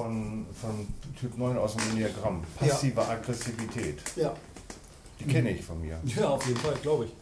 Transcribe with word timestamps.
von, 0.00 0.46
von 0.58 0.86
Typ 1.18 1.36
9 1.36 1.58
aus 1.58 1.76
dem 1.76 1.90
Enneagramm. 1.90 2.42
Passive 2.56 3.00
ja. 3.00 3.08
Aggressivität. 3.08 3.98
Ja. 4.16 4.34
Die 5.18 5.24
kenne 5.24 5.50
ich 5.50 5.62
von 5.62 5.80
mir. 5.80 5.98
Ja, 6.04 6.30
auf 6.30 6.46
jeden 6.46 6.58
Fall, 6.58 6.74
glaube 6.80 7.06
ich. 7.06 7.12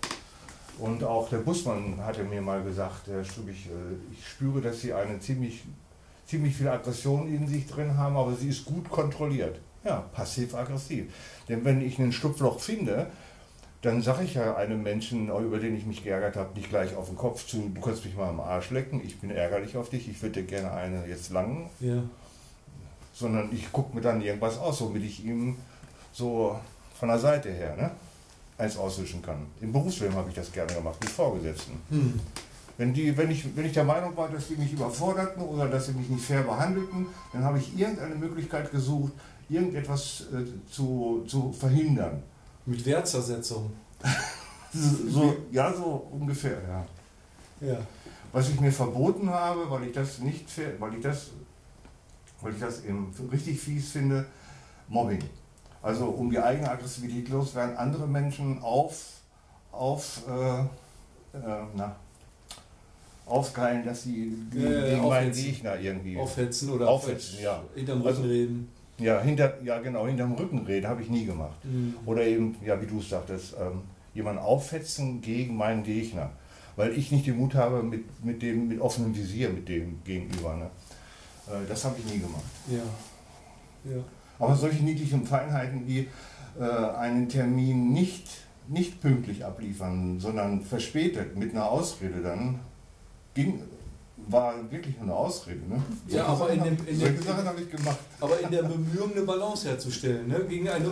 Und 0.78 1.02
auch 1.02 1.28
der 1.28 1.38
Busmann 1.38 1.96
hatte 2.04 2.22
mir 2.22 2.40
mal 2.40 2.62
gesagt, 2.62 3.08
Herr 3.08 3.24
Stubich, 3.24 3.66
äh, 3.66 4.14
ich 4.14 4.28
spüre, 4.28 4.60
dass 4.60 4.80
Sie 4.80 4.92
eine 4.92 5.18
ziemlich, 5.18 5.64
ziemlich 6.26 6.54
viel 6.54 6.68
Aggression 6.68 7.26
in 7.26 7.48
sich 7.48 7.66
drin 7.66 7.96
haben, 7.96 8.16
aber 8.16 8.34
sie 8.34 8.48
ist 8.48 8.64
gut 8.64 8.88
kontrolliert. 8.88 9.58
Ja, 9.84 10.04
passiv-aggressiv. 10.12 11.06
Denn 11.48 11.64
wenn 11.64 11.80
ich 11.80 11.98
ein 11.98 12.12
Schlupfloch 12.12 12.60
finde, 12.60 13.08
dann 13.82 14.02
sage 14.02 14.24
ich 14.24 14.34
ja 14.34 14.54
einem 14.56 14.82
Menschen, 14.84 15.28
über 15.28 15.58
den 15.58 15.76
ich 15.76 15.84
mich 15.86 16.04
geärgert 16.04 16.36
habe, 16.36 16.54
nicht 16.54 16.68
gleich 16.68 16.94
auf 16.94 17.08
den 17.08 17.16
Kopf 17.16 17.46
zu, 17.46 17.70
du 17.74 17.80
kannst 17.80 18.04
mich 18.04 18.16
mal 18.16 18.28
am 18.28 18.40
Arsch 18.40 18.70
lecken, 18.70 19.00
ich 19.04 19.18
bin 19.20 19.30
ärgerlich 19.30 19.76
auf 19.76 19.88
dich, 19.88 20.08
ich 20.08 20.20
würde 20.22 20.42
dir 20.42 20.46
gerne 20.46 20.72
eine 20.72 21.06
jetzt 21.06 21.30
langen. 21.30 21.70
Ja. 21.80 22.02
Sondern 23.18 23.52
ich 23.52 23.72
gucke 23.72 23.96
mir 23.96 24.00
dann 24.00 24.22
irgendwas 24.22 24.58
aus, 24.58 24.80
womit 24.80 25.02
ich 25.02 25.24
ihm 25.24 25.56
so 26.12 26.56
von 26.98 27.08
der 27.08 27.18
Seite 27.18 27.50
her 27.50 27.74
ne, 27.76 27.90
eins 28.56 28.76
auswischen 28.76 29.22
kann. 29.22 29.46
Im 29.60 29.72
Berufsleben 29.72 30.14
habe 30.14 30.28
ich 30.28 30.36
das 30.36 30.52
gerne 30.52 30.72
gemacht, 30.72 31.00
mit 31.00 31.10
Vorgesetzten. 31.10 31.80
Hm. 31.90 32.20
Wenn, 32.76 32.94
die, 32.94 33.16
wenn, 33.16 33.30
ich, 33.30 33.44
wenn 33.56 33.66
ich 33.66 33.72
der 33.72 33.84
Meinung 33.84 34.16
war, 34.16 34.28
dass 34.28 34.46
die 34.46 34.54
mich 34.54 34.72
überforderten 34.72 35.42
oder 35.42 35.68
dass 35.68 35.86
sie 35.86 35.92
mich 35.92 36.08
nicht 36.08 36.24
fair 36.24 36.42
behandelten, 36.42 37.06
dann 37.32 37.42
habe 37.42 37.58
ich 37.58 37.76
irgendeine 37.76 38.14
Möglichkeit 38.14 38.70
gesucht, 38.70 39.12
irgendetwas 39.48 40.26
äh, 40.32 40.70
zu, 40.70 41.24
zu 41.26 41.52
verhindern. 41.52 42.22
Mit 42.66 42.84
Wertzersetzung. 42.86 43.72
so, 44.72 45.36
ja, 45.50 45.72
so 45.72 46.08
ungefähr, 46.12 46.58
ja. 46.68 47.68
ja. 47.68 47.78
Was 48.32 48.50
ich 48.50 48.60
mir 48.60 48.70
verboten 48.70 49.28
habe, 49.30 49.68
weil 49.70 49.84
ich 49.84 49.92
das 49.92 50.18
nicht, 50.18 50.46
weil 50.78 50.94
ich 50.94 51.02
das, 51.02 51.30
weil 52.40 52.52
ich 52.52 52.60
das 52.60 52.84
eben 52.84 53.12
richtig 53.32 53.60
fies 53.60 53.90
finde, 53.92 54.26
Mobbing. 54.88 55.22
Also 55.82 56.06
um 56.06 56.30
die 56.30 56.38
eigene 56.38 56.70
Aggressivität 56.70 57.28
loswerden, 57.28 57.76
andere 57.76 58.06
Menschen 58.06 58.60
auf, 58.62 59.20
auf, 59.70 60.22
äh, 60.28 60.60
äh, 60.60 61.66
na, 61.76 61.96
aufgeilen, 63.26 63.84
dass 63.84 64.02
sie 64.02 64.36
ja, 64.52 64.68
gegen 64.68 65.08
meinen 65.08 65.32
Gegner 65.32 65.78
irgendwie 65.78 66.16
aufhetzen 66.16 66.70
oder 66.70 66.88
aufhetzen, 66.88 67.38
ja. 67.42 67.62
hinterm 67.74 67.98
Rücken 67.98 68.16
also, 68.16 68.22
reden. 68.22 68.68
Ja, 68.98 69.20
hinter, 69.20 69.62
ja 69.62 69.78
genau, 69.78 70.06
hinterm 70.06 70.32
Rücken 70.32 70.58
reden 70.66 70.88
habe 70.88 71.02
ich 71.02 71.08
nie 71.08 71.24
gemacht. 71.24 71.64
Mhm. 71.64 71.94
Oder 72.06 72.24
eben, 72.24 72.56
ja, 72.64 72.80
wie 72.80 72.86
du 72.86 72.98
es 72.98 73.10
sagtest, 73.10 73.54
ähm, 73.60 73.82
jemanden 74.14 74.40
aufhetzen 74.40 75.20
gegen 75.20 75.56
meinen 75.56 75.84
Gegner. 75.84 76.30
Weil 76.74 76.96
ich 76.96 77.12
nicht 77.12 77.26
den 77.26 77.36
Mut 77.36 77.54
habe, 77.54 77.82
mit, 77.82 78.24
mit 78.24 78.42
dem, 78.42 78.68
mit 78.68 78.80
offenem 78.80 79.14
Visier 79.14 79.50
mit 79.50 79.68
dem 79.68 80.02
gegenüber. 80.04 80.56
Ne? 80.56 80.70
Äh, 81.50 81.66
das 81.68 81.84
habe 81.84 81.96
ich 81.98 82.04
nie 82.12 82.18
gemacht. 82.18 82.44
Ja. 82.70 83.92
ja. 83.92 84.02
Aber 84.38 84.54
solche 84.54 84.82
niedlichen 84.84 85.26
Feinheiten 85.26 85.86
wie 85.86 86.08
äh, 86.58 86.64
einen 86.64 87.28
Termin 87.28 87.92
nicht, 87.92 88.28
nicht 88.68 89.00
pünktlich 89.00 89.44
abliefern, 89.44 90.20
sondern 90.20 90.62
verspätet 90.62 91.36
mit 91.36 91.52
einer 91.52 91.68
Ausrede 91.68 92.20
dann, 92.22 92.60
ging, 93.34 93.62
war 94.28 94.54
wirklich 94.70 94.96
eine 95.00 95.14
Ausrede. 95.14 95.60
Ne? 95.68 95.82
Ja, 96.08 96.26
aber 96.26 96.50
in 96.50 96.62
dem, 96.62 96.76
in 96.86 96.98
solche 96.98 97.22
Sachen 97.22 97.44
habe 97.44 97.60
ich 97.60 97.70
gemacht. 97.70 97.98
Aber 98.20 98.38
in 98.40 98.50
der 98.50 98.62
Bemühung, 98.62 99.12
eine 99.12 99.22
Balance 99.22 99.68
herzustellen, 99.68 100.28
ne? 100.28 100.44
gegen 100.48 100.68
ein 100.68 100.84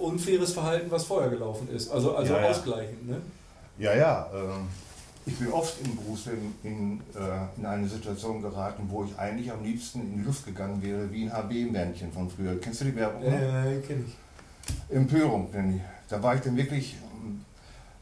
unfaires 0.00 0.52
Verhalten, 0.52 0.90
was 0.90 1.04
vorher 1.04 1.30
gelaufen 1.30 1.68
ist. 1.74 1.90
Also, 1.90 2.14
also 2.14 2.34
ja, 2.34 2.42
ja. 2.42 2.50
ausgleichend. 2.50 3.08
Ne? 3.08 3.20
Ja, 3.78 3.94
ja. 3.94 4.30
Äh, 4.32 4.60
ich 5.26 5.38
bin 5.38 5.50
oft 5.52 5.74
im 5.84 5.96
Berufsleben 5.96 6.54
in, 6.62 7.00
äh, 7.14 7.58
in 7.58 7.66
eine 7.66 7.88
Situation 7.88 8.42
geraten, 8.42 8.84
wo 8.88 9.04
ich 9.04 9.18
eigentlich 9.18 9.50
am 9.50 9.62
liebsten 9.62 10.00
in 10.00 10.18
die 10.18 10.24
Luft 10.24 10.44
gegangen 10.44 10.82
wäre, 10.82 11.10
wie 11.12 11.24
ein 11.24 11.32
HB-Männchen 11.32 12.12
von 12.12 12.28
früher. 12.28 12.60
Kennst 12.60 12.82
du 12.82 12.86
die 12.86 12.96
Werbung? 12.96 13.24
Ja, 13.24 13.64
äh, 13.64 13.80
kenne 13.80 14.04
ich. 14.06 14.94
Empörung, 14.94 15.50
denn 15.52 15.80
da 16.08 16.22
war 16.22 16.34
ich 16.34 16.40
dann 16.40 16.56
wirklich 16.56 16.96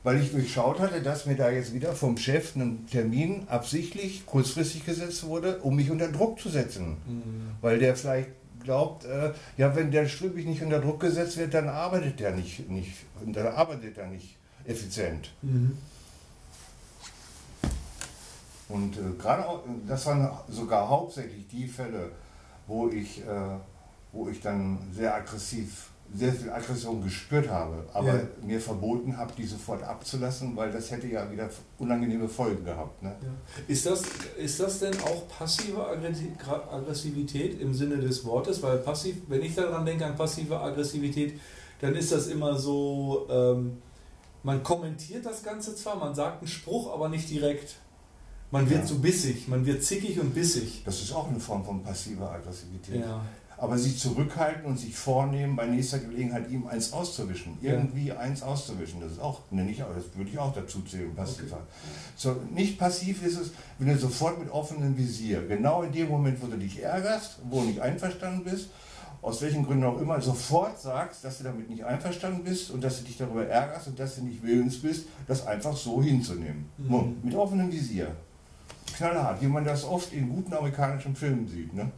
weil 0.02 0.20
ich 0.20 0.32
durchschaut 0.32 0.80
hatte, 0.80 1.00
dass 1.00 1.26
mir 1.26 1.36
da 1.36 1.50
jetzt 1.50 1.74
wieder 1.74 1.92
vom 1.92 2.16
Chef 2.16 2.56
ein 2.56 2.86
Termin 2.90 3.44
absichtlich 3.48 4.26
kurzfristig 4.26 4.84
gesetzt 4.84 5.24
wurde, 5.24 5.58
um 5.58 5.76
mich 5.76 5.90
unter 5.90 6.08
Druck 6.08 6.40
zu 6.40 6.48
setzen. 6.48 6.96
Mhm. 7.06 7.50
Weil 7.60 7.78
der 7.78 7.94
vielleicht 7.94 8.30
glaubt, 8.64 9.04
äh, 9.04 9.32
ja, 9.56 9.74
wenn 9.76 9.90
der 9.90 10.08
Strübig 10.08 10.46
nicht 10.46 10.62
unter 10.62 10.80
Druck 10.80 11.00
gesetzt 11.00 11.36
wird, 11.36 11.54
dann 11.54 11.68
arbeitet 11.68 12.20
der 12.20 12.32
nicht, 12.32 12.68
nicht 12.68 12.92
dann 13.24 13.46
arbeitet 13.46 13.98
er 13.98 14.08
nicht 14.08 14.36
effizient. 14.64 15.32
Mhm. 15.42 15.78
Und 18.72 18.96
äh, 18.96 19.00
gerade 19.18 19.44
das 19.86 20.06
waren 20.06 20.30
sogar 20.48 20.88
hauptsächlich 20.88 21.46
die 21.48 21.66
Fälle, 21.66 22.10
wo 22.66 22.88
ich, 22.88 23.20
äh, 23.20 23.58
wo 24.12 24.28
ich 24.28 24.40
dann 24.40 24.78
sehr 24.92 25.14
aggressiv 25.14 25.92
sehr 26.14 26.32
viel 26.32 26.50
Aggression 26.50 27.02
gespürt 27.02 27.48
habe, 27.48 27.84
aber 27.92 28.14
ja. 28.14 28.22
mir 28.42 28.60
verboten 28.60 29.16
habe, 29.16 29.32
die 29.36 29.46
sofort 29.46 29.82
abzulassen, 29.82 30.54
weil 30.56 30.70
das 30.70 30.90
hätte 30.90 31.06
ja 31.06 31.30
wieder 31.30 31.48
unangenehme 31.78 32.28
Folgen 32.28 32.64
gehabt. 32.64 33.02
Ne? 33.02 33.16
Ja. 33.22 33.28
Ist, 33.66 33.86
das, 33.86 34.02
ist 34.36 34.60
das 34.60 34.80
denn 34.80 34.94
auch 35.00 35.26
passive 35.28 35.86
Aggressivität 35.86 37.60
im 37.60 37.72
Sinne 37.72 37.96
des 37.96 38.24
Wortes? 38.24 38.62
Weil 38.62 38.78
passiv, 38.78 39.16
wenn 39.28 39.42
ich 39.42 39.54
daran 39.54 39.86
denke 39.86 40.04
an 40.04 40.14
passive 40.14 40.60
Aggressivität, 40.60 41.40
dann 41.80 41.94
ist 41.94 42.12
das 42.12 42.26
immer 42.26 42.58
so, 42.58 43.26
ähm, 43.30 43.78
man 44.42 44.62
kommentiert 44.62 45.24
das 45.24 45.42
Ganze 45.42 45.74
zwar, 45.74 45.96
man 45.96 46.14
sagt 46.14 46.42
einen 46.42 46.48
Spruch, 46.48 46.92
aber 46.92 47.08
nicht 47.08 47.30
direkt. 47.30 47.76
Man 48.52 48.70
wird 48.70 48.82
ja. 48.82 48.86
so 48.86 48.98
bissig, 48.98 49.48
man 49.48 49.66
wird 49.66 49.82
zickig 49.82 50.20
und 50.20 50.34
bissig. 50.34 50.82
Das 50.84 51.02
ist 51.02 51.12
auch 51.12 51.28
eine 51.28 51.40
Form 51.40 51.64
von 51.64 51.82
passiver 51.82 52.30
Aggressivität. 52.30 53.00
Ja 53.00 53.22
aber 53.62 53.78
sich 53.78 53.96
zurückhalten 53.96 54.64
und 54.64 54.76
sich 54.76 54.96
vornehmen, 54.96 55.54
bei 55.54 55.66
nächster 55.66 56.00
Gelegenheit 56.00 56.50
ihm 56.50 56.66
eins 56.66 56.92
auszuwischen. 56.92 57.58
Irgendwie 57.62 58.08
ja. 58.08 58.16
eins 58.16 58.42
auszuwischen. 58.42 59.00
Das 59.00 59.12
ist 59.12 59.20
auch, 59.20 59.42
nenne 59.52 59.70
ich 59.70 59.84
auch, 59.84 59.94
das 59.94 60.16
würde 60.16 60.30
ich 60.30 60.36
auch 60.36 60.52
dazu 60.52 60.80
zählen, 60.80 61.14
passiv. 61.14 61.52
Okay. 61.52 61.62
So, 62.16 62.36
nicht 62.52 62.76
passiv 62.76 63.24
ist 63.24 63.38
es, 63.38 63.52
wenn 63.78 63.86
du 63.86 63.96
sofort 63.96 64.40
mit 64.40 64.50
offenem 64.50 64.98
Visier, 64.98 65.46
genau 65.46 65.82
in 65.82 65.92
dem 65.92 66.08
Moment, 66.08 66.42
wo 66.42 66.48
du 66.48 66.56
dich 66.56 66.82
ärgerst, 66.82 67.38
wo 67.48 67.60
du 67.60 67.68
nicht 67.68 67.78
einverstanden 67.78 68.42
bist, 68.42 68.70
aus 69.22 69.40
welchen 69.42 69.64
Gründen 69.64 69.84
auch 69.84 70.00
immer, 70.00 70.20
sofort 70.20 70.80
sagst, 70.80 71.22
dass 71.22 71.38
du 71.38 71.44
damit 71.44 71.70
nicht 71.70 71.84
einverstanden 71.84 72.42
bist 72.42 72.72
und 72.72 72.82
dass 72.82 72.98
du 72.98 73.04
dich 73.04 73.16
darüber 73.16 73.46
ärgerst 73.46 73.86
und 73.86 73.96
dass 73.96 74.16
du 74.16 74.22
nicht 74.22 74.42
willens 74.42 74.82
bist, 74.82 75.04
das 75.28 75.46
einfach 75.46 75.76
so 75.76 76.02
hinzunehmen. 76.02 76.68
Mhm. 76.78 77.18
Mit 77.22 77.36
offenem 77.36 77.70
Visier. 77.70 78.08
Knallhart, 79.02 79.42
wie 79.42 79.46
man 79.46 79.64
das 79.64 79.84
oft 79.84 80.12
in 80.12 80.28
guten 80.28 80.54
amerikanischen 80.54 81.16
Filmen 81.16 81.48
sieht. 81.48 81.74
Ne? 81.74 81.90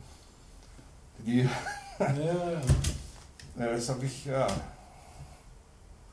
Die. 1.19 1.41
Ja, 1.99 2.13
ja. 3.59 3.67
das 3.73 3.89
habe 3.91 4.07
ich, 4.07 4.25
ja. 4.25 4.47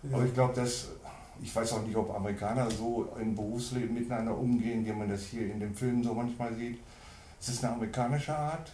ja. 0.04 0.14
Aber 0.14 0.26
ich 0.26 0.34
glaube, 0.34 0.54
dass. 0.54 0.90
Ich 1.44 1.56
weiß 1.56 1.74
auch 1.74 1.82
nicht, 1.82 1.96
ob 1.96 2.14
Amerikaner 2.14 2.70
so 2.70 3.08
im 3.20 3.36
Berufsleben 3.36 3.96
miteinander 3.96 4.38
umgehen, 4.38 4.86
wie 4.86 4.92
man 4.92 5.10
das 5.10 5.24
hier 5.24 5.52
in 5.52 5.60
den 5.60 5.74
Filmen 5.74 6.04
so 6.04 6.14
manchmal 6.14 6.54
sieht. 6.54 6.78
Ist 7.40 7.50
das 7.50 7.64
eine 7.64 7.74
amerikanische 7.74 8.38
Art? 8.38 8.72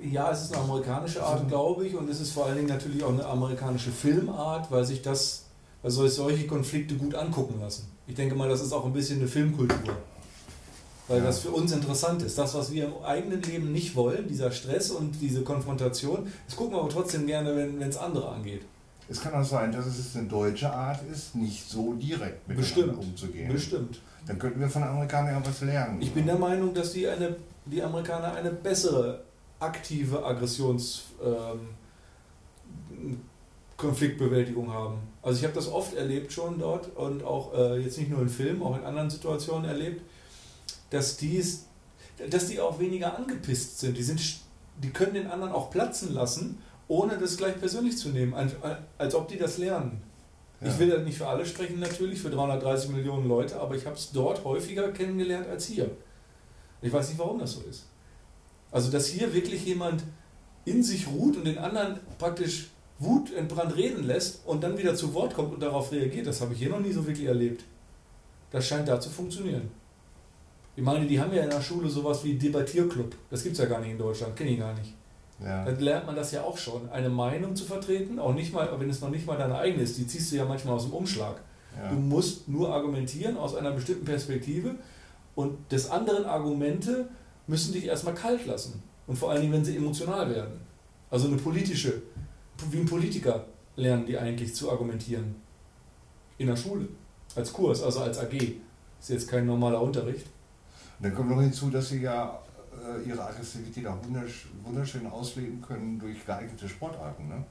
Ja, 0.00 0.30
es 0.30 0.42
ist 0.42 0.54
eine 0.54 0.62
amerikanische 0.62 1.20
Art, 1.20 1.48
glaube 1.48 1.88
ich, 1.88 1.96
und 1.96 2.08
es 2.08 2.20
ist 2.20 2.30
vor 2.30 2.46
allen 2.46 2.54
Dingen 2.54 2.68
natürlich 2.68 3.02
auch 3.02 3.12
eine 3.12 3.26
amerikanische 3.26 3.90
Filmart, 3.90 4.70
weil 4.70 4.84
sich 4.84 5.02
das, 5.02 5.46
weil 5.82 5.90
solche 5.90 6.46
Konflikte 6.46 6.94
gut 6.94 7.16
angucken 7.16 7.58
lassen. 7.58 7.90
Ich 8.06 8.14
denke 8.14 8.36
mal, 8.36 8.48
das 8.48 8.60
ist 8.60 8.72
auch 8.72 8.84
ein 8.84 8.92
bisschen 8.92 9.18
eine 9.18 9.26
Filmkultur 9.26 9.96
weil 11.12 11.20
ja. 11.20 11.26
das 11.26 11.40
für 11.40 11.50
uns 11.50 11.72
interessant 11.72 12.22
ist. 12.22 12.38
Das, 12.38 12.54
was 12.54 12.72
wir 12.72 12.86
im 12.86 13.04
eigenen 13.04 13.42
Leben 13.42 13.70
nicht 13.70 13.94
wollen, 13.94 14.26
dieser 14.26 14.50
Stress 14.50 14.90
und 14.90 15.20
diese 15.20 15.42
Konfrontation, 15.42 16.26
das 16.46 16.56
gucken 16.56 16.74
wir 16.74 16.80
aber 16.80 16.88
trotzdem 16.88 17.26
gerne, 17.26 17.54
wenn 17.54 17.82
es 17.82 17.98
andere 17.98 18.28
angeht. 18.28 18.62
Es 19.08 19.20
kann 19.20 19.34
auch 19.34 19.44
sein, 19.44 19.72
dass 19.72 19.86
es 19.86 20.16
eine 20.16 20.26
deutsche 20.26 20.72
Art 20.72 21.00
ist, 21.12 21.34
nicht 21.34 21.68
so 21.68 21.92
direkt 21.94 22.48
mit 22.48 22.56
Bestimmt. 22.56 22.96
umzugehen. 22.96 23.52
Bestimmt. 23.52 24.00
Dann 24.26 24.38
könnten 24.38 24.60
wir 24.60 24.70
von 24.70 24.82
den 24.82 24.90
Amerikanern 24.90 25.42
was 25.44 25.60
lernen. 25.60 26.00
Ich 26.00 26.12
bin 26.12 26.24
der 26.24 26.38
Meinung, 26.38 26.72
dass 26.72 26.92
die, 26.92 27.06
eine, 27.06 27.36
die 27.66 27.82
Amerikaner 27.82 28.34
eine 28.34 28.50
bessere 28.50 29.22
aktive 29.60 30.24
Aggressions... 30.24 31.02
Ähm, 31.22 31.60
Konfliktbewältigung 33.82 34.72
haben. 34.72 34.98
Also 35.22 35.38
ich 35.38 35.44
habe 35.44 35.54
das 35.54 35.70
oft 35.70 35.94
erlebt 35.94 36.32
schon 36.32 36.58
dort 36.58 36.96
und 36.96 37.24
auch 37.24 37.52
äh, 37.52 37.80
jetzt 37.80 37.98
nicht 37.98 38.10
nur 38.10 38.20
in 38.22 38.28
Filmen, 38.28 38.62
auch 38.62 38.78
in 38.78 38.84
anderen 38.84 39.10
Situationen 39.10 39.68
erlebt, 39.68 40.02
dass, 40.92 41.16
die's, 41.16 41.66
dass 42.28 42.48
die 42.48 42.60
auch 42.60 42.78
weniger 42.78 43.16
angepisst 43.16 43.80
sind. 43.80 43.96
Die, 43.96 44.02
sind. 44.02 44.20
die 44.82 44.90
können 44.90 45.14
den 45.14 45.26
anderen 45.26 45.52
auch 45.52 45.70
platzen 45.70 46.12
lassen, 46.12 46.58
ohne 46.86 47.16
das 47.16 47.38
gleich 47.38 47.58
persönlich 47.58 47.96
zu 47.96 48.10
nehmen, 48.10 48.34
als, 48.34 48.52
als 48.98 49.14
ob 49.14 49.28
die 49.28 49.38
das 49.38 49.56
lernen. 49.58 50.02
Ja. 50.60 50.68
Ich 50.68 50.78
will 50.78 50.90
das 50.90 51.02
nicht 51.04 51.16
für 51.16 51.26
alle 51.26 51.46
sprechen, 51.46 51.80
natürlich, 51.80 52.20
für 52.20 52.30
330 52.30 52.90
Millionen 52.90 53.26
Leute, 53.26 53.58
aber 53.58 53.74
ich 53.74 53.86
habe 53.86 53.96
es 53.96 54.12
dort 54.12 54.44
häufiger 54.44 54.92
kennengelernt 54.92 55.48
als 55.48 55.66
hier. 55.66 55.90
Ich 56.82 56.92
weiß 56.92 57.08
nicht, 57.08 57.18
warum 57.18 57.38
das 57.38 57.52
so 57.52 57.62
ist. 57.62 57.86
Also, 58.70 58.90
dass 58.90 59.06
hier 59.06 59.32
wirklich 59.32 59.64
jemand 59.64 60.04
in 60.64 60.82
sich 60.82 61.08
ruht 61.08 61.36
und 61.36 61.44
den 61.44 61.58
anderen 61.58 62.00
praktisch 62.18 62.68
wutentbrannt 62.98 63.74
reden 63.76 64.04
lässt 64.04 64.46
und 64.46 64.62
dann 64.62 64.76
wieder 64.76 64.94
zu 64.94 65.14
Wort 65.14 65.34
kommt 65.34 65.54
und 65.54 65.60
darauf 65.60 65.90
reagiert, 65.90 66.26
das 66.26 66.40
habe 66.40 66.52
ich 66.52 66.58
hier 66.58 66.68
noch 66.68 66.80
nie 66.80 66.92
so 66.92 67.06
wirklich 67.06 67.26
erlebt. 67.26 67.64
Das 68.50 68.66
scheint 68.66 68.88
da 68.88 69.00
zu 69.00 69.10
funktionieren. 69.10 69.70
Ich 70.74 70.82
meine, 70.82 71.06
die 71.06 71.20
haben 71.20 71.32
ja 71.32 71.42
in 71.42 71.50
der 71.50 71.60
Schule 71.60 71.88
sowas 71.88 72.24
wie 72.24 72.34
Debattierclub. 72.34 73.14
Das 73.30 73.42
gibt 73.42 73.54
es 73.54 73.58
ja 73.58 73.66
gar 73.66 73.80
nicht 73.80 73.90
in 73.90 73.98
Deutschland, 73.98 74.34
kenne 74.34 74.50
ich 74.50 74.58
gar 74.58 74.72
nicht. 74.74 74.94
Ja. 75.44 75.64
Dann 75.64 75.78
lernt 75.80 76.06
man 76.06 76.16
das 76.16 76.32
ja 76.32 76.42
auch 76.42 76.56
schon, 76.56 76.88
eine 76.90 77.08
Meinung 77.08 77.56
zu 77.56 77.64
vertreten, 77.64 78.18
auch 78.18 78.34
nicht 78.34 78.52
mal, 78.52 78.68
wenn 78.78 78.88
es 78.88 79.00
noch 79.00 79.10
nicht 79.10 79.26
mal 79.26 79.36
deine 79.36 79.56
eigene 79.56 79.82
ist, 79.82 79.98
die 79.98 80.06
ziehst 80.06 80.32
du 80.32 80.36
ja 80.36 80.44
manchmal 80.44 80.74
aus 80.74 80.84
dem 80.84 80.92
Umschlag. 80.92 81.40
Ja. 81.76 81.90
Du 81.90 81.96
musst 81.96 82.48
nur 82.48 82.72
argumentieren 82.72 83.36
aus 83.36 83.54
einer 83.54 83.72
bestimmten 83.72 84.04
Perspektive 84.04 84.76
und 85.34 85.72
des 85.72 85.90
anderen 85.90 86.24
Argumente 86.26 87.08
müssen 87.46 87.72
dich 87.72 87.86
erstmal 87.86 88.14
kalt 88.14 88.46
lassen. 88.46 88.82
Und 89.06 89.16
vor 89.16 89.30
allen 89.30 89.40
Dingen, 89.40 89.52
wenn 89.52 89.64
sie 89.64 89.76
emotional 89.76 90.30
werden. 90.30 90.60
Also 91.10 91.26
eine 91.26 91.36
politische, 91.36 92.02
wie 92.70 92.78
ein 92.78 92.86
Politiker 92.86 93.46
lernen 93.76 94.06
die 94.06 94.16
eigentlich 94.16 94.54
zu 94.54 94.70
argumentieren. 94.70 95.34
In 96.38 96.46
der 96.46 96.56
Schule. 96.56 96.88
Als 97.34 97.52
Kurs, 97.52 97.82
also 97.82 98.00
als 98.00 98.18
AG. 98.18 98.32
Ist 99.00 99.10
jetzt 99.10 99.28
kein 99.28 99.46
normaler 99.46 99.82
Unterricht. 99.82 100.26
Und 101.02 101.08
dann 101.08 101.16
kommt 101.16 101.30
noch 101.30 101.40
hinzu, 101.40 101.68
dass 101.68 101.88
sie 101.88 102.00
ja 102.00 102.38
äh, 102.72 103.08
ihre 103.08 103.24
Aggressivität 103.24 103.84
auch 103.88 103.98
wunderschön 104.62 105.04
ausleben 105.08 105.60
können 105.60 105.98
durch 105.98 106.24
geeignete 106.24 106.68
Sportarten. 106.68 107.26
Ne? 107.26 107.44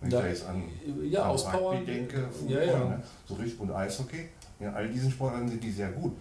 Wenn 0.00 0.10
da, 0.10 0.18
ich 0.18 0.22
da 0.22 0.28
jetzt 0.28 0.46
an, 0.46 0.62
ja, 1.02 1.22
an 1.24 1.30
Auspower, 1.30 1.80
denke, 1.80 2.28
Fußball, 2.30 2.52
ja, 2.52 2.62
ja. 2.62 2.78
Ne? 2.78 3.02
so 3.26 3.34
richtig 3.34 3.58
und 3.58 3.72
Eishockey, 3.72 4.28
in 4.60 4.68
all 4.68 4.88
diesen 4.88 5.10
Sportarten 5.10 5.48
sind 5.48 5.64
die 5.64 5.72
sehr 5.72 5.90
gut. 5.90 6.12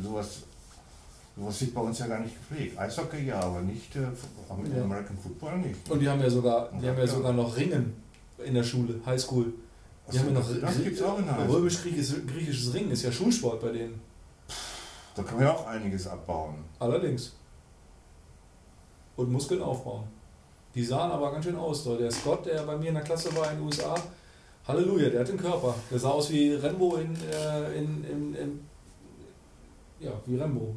Sowas, 0.00 0.44
sowas 1.36 1.60
wird 1.60 1.74
bei 1.74 1.80
uns 1.80 1.98
ja 1.98 2.06
gar 2.06 2.20
nicht 2.20 2.36
gepflegt. 2.36 2.78
Eishockey 2.78 3.26
ja, 3.26 3.40
aber 3.40 3.60
nicht 3.62 3.96
äh. 3.96 4.80
American 4.80 5.18
Football 5.18 5.58
nicht. 5.58 5.90
Und 5.90 5.98
die 5.98 6.08
haben 6.08 6.20
ja 6.20 6.30
sogar, 6.30 6.70
die 6.80 6.88
haben 6.88 6.98
ja 6.98 7.06
sogar 7.08 7.32
noch 7.32 7.56
Ringen 7.56 7.94
in 8.44 8.54
der 8.54 8.62
Schule, 8.62 9.00
Highschool. 9.04 9.52
Die 10.12 10.20
haben 10.20 10.28
ja 10.28 10.34
noch 10.34 10.60
das 10.60 10.82
gibt's 10.84 11.02
auch 11.02 11.18
in 11.18 11.24
der 11.24 11.48
Römisch-griechisches 11.48 12.72
Ringen 12.74 12.92
ist 12.92 13.02
ja 13.02 13.10
Schulsport 13.10 13.60
bei 13.60 13.72
denen. 13.72 14.11
Da 15.14 15.22
kann 15.22 15.36
man 15.36 15.44
ja 15.44 15.52
auch 15.52 15.66
einiges 15.66 16.06
abbauen. 16.06 16.64
Allerdings. 16.78 17.32
Und 19.16 19.30
Muskeln 19.30 19.62
aufbauen. 19.62 20.04
Die 20.74 20.84
sahen 20.84 21.10
aber 21.10 21.30
ganz 21.32 21.44
schön 21.44 21.56
aus. 21.56 21.84
Der 21.84 22.10
Scott, 22.10 22.46
der 22.46 22.62
bei 22.62 22.76
mir 22.78 22.88
in 22.88 22.94
der 22.94 23.04
Klasse 23.04 23.34
war 23.36 23.50
in 23.50 23.58
den 23.58 23.66
USA, 23.66 23.94
Halleluja, 24.66 25.10
der 25.10 25.20
hat 25.20 25.28
den 25.28 25.36
Körper. 25.36 25.74
Der 25.90 25.98
sah 25.98 26.10
aus 26.10 26.30
wie 26.30 26.54
Rambo 26.54 26.96
in, 26.96 27.14
äh, 27.30 27.74
in, 27.76 28.04
in, 28.04 28.34
in 28.34 28.60
ja, 30.00 30.12
wie 30.24 30.38
Rambo. 30.38 30.74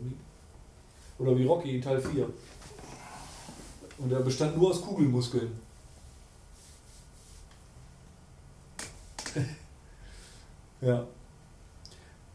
Oder 1.18 1.38
wie 1.38 1.46
Rocky 1.46 1.78
in 1.78 1.82
Teil 1.82 2.02
4. 2.02 2.30
Und 3.98 4.12
er 4.12 4.20
bestand 4.20 4.58
nur 4.58 4.72
aus 4.72 4.82
Kugelmuskeln. 4.82 5.58
ja. 10.82 11.08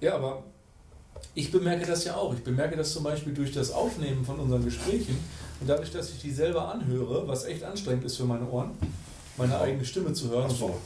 Ja, 0.00 0.14
aber 0.14 0.42
ich 1.34 1.52
bemerke 1.52 1.86
das 1.86 2.04
ja 2.04 2.16
auch. 2.16 2.34
Ich 2.34 2.42
bemerke 2.42 2.76
das 2.76 2.92
zum 2.92 3.04
Beispiel 3.04 3.32
durch 3.32 3.52
das 3.52 3.70
Aufnehmen 3.70 4.24
von 4.24 4.38
unseren 4.38 4.64
Gesprächen 4.64 5.18
und 5.60 5.68
dadurch, 5.68 5.92
dass 5.92 6.10
ich 6.10 6.20
die 6.20 6.30
selber 6.30 6.72
anhöre, 6.72 7.26
was 7.28 7.44
echt 7.44 7.62
anstrengend 7.62 8.04
ist 8.04 8.16
für 8.16 8.24
meine 8.24 8.48
Ohren, 8.48 8.72
meine 9.36 9.58
eigene 9.58 9.84
Stimme 9.84 10.12
zu 10.12 10.30
hören. 10.30 10.50
So. 10.50 10.76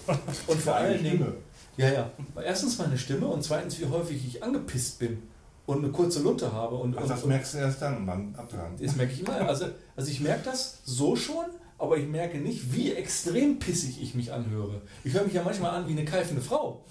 Und 0.47 0.61
vor 0.61 0.75
allen 0.75 1.03
Dingen, 1.03 1.35
ja, 1.77 1.93
ja, 1.93 2.11
erstens 2.45 2.79
meine 2.79 2.99
Stimme 2.99 3.27
und 3.27 3.43
zweitens, 3.43 3.81
wie 3.81 3.87
häufig 3.87 4.25
ich 4.27 4.43
angepisst 4.43 4.99
bin 4.99 5.23
und 5.67 5.79
eine 5.79 5.91
kurze 5.91 6.21
Lunte 6.21 6.53
habe. 6.53 6.77
Und, 6.77 6.97
Ach, 6.99 7.07
das 7.07 7.23
und, 7.23 7.31
merkst 7.31 7.55
du 7.55 7.59
erst 7.59 7.83
dann 7.83 8.05
beim 8.07 8.35
Abhören. 8.35 8.75
Das 8.81 8.97
merke 8.97 9.13
ich 9.13 9.21
immer. 9.21 9.35
Also, 9.49 9.67
also 9.97 10.11
ich 10.11 10.21
merke 10.21 10.45
das 10.45 10.79
so 10.85 11.17
schon, 11.17 11.47
aber 11.79 11.97
ich 11.97 12.07
merke 12.07 12.39
nicht, 12.39 12.73
wie 12.75 12.93
extrem 12.93 13.59
pissig 13.59 14.01
ich 14.01 14.15
mich 14.15 14.33
anhöre. 14.33 14.83
Ich 15.03 15.15
höre 15.15 15.25
mich 15.25 15.35
ja 15.35 15.43
manchmal 15.43 15.71
an 15.71 15.89
wie 15.89 15.93
eine 15.93 16.05
keifende 16.05 16.43
Frau. 16.43 16.85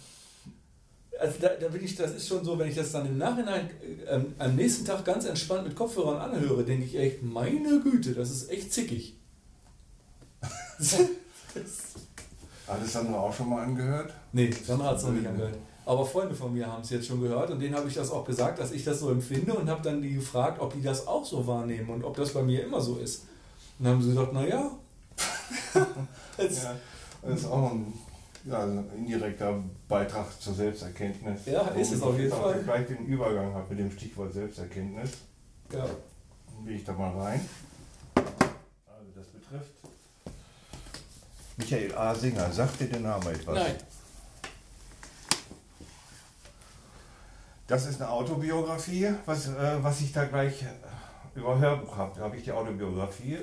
Also 1.23 1.37
da, 1.39 1.47
da 1.57 1.69
bin 1.69 1.81
ich, 1.85 1.95
das 1.95 2.11
ist 2.11 2.27
schon 2.27 2.43
so, 2.43 2.59
wenn 2.59 2.67
ich 2.67 2.75
das 2.75 2.91
dann 2.91 3.05
im 3.05 3.17
Nachhinein 3.17 3.69
äh, 4.05 4.19
am 4.39 4.55
nächsten 4.57 4.83
Tag 4.83 5.05
ganz 5.05 5.23
entspannt 5.23 5.63
mit 5.63 5.73
Kopfhörern 5.73 6.17
anhöre, 6.17 6.65
denke 6.65 6.83
ich 6.83 6.97
echt, 6.97 7.23
meine 7.23 7.79
Güte, 7.79 8.13
das 8.13 8.29
ist 8.29 8.51
echt 8.51 8.73
zickig. 8.73 9.15
Hat 12.67 12.83
es 12.83 12.91
Sandra 12.91 13.19
auch 13.19 13.33
schon 13.33 13.47
mal 13.47 13.63
angehört? 13.63 14.13
Nee, 14.33 14.51
Sandra 14.51 14.87
hat 14.87 14.97
es 14.97 15.03
noch 15.03 15.13
nicht 15.13 15.25
angehört. 15.25 15.55
Aber 15.85 16.05
Freunde 16.05 16.35
von 16.35 16.53
mir 16.53 16.67
haben 16.67 16.81
es 16.81 16.89
jetzt 16.89 17.07
schon 17.07 17.21
gehört 17.21 17.51
und 17.51 17.59
denen 17.61 17.75
habe 17.75 17.87
ich 17.87 17.93
das 17.93 18.11
auch 18.11 18.25
gesagt, 18.25 18.59
dass 18.59 18.73
ich 18.73 18.83
das 18.83 18.99
so 18.99 19.09
empfinde 19.09 19.53
und 19.53 19.69
habe 19.69 19.81
dann 19.81 20.01
die 20.01 20.15
gefragt, 20.15 20.59
ob 20.59 20.73
die 20.73 20.81
das 20.81 21.07
auch 21.07 21.25
so 21.25 21.47
wahrnehmen 21.47 21.89
und 21.89 22.03
ob 22.03 22.17
das 22.17 22.33
bei 22.33 22.43
mir 22.43 22.65
immer 22.65 22.81
so 22.81 22.97
ist. 22.97 23.23
Und 23.79 23.85
dann 23.85 23.93
haben 23.93 24.01
sie 24.01 24.09
gesagt, 24.09 24.33
naja. 24.33 24.71
das, 26.37 26.63
ja, 26.63 26.75
das 27.21 27.39
ist 27.39 27.45
auch 27.45 27.71
ein 27.71 27.93
ja, 28.45 28.63
ein 28.63 28.89
indirekter 28.97 29.63
Beitrag 29.87 30.41
zur 30.41 30.53
Selbsterkenntnis. 30.53 31.45
Ja, 31.45 31.61
ist 31.69 31.93
es 31.93 32.01
auf 32.01 32.17
jeden 32.17 32.31
Fall. 32.31 32.59
Ich 32.59 32.65
gleich 32.65 32.87
den 32.87 33.05
Übergang 33.05 33.53
habe 33.53 33.69
mit 33.69 33.79
dem 33.79 33.91
Stichwort 33.91 34.33
Selbsterkenntnis. 34.33 35.11
Ja. 35.71 35.85
Dann 35.85 36.65
gehe 36.65 36.75
ich 36.75 36.83
da 36.83 36.93
mal 36.93 37.11
rein. 37.17 37.41
Also 38.15 39.11
das 39.15 39.27
betrifft 39.27 39.71
Michael 41.57 41.95
A. 41.95 42.13
Singer. 42.13 42.51
Sagt 42.51 42.79
dir 42.79 42.87
der 42.87 42.99
Name 42.99 43.31
etwas? 43.31 43.55
Nein. 43.55 43.75
Das 47.67 47.85
ist 47.85 48.01
eine 48.01 48.11
Autobiografie, 48.11 49.13
was, 49.25 49.47
äh, 49.47 49.77
was 49.81 50.01
ich 50.01 50.11
da 50.11 50.25
gleich 50.25 50.63
äh, 50.63 51.39
über 51.39 51.57
Hörbuch 51.57 51.95
habe. 51.95 52.11
Da 52.17 52.25
habe 52.25 52.35
ich 52.35 52.43
die 52.43 52.51
Autobiografie. 52.51 53.39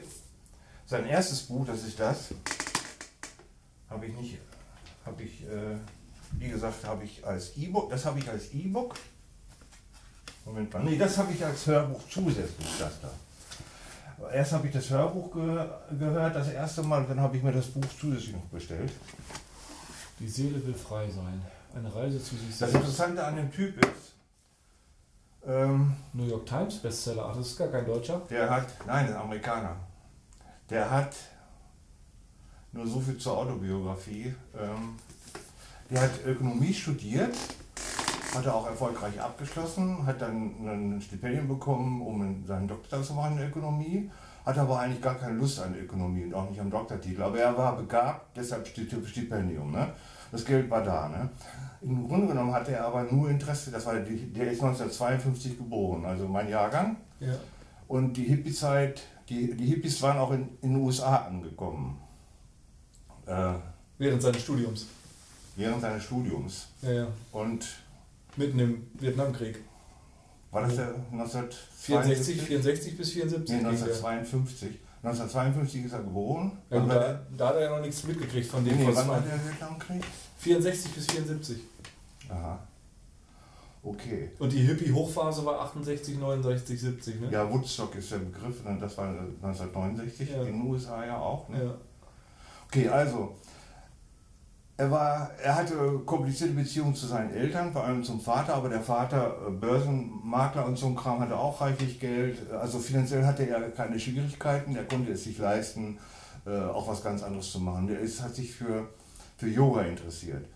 Sein 0.87 1.07
erstes 1.07 1.43
Buch, 1.43 1.65
das 1.67 1.85
ist 1.85 1.99
das, 1.99 2.35
habe 3.89 4.07
ich 4.07 4.15
nicht 4.17 4.39
habe 5.05 5.23
ich, 5.23 5.43
äh, 5.43 5.77
wie 6.33 6.49
gesagt, 6.49 6.85
habe 6.85 7.05
ich 7.05 7.27
als 7.27 7.57
E-Book, 7.57 7.91
das 7.91 8.05
habe 8.05 8.19
ich 8.19 8.29
als 8.29 8.53
E-Book. 8.53 8.95
Moment 10.45 10.73
mal, 10.73 10.83
nee, 10.85 10.97
das 10.97 11.19
habe 11.19 11.33
ich 11.33 11.45
als 11.45 11.67
Hörbuch 11.67 12.01
zusätzlich, 12.09 12.69
das 12.79 12.93
da. 13.01 13.11
Erst 14.33 14.53
habe 14.53 14.67
ich 14.67 14.73
das 14.73 14.91
Hörbuch 14.91 15.33
ge 15.33 15.67
gehört, 15.99 16.37
das 16.37 16.49
erste 16.49 16.83
Mal, 16.83 17.05
dann 17.07 17.21
habe 17.21 17.37
ich 17.37 17.43
mir 17.43 17.53
das 17.53 17.67
Buch 17.67 17.85
zusätzlich 17.99 18.33
noch 18.33 18.45
bestellt. 18.45 18.93
Die 20.19 20.29
Seele 20.29 20.65
will 20.67 20.75
frei 20.75 21.09
sein. 21.11 21.41
Eine 21.75 21.95
Reise 21.95 22.23
zu 22.23 22.37
sich 22.37 22.55
selbst. 22.55 22.63
Das 22.63 22.75
Interessante 22.75 23.25
an 23.25 23.37
dem 23.37 23.51
Typ 23.51 23.83
ist, 23.83 24.15
ähm, 25.47 25.97
New 26.13 26.27
York 26.27 26.45
Times 26.47 26.79
Bestseller, 26.79 27.27
ach, 27.27 27.37
das 27.37 27.49
ist 27.49 27.57
gar 27.57 27.69
kein 27.69 27.87
Deutscher. 27.87 28.21
Der 28.29 28.51
hat, 28.51 28.67
nein, 28.87 29.07
ein 29.07 29.17
Amerikaner. 29.17 29.77
Der 30.69 30.91
hat 30.91 31.15
nur 32.73 32.87
so 32.87 33.01
viel 33.01 33.19
zur 33.19 33.39
Autobiografie. 33.39 34.35
Ähm, 34.59 34.97
der 35.91 36.03
hat 36.03 36.25
Ökonomie 36.25 36.73
studiert, 36.73 37.35
hat 38.35 38.47
er 38.47 38.55
auch 38.55 38.67
erfolgreich 38.67 39.21
abgeschlossen, 39.21 40.07
hat 40.07 40.23
dann 40.23 40.55
ein 40.65 41.01
Stipendium 41.01 41.49
bekommen, 41.49 42.01
um 42.01 42.45
seinen 42.47 42.69
Doktor 42.69 43.03
zu 43.03 43.15
machen 43.15 43.39
in 43.39 43.49
Ökonomie, 43.49 44.11
hat 44.47 44.57
aber 44.57 44.79
eigentlich 44.79 45.03
gar 45.03 45.17
keine 45.17 45.37
Lust 45.37 45.61
an 45.61 45.75
Ökonomie 45.75 46.25
und 46.25 46.35
auch 46.35 46.49
nicht 46.49 46.61
am 46.61 46.71
Doktortitel. 46.71 47.23
Aber 47.23 47.39
er 47.39 47.57
war 47.57 47.77
begabt, 47.77 48.37
deshalb 48.37 48.69
Stipendium. 48.69 49.73
Ne? 49.73 49.89
Das 50.31 50.45
Geld 50.45 50.71
war 50.71 50.83
da. 50.83 51.09
Ne? 51.09 51.29
Im 51.83 52.07
Grunde 52.07 52.29
genommen 52.29 52.53
hatte 52.53 52.73
er 52.73 52.85
aber 52.87 53.03
nur 53.05 53.29
Interesse, 53.31 53.73
das 53.73 53.85
war 53.87 53.95
der 53.95 54.53
ist 54.53 54.63
1952 54.63 55.59
geboren, 55.59 56.05
also 56.05 56.29
mein 56.29 56.49
Jahrgang. 56.49 56.99
Ja. 57.19 57.35
Und 57.89 58.17
die 58.17 58.25
Hippie-Zeit, 58.25 59.03
die, 59.29 59.57
die 59.57 59.67
Hippies 59.67 60.01
waren 60.03 60.19
auch 60.19 60.31
in, 60.31 60.51
in 60.63 60.75
den 60.75 60.77
USA 60.77 61.17
angekommen. 61.17 61.99
Äh, 63.27 63.55
während 63.99 64.23
seines 64.23 64.43
Studiums. 64.43 64.87
Während 65.57 65.81
seines 65.81 66.05
Studiums. 66.05 66.69
Ja, 66.83 66.93
ja. 66.93 67.07
Und. 67.33 67.67
Mitten 68.37 68.59
im 68.59 68.87
Vietnamkrieg. 68.95 69.59
War 70.51 70.63
das 70.63 70.77
der 70.77 70.95
1964? 71.13 72.43
64 72.43 72.97
bis 72.97 73.11
74? 73.11 73.57
Nee, 73.57 73.65
1952. 73.67 74.79
1952 75.03 75.85
ist 75.87 75.93
er 75.93 76.01
geboren. 76.01 76.53
Ja, 76.71 76.81
da, 76.81 77.21
da, 77.37 77.49
hat 77.49 77.55
er 77.55 77.63
ja 77.63 77.71
noch 77.71 77.85
nichts 77.85 78.05
mitgekriegt 78.05 78.47
von 78.47 78.65
dem. 78.65 78.77
Nee, 78.77 78.89
wann 78.93 79.09
war 79.09 79.21
der 79.21 79.33
Vietnamkrieg? 79.45 80.05
64 80.39 80.93
bis 80.93 81.07
74. 81.07 81.59
Aha. 82.29 82.59
Okay. 83.83 84.31
Und 84.39 84.53
die 84.53 84.59
Hippie-Hochphase 84.59 85.45
war 85.47 85.61
68, 85.61 86.19
69, 86.19 86.81
70, 86.81 87.21
ne? 87.21 87.31
Ja, 87.31 87.51
Woodstock 87.51 87.95
ist 87.95 88.13
der 88.13 88.19
Begriff, 88.19 88.57
das 88.79 88.99
war 88.99 89.09
1969, 89.09 90.31
ja. 90.31 90.43
in 90.43 90.47
den 90.47 90.63
USA 90.63 91.05
ja 91.07 91.19
auch. 91.19 91.49
Ne? 91.49 91.65
Ja. 91.65 91.75
Okay, 92.73 92.89
also, 92.89 93.35
er, 94.77 94.91
war, 94.93 95.31
er 95.43 95.57
hatte 95.57 95.75
komplizierte 96.07 96.55
Beziehungen 96.55 96.95
zu 96.95 97.09
seinen 97.09 97.35
Eltern, 97.35 97.73
vor 97.73 97.83
allem 97.83 98.05
zum 98.05 98.21
Vater, 98.21 98.55
aber 98.55 98.69
der 98.69 98.81
Vater, 98.81 99.37
äh, 99.49 99.51
Börsenmakler 99.51 100.65
und 100.65 100.79
so 100.79 100.87
ein 100.87 100.95
Kram, 100.95 101.19
hatte 101.19 101.37
auch 101.37 101.61
reichlich 101.61 101.99
Geld. 101.99 102.49
Also 102.53 102.79
finanziell 102.79 103.27
hatte 103.27 103.43
er 103.49 103.73
keine 103.73 103.99
Schwierigkeiten, 103.99 104.77
er 104.77 104.85
konnte 104.85 105.11
es 105.11 105.25
sich 105.25 105.37
leisten, 105.39 105.99
äh, 106.47 106.61
auch 106.61 106.87
was 106.87 107.03
ganz 107.03 107.25
anderes 107.25 107.51
zu 107.51 107.59
machen. 107.59 107.89
Er 107.89 107.99
ist, 107.99 108.23
hat 108.23 108.37
sich 108.37 108.55
für, 108.55 108.89
für 109.37 109.49
Yoga 109.49 109.83
interessiert. 109.83 110.47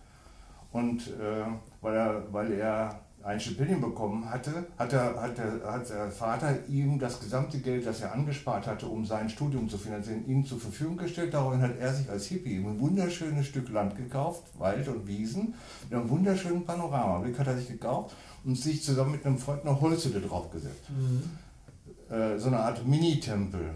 Und 0.71 1.09
äh, 1.09 1.47
weil 1.81 1.97
er, 1.97 2.33
weil 2.33 2.53
er 2.53 3.01
ein 3.25 3.41
Stipendium 3.41 3.81
bekommen 3.81 4.29
hatte, 4.29 4.67
hat 4.79 4.93
der, 4.93 5.21
hat, 5.21 5.39
der, 5.39 5.73
hat 5.73 5.89
der 5.89 6.11
Vater 6.11 6.69
ihm 6.69 6.99
das 6.99 7.21
gesamte 7.21 7.59
Geld, 7.59 7.87
das 7.87 8.03
er 8.03 8.13
angespart 8.13 8.67
hatte, 8.67 8.87
um 8.87 9.07
sein 9.07 9.31
Studium 9.31 9.69
zu 9.69 9.79
finanzieren, 9.79 10.29
ihm 10.29 10.45
zur 10.45 10.61
Verfügung 10.61 10.99
gestellt. 10.99 11.33
Daraufhin 11.33 11.63
hat 11.63 11.79
er 11.79 11.95
sich 11.95 12.09
als 12.11 12.27
Hippie 12.27 12.59
ein 12.59 12.79
wunderschönes 12.79 13.47
Stück 13.47 13.71
Land 13.71 13.97
gekauft, 13.97 14.43
Wald 14.59 14.87
und 14.89 15.07
Wiesen, 15.07 15.55
mit 15.89 15.99
einem 15.99 16.11
wunderschönen 16.11 16.65
Panoramablick 16.67 17.39
hat 17.39 17.47
er 17.47 17.57
sich 17.57 17.69
gekauft 17.69 18.15
und 18.45 18.57
sich 18.57 18.83
zusammen 18.83 19.13
mit 19.13 19.25
einem 19.25 19.39
Freund 19.39 19.65
eine 19.65 19.81
Holzhütte 19.81 20.21
draufgesetzt. 20.21 20.91
Mhm. 20.91 22.15
Äh, 22.15 22.39
so 22.39 22.49
eine 22.49 22.59
Art 22.59 22.87
Mini-Tempel. 22.87 23.71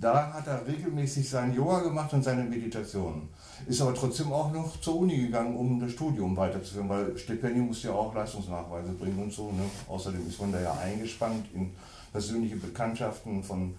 Da 0.00 0.32
hat 0.32 0.46
er 0.46 0.66
regelmäßig 0.66 1.28
sein 1.28 1.54
Yoga 1.54 1.80
gemacht 1.80 2.12
und 2.14 2.24
seine 2.24 2.44
Meditationen. 2.44 3.28
Ist 3.66 3.80
aber 3.80 3.94
trotzdem 3.94 4.32
auch 4.32 4.52
noch 4.52 4.80
zur 4.80 4.96
Uni 4.96 5.16
gegangen, 5.16 5.56
um 5.56 5.80
das 5.80 5.92
Studium 5.92 6.36
weiterzuführen, 6.36 6.88
weil 6.88 7.16
Stipendium 7.16 7.68
muss 7.68 7.82
ja 7.82 7.92
auch 7.92 8.14
Leistungsnachweise 8.14 8.92
bringen 8.92 9.22
und 9.22 9.32
so. 9.32 9.52
Ne? 9.52 9.64
Außerdem 9.88 10.26
ist 10.28 10.40
man 10.40 10.52
da 10.52 10.60
ja 10.60 10.72
eingespannt 10.74 11.46
in 11.54 11.70
persönliche 12.12 12.56
Bekanntschaften 12.56 13.42
von, 13.42 13.74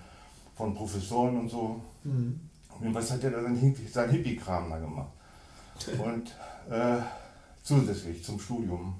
von 0.55 0.73
Professoren 0.73 1.37
und 1.37 1.49
so. 1.49 1.81
Mhm. 2.03 2.39
Und 2.81 2.93
was 2.93 3.11
hat 3.11 3.23
er 3.23 3.31
da 3.31 3.43
sein, 3.43 3.75
sein 3.91 4.09
Hippie-Kram 4.09 4.69
da 4.69 4.79
gemacht? 4.79 5.11
Und 6.03 6.35
äh, 6.69 6.97
zusätzlich 7.63 8.23
zum 8.23 8.39
Studium. 8.39 8.95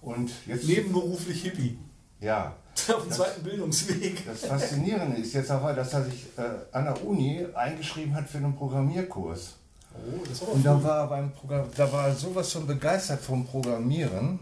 Und 0.00 0.30
jetzt. 0.46 0.66
Nebenberuflich 0.66 1.42
Hippie. 1.42 1.78
Ja. 2.20 2.54
Auf 2.94 3.02
dem 3.02 3.12
zweiten 3.12 3.42
Bildungsweg. 3.42 4.24
Das 4.26 4.46
Faszinierende 4.46 5.20
ist 5.20 5.34
jetzt 5.34 5.50
aber, 5.50 5.72
dass 5.72 5.92
er 5.92 6.04
sich 6.04 6.26
äh, 6.36 6.42
an 6.72 6.84
der 6.84 7.04
Uni 7.04 7.46
eingeschrieben 7.54 8.14
hat 8.14 8.28
für 8.28 8.38
einen 8.38 8.56
Programmierkurs. 8.56 9.56
Oh, 9.94 10.24
das 10.28 10.40
war 10.42 10.48
Und 10.52 10.64
da 10.64 10.82
war, 10.82 11.08
beim 11.08 11.32
Programm, 11.32 11.66
da 11.76 11.92
war 11.92 12.08
er 12.08 12.14
sowas 12.14 12.52
von 12.52 12.66
begeistert 12.66 13.20
vom 13.20 13.44
Programmieren, 13.46 14.38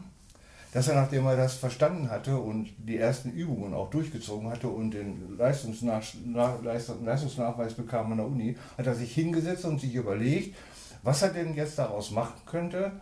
dass 0.72 0.88
er, 0.88 0.94
nachdem 0.94 1.26
er 1.26 1.36
das 1.36 1.54
verstanden 1.54 2.10
hatte 2.10 2.36
und 2.36 2.68
die 2.78 2.98
ersten 2.98 3.30
Übungen 3.30 3.72
auch 3.72 3.90
durchgezogen 3.90 4.50
hatte 4.50 4.68
und 4.68 4.90
den 4.90 5.36
Leistungsnach 5.38 6.02
Leistungsnachweis 6.62 7.72
bekam 7.74 8.12
an 8.12 8.18
der 8.18 8.26
Uni, 8.26 8.56
hat 8.76 8.86
er 8.86 8.94
sich 8.94 9.14
hingesetzt 9.14 9.64
und 9.64 9.80
sich 9.80 9.94
überlegt, 9.94 10.54
was 11.02 11.22
er 11.22 11.30
denn 11.30 11.54
jetzt 11.54 11.78
daraus 11.78 12.10
machen 12.10 12.40
könnte, 12.44 12.92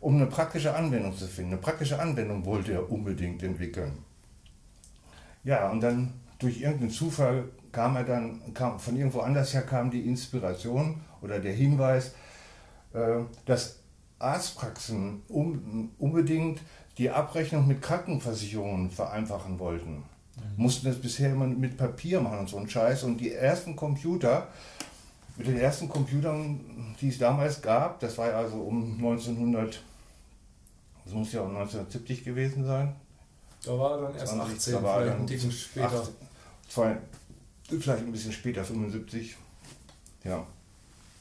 um 0.00 0.16
eine 0.16 0.26
praktische 0.26 0.74
Anwendung 0.74 1.16
zu 1.16 1.26
finden. 1.26 1.52
Eine 1.52 1.60
praktische 1.60 2.00
Anwendung 2.00 2.44
wollte 2.46 2.72
er 2.72 2.90
unbedingt 2.90 3.42
entwickeln. 3.42 3.92
Ja, 5.44 5.70
und 5.70 5.80
dann 5.80 6.14
durch 6.38 6.60
irgendeinen 6.60 6.90
Zufall 6.90 7.44
kam 7.72 7.96
er 7.96 8.04
dann, 8.04 8.54
kam, 8.54 8.78
von 8.78 8.96
irgendwo 8.96 9.20
anders 9.20 9.54
her 9.54 9.62
kam 9.62 9.90
die 9.90 10.06
Inspiration 10.06 11.00
oder 11.20 11.40
der 11.40 11.52
Hinweis, 11.52 12.12
äh, 12.92 13.20
dass 13.46 13.78
Arztpraxen 14.18 15.22
unbedingt 15.98 16.60
die 16.98 17.10
Abrechnung 17.10 17.66
mit 17.66 17.82
Krankenversicherungen 17.82 18.90
vereinfachen 18.90 19.58
wollten. 19.58 19.96
Mhm. 19.96 20.42
Mussten 20.56 20.86
das 20.86 21.00
bisher 21.00 21.32
immer 21.32 21.46
mit 21.46 21.76
Papier 21.76 22.20
machen 22.20 22.40
und 22.40 22.48
so 22.48 22.58
ein 22.58 22.68
Scheiß. 22.68 23.02
Und 23.04 23.18
die 23.18 23.32
ersten 23.32 23.74
Computer, 23.74 24.48
mit 25.36 25.46
den 25.46 25.58
ersten 25.58 25.88
Computern, 25.88 26.94
die 27.00 27.08
es 27.08 27.18
damals 27.18 27.62
gab, 27.62 28.00
das 28.00 28.18
war 28.18 28.32
also 28.34 28.56
um 28.56 28.94
1900, 28.98 29.82
das 31.04 31.14
muss 31.14 31.32
ja 31.32 31.40
um 31.40 31.56
1970 31.56 32.24
gewesen 32.24 32.64
sein, 32.64 32.94
da 33.64 33.78
war 33.78 33.92
er 33.92 34.02
dann 34.02 34.14
erst 34.16 34.32
20, 34.32 34.56
18, 34.56 34.72
da 34.74 34.82
war 34.82 35.00
vielleicht 35.00 35.18
ein 35.18 35.26
Ticken 35.26 35.52
später. 35.52 35.86
18, 35.86 36.14
zwei, 36.68 36.96
vielleicht 37.68 38.02
ein 38.04 38.12
bisschen 38.12 38.32
später, 38.32 38.64
75. 38.64 39.36
Ja. 40.24 40.46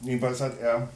Jedenfalls 0.01 0.41
hat 0.41 0.59
er, 0.59 0.89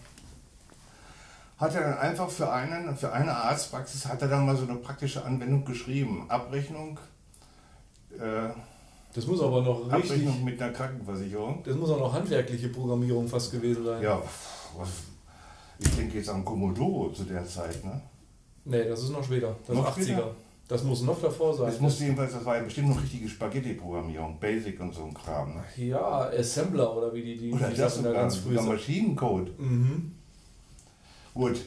hat 1.58 1.76
er 1.76 1.82
dann 1.82 1.98
einfach 2.00 2.30
für, 2.30 2.52
einen, 2.52 2.98
für 2.98 3.12
eine 3.12 3.36
Arztpraxis, 3.36 4.06
hat 4.08 4.22
er 4.22 4.28
dann 4.28 4.46
mal 4.46 4.56
so 4.56 4.64
eine 4.64 4.76
praktische 4.76 5.24
Anwendung 5.24 5.66
geschrieben. 5.66 6.26
Abrechnung. 6.30 7.00
Äh, 8.18 8.50
das 9.14 9.28
muss 9.28 9.42
aber 9.42 9.62
noch 9.62 9.92
richtig. 9.92 10.12
Abrechnung 10.12 10.44
mit 10.44 10.62
einer 10.62 10.74
Krankenversicherung. 10.74 11.64
Das 11.64 11.76
muss 11.76 11.90
auch 11.90 12.00
noch 12.00 12.14
handwerkliche 12.14 12.70
Programmierung 12.70 13.28
fast 13.28 13.52
gewesen 13.52 13.86
sein. 13.86 14.02
Ja, 14.02 14.22
was, 14.78 14.90
ich 15.80 15.96
denke 15.96 16.18
jetzt 16.18 16.30
an 16.30 16.44
Commodore 16.44 17.14
zu 17.14 17.24
der 17.24 17.46
Zeit, 17.46 17.84
ne? 17.84 18.02
Nee, 18.66 18.84
das 18.90 19.04
ist 19.04 19.10
noch 19.12 19.24
später. 19.24 19.56
Das 19.68 19.76
noch 19.76 19.98
ist 19.98 20.08
80er. 20.08 20.14
Später? 20.14 20.36
Das 20.68 20.84
muss 20.84 21.04
noch 21.04 21.22
davor 21.22 21.54
sein. 21.54 21.68
Das 21.68 21.80
musste 21.80 22.06
jedenfalls, 22.06 22.34
das 22.34 22.44
war 22.44 22.58
ja 22.58 22.64
bestimmt 22.64 22.90
noch 22.90 23.02
richtige 23.02 23.30
Spaghetti-Programmierung, 23.30 24.40
Basic 24.40 24.80
und 24.80 24.96
so 24.96 25.04
ein 25.04 25.14
Kram. 25.14 25.56
Ne? 25.56 25.64
Ja, 25.78 26.30
Assembler 26.30 26.96
oder 26.96 27.14
wie 27.14 27.22
die, 27.22 27.38
die, 27.38 27.52
oder 27.52 27.70
die 27.70 27.78
das 27.78 27.98
sogar, 27.98 28.14
ganz 28.14 28.38
früh 28.38 28.56
sogar 28.56 28.74
Maschinencode. 28.74 29.60
Mhm. 29.60 30.12
Gut. 31.36 31.62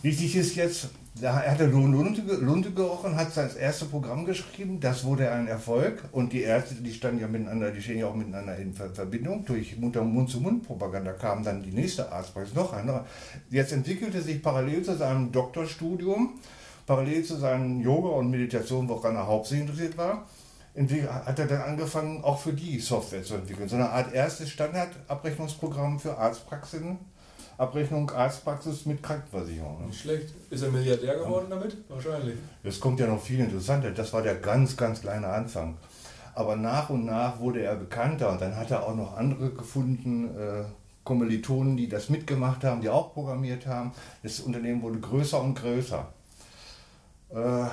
Wichtig 0.00 0.34
ist 0.36 0.56
jetzt, 0.56 0.88
da 1.20 1.34
hat 1.34 1.60
er 1.60 1.66
Lunte, 1.66 2.22
Lunte 2.36 2.70
gerochen, 2.70 3.16
hat 3.16 3.34
sein 3.34 3.50
erstes 3.58 3.88
Programm 3.88 4.24
geschrieben, 4.24 4.80
das 4.80 5.04
wurde 5.04 5.30
ein 5.30 5.46
Erfolg 5.46 6.04
und 6.12 6.32
die 6.32 6.42
Ärzte, 6.42 6.76
die 6.76 6.92
standen 6.92 7.20
ja 7.20 7.28
miteinander, 7.28 7.70
die 7.70 7.82
stehen 7.82 7.98
ja 7.98 8.06
auch 8.06 8.14
miteinander 8.14 8.56
in 8.56 8.72
Verbindung. 8.72 9.44
Durch 9.44 9.76
Mund-zu-Mund-Propaganda 9.78 11.12
kam 11.12 11.44
dann 11.44 11.62
die 11.62 11.72
nächste 11.72 12.10
Arztpraxis, 12.10 12.54
noch 12.54 12.72
einer. 12.72 13.04
Jetzt 13.50 13.72
entwickelte 13.72 14.22
sich 14.22 14.42
parallel 14.42 14.82
zu 14.82 14.96
seinem 14.96 15.32
Doktorstudium 15.32 16.38
parallel 16.86 17.24
zu 17.24 17.36
seinen 17.36 17.80
Yoga- 17.80 18.16
und 18.16 18.30
Meditationen, 18.30 18.88
woran 18.88 19.16
er 19.16 19.26
hauptsächlich 19.26 19.68
interessiert 19.68 19.98
war, 19.98 20.26
hat 21.26 21.38
er 21.38 21.46
dann 21.46 21.62
angefangen, 21.62 22.24
auch 22.24 22.40
für 22.40 22.52
die 22.52 22.80
Software 22.80 23.22
zu 23.22 23.34
entwickeln. 23.34 23.68
So 23.68 23.76
eine 23.76 23.90
Art 23.90 24.12
erstes 24.12 24.50
Standardabrechnungsprogramm 24.50 26.00
für 26.00 26.18
Arztpraxen. 26.18 26.98
Abrechnung 27.56 28.10
Arztpraxis 28.10 28.84
mit 28.84 29.00
Krankenversicherung. 29.00 29.82
Ne? 29.82 29.86
Nicht 29.86 30.00
schlecht. 30.00 30.34
Ist 30.50 30.62
er 30.62 30.70
Milliardär 30.72 31.16
geworden 31.18 31.46
ja. 31.50 31.56
damit? 31.56 31.76
Wahrscheinlich. 31.88 32.34
Das 32.64 32.80
kommt 32.80 32.98
ja 32.98 33.06
noch 33.06 33.22
viel 33.22 33.38
interessanter. 33.38 33.92
Das 33.92 34.12
war 34.12 34.22
der 34.22 34.34
ganz, 34.34 34.76
ganz 34.76 35.02
kleine 35.02 35.28
Anfang. 35.28 35.76
Aber 36.34 36.56
nach 36.56 36.90
und 36.90 37.04
nach 37.04 37.38
wurde 37.38 37.62
er 37.62 37.76
bekannter 37.76 38.32
und 38.32 38.40
dann 38.40 38.56
hat 38.56 38.72
er 38.72 38.82
auch 38.82 38.96
noch 38.96 39.16
andere 39.16 39.50
gefunden, 39.50 40.36
äh, 40.36 40.64
Kommilitonen, 41.04 41.76
die 41.76 41.88
das 41.88 42.08
mitgemacht 42.08 42.64
haben, 42.64 42.80
die 42.80 42.88
auch 42.88 43.14
programmiert 43.14 43.66
haben. 43.66 43.92
Das 44.22 44.40
Unternehmen 44.40 44.82
wurde 44.82 44.98
größer 44.98 45.40
und 45.40 45.54
größer. 45.54 46.08
Äh, 47.30 47.66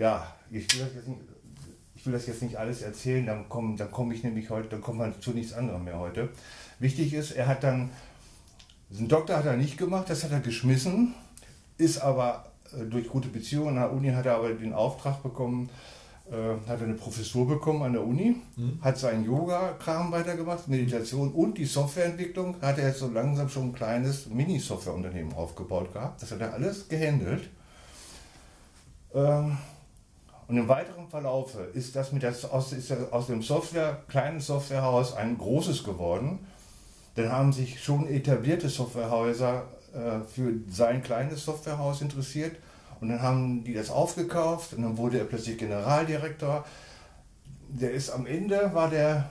ja, 0.00 0.34
ich 0.50 0.72
will, 0.74 0.80
das 0.84 0.94
jetzt 0.94 1.08
nicht, 1.08 1.20
ich 1.94 2.06
will 2.06 2.12
das 2.12 2.26
jetzt 2.26 2.42
nicht 2.42 2.56
alles 2.56 2.82
erzählen, 2.82 3.26
dann 3.26 3.48
komme 3.48 3.76
dann 3.76 3.90
komm 3.90 4.12
ich 4.12 4.22
nämlich 4.22 4.50
heute, 4.50 4.68
dann 4.68 4.80
kommt 4.80 4.98
man 4.98 5.20
zu 5.20 5.32
nichts 5.32 5.52
anderem 5.52 5.84
mehr 5.84 5.98
heute. 5.98 6.30
Wichtig 6.78 7.12
ist, 7.14 7.32
er 7.32 7.46
hat 7.46 7.64
dann, 7.64 7.90
einen 8.96 9.08
Doktor 9.08 9.36
hat 9.36 9.46
er 9.46 9.56
nicht 9.56 9.76
gemacht, 9.76 10.08
das 10.08 10.24
hat 10.24 10.32
er 10.32 10.40
geschmissen, 10.40 11.14
ist 11.76 11.98
aber 11.98 12.52
äh, 12.72 12.84
durch 12.84 13.08
gute 13.08 13.28
Beziehungen 13.28 13.76
an 13.76 13.82
der 13.82 13.92
Uni 13.92 14.10
hat 14.10 14.26
er 14.26 14.36
aber 14.36 14.50
den 14.50 14.72
Auftrag 14.72 15.22
bekommen, 15.22 15.70
äh, 16.30 16.68
hat 16.68 16.82
eine 16.82 16.94
Professur 16.94 17.48
bekommen 17.48 17.82
an 17.82 17.94
der 17.94 18.04
Uni, 18.04 18.36
mhm. 18.56 18.78
hat 18.82 18.98
seinen 18.98 19.24
Yoga-Kram 19.24 20.12
weitergemacht, 20.12 20.68
Meditation 20.68 21.32
und 21.32 21.58
die 21.58 21.64
Softwareentwicklung, 21.64 22.56
hat 22.60 22.78
er 22.78 22.88
jetzt 22.88 22.98
so 23.00 23.08
langsam 23.08 23.48
schon 23.48 23.70
ein 23.70 23.72
kleines 23.72 24.28
Mini-Softwareunternehmen 24.28 25.32
aufgebaut 25.32 25.92
gehabt. 25.92 26.22
Das 26.22 26.30
hat 26.30 26.40
er 26.40 26.52
alles 26.52 26.88
gehandelt. 26.88 27.48
Ähm, 29.14 29.58
und 30.46 30.56
im 30.56 30.68
weiteren 30.68 31.08
Verlauf 31.08 31.56
ist 31.74 31.94
das 31.94 32.12
mit 32.12 32.22
der, 32.22 32.34
aus, 32.50 32.72
ist 32.72 32.92
aus 33.12 33.26
dem 33.26 33.42
Software, 33.42 34.02
kleinen 34.08 34.40
Softwarehaus 34.40 35.14
ein 35.14 35.36
großes 35.36 35.84
geworden. 35.84 36.38
Dann 37.16 37.30
haben 37.30 37.52
sich 37.52 37.82
schon 37.82 38.08
etablierte 38.08 38.68
Softwarehäuser 38.68 39.64
äh, 39.92 40.20
für 40.20 40.54
sein 40.70 41.02
kleines 41.02 41.44
Softwarehaus 41.44 42.00
interessiert 42.00 42.56
und 43.00 43.10
dann 43.10 43.20
haben 43.20 43.64
die 43.64 43.74
das 43.74 43.90
aufgekauft 43.90 44.72
und 44.72 44.82
dann 44.82 44.96
wurde 44.96 45.18
er 45.18 45.24
plötzlich 45.24 45.58
Generaldirektor. 45.58 46.64
Der 47.68 47.92
ist 47.92 48.08
am 48.08 48.26
Ende, 48.26 48.70
war 48.72 48.88
der 48.88 49.28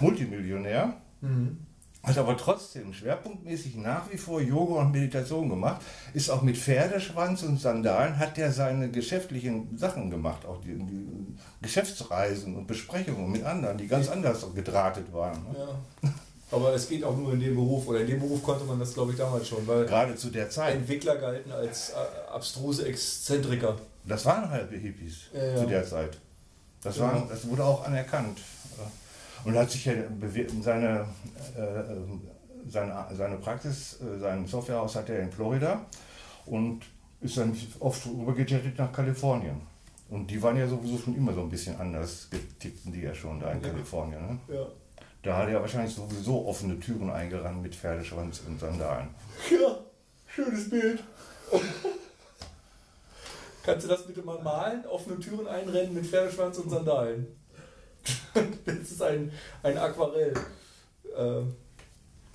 Multimillionär. 0.00 0.94
Mhm 1.20 1.65
hat 2.06 2.18
aber 2.18 2.36
trotzdem 2.36 2.92
schwerpunktmäßig 2.92 3.74
nach 3.76 4.10
wie 4.10 4.16
vor 4.16 4.40
Yoga 4.40 4.82
und 4.82 4.92
Meditation 4.92 5.48
gemacht, 5.48 5.82
ist 6.14 6.30
auch 6.30 6.42
mit 6.42 6.56
Pferdeschwanz 6.56 7.42
und 7.42 7.60
Sandalen, 7.60 8.18
hat 8.18 8.38
er 8.38 8.52
seine 8.52 8.90
geschäftlichen 8.90 9.76
Sachen 9.76 10.08
gemacht, 10.08 10.46
auch 10.46 10.60
die, 10.60 10.74
die 10.74 11.36
Geschäftsreisen 11.60 12.56
und 12.56 12.68
Besprechungen 12.68 13.32
mit 13.32 13.44
anderen, 13.44 13.76
die 13.76 13.88
ganz 13.88 14.08
anders 14.08 14.46
gedrahtet 14.54 15.12
waren. 15.12 15.42
Ne? 15.44 15.56
Ja. 15.58 16.10
Aber 16.52 16.72
es 16.74 16.88
geht 16.88 17.02
auch 17.02 17.16
nur 17.16 17.32
in 17.32 17.40
dem 17.40 17.56
Beruf, 17.56 17.88
oder 17.88 18.00
in 18.00 18.06
dem 18.06 18.20
Beruf 18.20 18.40
konnte 18.40 18.64
man 18.64 18.78
das, 18.78 18.94
glaube 18.94 19.10
ich, 19.10 19.18
damals 19.18 19.48
schon, 19.48 19.66
weil 19.66 19.84
gerade 19.84 20.14
zu 20.14 20.30
der 20.30 20.48
Zeit 20.48 20.76
Entwickler 20.76 21.16
galten 21.16 21.50
als 21.50 21.90
äh, 21.90 21.94
abstruse 22.32 22.86
Exzentriker. 22.86 23.76
Das 24.04 24.24
waren 24.24 24.48
halbe 24.48 24.76
Hippies 24.76 25.22
ja, 25.34 25.44
ja. 25.44 25.56
zu 25.56 25.66
der 25.66 25.84
Zeit. 25.84 26.18
Das, 26.82 26.94
genau. 26.94 27.06
waren, 27.08 27.28
das 27.28 27.48
wurde 27.48 27.64
auch 27.64 27.84
anerkannt. 27.84 28.38
Und 29.46 29.56
hat 29.56 29.70
sich 29.70 29.84
ja 29.84 29.94
seine, 30.60 31.06
äh, 31.56 32.68
seine, 32.68 33.06
seine 33.16 33.36
Praxis, 33.36 34.00
äh, 34.00 34.18
sein 34.18 34.46
Softwarehaus 34.46 34.96
hat 34.96 35.08
er 35.08 35.20
in 35.20 35.30
Florida 35.30 35.86
und 36.46 36.82
ist 37.20 37.36
dann 37.36 37.56
oft 37.78 38.06
rübergejettet 38.06 38.76
nach 38.76 38.92
Kalifornien. 38.92 39.60
Und 40.08 40.30
die 40.30 40.42
waren 40.42 40.56
ja 40.56 40.66
sowieso 40.66 40.98
schon 40.98 41.16
immer 41.16 41.32
so 41.32 41.42
ein 41.42 41.48
bisschen 41.48 41.78
anders, 41.78 42.28
getickten 42.30 42.92
die 42.92 43.02
ja 43.02 43.14
schon 43.14 43.40
da 43.40 43.52
in 43.52 43.62
ja. 43.62 43.68
Kalifornien. 43.68 44.26
Ne? 44.26 44.38
Ja. 44.54 44.66
Da 45.22 45.36
hat 45.38 45.48
er 45.48 45.60
wahrscheinlich 45.60 45.94
sowieso 45.94 46.46
offene 46.46 46.78
Türen 46.78 47.10
eingerannt 47.10 47.62
mit 47.62 47.74
Pferdeschwanz 47.74 48.42
und 48.46 48.60
Sandalen. 48.60 49.08
Ja, 49.50 49.78
schönes 50.26 50.70
Bild. 50.70 51.02
Kannst 53.64 53.84
du 53.84 53.88
das 53.88 54.06
bitte 54.06 54.22
mal 54.22 54.40
malen? 54.42 54.86
Offene 54.86 55.18
Türen 55.18 55.48
einrennen 55.48 55.94
mit 55.94 56.06
Pferdeschwanz 56.06 56.58
und 56.58 56.70
Sandalen. 56.70 57.26
das 58.80 58.90
ist 58.90 59.02
ein, 59.02 59.32
ein 59.62 59.78
Aquarell. 59.78 60.34
Äh, 61.16 61.42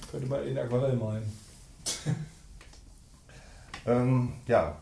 könnte 0.09 0.27
man 0.27 0.47
in 0.47 0.57
Aquarell 0.57 0.95
malen. 0.95 1.31
ähm, 3.85 4.33
ja. 4.47 4.77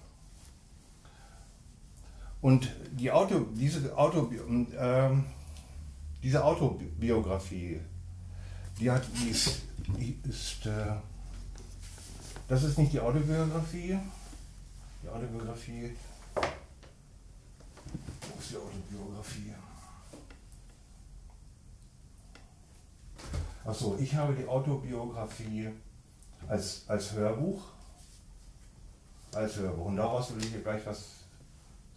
Und 2.41 2.72
die 2.91 3.12
Auto, 3.12 3.48
diese 3.53 3.96
Auto, 3.98 4.32
ähm, 4.77 5.25
diese 6.24 6.44
Autobiografie, 6.44 7.82
die 8.79 8.89
hat, 8.89 9.03
die 9.22 9.29
ist, 9.29 9.62
die 9.98 10.18
ist 10.24 10.65
äh, 10.65 10.96
das 12.50 12.63
ist 12.63 12.79
nicht 12.79 12.94
die 12.94 13.00
Autobiografie. 13.00 14.00
Die 15.03 15.08
Autobiografie. 15.08 15.91
Wo 16.34 16.41
ist 18.39 18.50
die 18.50 18.56
Autobiografie? 18.56 19.53
Achso, 23.66 23.98
ich 24.00 24.16
habe 24.16 24.34
die 24.34 24.48
Autobiografie 24.48 25.70
als, 26.48 26.84
als 26.88 27.13
Hörbuch. 27.13 27.62
Als 29.34 29.58
Hörbuch. 29.58 29.86
Und 29.86 29.98
daraus 29.98 30.34
will 30.34 30.44
ich 30.44 30.51
dir 30.51 30.62
gleich 30.62 30.86
was 30.86 31.06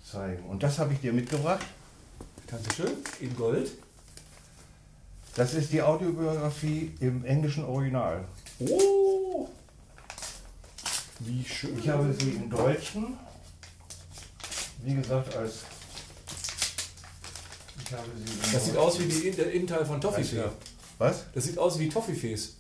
zeigen. 0.05 0.45
Und 0.45 0.63
das 0.63 0.79
habe 0.79 0.93
ich 0.93 1.01
dir 1.01 1.13
mitgebracht. 1.13 1.65
Dankeschön. 2.47 2.97
In 3.21 3.35
Gold. 3.37 3.71
Das 5.35 5.55
ist 5.55 5.73
die 5.73 5.81
Autobiografie 5.81 6.93
im 7.01 7.25
englischen 7.25 7.65
Original. 7.65 8.25
Oh! 8.59 9.49
Wie 11.21 11.45
schön. 11.45 11.79
Ich 11.79 11.89
habe 11.89 12.13
sie 12.13 12.33
im 12.33 12.51
Deutschen, 12.51 13.17
wie 14.83 14.95
gesagt, 14.95 15.35
als. 15.35 15.61
Ich 17.83 17.93
habe 17.93 18.09
sie 18.17 18.53
das 18.53 18.65
sieht 18.67 18.77
aus 18.77 18.99
wie 18.99 19.05
die, 19.05 19.31
der 19.31 19.53
Innenteil 19.53 19.87
von 19.87 20.01
Toffifee. 20.01 20.51
Was? 21.03 21.25
Das 21.35 21.43
sieht 21.43 21.59
aus 21.59 21.81
wie 21.81 21.89
Toffifees. 21.89 22.55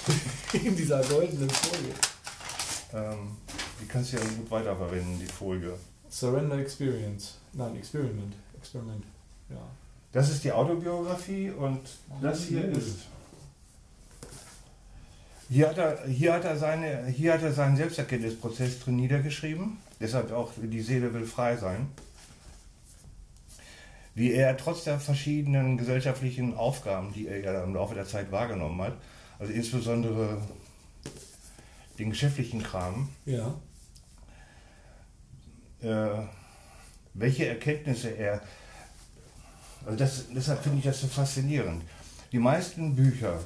In 0.54 0.74
dieser 0.74 1.02
goldenen 1.04 1.50
Folie. 1.50 1.92
Ähm, 2.94 3.36
die 3.78 3.86
kannst 3.86 4.14
du 4.14 4.16
ja 4.16 4.22
gut 4.22 4.50
weiterverwenden, 4.50 5.18
die 5.18 5.26
Folie. 5.26 5.74
Surrender 6.08 6.58
Experience. 6.58 7.36
Nein, 7.52 7.76
Experiment. 7.76 8.34
Experiment. 8.56 9.04
Ja. 9.50 9.60
Das 10.10 10.30
ist 10.30 10.42
die 10.42 10.52
Autobiografie 10.52 11.50
und 11.50 11.80
das 12.22 12.44
hier 12.44 12.64
ist. 12.64 13.00
Hier 15.50 15.68
hat, 15.68 15.76
er, 15.76 16.06
hier, 16.06 16.32
hat 16.32 16.44
er 16.44 16.56
seine, 16.56 17.06
hier 17.08 17.34
hat 17.34 17.42
er 17.42 17.52
seinen 17.52 17.76
Selbsterkenntnisprozess 17.76 18.80
drin 18.80 18.96
niedergeschrieben. 18.96 19.76
Deshalb 20.00 20.32
auch 20.32 20.52
die 20.56 20.80
Seele 20.80 21.12
will 21.12 21.26
frei 21.26 21.58
sein. 21.58 21.88
Wie 24.14 24.32
er 24.32 24.56
trotz 24.56 24.84
der 24.84 25.00
verschiedenen 25.00 25.78
gesellschaftlichen 25.78 26.54
Aufgaben, 26.54 27.12
die 27.12 27.28
er 27.28 27.40
ja 27.40 27.64
im 27.64 27.74
Laufe 27.74 27.94
der 27.94 28.06
Zeit 28.06 28.30
wahrgenommen 28.30 28.80
hat, 28.82 28.94
also 29.38 29.52
insbesondere 29.52 30.38
den 31.98 32.10
geschäftlichen 32.10 32.62
Kram, 32.62 33.08
ja. 33.24 33.54
äh, 35.80 36.26
welche 37.14 37.46
Erkenntnisse 37.46 38.10
er 38.10 38.42
also 39.84 39.98
das, 39.98 40.24
deshalb 40.34 40.62
finde 40.62 40.78
ich 40.78 40.84
das 40.84 41.00
so 41.00 41.06
faszinierend. 41.06 41.82
Die 42.30 42.38
meisten 42.38 42.94
Bücher, 42.94 43.40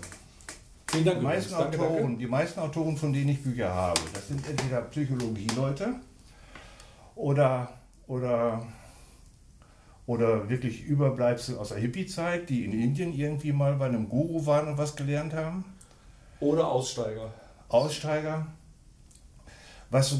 Vielen 0.88 1.04
Dank, 1.04 1.18
die 1.18 1.24
meisten, 1.24 1.52
danke, 1.52 1.78
Autoren, 1.80 2.02
danke. 2.02 2.18
die 2.18 2.26
meisten 2.26 2.60
Autoren, 2.60 2.96
von 2.96 3.12
denen 3.12 3.30
ich 3.30 3.42
Bücher 3.42 3.72
habe, 3.74 4.00
das 4.14 4.28
sind 4.28 4.48
entweder 4.48 4.82
Psychologie-Leute 4.82 5.94
oder, 7.16 7.72
oder, 8.06 8.66
oder 10.06 10.48
wirklich 10.48 10.84
Überbleibsel 10.84 11.58
aus 11.58 11.70
der 11.70 11.78
Hippie-Zeit, 11.78 12.48
die 12.48 12.64
in 12.64 12.72
Indien 12.72 13.12
irgendwie 13.12 13.52
mal 13.52 13.74
bei 13.74 13.86
einem 13.86 14.08
Guru 14.08 14.46
waren 14.46 14.68
und 14.68 14.78
was 14.78 14.94
gelernt 14.94 15.34
haben. 15.34 15.64
Oder 16.40 16.68
Aussteiger. 16.68 17.32
Aussteiger. 17.68 18.46
Was 19.90 20.16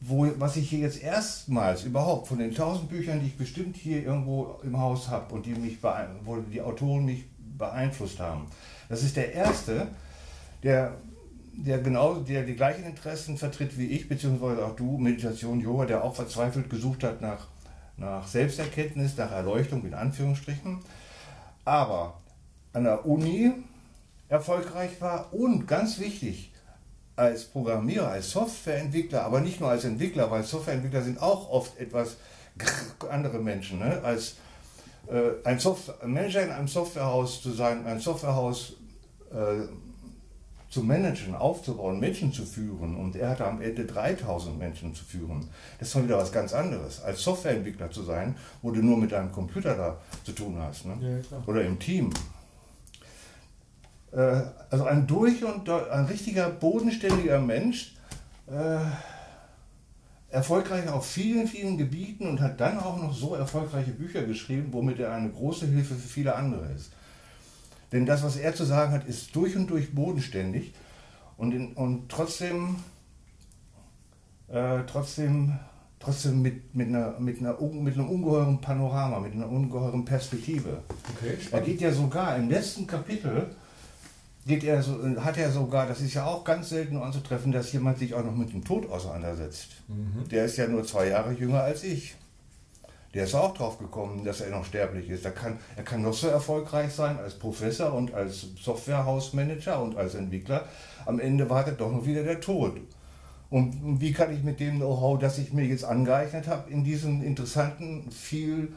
wo, 0.00 0.26
was 0.38 0.56
ich 0.56 0.70
hier 0.70 0.80
jetzt 0.80 1.02
erstmals 1.02 1.84
überhaupt 1.84 2.26
von 2.26 2.38
den 2.38 2.54
tausend 2.54 2.88
Büchern, 2.88 3.20
die 3.20 3.26
ich 3.26 3.36
bestimmt 3.36 3.76
hier 3.76 4.02
irgendwo 4.02 4.58
im 4.62 4.78
Haus 4.78 5.08
habe 5.08 5.34
und 5.34 5.44
die 5.44 5.54
mich 5.54 5.78
wo 6.24 6.36
die 6.36 6.62
Autoren 6.62 7.04
mich 7.04 7.24
beeinflusst 7.58 8.18
haben, 8.18 8.46
das 8.88 9.02
ist 9.02 9.16
der 9.16 9.34
erste, 9.34 9.88
der, 10.62 10.94
der 11.52 11.78
genau 11.78 12.14
der 12.14 12.44
die 12.44 12.56
gleichen 12.56 12.84
Interessen 12.84 13.36
vertritt 13.36 13.76
wie 13.78 13.86
ich, 13.86 14.08
beziehungsweise 14.08 14.64
auch 14.64 14.74
du, 14.74 14.96
Meditation, 14.96 15.60
Yoga, 15.60 15.84
der 15.84 16.02
auch 16.02 16.14
verzweifelt 16.14 16.70
gesucht 16.70 17.04
hat 17.04 17.20
nach, 17.20 17.48
nach 18.00 18.26
Selbsterkenntnis, 18.26 19.16
nach 19.16 19.30
Erleuchtung 19.30 19.84
in 19.84 19.94
Anführungsstrichen, 19.94 20.80
aber 21.64 22.14
an 22.72 22.84
der 22.84 23.06
Uni 23.06 23.52
erfolgreich 24.28 25.00
war 25.00 25.32
und 25.32 25.66
ganz 25.68 25.98
wichtig, 25.98 26.50
als 27.16 27.44
Programmierer, 27.44 28.08
als 28.08 28.30
Softwareentwickler, 28.30 29.24
aber 29.24 29.40
nicht 29.40 29.60
nur 29.60 29.68
als 29.68 29.84
Entwickler, 29.84 30.30
weil 30.30 30.42
Softwareentwickler 30.42 31.02
sind 31.02 31.20
auch 31.20 31.50
oft 31.50 31.78
etwas 31.78 32.16
andere 33.10 33.38
Menschen, 33.38 33.78
ne? 33.78 34.00
als 34.02 34.36
äh, 35.06 35.46
ein, 35.46 35.58
Software, 35.58 36.06
Manager 36.06 36.42
in 36.42 36.50
einem 36.50 36.68
Softwarehaus 36.68 37.42
zu 37.42 37.50
sein, 37.50 37.86
ein 37.86 38.00
Softwarehaus 38.00 38.74
äh, 39.32 39.66
zu 40.70 40.82
managen, 40.82 41.34
aufzubauen, 41.34 41.98
Menschen 41.98 42.32
zu 42.32 42.44
führen 42.44 42.96
und 42.96 43.16
er 43.16 43.30
hatte 43.30 43.44
am 43.44 43.60
Ende 43.60 43.84
3000 43.84 44.56
Menschen 44.56 44.94
zu 44.94 45.04
führen. 45.04 45.48
Das 45.78 45.88
ist 45.88 45.92
schon 45.92 46.04
wieder 46.04 46.16
was 46.16 46.30
ganz 46.30 46.52
anderes. 46.54 47.02
Als 47.02 47.22
Softwareentwickler 47.22 47.90
zu 47.90 48.04
sein, 48.04 48.36
wo 48.62 48.70
du 48.70 48.80
nur 48.80 48.96
mit 48.96 49.12
einem 49.12 49.32
Computer 49.32 49.74
da 49.74 50.00
zu 50.24 50.32
tun 50.32 50.56
hast 50.58 50.86
ne? 50.86 51.22
ja, 51.30 51.42
oder 51.46 51.64
im 51.64 51.78
Team. 51.80 52.10
Äh, 54.12 54.42
also 54.70 54.84
ein 54.84 55.08
durch 55.08 55.42
und 55.44 55.68
ein 55.68 56.04
richtiger 56.04 56.48
bodenständiger 56.48 57.40
Mensch, 57.40 57.96
äh, 58.46 58.78
erfolgreich 60.30 60.88
auf 60.88 61.06
vielen, 61.06 61.48
vielen 61.48 61.76
Gebieten 61.76 62.28
und 62.28 62.40
hat 62.40 62.60
dann 62.60 62.78
auch 62.78 62.96
noch 63.02 63.12
so 63.12 63.34
erfolgreiche 63.34 63.90
Bücher 63.90 64.22
geschrieben, 64.22 64.68
womit 64.70 65.00
er 65.00 65.12
eine 65.12 65.30
große 65.30 65.66
Hilfe 65.66 65.94
für 65.94 66.08
viele 66.08 66.36
andere 66.36 66.66
ist. 66.72 66.92
Denn 67.92 68.06
das, 68.06 68.22
was 68.22 68.36
er 68.36 68.54
zu 68.54 68.64
sagen 68.64 68.92
hat, 68.92 69.06
ist 69.06 69.34
durch 69.34 69.56
und 69.56 69.68
durch 69.68 69.94
bodenständig 69.94 70.72
und, 71.36 71.52
in, 71.52 71.72
und 71.72 72.08
trotzdem, 72.08 72.76
äh, 74.48 74.80
trotzdem, 74.86 75.58
trotzdem 75.98 76.42
mit, 76.42 76.74
mit, 76.74 76.88
einer, 76.88 77.18
mit, 77.18 77.40
einer, 77.40 77.60
mit 77.60 77.94
einem 77.94 78.08
ungeheuren 78.08 78.60
Panorama, 78.60 79.18
mit 79.18 79.32
einer 79.32 79.48
ungeheuren 79.48 80.04
Perspektive. 80.04 80.82
Okay, 81.16 81.36
er 81.50 81.60
geht 81.60 81.80
ja 81.80 81.92
sogar 81.92 82.36
im 82.36 82.48
letzten 82.48 82.86
Kapitel 82.86 83.48
geht 84.46 84.64
er 84.64 84.82
so, 84.82 84.98
hat 85.18 85.36
er 85.36 85.50
sogar, 85.50 85.86
das 85.86 86.00
ist 86.00 86.14
ja 86.14 86.24
auch 86.24 86.44
ganz 86.44 86.70
selten 86.70 86.96
anzutreffen, 86.96 87.52
dass 87.52 87.72
jemand 87.72 87.98
sich 87.98 88.14
auch 88.14 88.24
noch 88.24 88.34
mit 88.34 88.52
dem 88.52 88.64
Tod 88.64 88.90
auseinandersetzt. 88.90 89.68
Mhm. 89.88 90.28
Der 90.28 90.46
ist 90.46 90.56
ja 90.56 90.66
nur 90.66 90.84
zwei 90.84 91.08
Jahre 91.08 91.32
jünger 91.32 91.62
als 91.62 91.84
ich. 91.84 92.14
Der 93.12 93.24
ist 93.24 93.34
auch 93.34 93.54
drauf 93.54 93.78
gekommen, 93.78 94.24
dass 94.24 94.40
er 94.40 94.50
noch 94.50 94.64
sterblich 94.64 95.08
ist. 95.10 95.24
Er 95.24 95.32
kann, 95.32 95.58
er 95.76 95.82
kann 95.82 96.02
noch 96.02 96.12
so 96.12 96.28
erfolgreich 96.28 96.92
sein 96.92 97.18
als 97.18 97.38
Professor 97.38 97.92
und 97.92 98.14
als 98.14 98.46
Softwarehausmanager 98.62 99.82
und 99.82 99.96
als 99.96 100.14
Entwickler. 100.14 100.68
Am 101.06 101.18
Ende 101.18 101.50
wartet 101.50 101.80
doch 101.80 101.90
noch 101.90 102.06
wieder 102.06 102.22
der 102.22 102.40
Tod. 102.40 102.80
Und 103.50 104.00
wie 104.00 104.12
kann 104.12 104.32
ich 104.32 104.44
mit 104.44 104.60
dem 104.60 104.76
Know-how, 104.76 105.18
das 105.18 105.38
ich 105.38 105.52
mir 105.52 105.64
jetzt 105.64 105.84
angeeignet 105.84 106.46
habe, 106.46 106.70
in 106.70 106.84
diesen 106.84 107.20
interessanten, 107.24 108.08
viel, 108.12 108.72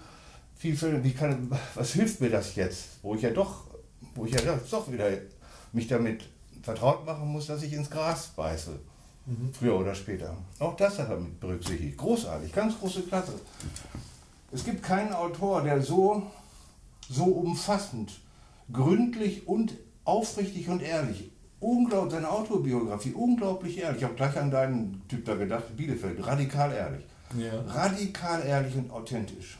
viel, 0.55 1.03
wie 1.03 1.13
kann, 1.13 1.51
was 1.75 1.93
hilft 1.93 2.19
mir 2.19 2.31
das 2.31 2.55
jetzt, 2.55 2.85
wo 3.03 3.13
ich 3.13 3.21
ja 3.21 3.29
doch, 3.29 3.65
wo 4.15 4.25
ich 4.25 4.33
ja 4.33 4.41
doch 4.71 4.91
wieder 4.91 5.09
mich 5.73 5.87
damit 5.87 6.23
vertraut 6.63 7.05
machen 7.05 7.27
muss, 7.27 7.45
dass 7.45 7.61
ich 7.61 7.73
ins 7.73 7.89
Gras 7.89 8.27
beiße. 8.35 8.71
Mhm. 9.25 9.53
Früher 9.53 9.79
oder 9.79 9.93
später. 9.93 10.35
Auch 10.57 10.75
das 10.75 10.97
hat 10.97 11.09
er 11.09 11.17
mit 11.17 11.39
berücksichtigt. 11.39 11.97
Großartig, 11.97 12.51
ganz 12.51 12.79
große 12.79 13.03
Klasse. 13.03 13.33
Es 14.53 14.63
gibt 14.63 14.83
keinen 14.83 15.13
Autor, 15.13 15.63
der 15.63 15.81
so, 15.81 16.23
so 17.09 17.25
umfassend, 17.25 18.11
gründlich 18.71 19.47
und 19.47 19.73
aufrichtig 20.05 20.69
und 20.69 20.83
ehrlich, 20.83 21.31
unglaublich, 21.59 22.13
seine 22.13 22.29
Autobiografie, 22.29 23.13
unglaublich 23.13 23.79
ehrlich. 23.79 23.97
Ich 23.97 24.03
habe 24.03 24.13
gleich 24.13 24.37
an 24.37 24.51
deinen 24.51 25.01
Typ 25.07 25.25
da 25.25 25.35
gedacht, 25.35 25.75
Bielefeld, 25.75 26.23
radikal 26.25 26.71
ehrlich. 26.71 27.03
Ja. 27.35 27.61
Radikal 27.61 28.45
ehrlich 28.45 28.75
und 28.75 28.91
authentisch. 28.91 29.57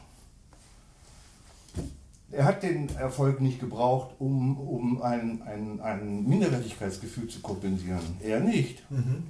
Er 2.32 2.46
hat 2.46 2.62
den 2.62 2.90
Erfolg 2.96 3.42
nicht 3.42 3.60
gebraucht, 3.60 4.16
um, 4.20 4.60
um 4.60 5.02
ein, 5.02 5.42
ein, 5.42 5.80
ein 5.82 6.24
Minderwertigkeitsgefühl 6.28 7.28
zu 7.28 7.40
kompensieren. 7.42 8.18
Er 8.22 8.40
nicht. 8.42 8.90
Mhm. 8.92 9.24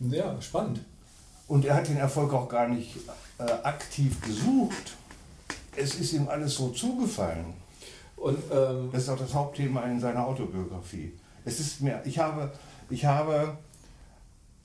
Ja, 0.00 0.40
spannend. 0.40 0.80
Und 1.50 1.64
er 1.64 1.74
hat 1.74 1.88
den 1.88 1.96
Erfolg 1.96 2.32
auch 2.32 2.48
gar 2.48 2.68
nicht 2.68 2.94
äh, 3.38 3.42
aktiv 3.42 4.20
gesucht. 4.22 4.96
Es 5.74 5.96
ist 5.96 6.12
ihm 6.12 6.28
alles 6.28 6.54
so 6.54 6.68
zugefallen. 6.68 7.54
Und, 8.14 8.38
ähm 8.52 8.90
das 8.92 9.02
ist 9.02 9.08
auch 9.08 9.18
das 9.18 9.34
Hauptthema 9.34 9.82
in 9.82 9.98
seiner 9.98 10.24
Autobiografie. 10.24 11.12
Es 11.44 11.58
ist 11.58 11.80
mir, 11.80 12.02
ich 12.04 12.20
habe, 12.20 12.52
ich 12.88 13.04
habe 13.04 13.58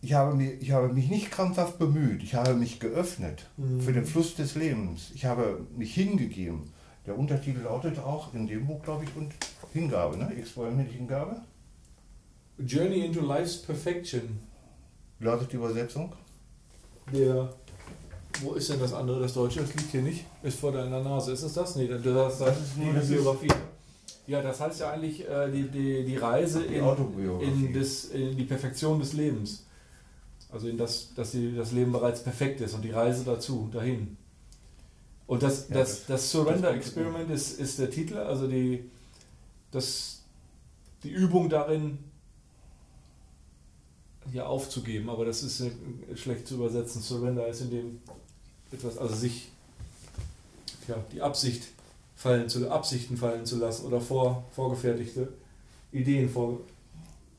ich 0.01 0.13
habe, 0.13 0.35
mir, 0.35 0.53
ich 0.61 0.69
habe 0.73 0.89
mich 0.89 1.09
nicht 1.09 1.31
krampfhaft 1.31 1.79
bemüht, 1.79 2.21
ich 2.21 2.35
habe 2.35 2.53
mich 2.53 2.79
geöffnet 2.79 3.47
mhm. 3.57 3.81
für 3.81 3.91
den 3.91 4.05
Fluss 4.05 4.35
des 4.35 4.53
Lebens. 4.53 5.09
Ich 5.15 5.25
habe 5.25 5.65
mich 5.75 5.95
hingegeben. 5.95 6.71
Der 7.07 7.17
Untertitel 7.17 7.61
lautet 7.61 7.97
auch 7.97 8.31
in 8.35 8.45
dem 8.45 8.67
Buch, 8.67 8.83
glaube 8.83 9.05
ich, 9.05 9.15
und 9.15 9.33
Hingabe, 9.73 10.17
ne? 10.17 10.31
Experiment 10.37 10.91
Hingabe. 10.91 11.41
Journey 12.59 13.07
into 13.07 13.21
Life's 13.21 13.59
Perfection. 13.59 14.39
Lautet 15.19 15.51
die 15.51 15.55
Übersetzung? 15.55 16.13
Der. 17.13 17.53
Wo 18.41 18.53
ist 18.53 18.69
denn 18.69 18.79
das 18.79 18.93
andere, 18.93 19.21
das 19.21 19.33
Deutsche? 19.33 19.61
Das 19.61 19.73
liegt 19.73 19.91
hier 19.91 20.01
nicht. 20.01 20.25
Ist 20.43 20.59
vor 20.59 20.71
deiner 20.71 21.01
Nase. 21.01 21.31
Ist 21.31 21.43
es 21.43 21.53
das? 21.53 21.75
Nee, 21.75 21.87
das, 21.87 22.03
das, 22.03 22.39
das 22.39 22.59
ist 22.59 22.77
nur 22.77 22.89
eine 22.89 22.99
Biografie. 22.99 23.47
Ja, 24.27 24.41
das 24.41 24.59
heißt 24.59 24.79
ja 24.79 24.91
eigentlich 24.91 25.27
äh, 25.27 25.51
die, 25.51 25.69
die, 25.69 26.03
die 26.03 26.17
Reise 26.17 26.63
die 26.63 26.75
in, 26.75 27.65
in, 27.67 27.73
das, 27.73 28.05
in 28.05 28.35
die 28.35 28.43
Perfektion 28.43 28.99
des 28.99 29.13
Lebens. 29.13 29.65
Also 30.51 30.67
in 30.67 30.77
das, 30.77 31.13
dass 31.13 31.31
die, 31.31 31.55
das 31.55 31.71
Leben 31.71 31.91
bereits 31.91 32.23
perfekt 32.23 32.61
ist 32.61 32.73
und 32.73 32.81
die 32.81 32.91
Reise 32.91 33.23
dazu, 33.23 33.69
dahin. 33.71 34.17
Und 35.27 35.43
das, 35.43 35.69
ja, 35.69 35.75
das, 35.75 36.05
das, 36.05 36.31
Surrender 36.31 36.69
das 36.69 36.77
Experiment 36.77 37.29
ist, 37.29 37.59
ist 37.59 37.79
der 37.79 37.89
Titel, 37.89 38.17
also 38.17 38.47
die, 38.47 38.89
das, 39.71 40.21
die 41.03 41.09
Übung 41.09 41.49
darin, 41.49 41.99
hier 44.31 44.47
aufzugeben, 44.47 45.09
aber 45.09 45.25
das 45.25 45.43
ist 45.43 45.63
schlecht 46.15 46.47
zu 46.47 46.55
übersetzen. 46.55 47.01
Surrender 47.01 47.47
ist 47.47 47.61
in 47.61 47.69
dem 47.69 47.99
etwas, 48.71 48.97
also 48.97 49.15
sich, 49.15 49.49
ja, 50.88 50.95
die 51.11 51.21
Absicht 51.21 51.67
fallen 52.15 52.49
zu, 52.49 52.69
Absichten 52.69 53.17
fallen 53.17 53.45
zu 53.45 53.57
lassen 53.57 53.85
oder 53.85 54.01
vor, 54.01 54.43
vorgefertigte 54.51 55.27
Ideen 55.91 56.29
vor. 56.29 56.59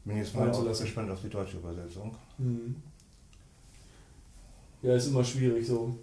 Bin 0.04 0.18
jetzt 0.18 0.34
mal 0.34 0.50
gespannt 0.50 1.10
auf 1.10 1.20
die 1.20 1.28
deutsche 1.28 1.56
Übersetzung. 1.56 2.14
Mhm. 2.38 2.76
Ja, 4.82 4.94
ist 4.94 5.08
immer 5.08 5.24
schwierig, 5.24 5.66
so 5.66 5.96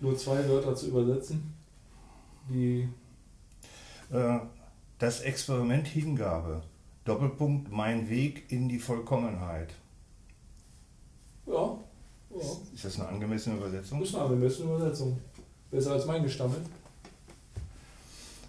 nur 0.00 0.16
zwei 0.16 0.48
Wörter 0.48 0.74
zu 0.74 0.88
übersetzen. 0.88 1.52
Die. 2.48 2.88
Äh, 4.10 4.38
das 4.98 5.20
Experiment 5.20 5.86
Hingabe. 5.86 6.62
Doppelpunkt 7.04 7.70
mein 7.70 8.08
Weg 8.08 8.44
in 8.50 8.68
die 8.68 8.78
Vollkommenheit. 8.78 9.74
Ja. 11.46 11.78
ja. 12.30 12.42
Ist 12.74 12.84
das 12.84 13.00
eine 13.00 13.08
angemessene 13.08 13.56
Übersetzung? 13.56 14.00
Das 14.00 14.08
ist 14.08 14.14
eine 14.14 14.24
angemessene 14.24 14.74
Übersetzung. 14.74 15.18
Besser 15.70 15.92
als 15.92 16.06
mein 16.06 16.22
gestammelt. 16.22 16.62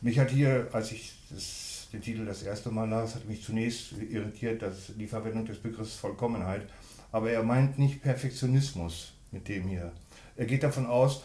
Mich 0.01 0.19
hat 0.19 0.29
hier, 0.29 0.67
als 0.73 0.91
ich 0.91 1.13
das, 1.29 1.88
den 1.93 2.01
Titel 2.01 2.25
das 2.25 2.43
erste 2.43 2.69
Mal 2.69 2.89
las, 2.89 3.15
hat 3.15 3.25
mich 3.25 3.43
zunächst 3.43 3.93
irritiert, 3.93 4.62
dass 4.62 4.91
die 4.97 5.08
Verwendung 5.08 5.45
des 5.45 5.60
Begriffs 5.60 5.95
Vollkommenheit. 5.95 6.67
Aber 7.12 7.32
er 7.32 7.43
meint 7.43 7.79
nicht 7.79 8.01
Perfektionismus 8.01 9.13
mit 9.32 9.47
dem 9.47 9.67
hier. 9.67 9.91
Er 10.36 10.45
geht 10.45 10.63
davon 10.63 10.86
aus, 10.88 11.21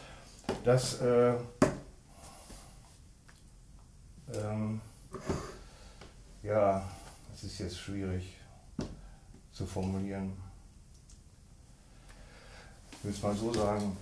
dass 0.65 1.01
äh, 1.01 1.35
ähm, 4.35 4.81
ja, 6.43 6.89
das 7.33 7.45
ist 7.45 7.59
jetzt 7.59 7.79
schwierig 7.79 8.37
zu 9.53 9.67
formulieren. 9.67 10.33
Ich 13.09 13.23
will 13.23 13.31
es 13.31 13.41
mal 13.41 13.53
so 13.53 13.55
sagen. 13.55 13.97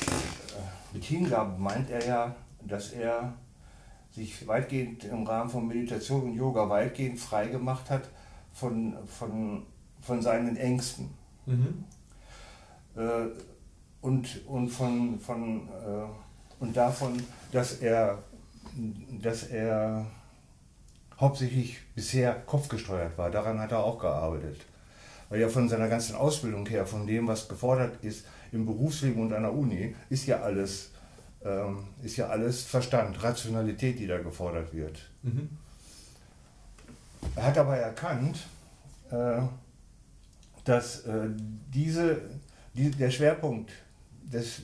Äh, 0.00 0.94
mit 0.94 1.02
Hingabe 1.02 1.60
meint 1.60 1.90
er 1.90 2.06
ja, 2.06 2.36
dass 2.64 2.92
er 2.92 3.34
sich 4.12 4.46
weitgehend 4.46 5.02
im 5.02 5.26
Rahmen 5.26 5.50
von 5.50 5.66
Meditation 5.66 6.22
und 6.22 6.34
Yoga 6.34 6.68
weitgehend 6.68 7.18
frei 7.18 7.46
gemacht 7.46 7.90
hat 7.90 8.08
von, 8.52 8.96
von, 9.06 9.66
von 10.00 10.22
seinen 10.22 10.56
Ängsten. 10.56 11.10
Mhm. 11.46 11.84
Äh, 12.94 13.26
und, 14.00 14.46
und, 14.46 14.68
von, 14.68 15.18
von, 15.18 15.68
äh, 15.68 16.60
und 16.60 16.76
davon, 16.76 17.20
dass 17.50 17.80
er, 17.80 18.22
dass 19.20 19.44
er 19.44 20.06
hauptsächlich 21.18 21.78
bisher 21.96 22.34
kopfgesteuert 22.46 23.18
war. 23.18 23.28
Daran 23.30 23.58
hat 23.58 23.72
er 23.72 23.82
auch 23.82 23.98
gearbeitet. 23.98 24.66
Weil 25.32 25.40
ja 25.40 25.48
von 25.48 25.66
seiner 25.66 25.88
ganzen 25.88 26.14
Ausbildung 26.14 26.66
her, 26.66 26.84
von 26.84 27.06
dem, 27.06 27.26
was 27.26 27.48
gefordert 27.48 28.04
ist 28.04 28.26
im 28.52 28.66
Berufsleben 28.66 29.22
und 29.22 29.32
an 29.32 29.44
der 29.44 29.54
Uni, 29.54 29.94
ist 30.10 30.26
ja 30.26 30.42
alles, 30.42 30.90
ähm, 31.42 31.84
ist 32.02 32.18
ja 32.18 32.26
alles 32.26 32.64
Verstand, 32.64 33.22
Rationalität, 33.22 33.98
die 33.98 34.06
da 34.06 34.18
gefordert 34.18 34.74
wird. 34.74 34.98
Mhm. 35.22 35.48
Er 37.34 37.46
hat 37.46 37.56
aber 37.56 37.78
erkannt, 37.78 38.40
äh, 39.10 39.40
dass 40.64 41.06
äh, 41.06 41.30
diese, 41.72 42.20
die, 42.74 42.90
der 42.90 43.10
Schwerpunkt, 43.10 43.72
des, 44.24 44.60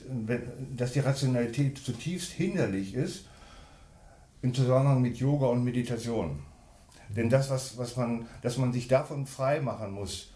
dass 0.77 0.93
die 0.93 0.99
Rationalität 0.99 1.79
zutiefst 1.79 2.29
hinderlich 2.29 2.93
ist 2.93 3.25
im 4.43 4.53
Zusammenhang 4.53 5.01
mit 5.01 5.17
Yoga 5.17 5.47
und 5.47 5.63
Meditation. 5.63 6.43
Denn 7.09 7.27
das, 7.27 7.49
was, 7.49 7.75
was 7.79 7.97
man, 7.97 8.27
dass 8.43 8.57
man 8.57 8.71
sich 8.71 8.87
davon 8.87 9.25
frei 9.25 9.61
machen 9.61 9.93
muss, 9.93 10.29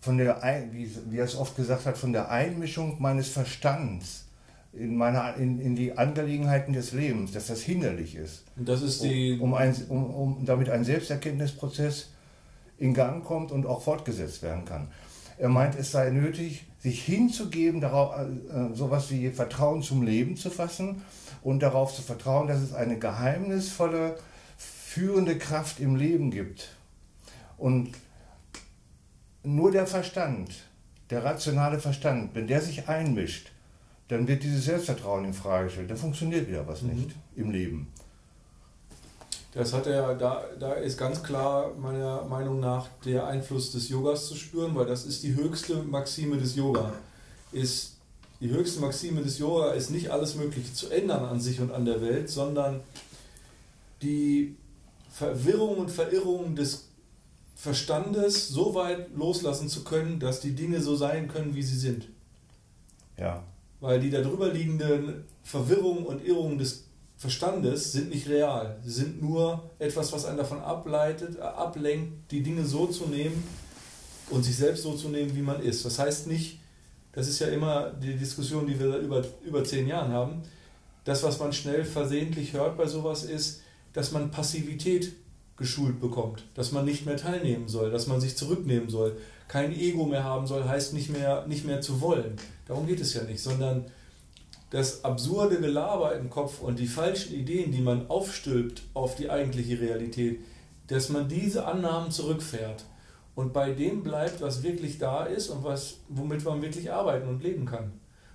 von 0.00 0.18
der, 0.18 0.40
wie, 0.72 0.90
wie 1.10 1.18
er 1.18 1.24
es 1.24 1.36
oft 1.36 1.56
gesagt 1.56 1.86
hat, 1.86 1.98
von 1.98 2.12
der 2.12 2.30
Einmischung 2.30 2.96
meines 3.00 3.28
Verstands 3.28 4.26
in, 4.72 4.96
meiner, 4.96 5.36
in, 5.36 5.60
in 5.60 5.74
die 5.74 5.96
Angelegenheiten 5.96 6.72
des 6.72 6.92
Lebens, 6.92 7.32
dass 7.32 7.46
das 7.46 7.62
hinderlich 7.62 8.14
ist. 8.14 8.44
Und 8.56 8.68
das 8.68 8.82
ist 8.82 9.02
die. 9.02 9.38
Um, 9.40 9.52
um, 9.52 9.54
ein, 9.54 9.74
um, 9.88 10.14
um 10.14 10.44
damit 10.44 10.68
ein 10.68 10.84
Selbsterkenntnisprozess 10.84 12.10
in 12.78 12.94
Gang 12.94 13.24
kommt 13.24 13.52
und 13.52 13.66
auch 13.66 13.82
fortgesetzt 13.82 14.42
werden 14.42 14.64
kann. 14.64 14.88
Er 15.38 15.48
meint, 15.48 15.78
es 15.78 15.92
sei 15.92 16.10
nötig, 16.10 16.66
sich 16.78 17.02
hinzugeben, 17.02 17.80
darauf, 17.80 18.14
äh, 18.18 18.74
sowas 18.74 19.10
wie 19.10 19.30
Vertrauen 19.30 19.82
zum 19.82 20.02
Leben 20.02 20.36
zu 20.36 20.50
fassen 20.50 21.02
und 21.42 21.62
darauf 21.62 21.94
zu 21.94 22.02
vertrauen, 22.02 22.48
dass 22.48 22.60
es 22.60 22.74
eine 22.74 22.98
geheimnisvolle, 22.98 24.16
führende 24.56 25.36
Kraft 25.36 25.80
im 25.80 25.96
Leben 25.96 26.30
gibt. 26.30 26.70
Und 27.58 27.92
nur 29.46 29.70
der 29.70 29.86
Verstand, 29.86 30.50
der 31.10 31.24
rationale 31.24 31.78
Verstand, 31.78 32.34
wenn 32.34 32.48
der 32.48 32.60
sich 32.60 32.88
einmischt, 32.88 33.52
dann 34.08 34.26
wird 34.26 34.42
dieses 34.42 34.64
Selbstvertrauen 34.64 35.24
in 35.24 35.34
Frage 35.34 35.66
gestellt. 35.66 35.90
Dann 35.90 35.96
funktioniert 35.96 36.48
wieder 36.48 36.66
was 36.66 36.82
mhm. 36.82 36.94
nicht 36.94 37.10
im 37.36 37.50
Leben. 37.50 37.88
Das 39.52 39.72
hat 39.72 39.86
er, 39.86 40.14
da, 40.14 40.44
da 40.60 40.74
ist 40.74 40.98
ganz 40.98 41.22
klar 41.22 41.72
meiner 41.78 42.24
Meinung 42.24 42.60
nach 42.60 42.88
der 43.04 43.26
Einfluss 43.26 43.72
des 43.72 43.88
Yogas 43.88 44.26
zu 44.26 44.34
spüren, 44.34 44.74
weil 44.74 44.84
das 44.84 45.06
ist 45.06 45.22
die 45.22 45.34
höchste 45.34 45.76
Maxime 45.76 46.36
des 46.36 46.56
Yoga. 46.56 46.92
Ist, 47.52 47.94
die 48.40 48.50
höchste 48.50 48.80
Maxime 48.80 49.22
des 49.22 49.38
Yoga 49.38 49.72
ist 49.72 49.90
nicht 49.90 50.10
alles 50.10 50.34
Mögliche 50.34 50.74
zu 50.74 50.90
ändern 50.90 51.24
an 51.24 51.40
sich 51.40 51.60
und 51.60 51.72
an 51.72 51.86
der 51.86 52.02
Welt, 52.02 52.28
sondern 52.28 52.80
die 54.02 54.56
Verwirrung 55.10 55.78
und 55.78 55.90
Verirrung 55.90 56.54
des 56.54 56.85
Verstandes 57.56 58.48
so 58.48 58.74
weit 58.74 59.16
loslassen 59.16 59.68
zu 59.68 59.82
können, 59.82 60.20
dass 60.20 60.40
die 60.40 60.54
Dinge 60.54 60.80
so 60.82 60.94
sein 60.94 61.26
können, 61.26 61.54
wie 61.54 61.62
sie 61.62 61.78
sind. 61.78 62.08
Ja. 63.16 63.42
Weil 63.80 63.98
die 63.98 64.10
darüber 64.10 64.52
liegenden 64.52 65.24
Verwirrungen 65.42 66.04
und 66.04 66.24
Irrungen 66.24 66.58
des 66.58 66.84
Verstandes 67.16 67.92
sind 67.92 68.10
nicht 68.10 68.28
real. 68.28 68.78
Sie 68.84 68.90
sind 68.90 69.22
nur 69.22 69.70
etwas, 69.78 70.12
was 70.12 70.26
einen 70.26 70.36
davon 70.36 70.60
ableitet, 70.60 71.38
äh, 71.38 71.40
ablenkt, 71.40 72.30
die 72.30 72.42
Dinge 72.42 72.62
so 72.62 72.86
zu 72.88 73.06
nehmen 73.06 73.42
und 74.28 74.44
sich 74.44 74.56
selbst 74.56 74.82
so 74.82 74.94
zu 74.94 75.08
nehmen, 75.08 75.34
wie 75.34 75.40
man 75.40 75.62
ist. 75.62 75.82
Das 75.86 75.98
heißt 75.98 76.26
nicht, 76.26 76.58
das 77.12 77.26
ist 77.26 77.38
ja 77.38 77.46
immer 77.48 77.90
die 77.90 78.16
Diskussion, 78.16 78.66
die 78.66 78.78
wir 78.78 78.90
seit 78.90 79.02
über, 79.02 79.24
über 79.42 79.64
zehn 79.64 79.86
Jahren 79.86 80.12
haben, 80.12 80.42
das, 81.04 81.22
was 81.22 81.38
man 81.38 81.54
schnell 81.54 81.86
versehentlich 81.86 82.52
hört 82.52 82.76
bei 82.76 82.86
sowas, 82.86 83.24
ist, 83.24 83.62
dass 83.94 84.12
man 84.12 84.30
Passivität 84.30 85.14
geschult 85.56 86.00
bekommt, 86.00 86.44
dass 86.54 86.72
man 86.72 86.84
nicht 86.84 87.06
mehr 87.06 87.16
teilnehmen 87.16 87.68
soll, 87.68 87.90
dass 87.90 88.06
man 88.06 88.20
sich 88.20 88.36
zurücknehmen 88.36 88.90
soll, 88.90 89.16
kein 89.48 89.72
Ego 89.72 90.04
mehr 90.04 90.24
haben 90.24 90.46
soll, 90.46 90.64
heißt 90.64 90.92
nicht 90.92 91.10
mehr, 91.10 91.46
nicht 91.46 91.64
mehr 91.64 91.80
zu 91.80 92.00
wollen. 92.00 92.36
Darum 92.66 92.86
geht 92.86 93.00
es 93.00 93.14
ja 93.14 93.22
nicht, 93.22 93.42
sondern 93.42 93.86
das 94.70 95.04
absurde 95.04 95.60
Gelaber 95.60 96.16
im 96.16 96.28
Kopf 96.28 96.60
und 96.60 96.78
die 96.78 96.88
falschen 96.88 97.34
Ideen, 97.34 97.70
die 97.72 97.80
man 97.80 98.08
aufstülpt 98.08 98.82
auf 98.94 99.14
die 99.14 99.30
eigentliche 99.30 99.80
Realität, 99.80 100.40
dass 100.88 101.08
man 101.08 101.28
diese 101.28 101.66
Annahmen 101.66 102.10
zurückfährt 102.10 102.84
und 103.34 103.52
bei 103.52 103.70
dem 103.72 104.02
bleibt, 104.02 104.40
was 104.40 104.62
wirklich 104.62 104.98
da 104.98 105.24
ist 105.24 105.48
und 105.48 105.62
was, 105.62 105.98
womit 106.08 106.44
man 106.44 106.62
wirklich 106.62 106.92
arbeiten 106.92 107.28
und 107.28 107.42
leben 107.42 107.66
kann. 107.66 107.92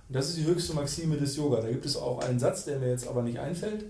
Und 0.08 0.16
das 0.16 0.28
ist 0.28 0.38
die 0.38 0.44
höchste 0.44 0.74
Maxime 0.74 1.16
des 1.16 1.36
Yoga. 1.36 1.60
Da 1.60 1.68
gibt 1.68 1.86
es 1.86 1.96
auch 1.96 2.20
einen 2.20 2.38
Satz, 2.38 2.64
der 2.64 2.78
mir 2.78 2.90
jetzt 2.90 3.06
aber 3.06 3.22
nicht 3.22 3.38
einfällt. 3.38 3.84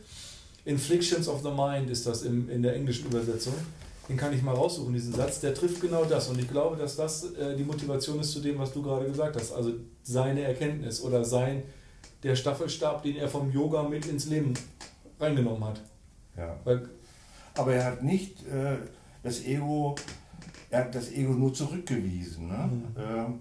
Inflictions 0.64 1.28
of 1.28 1.42
the 1.42 1.50
Mind 1.50 1.90
ist 1.90 2.06
das 2.06 2.22
im, 2.22 2.48
in 2.48 2.62
der 2.62 2.74
englischen 2.74 3.06
Übersetzung. 3.06 3.54
Den 4.08 4.16
kann 4.16 4.32
ich 4.32 4.42
mal 4.42 4.54
raussuchen, 4.54 4.92
diesen 4.92 5.14
Satz. 5.14 5.40
Der 5.40 5.54
trifft 5.54 5.80
genau 5.80 6.04
das. 6.04 6.28
Und 6.28 6.38
ich 6.38 6.48
glaube, 6.48 6.76
dass 6.76 6.96
das 6.96 7.32
äh, 7.34 7.56
die 7.56 7.64
Motivation 7.64 8.20
ist 8.20 8.32
zu 8.32 8.40
dem, 8.40 8.58
was 8.58 8.72
du 8.72 8.82
gerade 8.82 9.06
gesagt 9.06 9.36
hast. 9.36 9.52
Also 9.52 9.72
seine 10.02 10.42
Erkenntnis 10.42 11.00
oder 11.02 11.24
sein, 11.24 11.62
der 12.22 12.36
Staffelstab, 12.36 13.02
den 13.02 13.16
er 13.16 13.28
vom 13.28 13.50
Yoga 13.50 13.82
mit 13.82 14.06
ins 14.06 14.26
Leben 14.26 14.54
reingenommen 15.18 15.64
hat. 15.64 15.80
Ja. 16.36 16.58
Weil, 16.64 16.88
Aber 17.54 17.74
er 17.74 17.84
hat 17.84 18.02
nicht 18.02 18.46
äh, 18.46 18.76
das 19.22 19.44
Ego 19.44 19.94
er 20.72 20.86
hat 20.86 20.94
das 20.94 21.12
Ego 21.12 21.34
nur 21.34 21.52
zurückgewiesen. 21.52 22.48
Ne? 22.48 22.70
Mhm. 22.72 22.84
Ähm, 22.96 23.40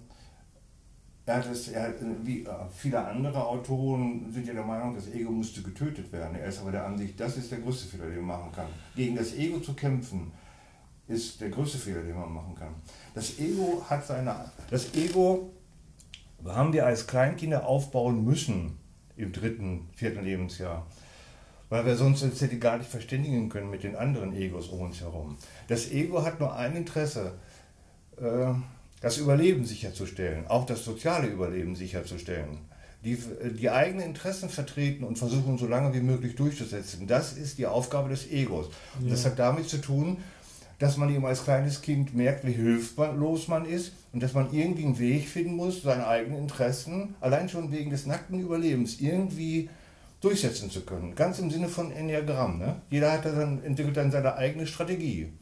er 1.26 1.36
hat 1.36 1.46
es, 1.52 1.68
er, 1.70 1.94
wie 2.24 2.44
äh, 2.44 2.50
viele 2.76 3.04
andere 3.04 3.46
Autoren 3.46 4.32
sind 4.32 4.48
ja 4.48 4.54
der 4.54 4.64
Meinung, 4.64 4.96
das 4.96 5.08
Ego 5.10 5.32
müsste 5.32 5.62
getötet 5.62 6.12
werden. 6.12 6.36
Er 6.36 6.48
ist 6.48 6.60
aber 6.60 6.72
der 6.72 6.86
Ansicht, 6.86 7.20
das 7.20 7.38
ist 7.38 7.52
der 7.52 7.60
größte 7.60 7.88
Fehler, 7.88 8.10
den 8.10 8.22
man 8.22 8.40
machen 8.40 8.52
kann. 8.52 8.68
Gegen 8.96 9.16
das 9.16 9.34
Ego 9.36 9.60
zu 9.60 9.74
kämpfen, 9.74 10.32
ist 11.08 11.40
der 11.42 11.50
größte 11.50 11.78
Fehler, 11.78 12.02
den 12.02 12.16
man 12.16 12.32
machen 12.32 12.56
kann. 12.56 12.74
Das 13.14 13.38
Ego 13.40 13.84
hat 13.88 14.06
seine. 14.06 14.52
Das 14.70 14.94
Ego 14.96 15.52
haben 16.46 16.74
wir 16.74 16.86
als 16.86 17.06
Kleinkinder 17.06 17.68
aufbauen 17.68 18.24
müssen 18.26 18.78
im 19.16 19.32
dritten, 19.32 19.90
vierten 19.94 20.24
Lebensjahr. 20.24 20.88
Weil 21.70 21.86
wir 21.86 21.96
sonst 21.96 22.24
uns 22.24 22.42
hätte 22.42 22.60
gar 22.60 22.78
nicht 22.78 22.90
verständigen 22.90 23.48
können 23.48 23.70
mit 23.70 23.84
den 23.84 23.96
anderen 23.96 24.34
Egos 24.34 24.68
um 24.70 24.82
uns 24.82 25.00
herum. 25.00 25.38
Das 25.68 25.92
Ego 25.92 26.24
hat 26.26 26.40
nur 26.40 26.54
ein 26.56 26.76
Interesse. 26.76 27.34
Äh, 28.18 28.54
das 29.02 29.18
Überleben 29.18 29.66
sicherzustellen, 29.66 30.48
auch 30.48 30.66
das 30.66 30.86
soziale 30.86 31.28
Überleben 31.28 31.76
sicherzustellen, 31.76 32.60
die, 33.04 33.18
die 33.60 33.70
eigenen 33.70 34.06
Interessen 34.06 34.50
vertreten 34.50 35.04
und 35.04 35.18
versuchen 35.18 35.58
so 35.58 35.68
lange 35.68 35.94
wie 35.94 36.02
möglich 36.02 36.36
durchzusetzen. 36.36 37.08
Das 37.08 37.34
ist 37.34 37.58
die 37.58 37.66
Aufgabe 37.66 38.10
des 38.10 38.32
Egos. 38.32 38.70
Ja. 39.02 39.10
Das 39.10 39.26
hat 39.26 39.40
damit 39.40 39.68
zu 39.68 39.80
tun, 39.80 40.18
dass 40.78 40.98
man 40.98 41.14
eben 41.14 41.26
als 41.26 41.44
kleines 41.44 41.82
Kind 41.82 42.16
merkt, 42.16 42.46
wie 42.46 42.54
hilflos 42.54 43.48
man 43.48 43.66
ist 43.66 43.94
und 44.14 44.22
dass 44.22 44.34
man 44.34 44.52
irgendwie 44.54 44.86
einen 44.86 45.00
Weg 45.00 45.28
finden 45.28 45.56
muss, 45.56 45.82
seine 45.82 46.08
eigenen 46.08 46.40
Interessen, 46.40 47.16
allein 47.22 47.50
schon 47.50 47.72
wegen 47.72 47.90
des 47.90 48.06
nackten 48.06 48.40
Überlebens, 48.40 49.00
irgendwie 49.00 49.70
durchsetzen 50.22 50.70
zu 50.70 50.82
können. 50.82 51.16
Ganz 51.16 51.40
im 51.40 51.50
Sinne 51.50 51.68
von 51.68 51.92
Enneagramm. 51.92 52.60
Ne? 52.60 52.82
Jeder 52.90 53.12
hat 53.12 53.26
dann, 53.26 53.64
entwickelt 53.64 53.98
dann 53.98 54.12
seine 54.12 54.36
eigene 54.36 54.68
Strategie. 54.68 55.34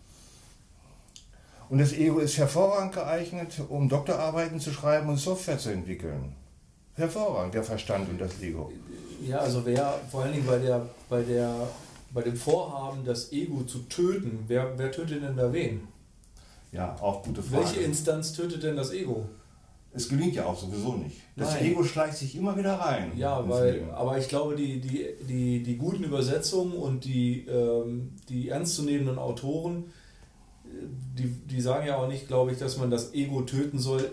Und 1.70 1.78
das 1.78 1.94
Ego 1.94 2.20
ist 2.20 2.38
hervorragend 2.38 2.94
geeignet, 2.94 3.62
um 3.70 3.88
Doktorarbeiten 3.88 4.60
zu 4.60 4.72
schreiben 4.72 5.08
und 5.10 5.18
Software 5.18 5.60
zu 5.60 5.70
entwickeln. 5.70 6.34
Hervorragend, 6.96 7.54
der 7.54 7.64
Verstand 7.64 8.10
und 8.10 8.20
das 8.20 8.42
Ego. 8.42 8.72
Ja, 9.26 9.38
also 9.40 9.66
wer 9.66 10.00
vor 10.10 10.24
allen 10.24 10.34
Dingen 10.34 10.48
bei 10.48 10.58
der, 10.58 10.86
bei 11.08 11.22
der, 11.22 11.54
bei 12.12 12.24
dem 12.24 12.36
Vorhaben, 12.36 13.06
das 13.06 13.32
Ego 13.32 13.64
zu 13.64 13.80
töten, 13.88 14.46
wer, 14.48 14.78
wer 14.78 14.92
tötet 14.92 15.22
denn 15.22 15.38
da 15.38 15.54
wen? 15.54 15.88
Ja, 16.72 16.96
auch 17.00 17.24
gute 17.24 17.44
Frage. 17.44 17.64
Welche 17.64 17.82
Instanz 17.82 18.34
tötet 18.34 18.64
denn 18.64 18.76
das 18.76 18.92
Ego? 18.92 19.26
Es 19.92 20.08
gelingt 20.08 20.36
ja 20.36 20.46
auch 20.46 20.60
sowieso 20.60 20.94
nicht. 20.94 21.18
Das 21.36 21.54
Nein. 21.54 21.66
Ego 21.66 21.84
schleicht 21.84 22.18
sich 22.18 22.36
immer 22.36 22.56
wieder 22.58 22.74
rein. 22.76 23.12
Ja, 23.16 23.48
weil, 23.48 23.90
aber 23.92 24.18
ich 24.18 24.28
glaube, 24.28 24.56
die, 24.56 24.80
die, 24.80 25.08
die, 25.28 25.64
die 25.64 25.78
guten 25.78 26.04
Übersetzungen 26.04 26.74
und 26.74 27.06
die, 27.06 27.48
ähm, 27.48 28.16
die 28.28 28.50
ernstzunehmenden 28.50 29.18
Autoren 29.18 29.86
die, 31.18 31.28
die 31.28 31.62
sagen 31.62 31.88
ja 31.88 31.98
auch 31.98 32.08
nicht, 32.08 32.28
glaube 32.28 32.52
ich, 32.52 32.58
dass 32.58 32.78
man 32.78 32.90
das 32.90 33.14
Ego 33.14 33.42
töten 33.42 33.80
soll. 33.80 34.12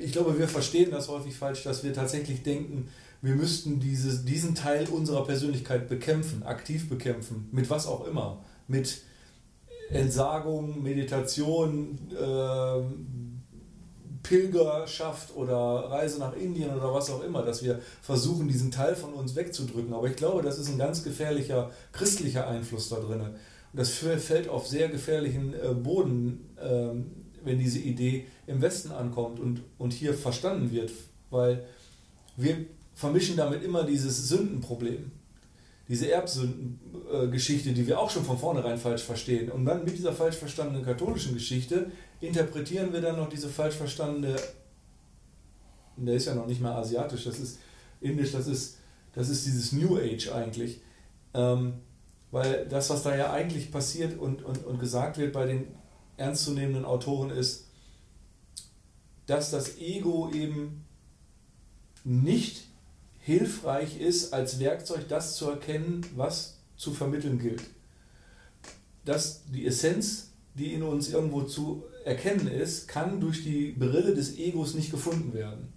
Ich 0.00 0.12
glaube, 0.12 0.38
wir 0.38 0.48
verstehen 0.48 0.90
das 0.90 1.08
häufig 1.08 1.34
falsch, 1.34 1.64
dass 1.64 1.82
wir 1.82 1.92
tatsächlich 1.92 2.42
denken, 2.42 2.88
wir 3.20 3.34
müssten 3.34 3.80
dieses, 3.80 4.24
diesen 4.24 4.54
Teil 4.54 4.86
unserer 4.88 5.24
Persönlichkeit 5.24 5.88
bekämpfen, 5.88 6.44
aktiv 6.44 6.88
bekämpfen, 6.88 7.48
mit 7.50 7.68
was 7.68 7.86
auch 7.86 8.06
immer. 8.06 8.44
Mit 8.68 9.02
Entsagung, 9.90 10.82
Meditation, 10.82 11.98
äh, 12.12 12.82
Pilgerschaft 14.22 15.34
oder 15.34 15.56
Reise 15.90 16.18
nach 16.18 16.36
Indien 16.36 16.76
oder 16.76 16.92
was 16.92 17.10
auch 17.10 17.22
immer, 17.24 17.42
dass 17.42 17.62
wir 17.62 17.80
versuchen, 18.02 18.46
diesen 18.46 18.70
Teil 18.70 18.94
von 18.94 19.14
uns 19.14 19.34
wegzudrücken. 19.34 19.94
Aber 19.94 20.06
ich 20.06 20.16
glaube, 20.16 20.42
das 20.42 20.58
ist 20.58 20.68
ein 20.68 20.78
ganz 20.78 21.02
gefährlicher 21.02 21.70
christlicher 21.92 22.46
Einfluss 22.46 22.90
da 22.90 22.96
drin. 22.96 23.22
Das 23.72 23.90
fällt 23.90 24.48
auf 24.48 24.66
sehr 24.66 24.88
gefährlichen 24.88 25.54
äh, 25.54 25.74
Boden, 25.74 26.48
ähm, 26.60 27.10
wenn 27.44 27.58
diese 27.58 27.78
Idee 27.78 28.26
im 28.46 28.60
Westen 28.60 28.92
ankommt 28.92 29.40
und, 29.40 29.62
und 29.78 29.92
hier 29.92 30.14
verstanden 30.14 30.70
wird, 30.70 30.90
weil 31.30 31.64
wir 32.36 32.66
vermischen 32.94 33.36
damit 33.36 33.62
immer 33.62 33.84
dieses 33.84 34.28
Sündenproblem, 34.28 35.10
diese 35.88 36.10
Erbsündengeschichte, 36.10 37.72
die 37.72 37.86
wir 37.86 37.98
auch 37.98 38.10
schon 38.10 38.24
von 38.24 38.38
vornherein 38.38 38.76
falsch 38.76 39.02
verstehen. 39.02 39.50
Und 39.50 39.64
dann 39.64 39.84
mit 39.84 39.96
dieser 39.96 40.12
falsch 40.12 40.36
verstandenen 40.36 40.84
katholischen 40.84 41.34
Geschichte 41.34 41.90
interpretieren 42.20 42.92
wir 42.92 43.00
dann 43.00 43.16
noch 43.16 43.28
diese 43.28 43.48
falsch 43.48 43.76
verstandene, 43.76 44.36
der 45.96 46.14
ist 46.14 46.26
ja 46.26 46.34
noch 46.34 46.46
nicht 46.46 46.60
mal 46.60 46.72
asiatisch, 46.72 47.24
das 47.24 47.38
ist 47.38 47.58
indisch, 48.00 48.32
das 48.32 48.46
ist, 48.46 48.78
das 49.14 49.28
ist 49.28 49.46
dieses 49.46 49.72
New 49.72 49.96
Age 49.96 50.30
eigentlich. 50.32 50.80
Ähm, 51.34 51.74
weil 52.30 52.66
das, 52.66 52.90
was 52.90 53.02
da 53.02 53.16
ja 53.16 53.32
eigentlich 53.32 53.70
passiert 53.70 54.18
und, 54.18 54.42
und, 54.42 54.64
und 54.64 54.78
gesagt 54.78 55.18
wird 55.18 55.32
bei 55.32 55.46
den 55.46 55.68
ernstzunehmenden 56.16 56.84
Autoren 56.84 57.30
ist, 57.30 57.66
dass 59.26 59.50
das 59.50 59.78
Ego 59.78 60.30
eben 60.32 60.84
nicht 62.04 62.64
hilfreich 63.20 64.00
ist, 64.00 64.32
als 64.32 64.58
Werkzeug 64.58 65.08
das 65.08 65.36
zu 65.36 65.50
erkennen, 65.50 66.04
was 66.16 66.58
zu 66.76 66.92
vermitteln 66.92 67.38
gilt. 67.38 67.62
Dass 69.04 69.42
die 69.46 69.66
Essenz, 69.66 70.30
die 70.54 70.72
in 70.72 70.82
uns 70.82 71.10
irgendwo 71.10 71.42
zu 71.42 71.84
erkennen 72.04 72.48
ist, 72.48 72.88
kann 72.88 73.20
durch 73.20 73.44
die 73.44 73.72
Brille 73.72 74.14
des 74.14 74.38
Egos 74.38 74.74
nicht 74.74 74.90
gefunden 74.90 75.34
werden. 75.34 75.72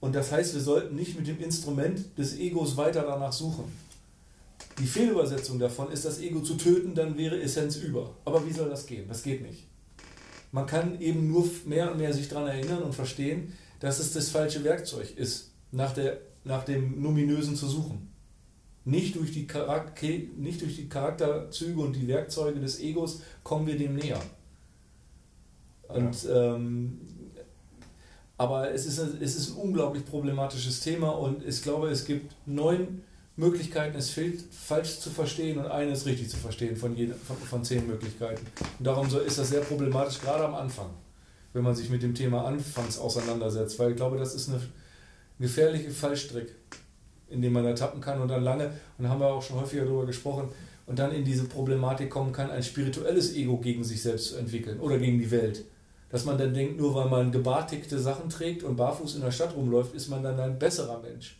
Und 0.00 0.14
das 0.14 0.32
heißt, 0.32 0.54
wir 0.54 0.60
sollten 0.60 0.94
nicht 0.94 1.18
mit 1.18 1.26
dem 1.26 1.40
Instrument 1.40 2.16
des 2.18 2.38
Egos 2.38 2.76
weiter 2.76 3.02
danach 3.02 3.32
suchen. 3.32 3.64
Die 4.78 4.86
Fehlübersetzung 4.86 5.58
davon 5.58 5.90
ist, 5.90 6.04
das 6.04 6.20
Ego 6.20 6.40
zu 6.40 6.54
töten, 6.54 6.94
dann 6.94 7.16
wäre 7.16 7.40
Essenz 7.40 7.76
über. 7.76 8.14
Aber 8.24 8.46
wie 8.46 8.52
soll 8.52 8.68
das 8.68 8.86
gehen? 8.86 9.08
Das 9.08 9.22
geht 9.22 9.42
nicht. 9.42 9.66
Man 10.52 10.66
kann 10.66 11.00
eben 11.00 11.28
nur 11.28 11.48
mehr 11.64 11.90
und 11.90 11.98
mehr 11.98 12.12
sich 12.12 12.28
daran 12.28 12.48
erinnern 12.48 12.82
und 12.82 12.94
verstehen, 12.94 13.52
dass 13.80 13.98
es 13.98 14.12
das 14.12 14.30
falsche 14.30 14.64
Werkzeug 14.64 15.16
ist, 15.16 15.52
nach, 15.72 15.92
der, 15.92 16.20
nach 16.44 16.64
dem 16.64 17.00
Numinösen 17.00 17.56
zu 17.56 17.68
suchen. 17.68 18.12
Nicht 18.84 19.16
durch, 19.16 19.32
die 19.32 19.46
Charakter, 19.46 20.06
nicht 20.36 20.60
durch 20.62 20.76
die 20.76 20.88
Charakterzüge 20.88 21.80
und 21.80 21.94
die 21.94 22.06
Werkzeuge 22.06 22.60
des 22.60 22.78
Egos 22.80 23.20
kommen 23.42 23.66
wir 23.66 23.76
dem 23.76 23.96
näher. 23.96 24.20
Und, 25.88 26.22
ja. 26.24 26.54
ähm, 26.54 27.00
aber 28.38 28.70
es 28.72 28.86
ist, 28.86 28.98
es 28.98 29.36
ist 29.36 29.50
ein 29.50 29.56
unglaublich 29.56 30.04
problematisches 30.04 30.80
Thema 30.80 31.10
und 31.10 31.44
ich 31.44 31.62
glaube, 31.62 31.88
es 31.88 32.04
gibt 32.04 32.34
neun 32.46 33.02
Möglichkeiten, 33.36 33.96
es 33.98 34.10
fehlt 34.10 34.42
falsch 34.50 34.98
zu 34.98 35.10
verstehen 35.10 35.58
und 35.58 35.66
eine 35.66 35.92
ist 35.92 36.06
richtig 36.06 36.30
zu 36.30 36.38
verstehen 36.38 36.74
von, 36.76 36.96
jeder, 36.96 37.14
von, 37.14 37.36
von 37.36 37.64
zehn 37.64 37.86
Möglichkeiten. 37.86 38.46
Und 38.78 38.86
darum 38.86 39.10
so 39.10 39.20
ist 39.20 39.38
das 39.38 39.50
sehr 39.50 39.60
problematisch, 39.60 40.20
gerade 40.20 40.44
am 40.44 40.54
Anfang, 40.54 40.88
wenn 41.52 41.62
man 41.62 41.74
sich 41.74 41.90
mit 41.90 42.02
dem 42.02 42.14
Thema 42.14 42.46
anfangs 42.46 42.98
auseinandersetzt, 42.98 43.78
weil 43.78 43.90
ich 43.90 43.96
glaube, 43.96 44.16
das 44.16 44.34
ist 44.34 44.48
eine 44.48 44.60
gefährliche 45.38 45.90
Fallstrick, 45.90 46.54
in 47.28 47.42
dem 47.42 47.52
man 47.52 47.66
ertappen 47.66 48.00
kann 48.00 48.22
und 48.22 48.28
dann 48.28 48.42
lange, 48.42 48.72
und 48.96 49.08
haben 49.08 49.20
wir 49.20 49.26
auch 49.26 49.42
schon 49.42 49.60
häufiger 49.60 49.84
darüber 49.84 50.06
gesprochen, 50.06 50.48
und 50.86 50.98
dann 50.98 51.12
in 51.12 51.24
diese 51.24 51.44
Problematik 51.44 52.08
kommen 52.08 52.32
kann, 52.32 52.50
ein 52.50 52.62
spirituelles 52.62 53.34
Ego 53.34 53.58
gegen 53.58 53.84
sich 53.84 54.00
selbst 54.02 54.28
zu 54.28 54.36
entwickeln 54.36 54.80
oder 54.80 54.98
gegen 54.98 55.18
die 55.18 55.30
Welt. 55.30 55.64
Dass 56.08 56.24
man 56.24 56.38
dann 56.38 56.54
denkt, 56.54 56.78
nur 56.78 56.94
weil 56.94 57.10
man 57.10 57.32
gebartigte 57.32 57.98
Sachen 57.98 58.30
trägt 58.30 58.62
und 58.62 58.76
barfuß 58.76 59.16
in 59.16 59.22
der 59.22 59.32
Stadt 59.32 59.54
rumläuft, 59.56 59.94
ist 59.94 60.08
man 60.08 60.22
dann 60.22 60.38
ein 60.38 60.58
besserer 60.58 61.02
Mensch 61.02 61.36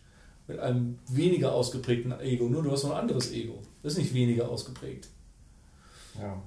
mit 0.49 0.59
einem 0.59 0.99
weniger 1.09 1.53
ausgeprägten 1.53 2.19
Ego. 2.21 2.49
Nur 2.49 2.63
du 2.63 2.71
hast 2.71 2.85
noch 2.85 2.93
ein 2.93 3.01
anderes 3.01 3.33
Ego. 3.33 3.59
Das 3.83 3.93
ist 3.93 3.99
nicht 3.99 4.15
weniger 4.15 4.49
ausgeprägt. 4.49 5.09
Ja. 6.19 6.43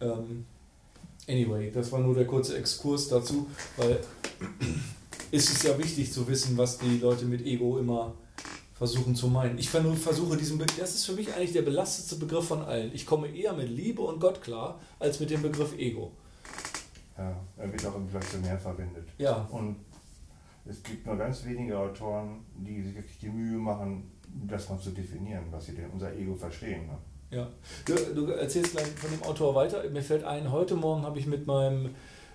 Ähm, 0.00 0.46
anyway, 1.28 1.70
das 1.70 1.92
war 1.92 2.00
nur 2.00 2.14
der 2.14 2.26
kurze 2.26 2.56
Exkurs 2.56 3.08
dazu, 3.08 3.48
weil 3.76 4.00
ist 5.30 5.50
es 5.50 5.62
ja 5.62 5.76
wichtig 5.78 6.12
zu 6.12 6.26
wissen, 6.26 6.56
was 6.56 6.78
die 6.78 6.98
Leute 6.98 7.26
mit 7.26 7.44
Ego 7.44 7.78
immer 7.78 8.14
versuchen 8.74 9.14
zu 9.14 9.26
meinen. 9.28 9.58
Ich 9.58 9.68
versuche 9.68 10.36
diesen 10.36 10.56
Begriff, 10.56 10.78
das 10.78 10.94
ist 10.94 11.04
für 11.04 11.12
mich 11.12 11.34
eigentlich 11.34 11.52
der 11.52 11.62
belastetste 11.62 12.16
Begriff 12.16 12.46
von 12.46 12.62
allen. 12.62 12.94
Ich 12.94 13.06
komme 13.06 13.28
eher 13.28 13.52
mit 13.52 13.68
Liebe 13.68 14.02
und 14.02 14.20
Gott 14.20 14.40
klar, 14.40 14.78
als 15.00 15.18
mit 15.18 15.30
dem 15.30 15.42
Begriff 15.42 15.76
Ego. 15.76 16.12
Ja, 17.18 17.36
er 17.56 17.72
wird 17.72 17.84
auch 17.84 17.96
im 17.96 18.40
Mehr 18.40 18.58
verwendet. 18.58 19.08
Ja. 19.18 19.48
Und 19.50 19.76
es 20.68 20.82
gibt 20.82 21.06
nur 21.06 21.16
ganz 21.16 21.44
wenige 21.44 21.78
Autoren, 21.78 22.44
die 22.54 22.82
sich 22.82 22.94
wirklich 22.94 23.18
die 23.18 23.30
Mühe 23.30 23.58
machen, 23.58 24.10
das 24.46 24.68
mal 24.68 24.78
zu 24.78 24.90
definieren, 24.90 25.44
was 25.50 25.66
sie 25.66 25.74
denn 25.74 25.90
unser 25.90 26.14
Ego 26.14 26.34
verstehen. 26.34 26.86
Ne? 26.86 26.98
Ja, 27.30 27.48
du, 27.86 27.94
du, 28.14 28.32
erzählst 28.32 28.72
gleich 28.72 28.86
von 28.86 29.10
dem 29.10 29.22
Autor 29.22 29.54
weiter. 29.54 29.82
Mir 29.90 30.02
fällt 30.02 30.24
ein, 30.24 30.52
heute 30.52 30.76
Morgen 30.76 31.02
habe 31.02 31.18
ich 31.18 31.26
mit 31.26 31.46
meinem, 31.46 31.94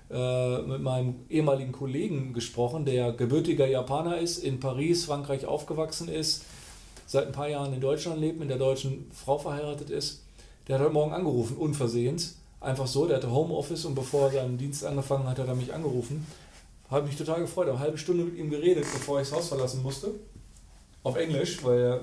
äh, 0.09 0.61
mit 0.63 0.81
meinem 0.81 1.15
ehemaligen 1.29 1.71
Kollegen 1.71 2.33
gesprochen, 2.33 2.85
der 2.85 3.13
gebürtiger 3.13 3.67
Japaner 3.67 4.17
ist, 4.17 4.39
in 4.39 4.59
Paris, 4.59 5.05
Frankreich 5.05 5.45
aufgewachsen 5.45 6.09
ist, 6.09 6.43
seit 7.05 7.27
ein 7.27 7.33
paar 7.33 7.49
Jahren 7.49 7.73
in 7.73 7.81
Deutschland 7.81 8.19
lebt, 8.19 8.39
mit 8.39 8.49
der 8.49 8.57
deutschen 8.57 9.11
Frau 9.11 9.37
verheiratet 9.37 9.89
ist. 9.89 10.23
Der 10.67 10.75
hat 10.75 10.83
heute 10.83 10.93
Morgen 10.93 11.13
angerufen, 11.13 11.57
unversehens. 11.57 12.37
Einfach 12.59 12.87
so, 12.87 13.05
der 13.05 13.17
hatte 13.17 13.31
Homeoffice 13.31 13.85
und 13.85 13.93
bevor 13.93 14.27
er 14.27 14.31
seinen 14.31 14.57
Dienst 14.57 14.85
angefangen 14.85 15.27
hat, 15.27 15.37
hat 15.37 15.47
er 15.47 15.55
mich 15.55 15.73
angerufen 15.73 16.25
habe 16.93 17.07
mich 17.07 17.17
total 17.17 17.41
gefreut. 17.41 17.67
Eine 17.67 17.79
halbe 17.79 17.97
Stunde 17.97 18.23
mit 18.23 18.37
ihm 18.37 18.49
geredet, 18.49 18.85
bevor 18.93 19.19
ich 19.19 19.29
das 19.29 19.37
Haus 19.37 19.47
verlassen 19.49 19.83
musste. 19.83 20.11
Auf 21.03 21.17
Englisch, 21.17 21.63
weil 21.63 21.99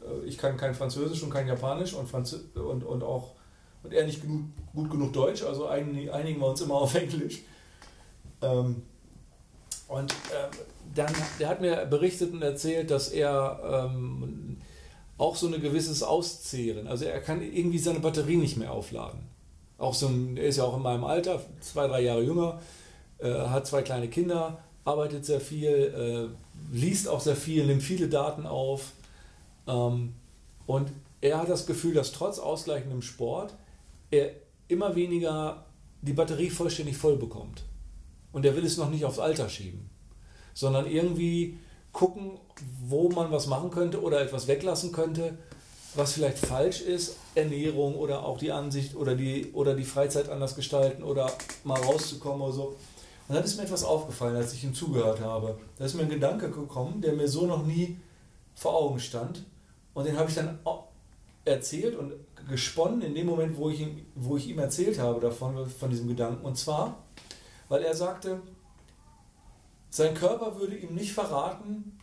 äh, 0.00 0.26
ich 0.26 0.38
kann 0.38 0.56
kein 0.56 0.74
Französisch 0.74 1.22
und 1.22 1.30
kein 1.30 1.46
Japanisch 1.46 1.92
und, 1.92 2.08
Franz 2.08 2.32
und, 2.54 2.84
und 2.84 3.02
auch 3.02 3.36
und 3.86 3.94
er 3.94 4.04
nicht 4.04 4.20
genug, 4.20 4.46
gut 4.74 4.90
genug 4.90 5.12
Deutsch, 5.12 5.44
also 5.44 5.66
einigen, 5.68 6.10
einigen 6.10 6.40
wir 6.40 6.48
uns 6.48 6.60
immer 6.60 6.74
auf 6.74 6.94
Englisch. 6.94 7.42
Ähm, 8.42 8.82
und 9.88 10.12
äh, 10.12 10.48
dann, 10.94 11.12
der 11.38 11.48
hat 11.48 11.60
mir 11.60 11.86
berichtet 11.86 12.32
und 12.32 12.42
erzählt, 12.42 12.90
dass 12.90 13.08
er 13.08 13.88
ähm, 13.92 14.58
auch 15.18 15.36
so 15.36 15.46
ein 15.46 15.60
gewisses 15.60 16.02
Auszehren, 16.02 16.88
also 16.88 17.04
er 17.04 17.20
kann 17.20 17.40
irgendwie 17.40 17.78
seine 17.78 18.00
Batterie 18.00 18.36
nicht 18.36 18.56
mehr 18.56 18.72
aufladen. 18.72 19.20
Auch 19.78 19.94
so 19.94 20.08
ein, 20.08 20.36
er 20.36 20.48
ist 20.48 20.56
ja 20.56 20.64
auch 20.64 20.76
in 20.76 20.82
meinem 20.82 21.04
Alter, 21.04 21.40
zwei, 21.60 21.86
drei 21.86 22.00
Jahre 22.00 22.22
jünger, 22.22 22.60
äh, 23.18 23.32
hat 23.32 23.66
zwei 23.66 23.82
kleine 23.82 24.08
Kinder, 24.08 24.58
arbeitet 24.84 25.24
sehr 25.24 25.40
viel, 25.40 25.68
äh, 25.68 26.74
liest 26.74 27.08
auch 27.08 27.20
sehr 27.20 27.36
viel, 27.36 27.66
nimmt 27.66 27.82
viele 27.82 28.08
Daten 28.08 28.46
auf. 28.46 28.92
Ähm, 29.66 30.14
und 30.66 30.90
er 31.20 31.38
hat 31.38 31.48
das 31.48 31.66
Gefühl, 31.66 31.94
dass 31.94 32.12
trotz 32.12 32.38
ausgleichendem 32.38 33.02
Sport 33.02 33.54
er 34.10 34.30
immer 34.68 34.94
weniger 34.94 35.64
die 36.02 36.12
Batterie 36.12 36.50
vollständig 36.50 36.96
voll 36.96 37.16
bekommt. 37.16 37.62
Und 38.32 38.44
er 38.44 38.54
will 38.54 38.64
es 38.64 38.76
noch 38.76 38.90
nicht 38.90 39.04
aufs 39.04 39.18
Alter 39.18 39.48
schieben, 39.48 39.88
sondern 40.54 40.86
irgendwie 40.86 41.58
gucken, 41.92 42.38
wo 42.86 43.08
man 43.08 43.30
was 43.30 43.46
machen 43.46 43.70
könnte 43.70 44.02
oder 44.02 44.20
etwas 44.20 44.46
weglassen 44.46 44.92
könnte, 44.92 45.38
was 45.94 46.12
vielleicht 46.12 46.38
falsch 46.38 46.82
ist, 46.82 47.16
Ernährung 47.34 47.94
oder 47.94 48.24
auch 48.24 48.38
die 48.38 48.52
Ansicht 48.52 48.94
oder 48.94 49.14
die, 49.14 49.52
oder 49.52 49.74
die 49.74 49.84
Freizeit 49.84 50.28
anders 50.28 50.54
gestalten 50.54 51.02
oder 51.02 51.32
mal 51.64 51.80
rauszukommen 51.80 52.42
oder 52.42 52.52
so. 52.52 52.76
Und 53.28 53.34
dann 53.34 53.44
ist 53.44 53.56
mir 53.56 53.64
etwas 53.64 53.84
aufgefallen, 53.84 54.36
als 54.36 54.52
ich 54.52 54.64
ihm 54.64 54.74
zugehört 54.74 55.20
habe. 55.20 55.58
Da 55.76 55.84
ist 55.84 55.94
mir 55.94 56.02
ein 56.02 56.08
Gedanke 56.08 56.50
gekommen, 56.50 57.00
der 57.00 57.12
mir 57.12 57.28
so 57.28 57.46
noch 57.46 57.64
nie 57.64 57.96
vor 58.54 58.74
Augen 58.74 59.00
stand. 59.00 59.44
Und 59.94 60.06
den 60.06 60.16
habe 60.16 60.28
ich 60.28 60.36
dann 60.36 60.58
erzählt 61.44 61.96
und 61.96 62.12
gesponnen 62.48 63.02
in 63.02 63.14
dem 63.14 63.26
Moment, 63.26 63.56
wo 63.56 63.70
ich, 63.70 63.80
ihm, 63.80 64.06
wo 64.14 64.36
ich 64.36 64.48
ihm 64.48 64.58
erzählt 64.58 64.98
habe 64.98 65.20
davon, 65.20 65.68
von 65.68 65.90
diesem 65.90 66.08
Gedanken. 66.08 66.44
Und 66.44 66.56
zwar, 66.56 67.02
weil 67.68 67.82
er 67.82 67.94
sagte, 67.94 68.40
sein 69.90 70.14
Körper 70.14 70.58
würde 70.58 70.76
ihm 70.76 70.94
nicht 70.94 71.12
verraten, 71.12 71.98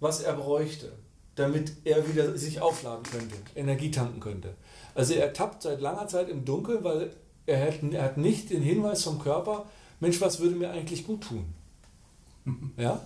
was 0.00 0.20
er 0.20 0.32
bräuchte, 0.32 0.92
damit 1.34 1.72
er 1.84 2.08
wieder 2.08 2.36
sich 2.36 2.60
aufladen 2.60 3.02
könnte, 3.04 3.36
Energie 3.54 3.90
tanken 3.90 4.20
könnte. 4.20 4.54
Also 4.94 5.14
er 5.14 5.32
tappt 5.32 5.62
seit 5.62 5.80
langer 5.80 6.08
Zeit 6.08 6.28
im 6.28 6.44
Dunkeln, 6.44 6.82
weil 6.82 7.12
er 7.46 7.66
hat, 7.66 7.82
er 7.92 8.02
hat 8.02 8.16
nicht 8.16 8.50
den 8.50 8.62
Hinweis 8.62 9.04
vom 9.04 9.20
Körper, 9.20 9.66
Mensch, 10.00 10.20
was 10.20 10.40
würde 10.40 10.56
mir 10.56 10.70
eigentlich 10.70 11.06
gut 11.06 11.22
tun? 11.22 11.44
Ja? 12.76 13.00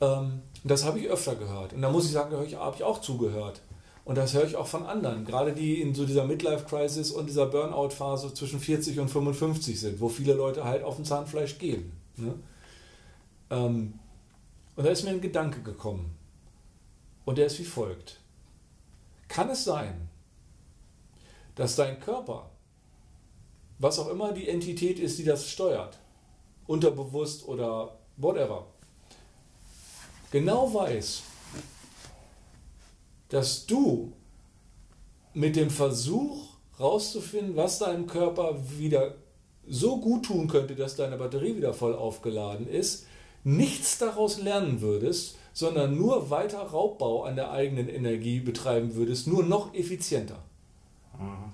Ähm, 0.00 0.42
das 0.64 0.84
habe 0.84 1.00
ich 1.00 1.08
öfter 1.08 1.34
gehört. 1.34 1.72
Und 1.72 1.82
da 1.82 1.90
muss 1.90 2.04
ich 2.04 2.12
sagen, 2.12 2.30
da 2.30 2.36
habe 2.36 2.76
ich 2.76 2.84
auch 2.84 3.00
zugehört. 3.00 3.62
Und 4.04 4.16
das 4.16 4.32
höre 4.32 4.44
ich 4.44 4.56
auch 4.56 4.66
von 4.66 4.86
anderen, 4.86 5.26
gerade 5.26 5.52
die 5.52 5.82
in 5.82 5.94
so 5.94 6.06
dieser 6.06 6.24
Midlife-Crisis 6.24 7.10
und 7.10 7.26
dieser 7.26 7.46
Burnout-Phase 7.46 8.32
zwischen 8.32 8.58
40 8.58 9.00
und 9.00 9.08
55 9.10 9.78
sind, 9.78 10.00
wo 10.00 10.08
viele 10.08 10.32
Leute 10.32 10.64
halt 10.64 10.82
auf 10.82 10.96
dem 10.96 11.04
Zahnfleisch 11.04 11.58
gehen. 11.58 11.92
Ne? 12.16 12.34
Ähm, 13.50 13.98
und 14.76 14.84
da 14.84 14.90
ist 14.90 15.04
mir 15.04 15.10
ein 15.10 15.20
Gedanke 15.20 15.60
gekommen. 15.60 16.14
Und 17.26 17.36
der 17.36 17.46
ist 17.46 17.58
wie 17.58 17.64
folgt. 17.64 18.20
Kann 19.28 19.50
es 19.50 19.64
sein, 19.64 20.08
dass 21.54 21.76
dein 21.76 22.00
Körper, 22.00 22.47
was 23.78 23.98
auch 23.98 24.08
immer 24.08 24.32
die 24.32 24.48
Entität 24.48 24.98
ist, 24.98 25.18
die 25.18 25.24
das 25.24 25.48
steuert, 25.48 25.98
unterbewusst 26.66 27.46
oder 27.46 27.98
whatever, 28.16 28.66
genau 30.30 30.72
weiß, 30.72 31.22
dass 33.28 33.66
du 33.66 34.12
mit 35.34 35.56
dem 35.56 35.70
Versuch 35.70 36.48
rauszufinden, 36.80 37.56
was 37.56 37.78
deinem 37.78 38.06
Körper 38.06 38.58
wieder 38.78 39.14
so 39.66 40.00
gut 40.00 40.24
tun 40.26 40.48
könnte, 40.48 40.74
dass 40.74 40.96
deine 40.96 41.16
Batterie 41.16 41.56
wieder 41.56 41.74
voll 41.74 41.94
aufgeladen 41.94 42.66
ist, 42.66 43.06
nichts 43.44 43.98
daraus 43.98 44.38
lernen 44.38 44.80
würdest, 44.80 45.36
sondern 45.52 45.96
nur 45.96 46.30
weiter 46.30 46.60
Raubbau 46.60 47.24
an 47.24 47.36
der 47.36 47.50
eigenen 47.50 47.88
Energie 47.88 48.40
betreiben 48.40 48.94
würdest, 48.94 49.26
nur 49.26 49.42
noch 49.44 49.74
effizienter. 49.74 50.38
Mhm. 51.18 51.47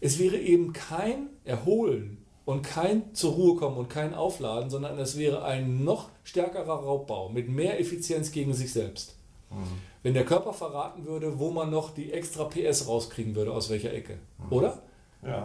Es 0.00 0.18
wäre 0.18 0.36
eben 0.36 0.72
kein 0.72 1.28
Erholen 1.44 2.24
und 2.44 2.62
kein 2.62 3.14
zur 3.14 3.32
Ruhe 3.32 3.56
kommen 3.56 3.76
und 3.76 3.90
kein 3.90 4.14
Aufladen, 4.14 4.70
sondern 4.70 4.98
es 4.98 5.16
wäre 5.16 5.44
ein 5.44 5.84
noch 5.84 6.10
stärkerer 6.24 6.80
Raubbau 6.80 7.28
mit 7.28 7.48
mehr 7.48 7.80
Effizienz 7.80 8.30
gegen 8.32 8.54
sich 8.54 8.72
selbst. 8.72 9.16
Mhm 9.50 9.96
wenn 10.06 10.14
der 10.14 10.24
Körper 10.24 10.52
verraten 10.52 11.04
würde, 11.04 11.36
wo 11.40 11.50
man 11.50 11.68
noch 11.68 11.92
die 11.92 12.12
extra 12.12 12.44
PS 12.44 12.86
rauskriegen 12.86 13.34
würde, 13.34 13.52
aus 13.52 13.70
welcher 13.70 13.92
Ecke. 13.92 14.18
Mhm. 14.38 14.52
Oder? 14.52 14.80
Ja, 15.20 15.44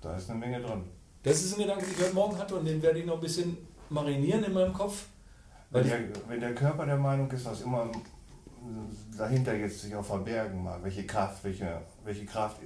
da 0.00 0.16
ist 0.16 0.30
eine 0.30 0.38
Menge 0.38 0.62
dran. 0.62 0.82
Das 1.22 1.42
ist 1.42 1.52
ein 1.52 1.60
Gedanke, 1.60 1.84
den 1.84 1.92
ich 1.92 2.02
heute 2.02 2.14
Morgen 2.14 2.38
hatte 2.38 2.54
und 2.54 2.64
den 2.64 2.80
werde 2.80 3.00
ich 3.00 3.04
noch 3.04 3.16
ein 3.16 3.20
bisschen 3.20 3.58
marinieren 3.90 4.44
in 4.44 4.54
meinem 4.54 4.72
Kopf. 4.72 5.04
Wenn 5.70 5.86
der, 5.86 5.98
wenn 6.26 6.40
der 6.40 6.54
Körper 6.54 6.86
der 6.86 6.96
Meinung 6.96 7.30
ist, 7.30 7.44
dass 7.44 7.60
immer 7.60 7.90
dahinter 9.18 9.54
jetzt 9.54 9.82
sich 9.82 9.94
auch 9.94 10.06
verbergen 10.06 10.64
mag, 10.64 10.82
welche 10.82 11.04
Kraft, 11.04 11.44
welche, 11.44 11.82
welche 12.02 12.24
Kraft, 12.24 12.56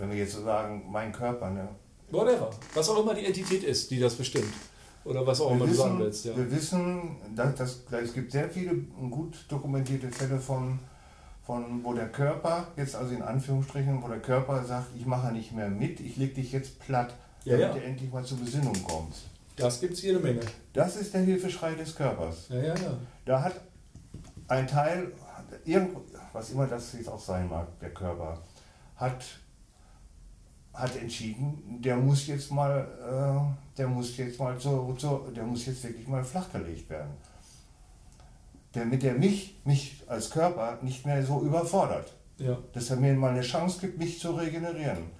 wenn 0.00 0.10
wir 0.10 0.18
jetzt 0.18 0.32
so 0.32 0.42
sagen, 0.42 0.84
mein 0.90 1.12
Körper, 1.12 1.50
ne? 1.50 1.68
Whatever. 2.10 2.50
Was 2.74 2.88
auch 2.88 3.02
immer 3.02 3.14
die 3.14 3.24
Entität 3.24 3.62
ist, 3.62 3.90
die 3.90 4.00
das 4.00 4.14
bestimmt. 4.14 4.52
Oder 5.04 5.26
was 5.26 5.40
auch 5.40 5.52
immer 5.52 5.66
du 5.66 5.74
sagen 5.74 5.98
willst. 5.98 6.24
Ja. 6.24 6.36
Wir 6.36 6.50
wissen, 6.50 7.16
dass, 7.34 7.54
dass, 7.54 8.02
es 8.02 8.12
gibt 8.12 8.32
sehr 8.32 8.50
viele 8.50 8.74
gut 9.10 9.46
dokumentierte 9.48 10.10
Fälle 10.10 10.38
von 10.38 10.78
von 11.50 11.82
wo 11.82 11.94
der 11.94 12.08
Körper, 12.08 12.68
jetzt 12.76 12.94
also 12.94 13.12
in 13.12 13.22
Anführungsstrichen, 13.22 14.00
wo 14.00 14.06
der 14.06 14.20
Körper 14.20 14.62
sagt, 14.62 14.94
ich 14.96 15.04
mache 15.04 15.32
nicht 15.32 15.50
mehr 15.50 15.68
mit, 15.68 15.98
ich 15.98 16.16
leg 16.16 16.32
dich 16.34 16.52
jetzt 16.52 16.78
platt, 16.78 17.12
ja, 17.44 17.56
damit 17.56 17.74
ja. 17.74 17.80
du 17.80 17.86
endlich 17.86 18.12
mal 18.12 18.24
zur 18.24 18.38
Besinnung 18.38 18.74
kommst. 18.84 19.22
Das 19.56 19.80
gibt 19.80 19.94
es 19.94 20.02
jede 20.02 20.20
Menge. 20.20 20.42
Das 20.72 20.94
ist 20.94 21.12
der 21.12 21.22
Hilfeschrei 21.22 21.74
des 21.74 21.96
Körpers. 21.96 22.46
Ja, 22.50 22.62
ja, 22.62 22.74
ja. 22.74 22.98
Da 23.24 23.42
hat 23.42 23.60
ein 24.46 24.68
Teil, 24.68 25.10
was 26.32 26.50
immer 26.50 26.68
das 26.68 26.92
jetzt 26.92 27.08
auch 27.08 27.20
sein 27.20 27.48
mag, 27.48 27.66
der 27.80 27.90
Körper, 27.90 28.38
hat, 28.94 29.24
hat 30.80 30.96
entschieden, 30.96 31.80
der 31.82 31.96
muss 31.96 32.26
jetzt 32.26 32.50
mal, 32.50 32.80
äh, 32.80 33.76
der 33.78 33.88
muss 33.88 34.16
jetzt 34.16 34.38
mal 34.38 34.58
zur, 34.58 34.96
zur, 34.98 35.32
der 35.34 35.44
muss 35.44 35.66
jetzt 35.66 35.84
wirklich 35.84 36.08
mal 36.08 36.24
flachgelegt 36.24 36.88
werden 36.88 37.10
damit 38.72 39.02
er 39.04 39.14
mich, 39.14 39.60
mich 39.64 40.02
als 40.06 40.30
Körper 40.30 40.78
nicht 40.82 41.04
mehr 41.06 41.24
so 41.24 41.42
überfordert. 41.42 42.12
Ja. 42.38 42.56
Dass 42.72 42.90
er 42.90 42.96
mir 42.96 43.12
mal 43.14 43.30
eine 43.30 43.42
Chance 43.42 43.80
gibt, 43.80 43.98
mich 43.98 44.18
zu 44.18 44.32
regenerieren. 44.32 45.10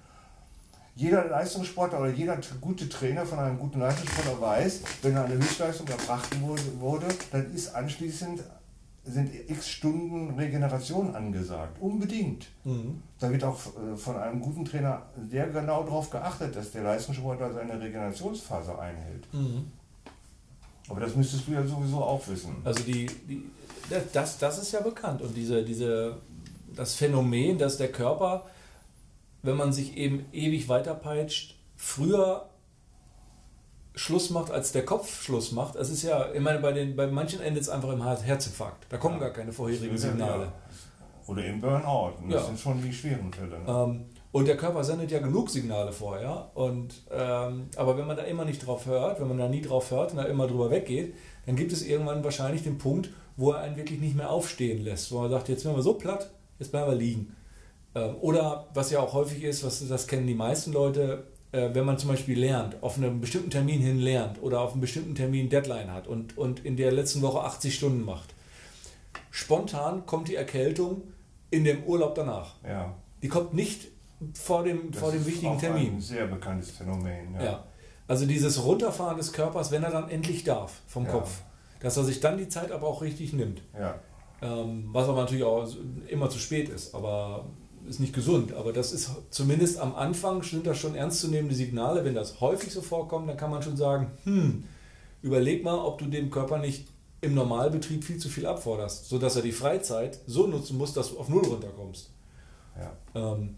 Jeder 0.95 1.25
Leistungssportler 1.25 1.99
oder 1.99 2.09
jeder 2.09 2.37
gute 2.59 2.89
Trainer 2.89 3.25
von 3.25 3.39
einem 3.39 3.57
guten 3.57 3.79
Leistungssportler 3.79 4.41
weiß, 4.41 4.81
wenn 5.01 5.17
eine 5.17 5.35
Höchstleistung 5.35 5.87
erbracht 5.87 6.29
wurde, 6.79 7.07
dann 7.31 7.53
ist 7.53 7.73
anschließend 7.73 8.41
sind 9.03 9.31
x 9.49 9.67
Stunden 9.67 10.35
Regeneration 10.35 11.15
angesagt. 11.15 11.81
Unbedingt. 11.81 12.47
Mhm. 12.63 13.01
Da 13.19 13.31
wird 13.31 13.43
auch 13.43 13.57
äh, 13.57 13.95
von 13.97 14.15
einem 14.17 14.39
guten 14.39 14.63
Trainer 14.63 15.03
sehr 15.29 15.47
genau 15.47 15.83
darauf 15.83 16.09
geachtet, 16.09 16.55
dass 16.55 16.71
der 16.71 16.83
Leistungssportler 16.83 17.51
seine 17.53 17.79
Regenerationsphase 17.79 18.77
einhält. 18.77 19.27
Mhm. 19.33 19.71
Aber 20.87 20.99
das 20.99 21.15
müsstest 21.15 21.47
du 21.47 21.53
ja 21.53 21.65
sowieso 21.65 22.03
auch 22.03 22.27
wissen. 22.27 22.57
Also 22.63 22.83
die, 22.83 23.07
die, 23.27 23.43
das, 24.13 24.37
das 24.37 24.61
ist 24.61 24.71
ja 24.71 24.81
bekannt. 24.81 25.21
Und 25.21 25.35
diese, 25.35 25.63
diese, 25.63 26.17
das 26.75 26.93
Phänomen, 26.93 27.57
dass 27.57 27.77
der 27.77 27.91
Körper, 27.91 28.45
wenn 29.41 29.57
man 29.57 29.73
sich 29.73 29.97
eben 29.97 30.25
ewig 30.31 30.69
weiterpeitscht, 30.69 31.55
früher 31.75 32.50
Schluss 33.95 34.29
macht, 34.29 34.51
als 34.51 34.71
der 34.71 34.85
Kopf 34.85 35.23
Schluss 35.23 35.51
macht. 35.51 35.75
Es 35.75 35.89
ist 35.89 36.03
ja, 36.03 36.31
ich 36.33 36.39
meine, 36.39 36.59
bei, 36.59 36.71
den, 36.71 36.95
bei 36.95 37.07
manchen 37.07 37.41
endet 37.41 37.63
es 37.63 37.69
einfach 37.69 37.91
im 37.91 38.03
Herzinfarkt. 38.03 38.85
Da 38.89 38.97
kommen 38.97 39.15
ja. 39.15 39.21
gar 39.21 39.31
keine 39.31 39.51
vorherigen 39.51 39.97
Signale. 39.97 40.45
Ja. 40.45 40.53
Oder 41.27 41.45
im 41.45 41.61
Burnout. 41.61 42.13
Und 42.21 42.31
das 42.31 42.47
sind 42.47 42.59
schon 42.59 42.81
die 42.81 42.93
schweren 42.93 43.31
Fälle. 43.31 43.59
Ne? 43.59 43.65
Ähm, 43.67 44.05
und 44.31 44.47
der 44.47 44.55
Körper 44.55 44.83
sendet 44.83 45.11
ja 45.11 45.19
genug 45.19 45.49
Signale 45.49 45.91
vorher. 45.91 46.51
Und, 46.53 47.03
ähm, 47.11 47.67
aber 47.75 47.97
wenn 47.97 48.07
man 48.07 48.15
da 48.15 48.23
immer 48.23 48.45
nicht 48.45 48.65
drauf 48.65 48.85
hört, 48.85 49.19
wenn 49.19 49.27
man 49.27 49.37
da 49.37 49.49
nie 49.49 49.61
drauf 49.61 49.91
hört 49.91 50.11
und 50.11 50.17
da 50.17 50.23
immer 50.23 50.47
drüber 50.47 50.71
weggeht, 50.71 51.13
dann 51.45 51.55
gibt 51.55 51.73
es 51.73 51.85
irgendwann 51.85 52.23
wahrscheinlich 52.23 52.63
den 52.63 52.77
Punkt, 52.77 53.09
wo 53.35 53.51
er 53.51 53.59
einen 53.59 53.75
wirklich 53.75 53.99
nicht 53.99 54.15
mehr 54.15 54.29
aufstehen 54.29 54.83
lässt. 54.83 55.11
Wo 55.11 55.19
man 55.19 55.29
sagt, 55.29 55.49
jetzt 55.49 55.65
werden 55.65 55.75
wir 55.75 55.83
so 55.83 55.95
platt, 55.95 56.31
jetzt 56.59 56.71
bleiben 56.71 56.89
wir 56.89 56.97
liegen. 56.97 57.35
Ähm, 57.93 58.15
oder 58.21 58.67
was 58.73 58.89
ja 58.89 59.01
auch 59.01 59.13
häufig 59.13 59.43
ist, 59.43 59.65
was 59.65 59.85
das 59.85 60.07
kennen 60.07 60.27
die 60.27 60.33
meisten 60.33 60.71
Leute, 60.71 61.27
wenn 61.51 61.85
man 61.85 61.97
zum 61.97 62.09
Beispiel 62.09 62.39
lernt, 62.39 62.81
auf 62.81 62.97
einen 62.97 63.19
bestimmten 63.19 63.49
Termin 63.49 63.81
hin 63.81 63.99
lernt 63.99 64.41
oder 64.41 64.61
auf 64.61 64.71
einen 64.71 64.81
bestimmten 64.81 65.15
Termin 65.15 65.49
Deadline 65.49 65.91
hat 65.91 66.07
und, 66.07 66.37
und 66.37 66.63
in 66.63 66.77
der 66.77 66.91
letzten 66.91 67.21
Woche 67.21 67.41
80 67.41 67.75
Stunden 67.75 68.03
macht. 68.03 68.33
Spontan 69.31 70.05
kommt 70.05 70.29
die 70.29 70.35
Erkältung 70.35 71.03
in 71.49 71.63
dem 71.63 71.83
Urlaub 71.83 72.15
danach. 72.15 72.55
Ja. 72.63 72.95
Die 73.21 73.27
kommt 73.27 73.53
nicht 73.53 73.89
vor 74.33 74.63
dem, 74.63 74.93
vor 74.93 75.11
dem 75.11 75.25
wichtigen 75.25 75.57
Termin. 75.57 75.95
Ein 75.95 76.01
sehr 76.01 76.27
bekanntes 76.27 76.71
Phänomen. 76.71 77.35
Ja. 77.35 77.43
ja. 77.43 77.63
Also 78.07 78.25
dieses 78.25 78.63
Runterfahren 78.63 79.17
des 79.17 79.31
Körpers, 79.31 79.71
wenn 79.71 79.83
er 79.83 79.91
dann 79.91 80.09
endlich 80.09 80.43
darf 80.43 80.81
vom 80.87 81.05
ja. 81.05 81.11
Kopf, 81.11 81.41
dass 81.79 81.97
er 81.97 82.03
sich 82.03 82.19
dann 82.19 82.37
die 82.37 82.49
Zeit 82.49 82.71
aber 82.71 82.87
auch 82.87 83.01
richtig 83.01 83.33
nimmt. 83.33 83.61
Ja. 83.77 83.95
Ähm, 84.41 84.89
was 84.91 85.07
aber 85.07 85.21
natürlich 85.21 85.43
auch 85.43 85.67
immer 86.07 86.29
zu 86.29 86.39
spät 86.39 86.69
ist. 86.69 86.93
Aber 86.95 87.45
ist 87.91 87.99
nicht 87.99 88.13
gesund, 88.13 88.53
aber 88.53 88.73
das 88.73 88.91
ist 88.91 89.11
zumindest 89.29 89.77
am 89.77 89.95
Anfang 89.95 90.41
sind 90.43 90.65
das 90.65 90.77
schon 90.77 90.95
ernstzunehmende 90.95 91.55
Signale. 91.55 92.03
Wenn 92.03 92.15
das 92.15 92.41
häufig 92.41 92.71
so 92.71 92.81
vorkommt, 92.81 93.29
dann 93.29 93.37
kann 93.37 93.51
man 93.51 93.61
schon 93.61 93.77
sagen, 93.77 94.11
hm, 94.23 94.63
überleg 95.21 95.63
mal, 95.63 95.77
ob 95.77 95.99
du 95.99 96.05
dem 96.05 96.31
Körper 96.31 96.57
nicht 96.57 96.87
im 97.21 97.35
Normalbetrieb 97.35 98.03
viel 98.03 98.17
zu 98.17 98.29
viel 98.29 98.45
abforderst, 98.45 99.07
sodass 99.07 99.35
er 99.35 99.41
die 99.43 99.51
Freizeit 99.51 100.19
so 100.25 100.47
nutzen 100.47 100.77
muss, 100.77 100.93
dass 100.93 101.11
du 101.11 101.19
auf 101.19 101.29
Null 101.29 101.45
runterkommst. 101.45 102.09
Ja. 102.77 102.93
Ähm, 103.13 103.57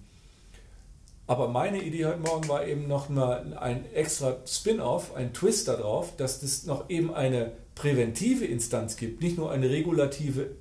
aber 1.26 1.48
meine 1.48 1.82
Idee 1.82 2.06
heute 2.06 2.20
Morgen 2.20 2.50
war 2.50 2.68
eben 2.68 2.88
noch 2.88 3.08
mal 3.08 3.56
ein 3.58 3.86
extra 3.94 4.38
Spin-off, 4.46 5.16
ein 5.16 5.34
Twist 5.34 5.70
darauf, 5.70 6.16
dass 6.18 6.44
es 6.44 6.66
noch 6.66 6.90
eben 6.90 7.14
eine 7.14 7.54
präventive 7.76 8.46
Instanz 8.46 8.98
gibt, 8.98 9.22
nicht 9.22 9.38
nur 9.38 9.52
eine 9.52 9.70
regulative 9.70 10.52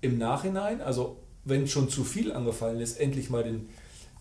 im 0.00 0.18
Nachhinein, 0.18 0.80
also 0.80 1.18
wenn 1.46 1.66
schon 1.66 1.88
zu 1.88 2.04
viel 2.04 2.32
angefallen 2.32 2.80
ist, 2.80 3.00
endlich 3.00 3.30
mal 3.30 3.42
den, 3.42 3.68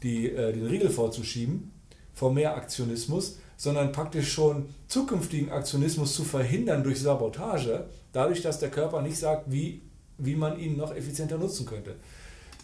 die, 0.03 0.30
äh, 0.30 0.53
den 0.53 0.65
Riegel 0.65 0.89
vorzuschieben 0.89 1.71
vor 2.15 2.34
mehr 2.34 2.55
Aktionismus, 2.55 3.38
sondern 3.57 3.91
praktisch 3.91 4.32
schon 4.32 4.69
zukünftigen 4.88 5.51
Aktionismus 5.51 6.15
zu 6.15 6.23
verhindern 6.23 6.84
durch 6.84 7.01
Sabotage, 7.01 7.89
dadurch, 8.13 8.41
dass 8.41 8.59
der 8.59 8.71
Körper 8.71 9.01
nicht 9.01 9.17
sagt, 9.17 9.51
wie, 9.51 9.82
wie 10.17 10.36
man 10.36 10.57
ihn 10.57 10.78
noch 10.78 10.95
effizienter 10.95 11.38
nutzen 11.38 11.65
könnte. 11.65 11.95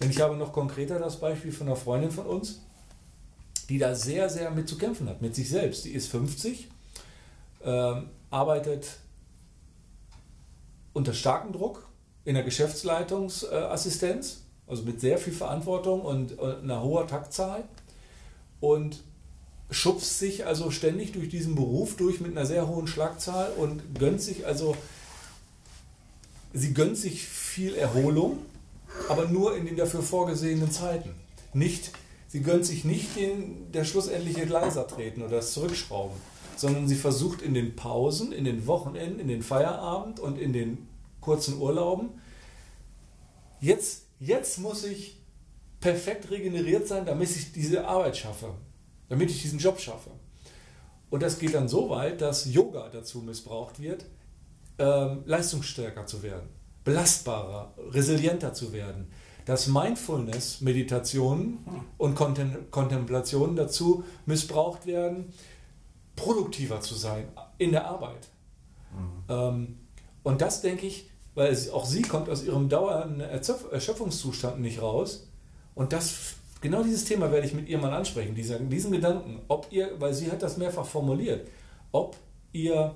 Denn 0.02 0.10
ich 0.10 0.22
habe 0.22 0.38
noch 0.38 0.54
konkreter 0.54 1.00
das 1.00 1.20
Beispiel 1.20 1.52
von 1.52 1.68
einer 1.68 1.76
Freundin 1.76 2.12
von 2.12 2.26
uns, 2.26 2.62
die 3.70 3.78
da 3.78 3.94
sehr, 3.94 4.30
sehr 4.30 4.52
mit 4.52 4.68
zu 4.68 4.78
kämpfen 4.78 5.08
hat, 5.10 5.22
mit 5.22 5.36
sich 5.36 5.50
selbst. 5.50 5.86
Die 5.86 5.92
ist 5.92 6.08
50, 6.08 6.70
äh, 7.64 7.94
arbeitet 8.30 8.98
unter 10.94 11.14
starkem 11.14 11.54
Druck 11.54 11.88
in 12.26 12.36
der 12.36 12.44
Geschäftsleitungsassistenz, 12.44 14.44
also 14.72 14.84
mit 14.84 15.02
sehr 15.02 15.18
viel 15.18 15.34
Verantwortung 15.34 16.02
und, 16.02 16.40
und 16.40 16.64
einer 16.64 16.82
hohen 16.82 17.08
Taktzahl 17.08 17.66
und 18.62 19.04
schubst 19.70 20.18
sich 20.18 20.46
also 20.46 20.72
ständig 20.72 21.12
durch 21.12 21.28
diesen 21.28 21.56
Beruf 21.56 21.98
durch 21.98 22.22
mit 22.22 22.32
einer 22.32 22.46
sehr 22.46 22.68
hohen 22.68 22.88
Schlagzahl 22.88 23.52
und 23.58 23.82
gönnt 24.00 24.22
sich 24.22 24.46
also, 24.46 24.76
sie 26.54 26.74
gönnt 26.74 26.98
sich 26.98 27.24
viel 27.24 27.76
Erholung, 27.76 28.40
aber 29.10 29.28
nur 29.28 29.58
in 29.58 29.66
den 29.66 29.76
dafür 29.76 30.02
vorgesehenen 30.02 30.72
Zeiten. 30.72 31.16
Nicht, 31.54 31.92
sie 32.30 32.42
gönnt 32.42 32.66
sich 32.66 32.86
nicht 32.86 33.18
den, 33.18 33.72
der 33.74 33.84
schlussendliche 33.84 34.46
Gleiser 34.46 34.88
treten 34.88 35.22
oder 35.22 35.38
das 35.38 35.52
Zurückschrauben, 35.52 36.16
sondern 36.56 36.88
sie 36.88 36.96
versucht 36.96 37.42
in 37.42 37.54
den 37.54 37.76
Pausen, 37.76 38.32
in 38.32 38.46
den 38.46 38.68
Wochenenden, 38.68 39.20
in 39.20 39.28
den 39.28 39.44
Feierabend 39.44 40.22
und 40.22 40.38
in 40.40 40.54
den 40.54 40.88
kurzen 41.20 41.60
Urlauben, 41.60 42.10
jetzt, 43.60 44.04
jetzt 44.22 44.60
muss 44.60 44.86
ich 44.86 45.22
perfekt 45.82 46.32
regeneriert 46.32 46.88
sein, 46.88 47.06
damit 47.06 47.30
ich 47.30 47.52
diese 47.52 47.86
Arbeit 47.86 48.16
schaffe 48.16 48.54
damit 49.12 49.30
ich 49.30 49.42
diesen 49.42 49.60
Job 49.60 49.78
schaffe. 49.78 50.10
Und 51.10 51.22
das 51.22 51.38
geht 51.38 51.54
dann 51.54 51.68
so 51.68 51.90
weit, 51.90 52.22
dass 52.22 52.46
Yoga 52.46 52.88
dazu 52.88 53.20
missbraucht 53.20 53.82
wird, 53.82 54.06
ähm, 54.80 55.24
leistungsstärker 55.26 56.06
zu 56.06 56.24
werden, 56.24 56.48
belastbarer, 56.86 57.74
resilienter 57.90 58.54
zu 58.54 58.72
werden. 58.72 59.12
Dass 59.44 59.68
Mindfulness, 59.68 60.62
Meditationen 60.62 61.66
und 61.98 62.16
Kontem 62.16 62.72
Kontemplationen 62.72 63.58
dazu 63.58 64.06
missbraucht 64.26 64.86
werden, 64.86 65.34
produktiver 66.16 66.80
zu 66.80 66.96
sein 66.96 67.28
in 67.58 67.72
der 67.72 67.88
Arbeit. 67.88 68.30
Mhm. 68.94 69.24
Ähm, 69.28 69.78
und 70.24 70.40
das 70.40 70.62
denke 70.62 70.88
ich, 70.88 71.11
weil 71.36 71.58
auch 71.72 71.86
sie 71.86 72.02
kommt 72.02 72.30
aus 72.30 72.44
ihrem 72.44 72.70
dauernden 72.70 73.22
Erschöpfungszustand 73.22 74.60
nicht 74.60 74.82
raus. 74.82 75.28
Und 75.76 75.94
das 75.94 76.36
genau 76.62 76.84
dieses 76.84 77.06
Thema 77.06 77.32
werde 77.32 77.48
ich 77.48 77.54
mit 77.54 77.68
ihr 77.68 77.78
mal 77.78 77.94
ansprechen, 77.94 78.36
diesen, 78.36 78.70
diesen 78.70 78.92
Gedanken, 78.92 79.42
ob 79.48 79.68
ihr, 79.72 79.90
weil 80.00 80.14
sie 80.14 80.32
hat 80.32 80.42
das 80.42 80.58
mehrfach 80.58 80.86
formuliert, 80.86 81.48
ob 81.92 82.16
ihr 82.54 82.96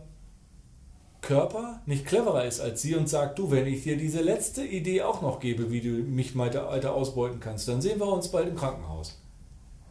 Körper 1.21 1.81
nicht 1.87 2.05
cleverer 2.05 2.45
ist 2.45 2.61
als 2.61 2.83
sie 2.83 2.95
und 2.95 3.09
sagt, 3.09 3.39
du, 3.39 3.49
wenn 3.49 3.65
ich 3.65 3.83
dir 3.83 3.97
diese 3.97 4.21
letzte 4.21 4.63
Idee 4.63 5.01
auch 5.01 5.21
noch 5.23 5.39
gebe, 5.39 5.71
wie 5.71 5.81
du 5.81 5.89
mich 5.89 6.37
weiter, 6.37 6.67
weiter 6.69 6.93
ausbeuten 6.93 7.39
kannst, 7.39 7.67
dann 7.67 7.81
sehen 7.81 7.99
wir 7.99 8.07
uns 8.07 8.29
bald 8.29 8.47
im 8.47 8.55
Krankenhaus. 8.55 9.19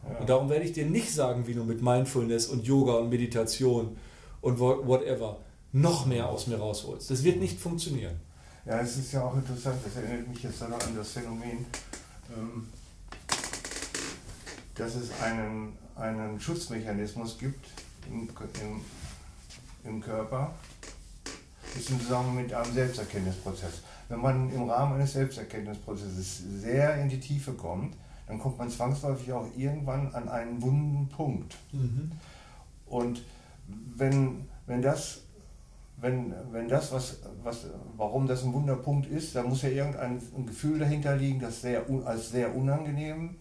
Ja. 0.07 0.19
Und 0.19 0.29
darum 0.29 0.49
werde 0.49 0.63
ich 0.63 0.71
dir 0.71 0.85
nicht 0.85 1.13
sagen, 1.13 1.45
wie 1.45 1.53
du 1.53 1.63
mit 1.65 1.81
Mindfulness 1.81 2.47
und 2.47 2.65
Yoga 2.65 2.93
und 2.93 3.09
Meditation 3.09 3.97
und 4.39 4.59
whatever 4.59 5.39
noch 5.73 6.05
mehr 6.05 6.29
aus 6.29 6.47
mir 6.47 6.57
rausholst. 6.57 7.11
Das 7.11 7.25
wird 7.25 7.41
nicht 7.41 7.59
funktionieren. 7.59 8.21
Ja, 8.65 8.79
es 8.79 8.97
ist 8.97 9.11
ja 9.11 9.23
auch 9.23 9.35
interessant, 9.35 9.77
das 9.85 9.95
erinnert 9.95 10.27
mich 10.27 10.41
jetzt 10.41 10.59
noch 10.61 10.79
an 10.79 10.95
das 10.95 11.11
Phänomen, 11.11 11.65
ähm, 12.35 12.67
dass 14.73 14.95
es 14.95 15.11
einen, 15.21 15.73
einen 15.95 16.39
Schutzmechanismus 16.39 17.37
gibt 17.37 17.63
im, 18.09 18.27
im, 18.61 18.81
im 19.83 20.01
Körper, 20.01 20.55
ist 21.77 21.91
im 21.91 22.01
Zusammenhang 22.01 22.37
mit 22.37 22.53
einem 22.55 22.73
Selbsterkenntnisprozess. 22.73 23.83
Wenn 24.09 24.21
man 24.21 24.51
im 24.51 24.67
Rahmen 24.67 24.95
eines 24.95 25.13
Selbsterkenntnisprozesses 25.13 26.43
sehr 26.61 26.95
in 26.95 27.09
die 27.09 27.19
Tiefe 27.19 27.53
kommt, 27.53 27.95
dann 28.25 28.39
kommt 28.39 28.57
man 28.57 28.71
zwangsläufig 28.71 29.31
auch 29.31 29.47
irgendwann 29.55 30.11
an 30.15 30.27
einen 30.27 30.59
wunden 30.59 31.07
Punkt. 31.09 31.55
Mhm. 31.71 32.11
Und 32.87 33.21
wenn, 33.95 34.47
wenn 34.65 34.81
das, 34.81 35.21
wenn, 35.97 36.33
wenn 36.51 36.67
das 36.67 36.91
was, 36.91 37.19
was, 37.43 37.67
warum 37.95 38.27
das 38.27 38.43
ein 38.43 38.53
Wunderpunkt 38.53 39.07
ist, 39.07 39.35
dann 39.35 39.47
muss 39.47 39.61
ja 39.61 39.69
irgendein 39.69 40.21
Gefühl 40.45 40.79
dahinter 40.79 41.15
liegen, 41.15 41.39
das 41.39 41.61
sehr, 41.61 41.85
als 42.05 42.29
sehr 42.29 42.55
unangenehm 42.55 43.35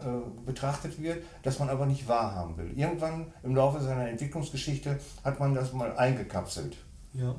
äh, 0.00 0.06
betrachtet 0.46 1.00
wird, 1.00 1.22
das 1.42 1.58
man 1.58 1.68
aber 1.68 1.86
nicht 1.86 2.08
wahrhaben 2.08 2.56
will. 2.56 2.72
Irgendwann 2.76 3.26
im 3.42 3.54
Laufe 3.54 3.80
seiner 3.80 4.08
Entwicklungsgeschichte 4.08 4.98
hat 5.22 5.38
man 5.38 5.54
das 5.54 5.72
mal 5.72 5.96
eingekapselt. 5.96 6.76
Ja. 7.12 7.34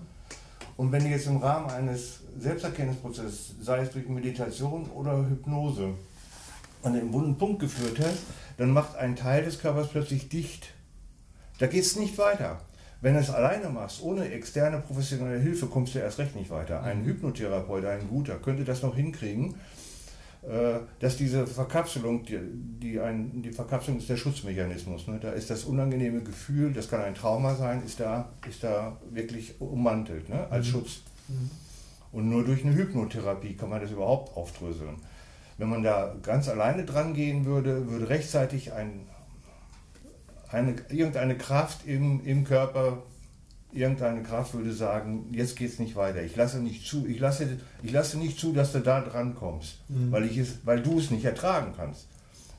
Und 0.77 0.91
wenn 0.91 1.03
du 1.03 1.09
jetzt 1.09 1.27
im 1.27 1.37
Rahmen 1.37 1.69
eines 1.69 2.21
Selbsterkenntnisprozesses, 2.37 3.55
sei 3.61 3.79
es 3.79 3.91
durch 3.91 4.07
Meditation 4.07 4.89
oder 4.89 5.17
Hypnose, 5.27 5.93
an 6.83 6.93
den 6.93 7.11
wunden 7.11 7.37
Punkt 7.37 7.59
geführt 7.59 7.99
hast, 7.99 8.19
dann 8.57 8.71
macht 8.71 8.95
ein 8.95 9.15
Teil 9.15 9.43
des 9.43 9.59
Körpers 9.59 9.89
plötzlich 9.89 10.29
dicht. 10.29 10.67
Da 11.59 11.67
geht 11.67 11.83
es 11.83 11.95
nicht 11.95 12.17
weiter. 12.17 12.61
Wenn 13.05 13.13
du 13.13 13.19
es 13.19 13.29
alleine 13.29 13.69
machst, 13.69 14.01
ohne 14.01 14.31
externe 14.31 14.79
professionelle 14.79 15.37
Hilfe, 15.37 15.67
kommst 15.67 15.93
du 15.93 15.99
erst 15.99 16.17
recht 16.17 16.35
nicht 16.35 16.49
weiter. 16.49 16.81
Ein 16.81 17.03
mhm. 17.03 17.05
Hypnotherapeut, 17.05 17.85
ein 17.85 18.07
guter, 18.09 18.37
könnte 18.37 18.63
das 18.63 18.81
noch 18.81 18.95
hinkriegen, 18.95 19.53
äh, 20.41 20.79
dass 20.99 21.15
diese 21.15 21.45
Verkapselung, 21.45 22.25
die, 22.25 22.39
die, 22.81 22.99
ein, 22.99 23.43
die 23.43 23.51
Verkapselung 23.51 23.99
ist 23.99 24.09
der 24.09 24.17
Schutzmechanismus. 24.17 25.05
Ne? 25.05 25.19
Da 25.21 25.33
ist 25.33 25.51
das 25.51 25.65
unangenehme 25.65 26.23
Gefühl, 26.23 26.73
das 26.73 26.89
kann 26.89 27.01
ein 27.01 27.13
Trauma 27.13 27.53
sein, 27.53 27.83
ist 27.85 27.99
da, 27.99 28.27
ist 28.49 28.63
da 28.63 28.97
wirklich 29.11 29.61
ummantelt 29.61 30.27
ne? 30.27 30.47
als 30.49 30.65
mhm. 30.65 30.71
Schutz. 30.71 31.01
Mhm. 31.27 31.51
Und 32.11 32.29
nur 32.31 32.43
durch 32.43 32.65
eine 32.65 32.73
Hypnotherapie 32.73 33.55
kann 33.55 33.69
man 33.69 33.81
das 33.81 33.91
überhaupt 33.91 34.35
aufdröseln. 34.35 34.95
Wenn 35.59 35.69
man 35.69 35.83
da 35.83 36.15
ganz 36.23 36.49
alleine 36.49 36.85
dran 36.85 37.13
gehen 37.13 37.45
würde, 37.45 37.87
würde 37.87 38.09
rechtzeitig 38.09 38.73
ein, 38.73 39.01
eine, 40.49 40.75
irgendeine 40.89 41.37
Kraft 41.37 41.85
im, 41.85 42.23
im 42.25 42.43
Körper 42.43 43.03
irgendeine 43.75 44.23
Kraft 44.23 44.53
würde 44.53 44.71
sagen, 44.71 45.25
jetzt 45.31 45.57
geht 45.57 45.69
es 45.69 45.79
nicht 45.79 45.95
weiter. 45.95 46.23
Ich 46.23 46.35
lasse 46.35 46.59
nicht 46.59 46.87
zu, 46.87 47.05
ich 47.05 47.19
lasse, 47.19 47.59
ich 47.83 47.91
lasse 47.91 48.17
nicht 48.17 48.39
zu, 48.39 48.53
dass 48.53 48.71
du 48.71 48.79
da 48.79 49.01
dran 49.01 49.35
kommst, 49.35 49.79
mhm. 49.89 50.11
weil, 50.11 50.25
ich 50.25 50.37
es, 50.37 50.59
weil 50.63 50.81
du 50.81 50.97
es 50.97 51.11
nicht 51.11 51.25
ertragen 51.25 51.73
kannst. 51.75 52.07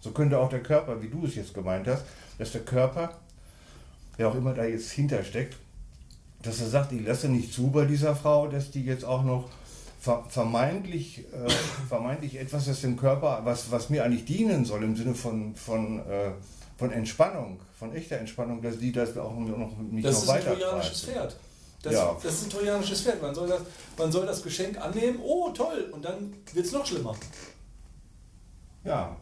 So 0.01 0.11
könnte 0.11 0.39
auch 0.39 0.51
der 0.51 0.63
Körper, 0.63 1.03
wie 1.03 1.09
du 1.09 1.25
es 1.25 1.35
jetzt 1.35 1.55
gemeint 1.55 1.89
hast, 1.89 2.05
dass 2.39 2.53
der 2.53 2.61
Körper, 2.61 3.17
wer 4.19 4.29
auch 4.29 4.35
immer 4.35 4.53
da 4.53 4.65
jetzt 4.65 4.91
hintersteckt, 4.91 5.57
dass 6.43 6.61
er 6.61 6.69
sagt, 6.69 6.93
ich 6.93 7.05
lasse 7.05 7.29
nicht 7.29 7.53
zu 7.53 7.71
bei 7.71 7.87
dieser 7.87 8.15
Frau, 8.15 8.47
dass 8.47 8.71
die 8.71 8.85
jetzt 8.85 9.05
auch 9.05 9.25
noch 9.25 9.49
vermeintlich, 10.29 11.25
äh, 11.33 11.51
vermeintlich 11.89 12.39
etwas, 12.39 12.67
das 12.67 12.83
dem 12.83 12.97
Körper, 12.97 13.41
was, 13.43 13.73
was 13.73 13.91
mir 13.91 14.05
eigentlich 14.05 14.25
dienen 14.25 14.65
soll, 14.65 14.85
im 14.85 14.95
Sinne 14.95 15.15
von, 15.15 15.57
von 15.57 15.99
äh, 16.01 16.31
von 16.77 16.93
Entspannung, 16.93 17.61
von 17.79 17.95
echter 17.95 18.19
Entspannung, 18.19 18.61
dass 18.63 18.79
die 18.79 18.93
das 18.93 19.17
auch 19.17 19.35
noch 19.35 19.79
nicht 19.79 20.07
das 20.07 20.27
noch 20.27 20.35
weiter 20.35 20.51
Das 20.51 20.59
ist 20.59 20.63
ein 20.63 20.69
trojanisches 20.69 21.05
Pferd. 21.05 21.37
Das, 21.83 21.93
ja. 21.93 22.17
das 22.23 22.33
ist 22.33 22.45
ein 22.45 22.51
trojanisches 22.51 23.01
Pferd. 23.03 23.23
Man 23.23 23.35
soll, 23.35 23.49
das, 23.49 23.61
man 23.97 24.13
soll 24.13 24.27
das 24.27 24.43
Geschenk 24.43 24.79
annehmen, 24.79 25.19
oh 25.23 25.51
toll, 25.51 25.89
und 25.93 26.05
dann 26.05 26.33
wird 26.53 26.67
es 26.67 26.73
noch 26.73 26.85
schlimmer. 26.85 27.15
Ja. 28.85 29.17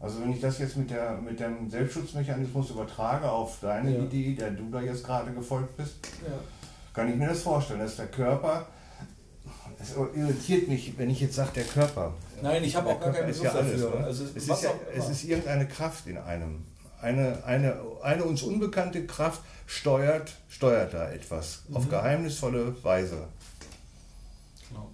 Also 0.00 0.20
wenn 0.20 0.32
ich 0.32 0.40
das 0.40 0.58
jetzt 0.58 0.76
mit, 0.76 0.90
der, 0.90 1.16
mit 1.16 1.40
dem 1.40 1.70
Selbstschutzmechanismus 1.70 2.70
übertrage 2.70 3.30
auf 3.30 3.58
deine 3.60 3.96
ja. 3.96 4.02
Idee, 4.04 4.34
der 4.34 4.50
du 4.50 4.70
da 4.70 4.80
jetzt 4.80 5.04
gerade 5.04 5.32
gefolgt 5.32 5.76
bist, 5.76 5.94
ja. 6.26 6.38
kann 6.92 7.10
ich 7.10 7.16
mir 7.16 7.28
das 7.28 7.42
vorstellen, 7.42 7.80
dass 7.80 7.96
der 7.96 8.08
Körper, 8.08 8.66
es 9.80 9.94
irritiert 10.14 10.68
mich, 10.68 10.96
wenn 10.98 11.10
ich 11.10 11.20
jetzt 11.20 11.36
sage, 11.36 11.52
der 11.54 11.64
Körper, 11.64 12.12
Nein, 12.42 12.64
ich 12.64 12.76
habe 12.76 12.90
auch 12.90 13.00
gar 13.00 13.12
keinen 13.12 13.26
Begriff 13.26 13.42
ja 13.42 13.52
dafür. 13.52 13.92
Alles, 13.94 14.04
also 14.04 14.24
es, 14.24 14.48
ist 14.48 14.62
ja, 14.62 14.70
es 14.94 15.08
ist 15.08 15.24
irgendeine 15.24 15.66
Kraft 15.66 16.06
in 16.06 16.18
einem. 16.18 16.64
Eine, 17.00 17.44
eine, 17.44 17.76
eine 18.02 18.24
uns 18.24 18.42
unbekannte 18.42 19.06
Kraft 19.06 19.42
steuert, 19.66 20.32
steuert 20.48 20.94
da 20.94 21.10
etwas 21.10 21.64
mhm. 21.68 21.76
auf 21.76 21.88
geheimnisvolle 21.88 22.82
Weise. 22.82 23.28
Genau. 24.68 24.90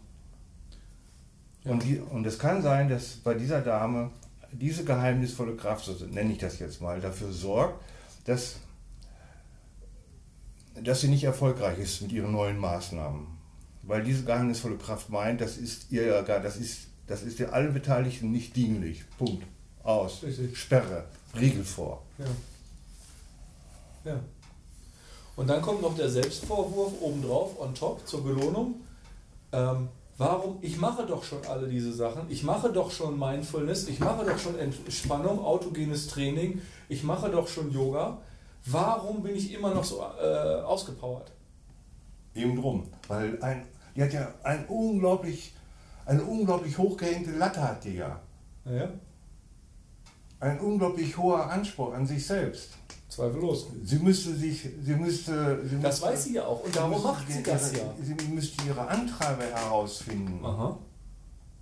Ja. 1.64 1.70
Und, 1.70 1.84
die, 1.84 1.98
und 1.98 2.26
es 2.26 2.38
kann 2.38 2.62
sein, 2.62 2.88
dass 2.88 3.16
bei 3.16 3.34
dieser 3.34 3.60
Dame 3.60 4.10
diese 4.52 4.84
geheimnisvolle 4.84 5.56
Kraft, 5.56 5.84
so 5.84 5.92
nenne 6.06 6.32
ich 6.32 6.38
das 6.38 6.58
jetzt 6.58 6.80
mal, 6.80 7.00
dafür 7.00 7.32
sorgt, 7.32 7.82
dass, 8.24 8.56
dass 10.82 11.00
sie 11.00 11.08
nicht 11.08 11.24
erfolgreich 11.24 11.78
ist 11.78 12.02
mit 12.02 12.12
ihren 12.12 12.32
neuen 12.32 12.58
Maßnahmen. 12.58 13.26
Weil 13.82 14.02
diese 14.02 14.24
geheimnisvolle 14.24 14.76
Kraft 14.76 15.08
meint, 15.08 15.40
das 15.40 15.56
ist 15.56 15.90
ihr 15.90 16.22
das 16.22 16.56
ist, 16.56 16.88
das 17.10 17.24
ist 17.24 17.40
ihr 17.40 17.52
allen 17.52 17.74
Beteiligten 17.74 18.30
nicht 18.30 18.54
dienlich. 18.54 19.02
Punkt. 19.18 19.44
Aus. 19.82 20.22
Richtig. 20.22 20.56
Sperre. 20.56 21.06
Riegel 21.38 21.64
vor. 21.64 22.02
Ja. 22.18 24.12
ja. 24.12 24.20
Und 25.34 25.48
dann 25.48 25.60
kommt 25.60 25.82
noch 25.82 25.96
der 25.96 26.08
Selbstvorwurf 26.08 26.92
obendrauf, 27.00 27.58
on 27.58 27.74
top, 27.74 28.06
zur 28.06 28.22
Belohnung. 28.22 28.76
Ähm, 29.50 29.88
warum? 30.18 30.58
Ich 30.60 30.76
mache 30.76 31.04
doch 31.04 31.24
schon 31.24 31.44
alle 31.46 31.66
diese 31.66 31.92
Sachen. 31.92 32.22
Ich 32.28 32.44
mache 32.44 32.72
doch 32.72 32.92
schon 32.92 33.18
Mindfulness. 33.18 33.88
Ich 33.88 33.98
mache 33.98 34.24
doch 34.24 34.38
schon 34.38 34.56
Entspannung, 34.56 35.44
autogenes 35.44 36.06
Training. 36.06 36.62
Ich 36.88 37.02
mache 37.02 37.28
doch 37.28 37.48
schon 37.48 37.72
Yoga. 37.72 38.18
Warum 38.66 39.24
bin 39.24 39.34
ich 39.34 39.52
immer 39.52 39.74
noch 39.74 39.84
so 39.84 40.00
äh, 40.00 40.60
ausgepowert? 40.60 41.32
Eben 42.36 42.54
drum. 42.54 42.86
Weil 43.08 43.42
ein, 43.42 43.66
die 43.96 44.02
hat 44.04 44.12
ja 44.12 44.32
ein 44.44 44.66
unglaublich, 44.66 45.54
eine 46.10 46.24
unglaublich 46.24 46.76
hochgehängte 46.76 47.30
Latte 47.32 47.62
hat 47.62 47.84
die 47.84 47.94
ja. 47.94 48.20
Ja. 48.64 48.88
Ein 50.40 50.58
unglaublich 50.58 51.16
hoher 51.16 51.48
Anspruch 51.50 51.94
an 51.94 52.04
sich 52.06 52.26
selbst. 52.26 52.70
Zweifellos. 53.08 53.68
Sie 53.84 53.98
müsste 53.98 54.34
sich, 54.34 54.68
sie 54.82 54.94
müsste. 54.94 55.60
Sie 55.64 55.78
das 55.80 56.00
müsste, 56.00 56.06
weiß 56.06 56.24
sie 56.24 56.34
ja 56.34 56.46
auch 56.46 56.64
und 56.64 56.74
darum 56.74 57.02
macht 57.02 57.30
sie 57.30 57.42
das 57.42 57.72
ihre, 57.72 57.82
ja. 57.82 57.94
Sie 58.02 58.28
müsste 58.28 58.66
ihre 58.66 58.86
Antreiber 58.88 59.44
herausfinden. 59.44 60.44
Aha. 60.44 60.78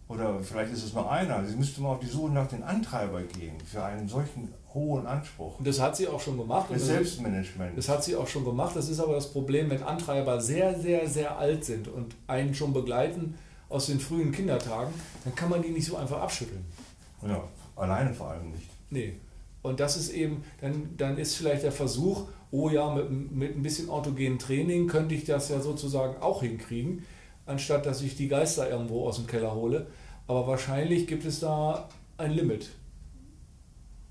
Oder 0.09 0.41
vielleicht 0.41 0.73
ist 0.73 0.85
es 0.85 0.95
nur 0.95 1.11
einer. 1.11 1.45
Sie 1.45 1.57
müsste 1.57 1.83
mal 1.83 1.91
auf 1.91 2.01
die 2.01 2.07
Suche 2.07 2.33
nach 2.33 2.47
den 2.47 2.63
Antreiber 2.63 3.23
gehen 3.23 3.61
für 3.61 3.85
einen 3.85 4.09
solchen 4.09 4.55
hohen 4.73 5.07
Anspruch. 5.07 5.59
Und 5.59 5.67
das 5.67 5.79
hat 5.79 5.97
sie 5.97 6.09
auch 6.09 6.21
schon 6.21 6.39
gemacht. 6.39 6.69
Das 6.71 6.87
Selbstmanagement. 6.87 7.77
Das 7.77 7.89
hat 7.91 8.03
sie 8.03 8.17
auch 8.17 8.27
schon 8.27 8.45
gemacht. 8.45 8.75
Das 8.75 8.89
ist 8.89 9.01
aber 9.01 9.15
das 9.15 9.31
Problem, 9.31 9.69
wenn 9.69 9.83
Antreiber 9.83 10.41
sehr, 10.41 10.79
sehr, 10.79 11.07
sehr 11.07 11.37
alt 11.37 11.67
sind 11.67 11.89
und 11.89 12.15
einen 12.27 12.55
schon 12.55 12.73
begleiten 12.73 13.35
aus 13.69 13.87
den 13.87 14.01
frühen 14.01 14.33
Kindertagen, 14.33 14.93
dann 15.25 15.35
kann 15.35 15.51
man 15.51 15.63
die 15.63 15.71
nicht 15.71 15.87
so 15.87 15.97
einfach 15.97 16.21
abschütteln. 16.21 16.65
Ja, 17.27 17.43
alleine 17.77 18.15
vor 18.15 18.31
allem 18.31 18.51
nicht. 18.51 18.69
Nee. 18.91 19.15
Und 19.63 19.81
das 19.81 19.97
ist 19.97 20.11
eben, 20.11 20.45
dann, 20.61 20.97
dann 20.97 21.19
ist 21.19 21.37
vielleicht 21.37 21.65
der 21.65 21.73
Versuch, 21.73 22.29
oh 22.51 22.71
ja, 22.71 22.95
mit, 22.95 23.33
mit 23.33 23.57
ein 23.57 23.63
bisschen 23.63 23.91
autogenen 23.91 24.39
Training 24.39 24.87
könnte 24.87 25.15
ich 25.15 25.25
das 25.25 25.49
ja 25.49 25.61
sozusagen 25.61 26.21
auch 26.23 26.43
hinkriegen, 26.43 27.05
anstatt 27.45 27.85
dass 27.85 28.01
ich 28.03 28.17
die 28.17 28.29
Geister 28.29 28.71
irgendwo 28.71 29.07
aus 29.07 29.17
dem 29.17 29.27
Keller 29.27 29.55
hole. 29.55 29.87
Aber 30.27 30.47
wahrscheinlich 30.47 31.07
gibt 31.07 31.25
es 31.25 31.41
da 31.41 31.89
ein 32.17 32.33
Limit, 32.33 32.71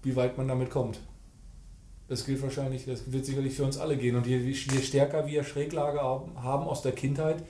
wie 0.03 0.15
weit 0.15 0.37
man 0.37 0.47
damit 0.47 0.69
kommt. 0.69 0.99
Das 2.07 2.25
gilt 2.25 2.41
wahrscheinlich, 2.41 2.85
das 2.85 3.11
wird 3.11 3.25
sicherlich 3.25 3.53
für 3.53 3.65
uns 3.65 3.77
alle 3.77 3.97
gehen. 3.97 4.15
Und 4.15 4.25
je, 4.27 4.37
je 4.37 4.53
stärker 4.53 5.27
wir 5.27 5.43
Schräglage 5.43 5.99
haben 6.01 6.63
aus 6.63 6.81
der 6.81 6.93
Kindheit, 6.93 7.43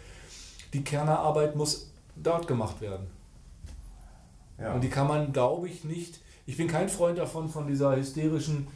die 0.74 0.84
Kernerarbeit 0.84 1.56
muss 1.56 1.92
dort 2.22 2.48
gemacht 2.48 2.82
werden. 2.82 3.08
Ja. 4.60 4.74
Und 4.74 4.84
die 4.84 4.90
kann 4.90 5.08
man, 5.08 5.34
glaube 5.34 5.70
ich, 5.70 5.84
nicht 5.84 6.20
ich 6.48 6.56
bin 6.56 6.68
kein 6.68 6.90
Freund 6.90 7.20
davon, 7.20 7.50
von 7.50 7.68
dieser 7.68 7.96
hysterischen 7.96 8.68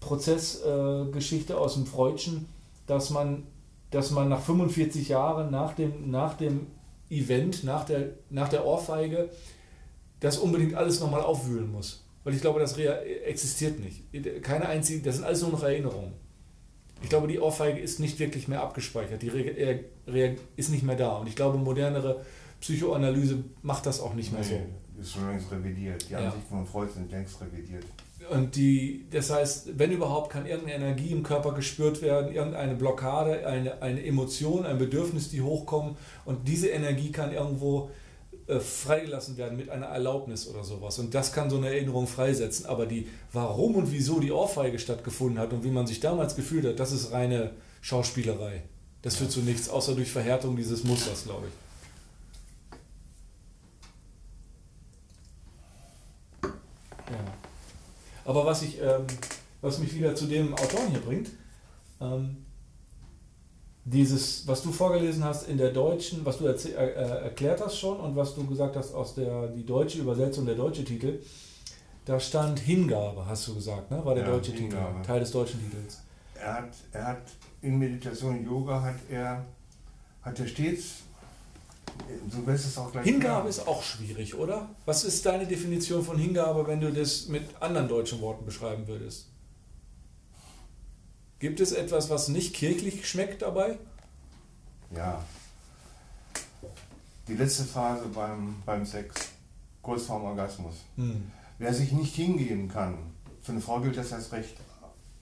Prozessgeschichte 0.00 1.52
äh, 1.52 1.56
aus 1.56 1.74
dem 1.74 1.86
Freudschen, 1.86 2.46
dass 2.86 3.10
man, 3.10 3.44
dass 3.90 4.10
man 4.10 4.28
nach 4.28 4.42
45 4.42 5.08
Jahren 5.08 5.50
nach 5.50 5.74
dem, 5.74 6.10
nach 6.10 6.34
dem 6.34 6.66
Event, 7.08 7.62
nach 7.62 7.84
der, 7.84 8.10
nach 8.30 8.48
der 8.48 8.66
Ohrfeige, 8.66 9.30
das 10.18 10.38
unbedingt 10.38 10.74
alles 10.74 11.00
nochmal 11.00 11.22
aufwühlen 11.22 11.70
muss. 11.70 12.04
Weil 12.24 12.34
ich 12.34 12.40
glaube, 12.40 12.58
das 12.58 12.76
existiert 12.76 13.78
nicht. 13.78 14.02
Keine 14.42 14.68
einzige, 14.68 15.02
das 15.02 15.16
sind 15.16 15.24
alles 15.24 15.42
nur 15.42 15.52
noch 15.52 15.62
Erinnerungen. 15.62 16.14
Ich 17.02 17.10
glaube, 17.10 17.28
die 17.28 17.38
Ohrfeige 17.38 17.78
ist 17.78 18.00
nicht 18.00 18.18
wirklich 18.18 18.48
mehr 18.48 18.62
abgespeichert, 18.62 19.22
die 19.22 19.30
ist 20.56 20.70
nicht 20.70 20.82
mehr 20.82 20.96
da. 20.96 21.18
Und 21.18 21.28
ich 21.28 21.36
glaube, 21.36 21.58
modernere 21.58 22.24
Psychoanalyse 22.60 23.44
macht 23.62 23.86
das 23.86 24.00
auch 24.00 24.14
nicht 24.14 24.32
mehr 24.32 24.40
nee. 24.40 24.46
so 24.46 25.00
ist 25.00 25.12
schon 25.12 25.28
längst 25.28 25.50
revidiert. 25.50 26.08
Die 26.08 26.12
ja. 26.12 26.18
Ansichten 26.18 26.48
von 26.48 26.66
Freud 26.66 26.90
sind 26.92 27.10
längst 27.10 27.40
revidiert. 27.40 27.84
Und 28.30 28.56
die, 28.56 29.04
das 29.10 29.30
heißt, 29.30 29.78
wenn 29.78 29.92
überhaupt, 29.92 30.30
kann 30.30 30.46
irgendeine 30.46 30.82
Energie 30.82 31.10
im 31.10 31.22
Körper 31.22 31.52
gespürt 31.52 32.00
werden, 32.00 32.32
irgendeine 32.32 32.74
Blockade, 32.74 33.46
eine, 33.46 33.82
eine 33.82 34.02
Emotion, 34.02 34.64
ein 34.64 34.78
Bedürfnis, 34.78 35.28
die 35.28 35.42
hochkommen. 35.42 35.96
Und 36.24 36.48
diese 36.48 36.68
Energie 36.68 37.12
kann 37.12 37.32
irgendwo 37.32 37.90
äh, 38.46 38.60
freigelassen 38.60 39.36
werden 39.36 39.58
mit 39.58 39.68
einer 39.68 39.86
Erlaubnis 39.86 40.48
oder 40.48 40.64
sowas. 40.64 40.98
Und 40.98 41.14
das 41.14 41.32
kann 41.32 41.50
so 41.50 41.58
eine 41.58 41.68
Erinnerung 41.68 42.06
freisetzen. 42.06 42.64
Aber 42.64 42.86
die, 42.86 43.08
warum 43.32 43.74
und 43.74 43.92
wieso 43.92 44.20
die 44.20 44.32
Ohrfeige 44.32 44.78
stattgefunden 44.78 45.38
hat 45.38 45.52
und 45.52 45.62
wie 45.62 45.70
man 45.70 45.86
sich 45.86 46.00
damals 46.00 46.34
gefühlt 46.34 46.64
hat, 46.64 46.80
das 46.80 46.92
ist 46.92 47.12
reine 47.12 47.50
Schauspielerei. 47.82 48.62
Das 49.02 49.16
führt 49.16 49.32
zu 49.32 49.40
nichts, 49.40 49.68
außer 49.68 49.94
durch 49.94 50.10
Verhärtung 50.10 50.56
dieses 50.56 50.82
Musters, 50.84 51.24
glaube 51.24 51.48
ich. 51.48 51.52
Ja. 57.10 57.18
Aber 58.24 58.46
was, 58.46 58.62
ich, 58.62 58.80
ähm, 58.80 59.06
was 59.60 59.78
mich 59.78 59.94
wieder 59.94 60.14
zu 60.14 60.26
dem 60.26 60.54
Autoren 60.54 60.88
hier 60.90 61.00
bringt, 61.00 61.30
ähm, 62.00 62.44
dieses, 63.84 64.46
was 64.48 64.62
du 64.62 64.72
vorgelesen 64.72 65.24
hast 65.24 65.48
in 65.48 65.58
der 65.58 65.70
deutschen, 65.70 66.24
was 66.24 66.38
du 66.38 66.46
äh, 66.46 66.52
äh, 66.52 67.24
erklärt 67.24 67.60
hast 67.60 67.78
schon 67.78 68.00
und 68.00 68.16
was 68.16 68.34
du 68.34 68.46
gesagt 68.46 68.76
hast 68.76 68.94
aus 68.94 69.14
der 69.14 69.48
die 69.48 69.64
deutsche 69.64 69.98
Übersetzung, 69.98 70.46
der 70.46 70.54
deutsche 70.54 70.84
Titel, 70.84 71.20
da 72.06 72.18
stand 72.18 72.60
Hingabe, 72.60 73.26
hast 73.26 73.46
du 73.48 73.54
gesagt, 73.54 73.90
ne? 73.90 74.02
war 74.04 74.14
der 74.14 74.24
ja, 74.24 74.30
deutsche 74.30 74.52
Hingabe. 74.52 74.94
Titel, 74.96 75.06
Teil 75.06 75.20
des 75.20 75.30
deutschen 75.30 75.60
Titels. 75.60 76.02
Er 76.34 76.54
hat, 76.54 76.70
er 76.92 77.06
hat 77.06 77.22
in 77.60 77.78
Meditation 77.78 78.38
und 78.38 78.44
Yoga 78.44 78.82
hat 78.82 78.96
er, 79.10 79.44
hat 80.22 80.38
er 80.38 80.46
stets 80.46 81.03
Du 82.30 82.46
wirst 82.46 82.66
es 82.66 82.78
auch 82.78 82.90
gleich 82.90 83.04
Hingabe 83.04 83.40
klar. 83.40 83.48
ist 83.48 83.66
auch 83.66 83.82
schwierig, 83.82 84.34
oder? 84.34 84.70
Was 84.84 85.04
ist 85.04 85.24
deine 85.26 85.46
Definition 85.46 86.04
von 86.04 86.18
Hingabe, 86.18 86.66
wenn 86.66 86.80
du 86.80 86.92
das 86.92 87.28
mit 87.28 87.42
anderen 87.60 87.88
deutschen 87.88 88.20
Worten 88.20 88.44
beschreiben 88.44 88.86
würdest? 88.86 89.28
Gibt 91.38 91.60
es 91.60 91.72
etwas, 91.72 92.10
was 92.10 92.28
nicht 92.28 92.54
kirchlich 92.54 93.08
schmeckt 93.08 93.42
dabei? 93.42 93.78
Ja. 94.94 95.22
Die 97.28 97.34
letzte 97.34 97.64
Phase 97.64 98.06
beim, 98.14 98.56
beim 98.64 98.84
Sex, 98.84 99.14
kurz 99.82 100.04
vorm 100.04 100.24
Orgasmus. 100.24 100.74
Hm. 100.96 101.30
Wer 101.58 101.72
sich 101.72 101.92
nicht 101.92 102.14
hingeben 102.14 102.68
kann, 102.68 102.98
für 103.42 103.52
eine 103.52 103.60
Frau 103.60 103.80
gilt 103.80 103.96
das 103.96 104.12
als 104.12 104.32
recht, 104.32 104.56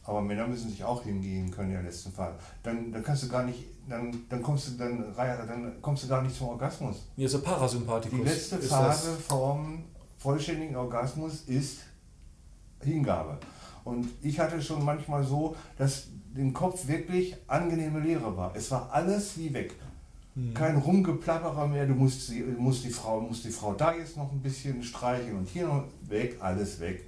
aber 0.05 0.21
Männer 0.21 0.47
müssen 0.47 0.71
sich 0.71 0.85
auch 0.85 1.03
hingehen 1.03 1.51
können 1.51 1.71
in 1.71 1.75
der 1.75 1.85
letzten 1.85 2.13
Phase. 2.13 2.39
Dann, 2.63 2.93
dann 2.93 3.03
kannst 3.03 3.25
du 3.25 3.29
gar 3.29 3.45
nicht 3.45 3.65
dann, 3.89 4.25
dann, 4.29 4.43
kommst 4.43 4.69
du, 4.69 4.73
dann, 4.73 5.15
dann 5.17 5.83
kommst 5.83 6.05
du 6.05 6.09
gar 6.09 6.23
nicht 6.23 6.37
zum 6.37 6.49
Orgasmus. 6.49 7.09
Ist 7.17 7.35
der 7.35 7.39
Parasympathikus. 7.39 8.19
Die 8.19 8.25
letzte 8.25 8.59
Phase 8.59 9.17
vom 9.17 9.85
vollständigen 10.19 10.77
Orgasmus 10.77 11.43
ist 11.47 11.81
Hingabe. 12.81 13.39
Und 13.85 14.09
ich 14.23 14.39
hatte 14.39 14.63
schon 14.63 14.85
manchmal 14.85 15.25
so, 15.25 15.57
dass 15.77 16.07
im 16.35 16.53
Kopf 16.53 16.87
wirklich 16.87 17.37
angenehme 17.47 18.01
Leere 18.01 18.37
war. 18.37 18.55
Es 18.55 18.71
war 18.71 18.91
alles 18.93 19.37
wie 19.37 19.53
weg. 19.53 19.75
Hm. 20.35 20.55
Kein 20.55 20.77
Rumgeplapperer 20.77 21.67
mehr, 21.67 21.87
du 21.87 21.95
musst, 21.95 22.29
sie, 22.29 22.43
musst, 22.43 22.85
die 22.85 22.91
Frau, 22.91 23.21
musst 23.21 23.45
die 23.45 23.51
Frau 23.51 23.75
da 23.75 23.95
jetzt 23.95 24.17
noch 24.17 24.33
ein 24.33 24.41
bisschen 24.41 24.83
streichen 24.83 25.37
und 25.37 25.49
hier 25.49 25.67
noch 25.67 25.85
weg, 26.09 26.37
alles 26.41 26.81
weg. 26.81 27.05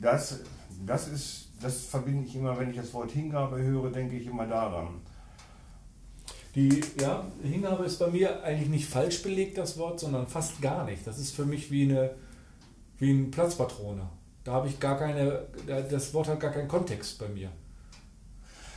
Das, 0.00 0.40
das 0.86 1.08
ist 1.08 1.43
das 1.64 1.86
verbinde 1.86 2.26
ich 2.26 2.36
immer, 2.36 2.58
wenn 2.58 2.70
ich 2.70 2.76
das 2.76 2.92
Wort 2.92 3.10
Hingabe 3.10 3.56
höre, 3.56 3.90
denke 3.90 4.16
ich 4.16 4.26
immer 4.26 4.46
daran. 4.46 4.88
Die 6.54 6.80
ja, 7.00 7.24
Hingabe 7.42 7.84
ist 7.84 7.98
bei 7.98 8.08
mir 8.08 8.42
eigentlich 8.44 8.68
nicht 8.68 8.88
falsch 8.88 9.22
belegt, 9.22 9.58
das 9.58 9.76
Wort, 9.76 9.98
sondern 9.98 10.28
fast 10.28 10.62
gar 10.62 10.84
nicht. 10.84 11.04
Das 11.06 11.18
ist 11.18 11.34
für 11.34 11.44
mich 11.44 11.70
wie 11.70 11.84
eine 11.84 12.10
wie 12.98 13.10
ein 13.10 13.30
Platzpatrone. 13.30 14.08
Da 14.44 14.52
habe 14.52 14.68
ich 14.68 14.78
gar 14.78 14.98
keine, 14.98 15.46
das 15.66 16.12
Wort 16.14 16.28
hat 16.28 16.40
gar 16.40 16.52
keinen 16.52 16.68
Kontext 16.68 17.18
bei 17.18 17.28
mir. 17.28 17.50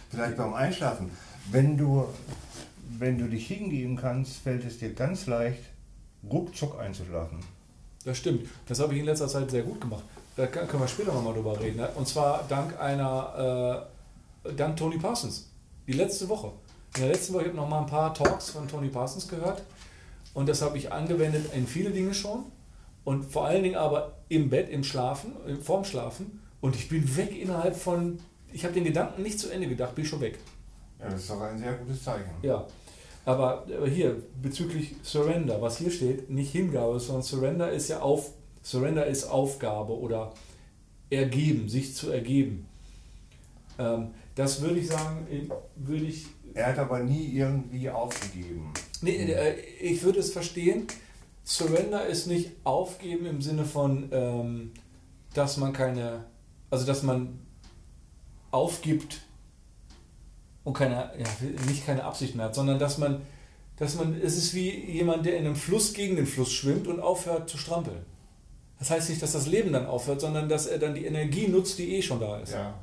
Vielleicht 0.09 0.37
beim 0.37 0.53
Einschlafen. 0.53 1.11
Wenn 1.51 1.77
du, 1.77 2.05
wenn 2.97 3.17
du 3.17 3.27
dich 3.27 3.47
hingeben 3.47 3.95
kannst, 3.95 4.37
fällt 4.37 4.65
es 4.65 4.79
dir 4.79 4.93
ganz 4.93 5.27
leicht, 5.27 5.61
ruckzuck 6.29 6.79
einzuschlafen. 6.79 7.39
Das 8.05 8.17
stimmt. 8.17 8.47
Das 8.65 8.79
habe 8.79 8.93
ich 8.93 9.01
in 9.01 9.05
letzter 9.05 9.27
Zeit 9.27 9.51
sehr 9.51 9.63
gut 9.63 9.81
gemacht. 9.81 10.05
Da 10.37 10.45
können 10.45 10.79
wir 10.79 10.87
später 10.87 11.11
nochmal 11.11 11.33
drüber 11.33 11.59
reden. 11.59 11.77
Ne? 11.77 11.89
Und 11.95 12.07
zwar 12.07 12.45
dank 12.47 12.79
einer, 12.79 13.87
äh, 14.45 14.53
dank 14.53 14.77
Tony 14.77 14.99
Parsons. 14.99 15.49
Die 15.87 15.93
letzte 15.93 16.29
Woche. 16.29 16.51
In 16.95 17.01
der 17.01 17.11
letzten 17.11 17.33
Woche 17.33 17.41
habe 17.41 17.49
ich 17.49 17.55
noch 17.55 17.67
mal 17.67 17.81
ein 17.81 17.87
paar 17.87 18.13
Talks 18.13 18.51
von 18.51 18.67
Tony 18.67 18.89
Parsons 18.89 19.27
gehört. 19.27 19.63
Und 20.35 20.47
das 20.47 20.61
habe 20.61 20.77
ich 20.77 20.91
angewendet 20.91 21.51
in 21.55 21.65
viele 21.65 21.89
Dinge 21.89 22.13
schon. 22.13 22.45
Und 23.03 23.25
vor 23.25 23.47
allen 23.47 23.63
Dingen 23.63 23.75
aber 23.75 24.13
im 24.29 24.51
Bett, 24.51 24.69
im 24.69 24.83
Schlafen, 24.83 25.31
vorm 25.63 25.83
Schlafen. 25.83 26.39
Und 26.61 26.75
ich 26.75 26.87
bin 26.87 27.17
weg 27.17 27.35
innerhalb 27.35 27.75
von, 27.75 28.19
ich 28.53 28.63
habe 28.63 28.75
den 28.75 28.83
Gedanken 28.83 29.23
nicht 29.23 29.39
zu 29.39 29.49
Ende 29.49 29.67
gedacht, 29.67 29.95
bin 29.95 30.03
ich 30.03 30.09
schon 30.09 30.21
weg. 30.21 30.37
Ja, 30.99 31.09
das 31.09 31.21
ist 31.21 31.29
doch 31.31 31.41
ein 31.41 31.57
sehr 31.57 31.73
gutes 31.73 32.03
Zeichen. 32.03 32.29
Ja. 32.43 32.63
Aber, 33.25 33.65
aber 33.75 33.87
hier, 33.87 34.21
bezüglich 34.41 34.95
Surrender, 35.03 35.59
was 35.61 35.77
hier 35.77 35.89
steht, 35.89 36.29
nicht 36.29 36.51
Hingabe, 36.51 36.99
sondern 36.99 37.23
Surrender 37.23 37.71
ist 37.71 37.87
ja 37.87 38.01
auf, 38.01 38.31
Surrender 38.67 39.05
ist 39.05 39.23
Aufgabe 39.23 39.97
oder 39.97 40.33
ergeben, 41.09 41.69
sich 41.69 41.95
zu 41.95 42.11
ergeben. 42.11 42.67
Ähm, 43.79 44.09
das 44.35 44.59
würde 44.59 44.81
ich 44.81 44.87
sagen, 44.87 45.25
würde 45.77 46.03
ich. 46.03 46.25
Er 46.53 46.67
hat 46.67 46.77
aber 46.77 46.99
nie 46.99 47.27
irgendwie 47.27 47.89
aufgegeben. 47.89 48.73
Nee, 49.01 49.15
äh, 49.15 49.55
ich 49.79 50.03
würde 50.03 50.19
es 50.19 50.33
verstehen. 50.33 50.87
Surrender 51.45 52.07
ist 52.07 52.27
nicht 52.27 52.51
aufgeben 52.65 53.25
im 53.25 53.41
Sinne 53.41 53.63
von, 53.63 54.09
ähm, 54.11 54.71
dass 55.33 55.55
man 55.55 55.71
keine, 55.71 56.25
also 56.69 56.85
dass 56.85 57.03
man 57.03 57.39
aufgibt 58.51 59.21
und 60.65 60.73
keine, 60.73 61.13
ja, 61.17 61.47
nicht 61.69 61.85
keine 61.85 62.03
Absicht 62.03 62.35
mehr 62.35 62.47
hat, 62.47 62.55
sondern 62.55 62.79
dass 62.79 62.97
man, 62.97 63.21
dass 63.77 63.95
man, 63.95 64.19
es 64.21 64.35
ist 64.35 64.53
wie 64.53 64.71
jemand, 64.91 65.25
der 65.25 65.37
in 65.37 65.45
einem 65.45 65.55
Fluss 65.55 65.93
gegen 65.93 66.17
den 66.17 66.25
Fluss 66.25 66.51
schwimmt 66.51 66.87
und 66.87 66.99
aufhört 66.99 67.49
zu 67.49 67.57
strampeln. 67.57 68.16
Das 68.79 68.91
heißt 68.91 69.09
nicht, 69.09 69.21
dass 69.21 69.31
das 69.31 69.47
Leben 69.47 69.73
dann 69.73 69.85
aufhört, 69.85 70.21
sondern 70.21 70.47
dass 70.47 70.67
er 70.67 70.77
dann 70.77 70.93
die 70.93 71.05
Energie 71.05 71.47
nutzt, 71.47 71.79
die 71.79 71.95
eh 71.95 72.01
schon 72.01 72.19
da 72.19 72.39
ist. 72.39 72.53
Ja, 72.53 72.73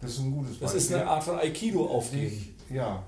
das 0.00 0.12
ist 0.12 0.20
ein 0.20 0.32
gutes 0.32 0.58
Beispiel. 0.58 0.66
Das 0.66 0.74
ist 0.74 0.92
eine 0.92 1.06
Art 1.06 1.24
von 1.24 1.38
Aikido 1.38 1.86
aufgeben. 1.86 2.54
Ja. 2.70 3.02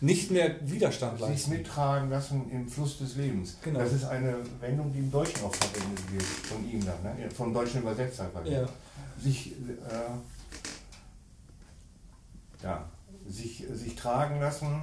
Nicht 0.00 0.30
mehr 0.30 0.56
Widerstand 0.60 1.18
leisten. 1.20 1.36
Sich 1.36 1.48
mittragen 1.48 2.10
lassen 2.10 2.50
im 2.50 2.68
Fluss 2.68 2.98
des 2.98 3.16
Lebens. 3.16 3.56
Genau. 3.62 3.78
Das 3.78 3.92
ist 3.94 4.04
eine 4.04 4.36
Wendung, 4.60 4.92
die 4.92 4.98
im 4.98 5.10
Deutschen 5.10 5.42
auch 5.42 5.54
verwendet 5.54 6.12
wird, 6.12 6.22
von 6.22 6.70
ihm 6.70 6.84
dann, 6.84 7.02
ne? 7.02 7.30
vom 7.30 7.52
deutschen 7.54 7.80
Übersetzer. 7.80 8.30
Ja. 8.44 8.68
Sich, 9.18 9.52
äh, 9.52 10.12
ja, 12.62 12.84
sich, 13.26 13.64
sich 13.72 13.96
tragen 13.96 14.38
lassen, 14.38 14.82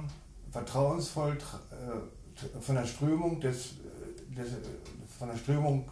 vertrauensvoll 0.50 1.38
äh, 1.38 2.60
von 2.60 2.74
der 2.74 2.84
Strömung 2.84 3.40
des, 3.40 3.74
des 4.36 4.48
von 5.24 5.32
der 5.32 5.38
Strömung 5.38 5.84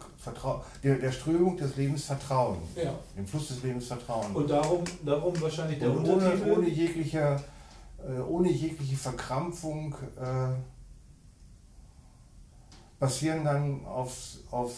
der, 0.83 0.95
der 0.95 1.11
Strömung 1.11 1.57
des 1.57 1.75
Lebens 1.75 2.05
vertrauen. 2.05 2.59
Ja. 2.75 2.93
Dem 3.17 3.25
Fluss 3.25 3.47
des 3.47 3.63
Lebens 3.63 3.87
vertrauen. 3.87 4.33
Und 4.33 4.49
darum, 4.49 4.83
darum 5.03 5.41
wahrscheinlich 5.41 5.79
der 5.79 5.91
Und 5.91 6.07
Untertitel. 6.07 6.43
Ohne, 6.43 6.57
ohne, 6.57 6.69
jegliche, 6.69 7.43
äh, 8.07 8.19
ohne 8.21 8.51
jegliche 8.51 8.95
Verkrampfung 8.95 9.95
äh, 10.19 10.53
passieren 12.99 13.43
dann 13.43 13.85
auf, 13.85 14.15
auf 14.51 14.71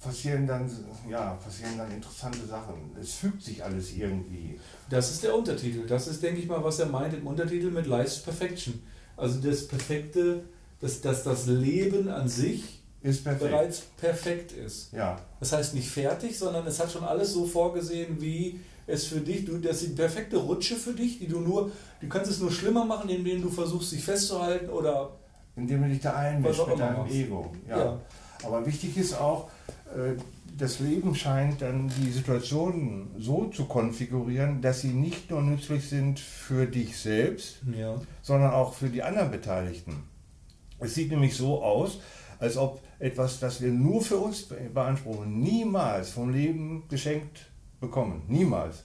passieren 0.00 0.46
dann, 0.46 0.68
ja, 1.08 1.34
passieren 1.34 1.76
dann 1.76 1.90
interessante 1.92 2.44
Sachen. 2.46 2.74
Es 3.00 3.14
fügt 3.14 3.42
sich 3.42 3.62
alles 3.62 3.92
irgendwie. 3.92 4.58
Das 4.88 5.10
ist 5.10 5.22
der 5.22 5.36
Untertitel. 5.36 5.86
Das 5.86 6.08
ist, 6.08 6.22
denke 6.22 6.40
ich 6.40 6.48
mal, 6.48 6.64
was 6.64 6.78
er 6.78 6.86
meint 6.86 7.14
im 7.14 7.26
Untertitel 7.26 7.70
mit 7.70 7.86
Life's 7.86 8.18
Perfection. 8.18 8.82
Also 9.16 9.38
das 9.40 9.68
perfekte, 9.68 10.42
dass, 10.80 11.02
dass 11.02 11.22
das 11.22 11.46
Leben 11.46 12.08
an 12.08 12.26
sich 12.28 12.79
perfekt. 13.02 13.50
bereits 13.50 13.80
perfekt 13.96 14.52
ist. 14.52 14.92
Ja. 14.92 15.18
Das 15.38 15.52
heißt 15.52 15.74
nicht 15.74 15.88
fertig, 15.88 16.38
sondern 16.38 16.66
es 16.66 16.78
hat 16.80 16.92
schon 16.92 17.04
alles 17.04 17.32
so 17.32 17.46
vorgesehen, 17.46 18.20
wie 18.20 18.60
es 18.86 19.06
für 19.06 19.20
dich, 19.20 19.44
du, 19.44 19.58
das 19.58 19.82
ist 19.82 19.92
die 19.92 19.94
perfekte 19.94 20.36
Rutsche 20.36 20.76
für 20.76 20.92
dich, 20.92 21.18
die 21.18 21.28
du 21.28 21.40
nur, 21.40 21.70
du 22.00 22.08
kannst 22.08 22.30
es 22.30 22.40
nur 22.40 22.50
schlimmer 22.50 22.84
machen, 22.84 23.08
indem 23.08 23.40
du 23.42 23.48
versuchst, 23.48 23.92
dich 23.92 24.04
festzuhalten 24.04 24.68
oder 24.68 25.10
indem 25.56 25.82
du 25.82 25.88
dich 25.88 26.00
da 26.00 26.14
einmischst 26.14 26.66
mit 26.66 26.78
deinem 26.78 26.98
machst. 26.98 27.14
Ego. 27.14 27.52
Ja. 27.68 27.78
ja. 27.78 28.00
Aber 28.42 28.64
wichtig 28.66 28.96
ist 28.96 29.14
auch, 29.14 29.50
äh, 29.94 30.14
das 30.56 30.80
Leben 30.80 31.14
scheint 31.14 31.62
dann 31.62 31.90
die 32.00 32.10
Situationen 32.10 33.10
so 33.18 33.46
zu 33.46 33.66
konfigurieren, 33.66 34.60
dass 34.60 34.80
sie 34.80 34.88
nicht 34.88 35.30
nur 35.30 35.42
nützlich 35.42 35.88
sind 35.88 36.18
für 36.18 36.66
dich 36.66 36.98
selbst, 36.98 37.58
ja. 37.76 37.94
sondern 38.22 38.52
auch 38.52 38.74
für 38.74 38.88
die 38.88 39.02
anderen 39.02 39.30
Beteiligten. 39.30 40.02
Es 40.78 40.94
sieht 40.94 41.10
nämlich 41.10 41.36
so 41.36 41.62
aus, 41.62 42.00
als 42.38 42.56
ob 42.56 42.80
etwas, 43.00 43.40
das 43.40 43.60
wir 43.60 43.72
nur 43.72 44.02
für 44.02 44.18
uns 44.18 44.46
beanspruchen, 44.72 45.40
niemals 45.40 46.10
vom 46.10 46.30
Leben 46.30 46.84
geschenkt 46.88 47.50
bekommen. 47.80 48.22
Niemals. 48.28 48.84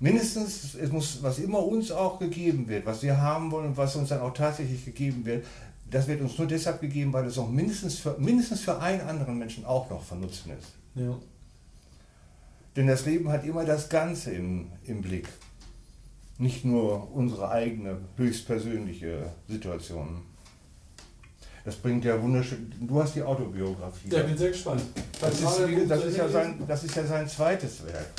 Mindestens, 0.00 0.74
es 0.74 0.90
muss, 0.90 1.22
was 1.22 1.38
immer 1.38 1.64
uns 1.64 1.90
auch 1.90 2.18
gegeben 2.18 2.68
wird, 2.68 2.86
was 2.86 3.02
wir 3.02 3.20
haben 3.20 3.50
wollen 3.50 3.66
und 3.68 3.76
was 3.76 3.96
uns 3.96 4.08
dann 4.08 4.20
auch 4.20 4.32
tatsächlich 4.32 4.84
gegeben 4.84 5.24
wird, 5.24 5.44
das 5.90 6.08
wird 6.08 6.20
uns 6.20 6.38
nur 6.38 6.46
deshalb 6.46 6.80
gegeben, 6.80 7.12
weil 7.12 7.26
es 7.26 7.38
auch 7.38 7.48
mindestens 7.48 7.98
für, 7.98 8.16
mindestens 8.18 8.60
für 8.60 8.80
einen 8.80 9.02
anderen 9.02 9.38
Menschen 9.38 9.64
auch 9.64 9.90
noch 9.90 10.02
von 10.02 10.20
Nutzen 10.20 10.52
ist. 10.58 10.72
Ja. 10.94 11.16
Denn 12.76 12.86
das 12.86 13.06
Leben 13.06 13.28
hat 13.28 13.44
immer 13.44 13.64
das 13.64 13.88
Ganze 13.88 14.32
im, 14.32 14.72
im 14.84 15.02
Blick. 15.02 15.28
Nicht 16.38 16.64
nur 16.64 17.12
unsere 17.14 17.50
eigene, 17.50 17.98
höchstpersönliche 18.16 19.30
Situation. 19.48 20.22
Das 21.64 21.76
bringt 21.76 22.04
ja 22.04 22.20
wunderschön. 22.20 22.72
Du 22.80 23.02
hast 23.02 23.14
die 23.14 23.22
Autobiografie. 23.22 24.10
Ja, 24.10 24.22
bin 24.22 24.36
sehr 24.36 24.50
gespannt. 24.50 24.82
Das 25.18 25.32
ist, 25.40 25.60
das, 25.88 26.04
ist 26.04 26.16
ja 26.18 26.28
sein, 26.28 26.62
das 26.68 26.84
ist 26.84 26.94
ja 26.94 27.06
sein 27.06 27.26
zweites 27.26 27.86
Werk. 27.86 28.10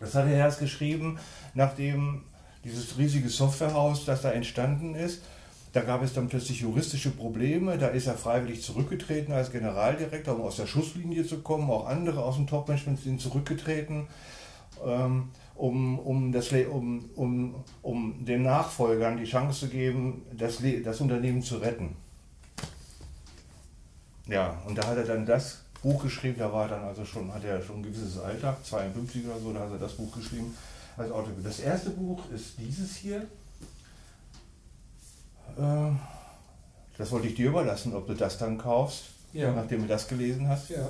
Das 0.00 0.14
hat 0.14 0.26
er 0.26 0.32
erst 0.32 0.58
geschrieben, 0.58 1.18
nachdem 1.54 2.22
dieses 2.64 2.98
riesige 2.98 3.28
Softwarehaus, 3.28 4.04
das 4.04 4.22
da 4.22 4.32
entstanden 4.32 4.96
ist, 4.96 5.22
da 5.72 5.82
gab 5.82 6.02
es 6.02 6.14
dann 6.14 6.28
plötzlich 6.28 6.60
juristische 6.60 7.10
Probleme. 7.10 7.78
Da 7.78 7.88
ist 7.88 8.08
er 8.08 8.14
freiwillig 8.14 8.62
zurückgetreten 8.62 9.32
als 9.32 9.52
Generaldirektor, 9.52 10.34
um 10.34 10.42
aus 10.42 10.56
der 10.56 10.66
Schusslinie 10.66 11.24
zu 11.24 11.42
kommen. 11.42 11.70
Auch 11.70 11.86
andere 11.86 12.24
aus 12.24 12.36
dem 12.36 12.48
Topmanagement 12.48 13.00
sind 13.00 13.20
zurückgetreten, 13.20 14.08
ähm, 14.84 15.28
um, 15.54 15.98
um, 16.00 16.32
das, 16.32 16.50
um, 16.52 17.10
um, 17.14 17.54
um 17.82 18.24
den 18.24 18.42
Nachfolgern 18.42 19.16
die 19.16 19.24
Chance 19.24 19.60
zu 19.60 19.68
geben, 19.68 20.22
das, 20.36 20.58
das 20.82 21.00
Unternehmen 21.00 21.42
zu 21.42 21.58
retten. 21.58 21.94
Ja, 24.28 24.54
und 24.66 24.76
da 24.76 24.86
hat 24.86 24.98
er 24.98 25.04
dann 25.04 25.26
das 25.26 25.62
Buch 25.82 26.02
geschrieben, 26.02 26.36
da 26.38 26.52
war 26.52 26.68
dann 26.68 26.84
also 26.84 27.04
schon, 27.04 27.32
hat 27.32 27.44
er 27.44 27.62
schon 27.62 27.76
ein 27.76 27.82
gewisses 27.82 28.18
Alter, 28.18 28.56
52 28.62 29.24
oder 29.26 29.38
so, 29.38 29.52
da 29.52 29.60
hat 29.60 29.72
er 29.72 29.78
das 29.78 29.94
Buch 29.94 30.14
geschrieben 30.14 30.54
als 30.96 31.10
Autobiografie. 31.10 31.48
Das 31.48 31.60
erste 31.60 31.90
Buch 31.90 32.22
ist 32.30 32.58
dieses 32.58 32.96
hier. 32.96 33.26
Äh, 35.56 35.92
das 36.98 37.10
wollte 37.10 37.28
ich 37.28 37.34
dir 37.34 37.48
überlassen, 37.48 37.94
ob 37.94 38.06
du 38.06 38.14
das 38.14 38.38
dann 38.38 38.58
kaufst, 38.58 39.04
ja. 39.32 39.52
nachdem 39.52 39.82
du 39.82 39.88
das 39.88 40.06
gelesen 40.06 40.48
hast. 40.48 40.70
Ja. 40.70 40.88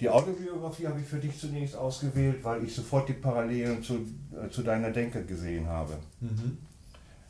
Die 0.00 0.10
Autobiografie 0.10 0.88
habe 0.88 1.00
ich 1.00 1.06
für 1.06 1.18
dich 1.18 1.38
zunächst 1.38 1.76
ausgewählt, 1.76 2.42
weil 2.42 2.64
ich 2.64 2.74
sofort 2.74 3.08
die 3.08 3.14
Parallelen 3.14 3.82
zu, 3.82 4.04
äh, 4.32 4.50
zu 4.50 4.62
deiner 4.62 4.90
Denke 4.90 5.24
gesehen 5.24 5.68
habe. 5.68 5.94
Mhm. 6.20 6.58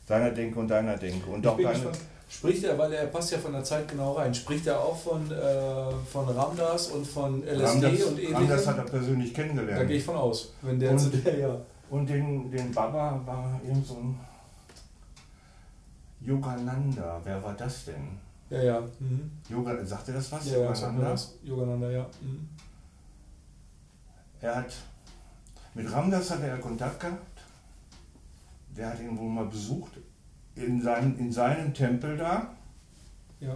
Deiner 0.07 0.31
Denke 0.31 0.59
und 0.59 0.67
deiner 0.67 0.97
Denke. 0.97 1.29
Und 1.29 1.41
ich 1.41 1.47
auch 1.47 1.55
deine. 1.55 1.73
Gespannt 1.73 1.99
Spricht 2.27 2.63
er, 2.63 2.77
weil 2.77 2.91
er 2.91 3.05
passt 3.07 3.31
ja 3.31 3.37
von 3.37 3.53
der 3.53 3.63
Zeit 3.63 3.87
genau 3.87 4.13
rein, 4.13 4.33
spricht 4.33 4.65
er 4.65 4.79
auch 4.79 4.97
von, 4.97 5.31
äh, 5.31 5.91
von 6.11 6.27
Ramdas 6.27 6.87
und 6.87 7.05
von 7.05 7.43
LSD 7.43 7.63
Ramdas, 7.63 8.03
und 8.03 8.19
ähnlichem? 8.19 8.35
Ramdas 8.35 8.67
hat 8.67 8.77
er 8.77 8.83
persönlich 8.83 9.33
kennengelernt. 9.33 9.81
Da 9.81 9.85
gehe 9.85 9.97
ich 9.97 10.03
von 10.03 10.15
aus. 10.15 10.53
Wenn 10.61 10.79
der 10.79 10.91
und, 10.91 10.99
zu 10.99 11.09
der, 11.09 11.37
ja. 11.37 11.61
Und 11.89 12.09
den, 12.09 12.49
den 12.49 12.71
Baba 12.71 13.21
war 13.25 13.61
irgend 13.63 13.85
so 13.85 13.95
ein 13.95 14.19
Yogananda. 16.21 17.21
Wer 17.23 17.43
war 17.43 17.53
das 17.53 17.85
denn? 17.85 18.17
Ja, 18.49 18.63
ja. 18.63 18.81
Mhm. 18.99 19.31
Yoga, 19.47 19.85
sagt 19.85 20.07
er 20.07 20.15
das 20.15 20.31
was? 20.31 20.49
Ja, 20.49 20.57
Yogananda? 20.57 21.13
Ja, 21.13 21.15
Yogananda, 21.43 21.91
ja. 21.91 22.05
Mhm. 22.21 22.49
Er 24.41 24.55
hat, 24.55 24.73
mit 25.75 25.91
Ramdas 25.91 26.31
hatte 26.31 26.47
er 26.47 26.57
Kontakt 26.57 26.99
gehabt. 26.99 27.41
Der 28.75 28.89
hat 28.89 28.99
ihn 28.99 29.17
wohl 29.17 29.29
mal 29.29 29.45
besucht 29.45 29.97
in, 30.55 30.81
seinem, 30.81 31.17
in 31.19 31.31
seinem 31.31 31.73
Tempel 31.73 32.17
da, 32.17 32.49
ja. 33.39 33.55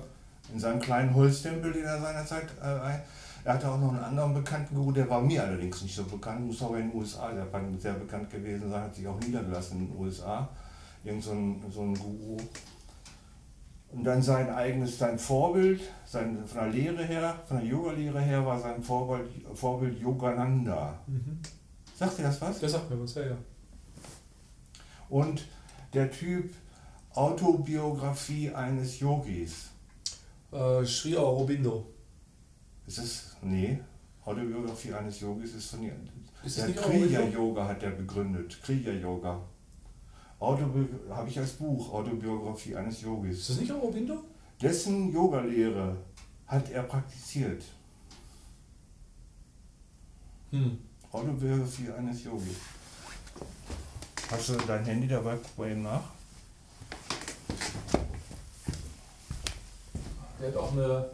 in 0.54 0.60
seinem 0.60 0.80
kleinen 0.80 1.14
Holztempel, 1.14 1.72
den 1.72 1.84
er 1.84 2.00
seinerzeit, 2.00 2.48
äh, 2.62 3.00
er 3.44 3.54
hatte 3.54 3.72
auch 3.72 3.80
noch 3.80 3.90
einen 3.90 4.04
anderen 4.04 4.34
bekannten 4.34 4.76
Guru, 4.76 4.92
der 4.92 5.10
war 5.10 5.22
mir 5.22 5.44
allerdings 5.44 5.82
nicht 5.82 5.96
so 5.96 6.04
bekannt, 6.04 6.46
muss 6.46 6.62
aber 6.62 6.78
in 6.78 6.90
den 6.90 7.00
USA 7.00 7.32
der 7.32 7.48
sehr 7.78 7.94
bekannt 7.94 8.30
gewesen 8.30 8.70
sein, 8.70 8.84
hat 8.84 8.96
sich 8.96 9.08
auch 9.08 9.20
niedergelassen 9.20 9.80
in 9.80 9.88
den 9.88 9.98
USA, 9.98 10.50
irgend 11.04 11.24
so 11.24 11.32
ein, 11.32 11.64
so 11.72 11.82
ein 11.82 11.96
Guru. 11.96 12.38
Und 13.92 14.04
dann 14.04 14.22
sein 14.22 14.50
eigenes, 14.52 15.00
sein 15.00 15.18
Vorbild, 15.18 15.82
sein, 16.06 16.46
von 16.46 16.62
der 16.62 16.70
Lehre 16.70 17.04
her, 17.04 17.36
von 17.48 17.58
der 17.58 17.66
Yoga-Lehre 17.66 18.22
her 18.22 18.46
war 18.46 18.60
sein 18.60 18.84
Vorbild, 18.84 19.30
Vorbild 19.56 20.00
Yogananda. 20.00 21.00
Mhm. 21.08 21.40
Sagt 21.96 22.20
dir 22.20 22.24
das 22.24 22.40
was? 22.40 22.60
Das 22.60 22.72
sagt 22.72 22.90
mir 22.90 23.02
was, 23.02 23.16
ja, 23.16 23.24
ja. 23.24 23.38
Und 25.10 25.44
der 25.94 26.12
Typ, 26.12 26.54
Autobiografie 27.14 28.52
eines 28.52 29.00
Yogis. 29.00 29.70
Äh, 30.52 30.86
Sri 30.86 31.18
Aurobindo. 31.18 31.86
Ist 32.86 32.98
es? 33.00 33.38
Nee. 33.42 33.80
Autobiografie 34.24 34.94
eines 34.94 35.20
Yogis 35.22 35.56
ist 35.56 35.72
von 35.72 35.82
ist 36.44 36.58
der 36.58 36.74
Kriya 36.74 37.22
Yoga 37.26 37.68
hat 37.68 37.84
er 37.84 37.92
begründet. 37.92 38.60
Kriya 38.64 38.94
Yoga. 38.94 39.42
habe 40.40 41.28
ich 41.28 41.38
als 41.38 41.52
Buch 41.54 41.94
Autobiografie 41.94 42.76
eines 42.76 43.02
Yogis. 43.02 43.40
Ist 43.40 43.50
das 43.50 43.60
nicht 43.60 43.72
Aurobindo? 43.72 44.24
Dessen 44.62 45.12
Yogalehre 45.12 45.98
hat 46.48 46.70
er 46.72 46.84
praktiziert. 46.84 47.64
Hm. 50.52 50.78
Autobiografie 51.12 51.92
eines 51.92 52.24
Yogis. 52.24 52.58
Hast 54.32 54.50
du 54.50 54.54
dein 54.68 54.86
Handy 54.86 55.08
dabei? 55.08 55.38
Guck 55.38 55.58
mal 55.58 55.72
eben 55.72 55.84
nach. 55.84 56.19
Der 60.40 60.48
hat 60.48 60.58
auch 60.58 60.72
eine 60.72 61.06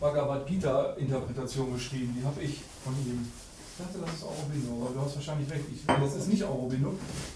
Bhagavad 0.00 0.46
Gita-Interpretation 0.46 1.72
geschrieben. 1.74 2.16
Die 2.18 2.24
habe 2.24 2.42
ich 2.42 2.62
von 2.84 2.94
ihm. 2.94 3.30
Ich 3.78 3.84
dachte, 3.84 3.98
das 4.06 4.14
ist 4.14 4.24
Aurobindo, 4.24 4.86
aber 4.86 4.94
du 4.94 5.00
hast 5.02 5.16
wahrscheinlich 5.16 5.50
recht. 5.50 5.64
Ich, 5.70 5.84
das 5.84 6.14
ist 6.14 6.28
nicht 6.28 6.42
Aurobindo. 6.42 6.94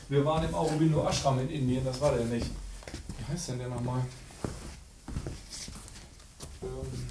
Wir 0.09 0.25
waren 0.25 0.43
im 0.49 0.55
Aurobindo 0.55 1.07
Ashram 1.07 1.39
in 1.41 1.51
Indien, 1.51 1.85
das 1.85 2.01
war 2.01 2.13
der 2.13 2.25
nicht. 2.25 2.47
Wie 3.19 3.33
heißt 3.33 3.51
denn 3.51 3.59
der 3.59 3.69
nochmal? 3.69 4.01
Ähm 6.63 7.11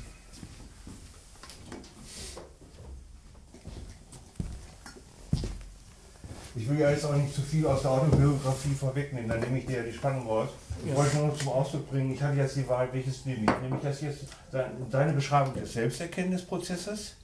Ich 6.55 6.67
will 6.67 6.79
ja 6.79 6.91
jetzt 6.91 7.05
auch 7.05 7.15
nicht 7.15 7.33
zu 7.33 7.41
viel 7.41 7.65
aus 7.65 7.83
der 7.83 7.91
Autobiografie 7.91 8.73
vorwegnehmen, 8.73 9.29
dann 9.29 9.39
nehme 9.39 9.59
ich 9.59 9.65
dir 9.65 9.77
ja 9.77 9.83
die 9.83 9.93
Spannung 9.93 10.27
raus. 10.27 10.49
Ich 10.85 10.95
wollte 10.95 11.17
nur 11.17 11.35
zum 11.35 11.49
Ausdruck 11.49 11.89
bringen, 11.89 12.13
ich 12.13 12.21
habe 12.21 12.35
jetzt 12.35 12.55
die 12.55 12.67
Wahl, 12.67 12.87
welches 12.91 13.25
nehme 13.25 13.41
ich? 13.41 13.61
Nehme 13.61 13.77
ich 13.77 13.83
das 13.83 14.01
jetzt, 14.01 14.25
deine 14.91 15.13
Beschreibung 15.13 15.53
des 15.53 15.73
Selbsterkenntnisprozesses 15.73 17.15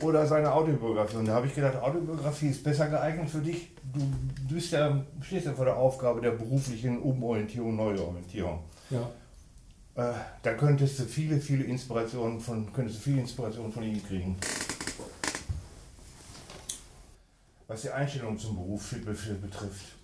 oder 0.00 0.26
seine 0.26 0.52
Autobiografie? 0.52 1.16
Und 1.16 1.26
da 1.26 1.34
habe 1.34 1.46
ich 1.46 1.54
gedacht, 1.54 1.76
Autobiografie 1.76 2.48
ist 2.48 2.64
besser 2.64 2.88
geeignet 2.88 3.28
für 3.28 3.40
dich. 3.40 3.68
Du 3.92 4.54
bist 4.54 4.72
ja, 4.72 5.04
stehst 5.20 5.46
ja 5.46 5.52
vor 5.52 5.66
der 5.66 5.76
Aufgabe 5.76 6.20
der 6.20 6.32
beruflichen 6.32 7.00
Umorientierung, 7.00 7.76
Neuorientierung. 7.76 8.60
Ja. 8.90 9.10
Äh, 9.94 10.14
da 10.42 10.54
könntest 10.54 10.98
du 10.98 11.04
viele, 11.04 11.40
viele 11.40 11.64
Inspirationen 11.64 12.40
von, 12.40 12.72
könntest 12.72 12.98
du 12.98 13.02
viele 13.02 13.20
Inspirationen 13.20 13.72
von 13.72 13.82
ihm 13.82 14.04
kriegen 14.04 14.36
was 17.68 17.82
die 17.82 17.90
Einstellung 17.90 18.38
zum 18.38 18.56
Beruf 18.56 18.90
betrifft. 18.90 19.97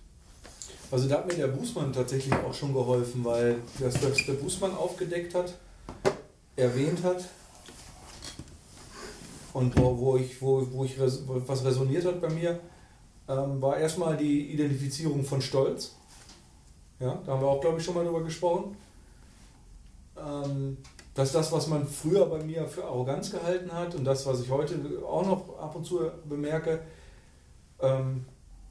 Also 0.91 1.09
da 1.09 1.15
hat 1.15 1.27
mir 1.27 1.33
der 1.33 1.47
Bußmann 1.47 1.91
tatsächlich 1.91 2.33
auch 2.33 2.53
schon 2.53 2.73
geholfen, 2.73 3.25
weil 3.25 3.57
das, 3.79 3.95
was 4.03 4.25
der 4.25 4.33
Bußmann 4.33 4.75
aufgedeckt 4.75 5.33
hat, 5.33 5.53
erwähnt 6.55 7.03
hat 7.03 7.25
und 9.53 9.77
wo, 9.77 9.97
wo, 9.97 10.17
ich, 10.17 10.41
wo, 10.41 10.65
wo 10.71 10.85
ich 10.85 10.99
was 10.99 11.65
resoniert 11.65 12.05
hat 12.05 12.21
bei 12.21 12.29
mir, 12.29 12.59
ähm, 13.27 13.61
war 13.61 13.77
erstmal 13.77 14.15
die 14.15 14.51
Identifizierung 14.51 15.23
von 15.23 15.41
Stolz. 15.41 15.95
Ja, 16.99 17.21
da 17.25 17.33
haben 17.33 17.41
wir 17.41 17.47
auch, 17.47 17.61
glaube 17.61 17.79
ich, 17.79 17.85
schon 17.85 17.95
mal 17.95 18.05
drüber 18.05 18.23
gesprochen. 18.23 18.77
Ähm, 20.17 20.77
dass 21.13 21.31
das, 21.31 21.51
was 21.51 21.67
man 21.67 21.87
früher 21.87 22.25
bei 22.25 22.43
mir 22.43 22.67
für 22.67 22.83
Arroganz 22.83 23.31
gehalten 23.31 23.71
hat 23.71 23.95
und 23.95 24.03
das, 24.03 24.25
was 24.25 24.41
ich 24.41 24.51
heute 24.51 24.75
auch 25.05 25.25
noch 25.25 25.57
ab 25.57 25.75
und 25.75 25.85
zu 25.85 26.11
bemerke, 26.25 26.81
ähm, 27.81 28.25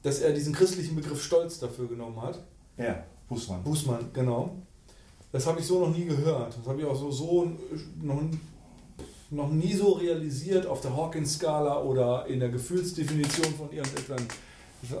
dass 0.05 0.19
er 0.19 0.33
diesen 0.33 0.53
christlichen 0.53 0.95
Begriff 0.95 1.23
Stolz 1.23 1.57
dafür 1.57 1.87
genommen 1.87 2.21
hat. 2.21 2.39
Ja, 2.77 3.03
Bußmann. 3.27 3.63
Bußmann, 3.63 4.11
genau. 4.13 4.55
Das 5.31 5.47
habe 5.47 5.59
ich 5.59 5.65
so 5.65 5.79
noch 5.79 5.97
nie 5.97 6.05
gehört. 6.05 6.55
Das 6.55 6.67
habe 6.67 6.79
ich 6.79 6.85
auch 6.85 6.95
so, 6.95 7.09
so 7.09 7.51
noch, 7.99 8.21
noch 9.31 9.49
nie 9.49 9.73
so 9.73 9.93
realisiert 9.93 10.67
auf 10.67 10.81
der 10.81 10.95
Hawkins-Skala 10.95 11.81
oder 11.81 12.27
in 12.27 12.39
der 12.39 12.49
Gefühlsdefinition 12.49 13.47
von 13.55 13.71
irgendetwas 13.71 14.21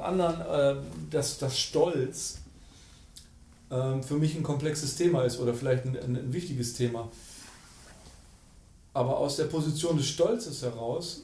anderen, 0.01 0.41
äh, 0.41 0.81
dass 1.11 1.37
das 1.37 1.59
Stolz 1.59 2.39
äh, 3.69 4.01
für 4.01 4.15
mich 4.15 4.35
ein 4.35 4.41
komplexes 4.41 4.95
Thema 4.95 5.21
ist 5.21 5.39
oder 5.39 5.53
vielleicht 5.53 5.85
ein, 5.85 5.95
ein 5.95 6.33
wichtiges 6.33 6.73
Thema. 6.73 7.09
Aber 8.95 9.19
aus 9.19 9.35
der 9.35 9.45
Position 9.45 9.97
des 9.97 10.07
Stolzes 10.07 10.63
heraus 10.63 11.21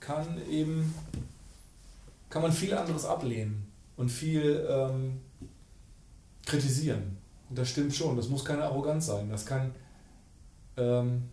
kann 0.00 0.42
eben 0.50 0.92
kann 2.30 2.42
man 2.42 2.52
viel 2.52 2.72
anderes 2.72 3.04
ablehnen 3.04 3.70
und 3.96 4.08
viel 4.08 4.66
ähm, 4.70 5.20
kritisieren. 6.46 7.18
Und 7.50 7.58
das 7.58 7.68
stimmt 7.68 7.94
schon. 7.94 8.16
Das 8.16 8.28
muss 8.28 8.44
keine 8.44 8.62
Arroganz 8.64 9.06
sein. 9.06 9.28
Das 9.28 9.44
kann, 9.44 9.74
ähm, 10.76 11.28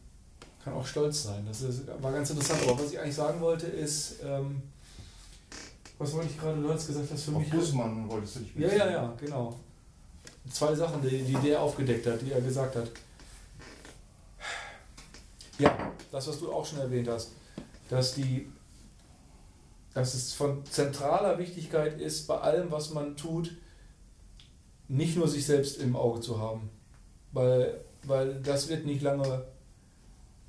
kann 0.63 0.73
auch 0.73 0.85
Stolz 0.85 1.23
sein. 1.23 1.45
Das 1.45 1.61
ist, 1.61 1.87
war 2.01 2.11
ganz 2.11 2.31
interessant. 2.31 2.63
Aber 2.63 2.79
was 2.79 2.91
ich 2.91 2.99
eigentlich 2.99 3.15
sagen 3.15 3.39
wollte, 3.39 3.67
ist, 3.67 4.15
ähm, 4.23 4.63
was 5.99 6.13
wollte 6.13 6.29
ich 6.29 6.39
gerade? 6.39 6.59
Du 6.61 6.73
hast 6.73 6.87
gesagt, 6.87 7.11
dass 7.11 7.23
für 7.23 7.31
Auf 7.31 7.39
mich. 7.39 7.49
Bussmann 7.51 8.09
wolltest 8.09 8.37
du 8.37 8.39
dich 8.41 8.55
Ja, 8.55 8.73
ja, 8.73 8.91
ja, 8.91 9.13
genau. 9.19 9.55
Zwei 10.51 10.73
Sachen, 10.73 11.01
die, 11.01 11.23
die 11.23 11.35
der 11.35 11.61
aufgedeckt 11.61 12.07
hat, 12.07 12.21
die 12.21 12.31
er 12.31 12.41
gesagt 12.41 12.75
hat. 12.75 12.89
Ja, 15.59 15.91
das, 16.11 16.27
was 16.27 16.39
du 16.39 16.51
auch 16.51 16.65
schon 16.65 16.79
erwähnt 16.79 17.07
hast, 17.07 17.31
dass 17.89 18.13
die 18.13 18.47
dass 19.97 20.13
es 20.13 20.33
von 20.33 20.63
zentraler 20.63 21.39
Wichtigkeit 21.39 21.99
ist, 21.99 22.27
bei 22.27 22.37
allem, 22.37 22.69
was 22.69 22.93
man 22.93 23.17
tut, 23.17 23.57
nicht 24.87 25.17
nur 25.17 25.27
sich 25.27 25.43
selbst 25.43 25.81
im 25.81 25.95
Auge 25.95 26.21
zu 26.21 26.39
haben. 26.39 26.69
Weil, 27.31 27.81
weil 28.03 28.35
das 28.41 28.69
wird 28.69 28.85
nicht 28.85 29.01
lange 29.01 29.43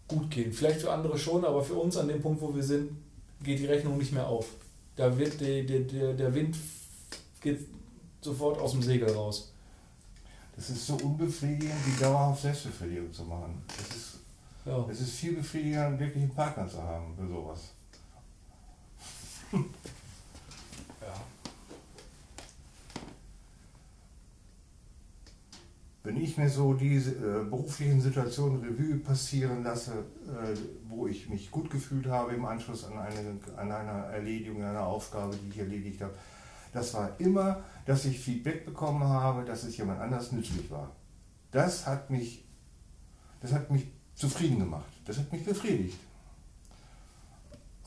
gut 0.07 0.31
gehen. 0.31 0.53
Vielleicht 0.53 0.83
für 0.83 0.93
andere 0.93 1.19
schon, 1.19 1.47
aber 1.47 1.65
für 1.65 1.77
uns 1.77 1.97
an 1.97 2.09
dem 2.09 2.21
Punkt, 2.21 2.43
wo 2.43 2.55
wir 2.55 2.63
sind, 2.63 2.91
geht 3.43 3.59
die 3.59 3.65
Rechnung 3.65 3.97
nicht 3.97 4.13
mehr 4.13 4.27
auf. 4.27 4.45
Da 4.97 5.17
wird 5.17 5.41
die, 5.41 5.65
die, 5.65 5.87
der, 5.87 6.13
der 6.13 6.35
Wind 6.35 6.55
geht 7.41 7.67
sofort 8.21 8.61
aus 8.61 8.73
dem 8.73 8.83
Segel 8.83 9.11
raus. 9.11 9.55
Das 10.57 10.69
ist 10.69 10.87
so 10.87 10.95
unbefriedigend, 10.97 11.87
wie 11.87 11.99
dauerhaft 12.03 12.43
Selbstbefriedigung 12.43 13.15
zu 13.15 13.25
machen. 13.25 13.63
Es 13.81 13.97
ist, 13.97 14.19
ja. 14.67 14.87
es 14.91 15.01
ist 15.01 15.13
viel 15.13 15.37
befriedigender, 15.37 15.99
wirklich 15.99 16.25
einen 16.25 16.35
Partner 16.35 16.69
zu 16.69 16.83
haben 16.83 17.17
für 17.17 17.27
sowas. 17.27 17.78
Ja. 19.53 21.15
Wenn 26.03 26.17
ich 26.17 26.37
mir 26.37 26.49
so 26.49 26.75
diese 26.75 27.11
äh, 27.13 27.45
beruflichen 27.45 28.01
Situationen 28.01 28.63
Revue 28.63 28.99
passieren 28.99 29.63
lasse, 29.63 29.93
äh, 30.27 30.57
wo 30.89 31.07
ich 31.07 31.29
mich 31.29 31.51
gut 31.51 31.71
gefühlt 31.71 32.07
habe 32.07 32.35
im 32.35 32.45
Anschluss 32.45 32.85
an 32.85 32.99
eine, 32.99 33.39
an 33.57 33.73
eine 33.73 34.07
Erledigung, 34.13 34.63
einer 34.63 34.87
Aufgabe, 34.87 35.37
die 35.37 35.49
ich 35.51 35.59
erledigt 35.59 36.01
habe, 36.01 36.15
das 36.73 36.95
war 36.95 37.19
immer, 37.19 37.63
dass 37.87 38.05
ich 38.05 38.21
Feedback 38.21 38.65
bekommen 38.65 39.03
habe, 39.03 39.45
dass 39.45 39.65
es 39.65 39.77
jemand 39.77 40.01
anders 40.01 40.33
nützlich 40.33 40.71
war. 40.71 40.95
Das 41.51 41.87
hat 41.87 42.11
mich, 42.11 42.45
das 43.41 43.53
hat 43.53 43.71
mich 43.71 43.87
zufrieden 44.15 44.59
gemacht. 44.59 44.85
Das 45.07 45.19
hat 45.19 45.33
mich 45.33 45.45
befriedigt. 45.45 45.99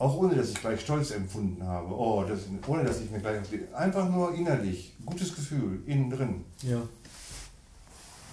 Auch 0.02 0.16
ohne, 0.16 0.34
dass 0.34 0.50
ich 0.50 0.60
gleich 0.60 0.80
Stolz 0.80 1.12
empfunden 1.12 1.64
habe. 1.64 1.94
Oh, 1.94 2.24
das, 2.24 2.40
ohne, 2.66 2.82
dass 2.82 3.00
ich 3.00 3.08
mir 3.08 3.20
gleich. 3.20 3.38
Einfach 3.72 4.08
nur 4.10 4.34
innerlich. 4.34 4.94
Gutes 5.06 5.32
Gefühl, 5.32 5.80
innen 5.86 6.10
drin. 6.10 6.44
Ja. 6.62 6.82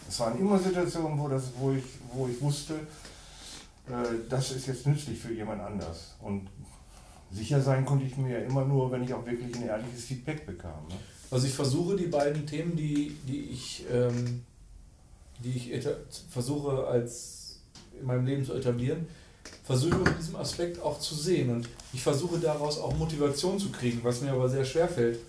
Es 0.08 0.20
waren 0.20 0.40
immer 0.40 0.58
Situationen, 0.58 1.20
wo, 1.20 1.28
das, 1.28 1.44
wo, 1.60 1.72
ich, 1.72 1.84
wo 2.12 2.28
ich 2.28 2.42
wusste, 2.42 2.74
äh, 3.88 3.92
das 4.28 4.50
ist 4.50 4.66
jetzt 4.66 4.88
nützlich 4.88 5.20
für 5.20 5.32
jemand 5.32 5.62
anders. 5.62 6.16
Und 6.22 6.48
sicher 7.32 7.62
sein 7.62 7.86
konnte 7.86 8.06
ich 8.06 8.18
mir 8.18 8.40
ja 8.40 8.46
immer 8.48 8.66
nur, 8.66 8.92
wenn 8.92 9.04
ich 9.04 9.14
auch 9.14 9.24
wirklich 9.24 9.56
ein 9.56 9.68
ehrliches 9.68 10.06
Feedback 10.06 10.48
bekam. 10.48 10.88
Ne? 10.88 10.96
Also 11.30 11.46
ich 11.46 11.54
versuche 11.54 11.96
die 11.96 12.08
beiden 12.08 12.48
Themen, 12.48 12.76
die, 12.76 13.16
die 13.28 13.42
ich, 13.42 13.86
ähm, 13.94 14.44
die 15.44 15.52
ich 15.52 15.88
versuche 16.32 16.88
als 16.88 17.60
in 18.02 18.08
meinem 18.08 18.26
Leben 18.26 18.44
zu 18.44 18.56
etablieren, 18.56 19.06
versuche 19.70 19.98
in 19.98 20.18
diesem 20.18 20.36
Aspekt 20.36 20.82
auch 20.82 21.00
zu 21.00 21.14
sehen. 21.14 21.52
Und 21.52 21.70
ich 21.94 22.02
versuche 22.02 22.40
daraus 22.40 22.80
auch 22.80 22.98
Motivation 22.98 23.60
zu 23.60 23.70
kriegen, 23.70 24.00
was 24.02 24.20
mir 24.20 24.32
aber 24.32 24.50
sehr 24.50 24.66
schwer 24.66 24.88
fällt, 24.88 25.20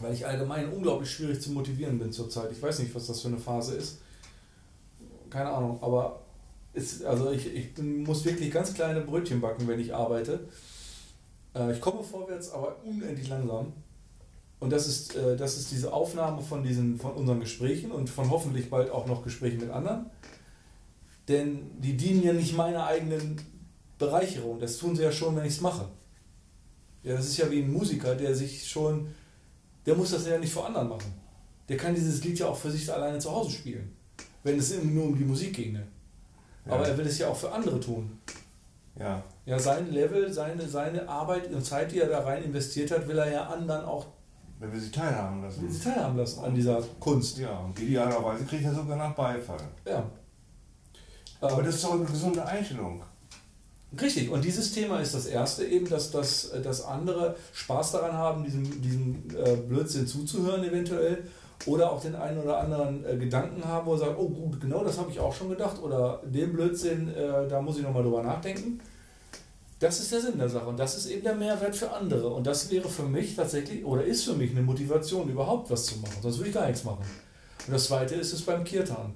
weil 0.00 0.12
ich 0.12 0.26
allgemein 0.26 0.72
unglaublich 0.72 1.08
schwierig 1.08 1.40
zu 1.40 1.52
motivieren 1.52 2.00
bin 2.00 2.10
zurzeit. 2.10 2.50
Ich 2.50 2.60
weiß 2.60 2.80
nicht, 2.80 2.92
was 2.96 3.06
das 3.06 3.20
für 3.20 3.28
eine 3.28 3.38
Phase 3.38 3.76
ist. 3.76 3.98
Keine 5.30 5.50
Ahnung, 5.50 5.78
aber 5.82 6.22
ist, 6.74 7.04
also 7.04 7.30
ich, 7.30 7.46
ich 7.54 7.78
muss 7.78 8.24
wirklich 8.24 8.50
ganz 8.50 8.74
kleine 8.74 9.02
Brötchen 9.02 9.40
backen, 9.40 9.68
wenn 9.68 9.78
ich 9.78 9.94
arbeite. 9.94 10.40
Äh, 11.54 11.72
ich 11.72 11.80
komme 11.80 12.02
vorwärts, 12.02 12.50
aber 12.50 12.76
unendlich 12.84 13.28
langsam. 13.28 13.72
Und 14.58 14.70
das 14.70 14.88
ist, 14.88 15.14
äh, 15.14 15.36
das 15.36 15.56
ist 15.56 15.70
diese 15.70 15.92
Aufnahme 15.92 16.42
von, 16.42 16.64
diesen, 16.64 16.98
von 16.98 17.12
unseren 17.12 17.38
Gesprächen 17.38 17.92
und 17.92 18.10
von 18.10 18.30
hoffentlich 18.30 18.68
bald 18.68 18.90
auch 18.90 19.06
noch 19.06 19.22
Gesprächen 19.22 19.60
mit 19.60 19.70
anderen. 19.70 20.06
Denn 21.28 21.70
die 21.78 21.96
dienen 21.96 22.24
ja 22.24 22.32
nicht 22.32 22.56
meiner 22.56 22.86
eigenen 22.86 23.59
Bereicherung. 24.00 24.58
Das 24.58 24.78
tun 24.78 24.96
sie 24.96 25.04
ja 25.04 25.12
schon, 25.12 25.36
wenn 25.36 25.44
ich 25.44 25.54
es 25.54 25.60
mache. 25.60 25.86
Ja, 27.04 27.14
das 27.14 27.26
ist 27.26 27.36
ja 27.36 27.48
wie 27.50 27.62
ein 27.62 27.72
Musiker, 27.72 28.16
der 28.16 28.34
sich 28.34 28.68
schon, 28.68 29.14
der 29.86 29.94
muss 29.94 30.10
das 30.10 30.26
ja 30.26 30.38
nicht 30.38 30.52
vor 30.52 30.66
anderen 30.66 30.88
machen. 30.88 31.12
Der 31.68 31.76
kann 31.76 31.94
dieses 31.94 32.24
Lied 32.24 32.38
ja 32.40 32.48
auch 32.48 32.56
für 32.56 32.70
sich 32.70 32.92
alleine 32.92 33.18
zu 33.18 33.30
Hause 33.30 33.50
spielen, 33.52 33.94
wenn 34.42 34.58
es 34.58 34.74
nur 34.82 35.04
um 35.04 35.16
die 35.16 35.24
Musik 35.24 35.54
ginge. 35.54 35.86
Ja. 36.66 36.72
Aber 36.72 36.88
er 36.88 36.98
will 36.98 37.06
es 37.06 37.18
ja 37.18 37.28
auch 37.28 37.36
für 37.36 37.52
andere 37.52 37.78
tun. 37.78 38.18
Ja. 38.98 39.22
Ja, 39.46 39.58
sein 39.58 39.90
Level, 39.92 40.32
seine, 40.32 40.68
seine 40.68 41.08
Arbeit 41.08 41.52
und 41.52 41.64
Zeit, 41.64 41.92
die 41.92 42.00
er 42.00 42.08
da 42.08 42.20
rein 42.20 42.42
investiert 42.42 42.90
hat, 42.90 43.06
will 43.06 43.18
er 43.18 43.30
ja 43.30 43.46
anderen 43.46 43.84
auch. 43.84 44.06
Wenn 44.58 44.72
wir 44.72 44.80
sie 44.80 44.90
teilhaben 44.90 45.42
lassen. 45.42 45.62
Will 45.62 45.70
sie 45.70 45.80
teilhaben 45.80 46.18
lassen 46.18 46.44
an 46.44 46.54
dieser 46.54 46.82
Kunst. 46.98 47.38
Ja, 47.38 47.58
und 47.60 47.78
idealerweise 47.80 48.44
kriegt 48.44 48.64
er 48.64 48.74
sogar 48.74 48.96
nach 48.96 49.14
Beifall. 49.14 49.62
Ja. 49.86 50.04
Aber 51.40 51.62
das 51.62 51.76
ist 51.76 51.84
doch 51.84 51.94
eine 51.94 52.04
gesunde 52.04 52.44
Einstellung. 52.44 53.02
Richtig, 53.98 54.30
und 54.30 54.44
dieses 54.44 54.72
Thema 54.72 55.00
ist 55.00 55.14
das 55.14 55.26
erste 55.26 55.64
eben, 55.64 55.88
dass, 55.88 56.12
dass, 56.12 56.52
dass 56.62 56.84
andere 56.84 57.34
Spaß 57.52 57.92
daran 57.92 58.12
haben, 58.12 58.44
diesem, 58.44 58.80
diesem 58.80 59.24
äh, 59.36 59.56
Blödsinn 59.56 60.06
zuzuhören 60.06 60.62
eventuell 60.62 61.24
oder 61.66 61.90
auch 61.90 62.00
den 62.00 62.14
einen 62.14 62.38
oder 62.38 62.58
anderen 62.58 63.04
äh, 63.04 63.16
Gedanken 63.16 63.64
haben, 63.64 63.86
wo 63.86 63.94
er 63.94 63.98
sagt, 63.98 64.16
oh 64.16 64.28
gut, 64.28 64.60
genau 64.60 64.84
das 64.84 64.96
habe 64.96 65.10
ich 65.10 65.18
auch 65.18 65.34
schon 65.34 65.48
gedacht 65.48 65.82
oder 65.82 66.22
den 66.24 66.52
Blödsinn, 66.52 67.12
äh, 67.12 67.48
da 67.48 67.60
muss 67.60 67.78
ich 67.78 67.82
nochmal 67.82 68.04
drüber 68.04 68.22
nachdenken. 68.22 68.80
Das 69.80 69.98
ist 69.98 70.12
der 70.12 70.20
Sinn 70.20 70.38
der 70.38 70.48
Sache 70.48 70.66
und 70.66 70.78
das 70.78 70.96
ist 70.96 71.06
eben 71.06 71.24
der 71.24 71.34
Mehrwert 71.34 71.74
für 71.74 71.90
andere 71.90 72.28
und 72.28 72.46
das 72.46 72.70
wäre 72.70 72.88
für 72.88 73.04
mich 73.04 73.34
tatsächlich 73.34 73.84
oder 73.84 74.04
ist 74.04 74.24
für 74.24 74.34
mich 74.34 74.52
eine 74.52 74.62
Motivation, 74.62 75.28
überhaupt 75.28 75.70
was 75.70 75.86
zu 75.86 75.98
machen, 75.98 76.18
sonst 76.22 76.38
würde 76.38 76.50
ich 76.50 76.54
gar 76.54 76.66
nichts 76.66 76.84
machen. 76.84 77.04
Und 77.66 77.72
das 77.72 77.86
zweite 77.86 78.14
ist 78.14 78.32
es 78.32 78.42
beim 78.42 78.62
Kirtan. 78.62 79.14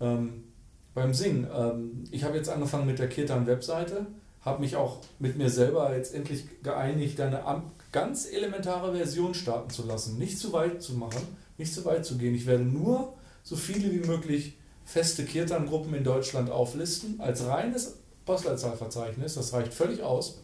Ähm, 0.00 0.47
beim 0.98 1.14
Singen. 1.14 1.46
Ähm, 1.54 2.04
ich 2.10 2.24
habe 2.24 2.36
jetzt 2.36 2.48
angefangen 2.48 2.86
mit 2.86 2.98
der 2.98 3.08
Kirtan-Webseite, 3.08 4.06
habe 4.42 4.60
mich 4.60 4.76
auch 4.76 4.98
mit 5.18 5.36
mir 5.36 5.50
selber 5.50 5.94
jetzt 5.96 6.14
endlich 6.14 6.44
geeinigt, 6.62 7.20
eine 7.20 7.42
ganz 7.92 8.26
elementare 8.30 8.94
Version 8.94 9.34
starten 9.34 9.70
zu 9.70 9.86
lassen. 9.86 10.18
Nicht 10.18 10.38
zu 10.38 10.52
weit 10.52 10.82
zu 10.82 10.94
machen, 10.94 11.22
nicht 11.56 11.72
zu 11.72 11.84
weit 11.84 12.04
zu 12.04 12.18
gehen. 12.18 12.34
Ich 12.34 12.46
werde 12.46 12.64
nur 12.64 13.14
so 13.42 13.56
viele 13.56 13.92
wie 13.92 14.06
möglich 14.06 14.54
feste 14.84 15.24
Kirtan-Gruppen 15.24 15.94
in 15.94 16.04
Deutschland 16.04 16.50
auflisten, 16.50 17.20
als 17.20 17.46
reines 17.46 17.96
Postleitzahlverzeichnis. 18.24 19.34
Das 19.34 19.52
reicht 19.52 19.72
völlig 19.72 20.02
aus. 20.02 20.38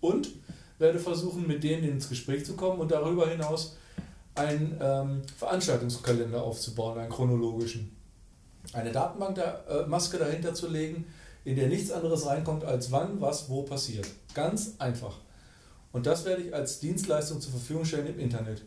Und 0.00 0.30
werde 0.78 0.98
versuchen, 0.98 1.46
mit 1.46 1.64
denen 1.64 1.84
ins 1.84 2.08
Gespräch 2.08 2.44
zu 2.44 2.54
kommen 2.54 2.80
und 2.80 2.90
darüber 2.90 3.28
hinaus 3.28 3.76
einen 4.34 4.78
ähm, 4.80 5.22
Veranstaltungskalender 5.36 6.42
aufzubauen, 6.42 6.98
einen 6.98 7.10
chronologischen. 7.10 7.97
Eine 8.72 8.92
Datenbankmaske 8.92 10.16
äh, 10.16 10.20
dahinter 10.20 10.54
zu 10.54 10.68
legen, 10.68 11.06
in 11.44 11.56
der 11.56 11.68
nichts 11.68 11.90
anderes 11.90 12.26
reinkommt, 12.26 12.64
als 12.64 12.92
wann, 12.92 13.20
was, 13.20 13.48
wo 13.48 13.62
passiert. 13.62 14.06
Ganz 14.34 14.74
einfach. 14.78 15.16
Und 15.92 16.06
das 16.06 16.24
werde 16.24 16.42
ich 16.42 16.54
als 16.54 16.80
Dienstleistung 16.80 17.40
zur 17.40 17.52
Verfügung 17.52 17.84
stellen 17.84 18.06
im 18.06 18.18
Internet. 18.18 18.62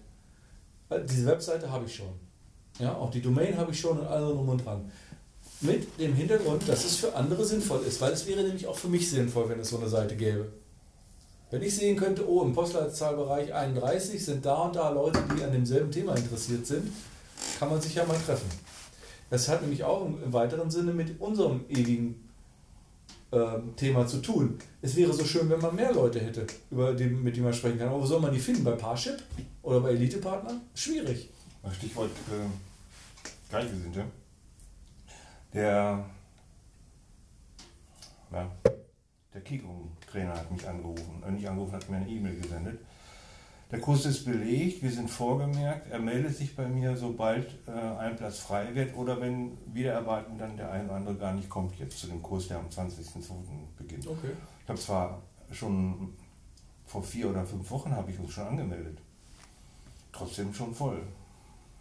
Diese 1.07 1.27
Webseite 1.27 1.71
habe 1.71 1.85
ich 1.85 1.95
schon. 1.95 2.13
Ja, 2.79 2.95
auch 2.95 3.11
die 3.11 3.21
Domain 3.21 3.57
habe 3.57 3.71
ich 3.71 3.79
schon 3.79 3.99
und 3.99 4.07
alle 4.07 4.33
drum 4.33 4.49
und 4.49 4.65
dran. 4.65 4.91
Mit 5.61 5.99
dem 5.99 6.15
Hintergrund, 6.15 6.67
dass 6.67 6.83
es 6.83 6.97
für 6.97 7.15
andere 7.15 7.45
sinnvoll 7.45 7.81
ist, 7.87 8.01
weil 8.01 8.11
es 8.11 8.25
wäre 8.25 8.41
nämlich 8.41 8.65
auch 8.65 8.75
für 8.75 8.87
mich 8.87 9.09
sinnvoll, 9.09 9.47
wenn 9.49 9.59
es 9.59 9.69
so 9.69 9.77
eine 9.77 9.87
Seite 9.87 10.15
gäbe. 10.15 10.51
Wenn 11.51 11.61
ich 11.61 11.75
sehen 11.75 11.97
könnte, 11.97 12.27
oh, 12.27 12.41
im 12.43 12.53
Postleitzahlbereich 12.53 13.53
31 13.53 14.25
sind 14.25 14.45
da 14.45 14.63
und 14.63 14.75
da 14.75 14.89
Leute, 14.89 15.21
die 15.37 15.43
an 15.43 15.51
demselben 15.51 15.91
Thema 15.91 16.15
interessiert 16.15 16.65
sind, 16.65 16.91
kann 17.59 17.69
man 17.69 17.79
sich 17.79 17.93
ja 17.93 18.05
mal 18.05 18.17
treffen. 18.17 18.49
Das 19.31 19.47
hat 19.47 19.61
nämlich 19.61 19.85
auch 19.85 20.05
im 20.05 20.33
weiteren 20.33 20.69
Sinne 20.69 20.91
mit 20.91 21.19
unserem 21.21 21.63
ewigen 21.69 22.29
ähm, 23.31 23.73
Thema 23.77 24.05
zu 24.05 24.21
tun. 24.21 24.59
Es 24.81 24.97
wäre 24.97 25.13
so 25.13 25.23
schön, 25.23 25.49
wenn 25.49 25.61
man 25.61 25.73
mehr 25.73 25.93
Leute 25.93 26.19
hätte, 26.19 26.45
über 26.69 26.93
die, 26.93 27.05
mit 27.05 27.37
denen 27.37 27.45
man 27.45 27.53
sprechen 27.53 27.79
kann. 27.79 27.87
Aber 27.87 28.01
wo 28.01 28.05
soll 28.05 28.19
man 28.19 28.33
die 28.33 28.39
finden? 28.39 28.65
Bei 28.65 28.73
Parship 28.73 29.23
oder 29.63 29.79
bei 29.79 29.91
Elite-Partnern? 29.91 30.59
Schwierig. 30.75 31.29
Stichwort 31.71 32.09
äh, 32.09 32.49
Gleichgesinnte. 33.49 34.03
Der, 35.53 36.05
ja, 38.33 38.51
der 39.33 39.41
Kiko-Trainer 39.41 40.33
hat 40.33 40.51
mich 40.51 40.67
angerufen, 40.67 41.23
äh, 41.25 41.31
nicht 41.31 41.47
angerufen, 41.47 41.73
hat 41.73 41.89
mir 41.89 41.97
eine 41.97 42.09
E-Mail 42.09 42.37
gesendet. 42.37 42.79
Der 43.71 43.79
Kurs 43.79 44.05
ist 44.05 44.25
belegt, 44.25 44.83
wir 44.83 44.91
sind 44.91 45.09
vorgemerkt. 45.09 45.89
Er 45.89 45.99
meldet 45.99 46.35
sich 46.35 46.55
bei 46.55 46.67
mir, 46.67 46.97
sobald 46.97 47.47
äh, 47.67 47.71
ein 47.71 48.17
Platz 48.17 48.39
frei 48.39 48.75
wird 48.75 48.95
oder 48.97 49.21
wenn 49.21 49.57
wieder 49.73 49.93
erwarten 49.93 50.37
dann 50.37 50.57
der 50.57 50.71
eine 50.71 50.85
oder 50.85 50.95
andere 50.95 51.15
gar 51.15 51.33
nicht 51.33 51.49
kommt 51.49 51.79
jetzt 51.79 51.97
zu 51.99 52.07
dem 52.07 52.21
Kurs, 52.21 52.49
der 52.49 52.59
am 52.59 52.67
20.02. 52.67 53.31
beginnt. 53.77 54.05
Okay. 54.05 54.31
Ich 54.63 54.69
habe 54.69 54.79
zwar 54.79 55.21
schon 55.51 56.13
vor 56.85 57.01
vier 57.01 57.29
oder 57.29 57.45
fünf 57.45 57.69
Wochen 57.71 57.95
habe 57.95 58.11
ich 58.11 58.19
uns 58.19 58.33
schon 58.33 58.47
angemeldet. 58.47 58.97
Trotzdem 60.11 60.53
schon 60.53 60.75
voll. 60.75 61.01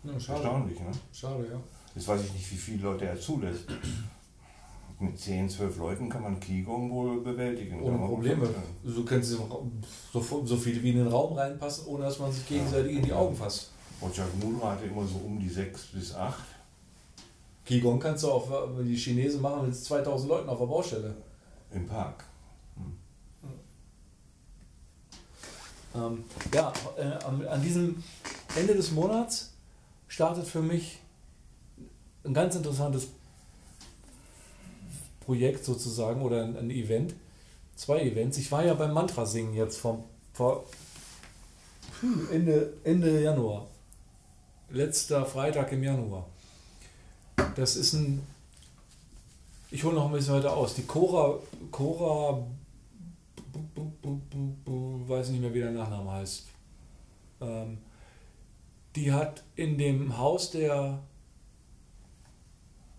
Ja, 0.05 0.13
Erstaunlich, 0.13 0.79
ne? 0.79 0.93
Schade, 1.13 1.45
ja. 1.51 1.61
Jetzt 1.95 2.07
weiß 2.07 2.25
ich 2.25 2.33
nicht, 2.33 2.53
wie 2.53 2.57
viele 2.57 2.83
Leute 2.85 3.07
er 3.07 3.19
zulässt 3.19 3.67
mit 5.01 5.19
10, 5.19 5.49
12 5.49 5.79
Leuten 5.79 6.09
kann 6.09 6.23
man 6.23 6.39
Qigong 6.39 6.91
wohl 6.91 7.21
bewältigen. 7.23 7.81
Ohne 7.83 7.99
Probleme. 7.99 8.49
So 8.85 9.03
können 9.05 9.23
sie 9.23 9.37
so, 10.13 10.43
so 10.45 10.57
viele 10.57 10.83
wie 10.83 10.91
in 10.91 10.99
den 10.99 11.09
Raum 11.09 11.37
reinpassen, 11.37 11.87
ohne 11.87 12.05
dass 12.05 12.19
man 12.19 12.31
sich 12.31 12.47
gegenseitig 12.47 12.93
ja. 12.93 12.99
in 12.99 13.05
die 13.05 13.13
Augen 13.13 13.35
fasst. 13.35 13.71
Roger 14.03 14.27
Mudra 14.43 14.73
hatte 14.73 14.87
immer 14.87 15.07
so 15.07 15.17
um 15.17 15.39
die 15.39 15.49
6 15.49 15.87
bis 15.89 16.15
8. 16.15 16.39
Qigong 17.65 17.99
kannst 17.99 18.25
du 18.25 18.31
auch, 18.31 18.49
die 18.83 18.97
Chinesen 18.97 19.41
machen, 19.41 19.67
mit 19.67 19.77
2000 19.77 20.29
Leuten 20.29 20.49
auf 20.49 20.59
der 20.59 20.67
Baustelle. 20.67 21.15
Im 21.73 21.87
Park. 21.87 22.25
Hm. 22.77 22.99
Ähm, 25.95 26.25
ja, 26.53 26.73
äh, 26.99 27.25
an 27.25 27.63
diesem 27.63 28.03
Ende 28.57 28.75
des 28.75 28.91
Monats 28.91 29.53
startet 30.09 30.47
für 30.47 30.63
mich 30.63 30.99
ein 32.25 32.35
ganz 32.35 32.57
interessantes 32.57 33.09
Projekt 35.31 35.65
sozusagen 35.65 36.23
oder 36.23 36.43
ein, 36.43 36.57
ein 36.57 36.71
Event. 36.73 37.15
Zwei 37.77 38.03
Events. 38.03 38.37
Ich 38.37 38.51
war 38.51 38.65
ja 38.65 38.75
beim 38.75 38.93
Mantra 38.93 39.25
singen 39.25 39.55
jetzt 39.55 39.79
vom, 39.79 40.03
vor 40.33 40.65
Ende, 42.33 42.73
Ende 42.83 43.23
Januar. 43.23 43.69
Letzter 44.71 45.25
Freitag 45.25 45.71
im 45.71 45.85
Januar. 45.85 46.27
Das 47.55 47.77
ist 47.77 47.93
ein. 47.93 48.27
Ich 49.71 49.85
hole 49.85 49.95
noch 49.95 50.07
ein 50.07 50.13
bisschen 50.13 50.35
weiter 50.35 50.57
aus. 50.57 50.75
Die 50.75 50.83
Cora. 50.83 51.39
Cora. 51.71 52.45
Weiß 55.07 55.29
nicht 55.29 55.43
mehr, 55.43 55.55
wie 55.55 55.61
der 55.61 55.71
Nachname 55.71 56.11
heißt. 56.11 56.47
Ähm, 57.41 57.79
die 58.97 59.13
hat 59.13 59.45
in 59.55 59.79
dem 59.79 60.19
Haus 60.19 60.51
der 60.51 60.99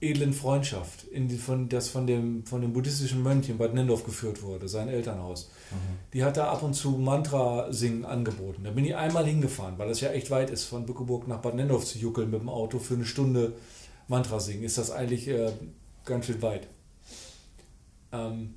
edlen 0.01 0.33
Freundschaft, 0.33 1.03
in 1.03 1.27
die, 1.27 1.37
von, 1.37 1.69
das 1.69 1.87
von 1.87 2.07
dem, 2.07 2.43
von 2.45 2.61
dem 2.61 2.73
buddhistischen 2.73 3.21
Mönch 3.21 3.49
in 3.49 3.59
Bad 3.59 3.75
Nendorf 3.75 4.03
geführt 4.03 4.41
wurde, 4.41 4.67
sein 4.67 4.89
Elternhaus. 4.89 5.51
Mhm. 5.69 5.75
Die 6.13 6.23
hat 6.23 6.37
da 6.37 6.51
ab 6.51 6.63
und 6.63 6.73
zu 6.73 6.91
Mantra-Singen 6.91 8.03
angeboten. 8.03 8.63
Da 8.63 8.71
bin 8.71 8.83
ich 8.83 8.95
einmal 8.95 9.25
hingefahren, 9.25 9.77
weil 9.77 9.87
das 9.87 10.01
ja 10.01 10.09
echt 10.09 10.31
weit 10.31 10.49
ist, 10.49 10.63
von 10.63 10.87
Bückeburg 10.87 11.27
nach 11.27 11.37
Bad 11.37 11.55
Nendorf 11.55 11.85
zu 11.85 11.99
juckeln 11.99 12.31
mit 12.31 12.41
dem 12.41 12.49
Auto 12.49 12.79
für 12.79 12.95
eine 12.95 13.05
Stunde 13.05 13.53
Mantra 14.07 14.39
singen. 14.39 14.63
Ist 14.63 14.79
das 14.79 14.89
eigentlich 14.89 15.27
äh, 15.27 15.51
ganz 16.03 16.25
schön 16.25 16.41
weit. 16.41 16.67
Ähm, 18.11 18.55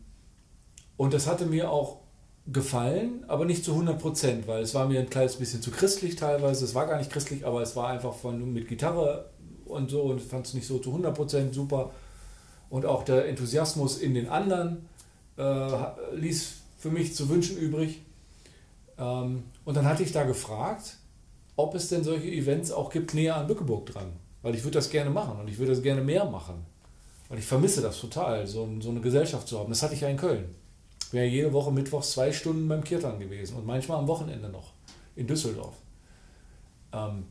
und 0.97 1.13
das 1.13 1.27
hatte 1.27 1.45
mir 1.45 1.71
auch 1.71 1.99
gefallen, 2.47 3.25
aber 3.29 3.45
nicht 3.45 3.65
zu 3.65 3.73
100 3.73 3.99
Prozent, 3.99 4.47
weil 4.47 4.63
es 4.63 4.75
war 4.75 4.87
mir 4.87 5.01
ein 5.01 5.11
kleines 5.11 5.37
bisschen 5.37 5.63
zu 5.63 5.71
christlich 5.71 6.17
teilweise. 6.17 6.65
Es 6.65 6.75
war 6.75 6.87
gar 6.87 6.99
nicht 6.99 7.11
christlich, 7.11 7.47
aber 7.47 7.63
es 7.63 7.77
war 7.77 7.89
einfach 7.89 8.15
von, 8.15 8.53
mit 8.53 8.69
Gitarre 8.69 9.31
und 9.75 9.91
so 9.91 10.03
und 10.03 10.21
fand 10.21 10.47
es 10.47 10.55
nicht 10.55 10.67
so 10.67 10.79
zu 10.79 10.95
100% 10.95 11.53
super. 11.53 11.91
Und 12.71 12.87
auch 12.87 13.03
der 13.03 13.29
Enthusiasmus 13.29 13.99
in 13.99 14.15
den 14.15 14.29
anderen 14.29 14.89
äh, 15.37 16.15
ließ 16.15 16.55
für 16.79 16.91
mich 16.91 17.15
zu 17.15 17.29
wünschen 17.29 17.57
übrig. 17.57 18.03
Ähm, 18.99 19.45
und 19.65 19.77
dann 19.77 19.87
hatte 19.87 20.03
ich 20.03 20.13
da 20.13 20.25
gefragt, 20.25 20.97
ob 21.57 21.75
es 21.75 21.89
denn 21.89 22.05
solche 22.05 22.29
Events 22.29 22.71
auch 22.71 22.91
gibt 22.91 23.15
näher 23.15 23.37
an 23.37 23.47
Bückeburg 23.47 23.87
dran. 23.87 24.13
Weil 24.43 24.55
ich 24.55 24.65
würde 24.65 24.79
das 24.79 24.91
gerne 24.91 25.11
machen 25.11 25.39
und 25.41 25.49
ich 25.49 25.59
würde 25.59 25.73
das 25.73 25.83
gerne 25.83 26.03
mehr 26.03 26.25
machen. 26.25 26.67
Weil 27.29 27.39
ich 27.39 27.47
vermisse 27.47 27.81
das 27.81 27.99
total, 27.99 28.47
so, 28.47 28.69
so 28.81 28.91
eine 28.91 29.01
Gesellschaft 29.01 29.49
zu 29.49 29.59
haben. 29.59 29.71
Das 29.71 29.83
hatte 29.83 29.95
ich 29.95 30.03
ja 30.03 30.09
in 30.09 30.17
Köln. 30.17 30.55
Ich 31.07 31.13
wäre 31.13 31.27
jede 31.27 31.53
Woche 31.53 31.73
mittwochs 31.73 32.13
zwei 32.13 32.33
Stunden 32.33 32.69
beim 32.69 32.85
Kirtan 32.85 33.19
gewesen 33.19 33.57
und 33.57 33.67
manchmal 33.67 33.99
am 33.99 34.09
Wochenende 34.09 34.49
noch 34.49 34.73
in 35.17 35.27
Düsseldorf. 35.27 35.75
Ähm, 36.93 37.25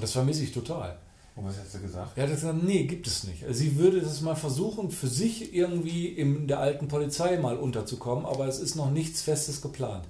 das 0.00 0.12
vermisse 0.12 0.44
ich 0.44 0.52
total. 0.52 0.98
Und 1.34 1.46
was 1.46 1.58
hat 1.58 1.70
sie 1.70 1.80
gesagt? 1.80 2.16
Er 2.16 2.24
hat 2.24 2.30
gesagt, 2.30 2.62
nee, 2.62 2.84
gibt 2.84 3.06
es 3.06 3.24
nicht. 3.24 3.44
Sie 3.50 3.78
würde 3.78 4.00
das 4.00 4.20
mal 4.20 4.34
versuchen, 4.34 4.90
für 4.90 5.08
sich 5.08 5.54
irgendwie 5.54 6.08
in 6.08 6.46
der 6.46 6.60
alten 6.60 6.88
Polizei 6.88 7.38
mal 7.38 7.56
unterzukommen, 7.56 8.26
aber 8.26 8.46
es 8.46 8.58
ist 8.58 8.76
noch 8.76 8.90
nichts 8.90 9.22
Festes 9.22 9.62
geplant. 9.62 10.04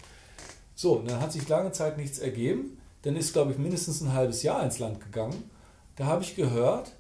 So, 0.74 1.00
dann 1.06 1.20
hat 1.20 1.32
sich 1.32 1.48
lange 1.48 1.72
Zeit 1.72 1.96
nichts 1.96 2.18
ergeben. 2.18 2.78
Dann 3.02 3.16
ist, 3.16 3.32
glaube 3.32 3.52
ich, 3.52 3.58
mindestens 3.58 4.00
ein 4.00 4.12
halbes 4.12 4.42
Jahr 4.42 4.64
ins 4.64 4.78
Land 4.78 5.00
gegangen. 5.00 5.50
Da 5.96 6.06
habe 6.06 6.24
ich 6.24 6.34
gehört, 6.34 6.92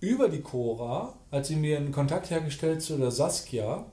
über 0.00 0.28
die 0.28 0.40
Cora 0.40 1.14
hat 1.30 1.46
sie 1.46 1.56
mir 1.56 1.76
einen 1.76 1.92
Kontakt 1.92 2.30
hergestellt 2.30 2.82
zu 2.82 2.96
der 2.96 3.10
Saskia. 3.10 3.86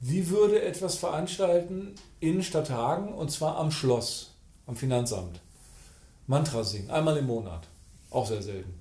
Sie 0.00 0.30
würde 0.30 0.62
etwas 0.62 0.96
veranstalten 0.96 1.94
in 2.20 2.42
Stadthagen 2.42 3.12
und 3.12 3.30
zwar 3.30 3.56
am 3.56 3.70
Schloss, 3.70 4.34
am 4.66 4.76
Finanzamt. 4.76 5.40
Mantra 6.26 6.64
singen, 6.64 6.90
einmal 6.90 7.16
im 7.16 7.26
Monat. 7.26 7.66
Auch 8.10 8.26
sehr 8.26 8.42
selten. 8.42 8.74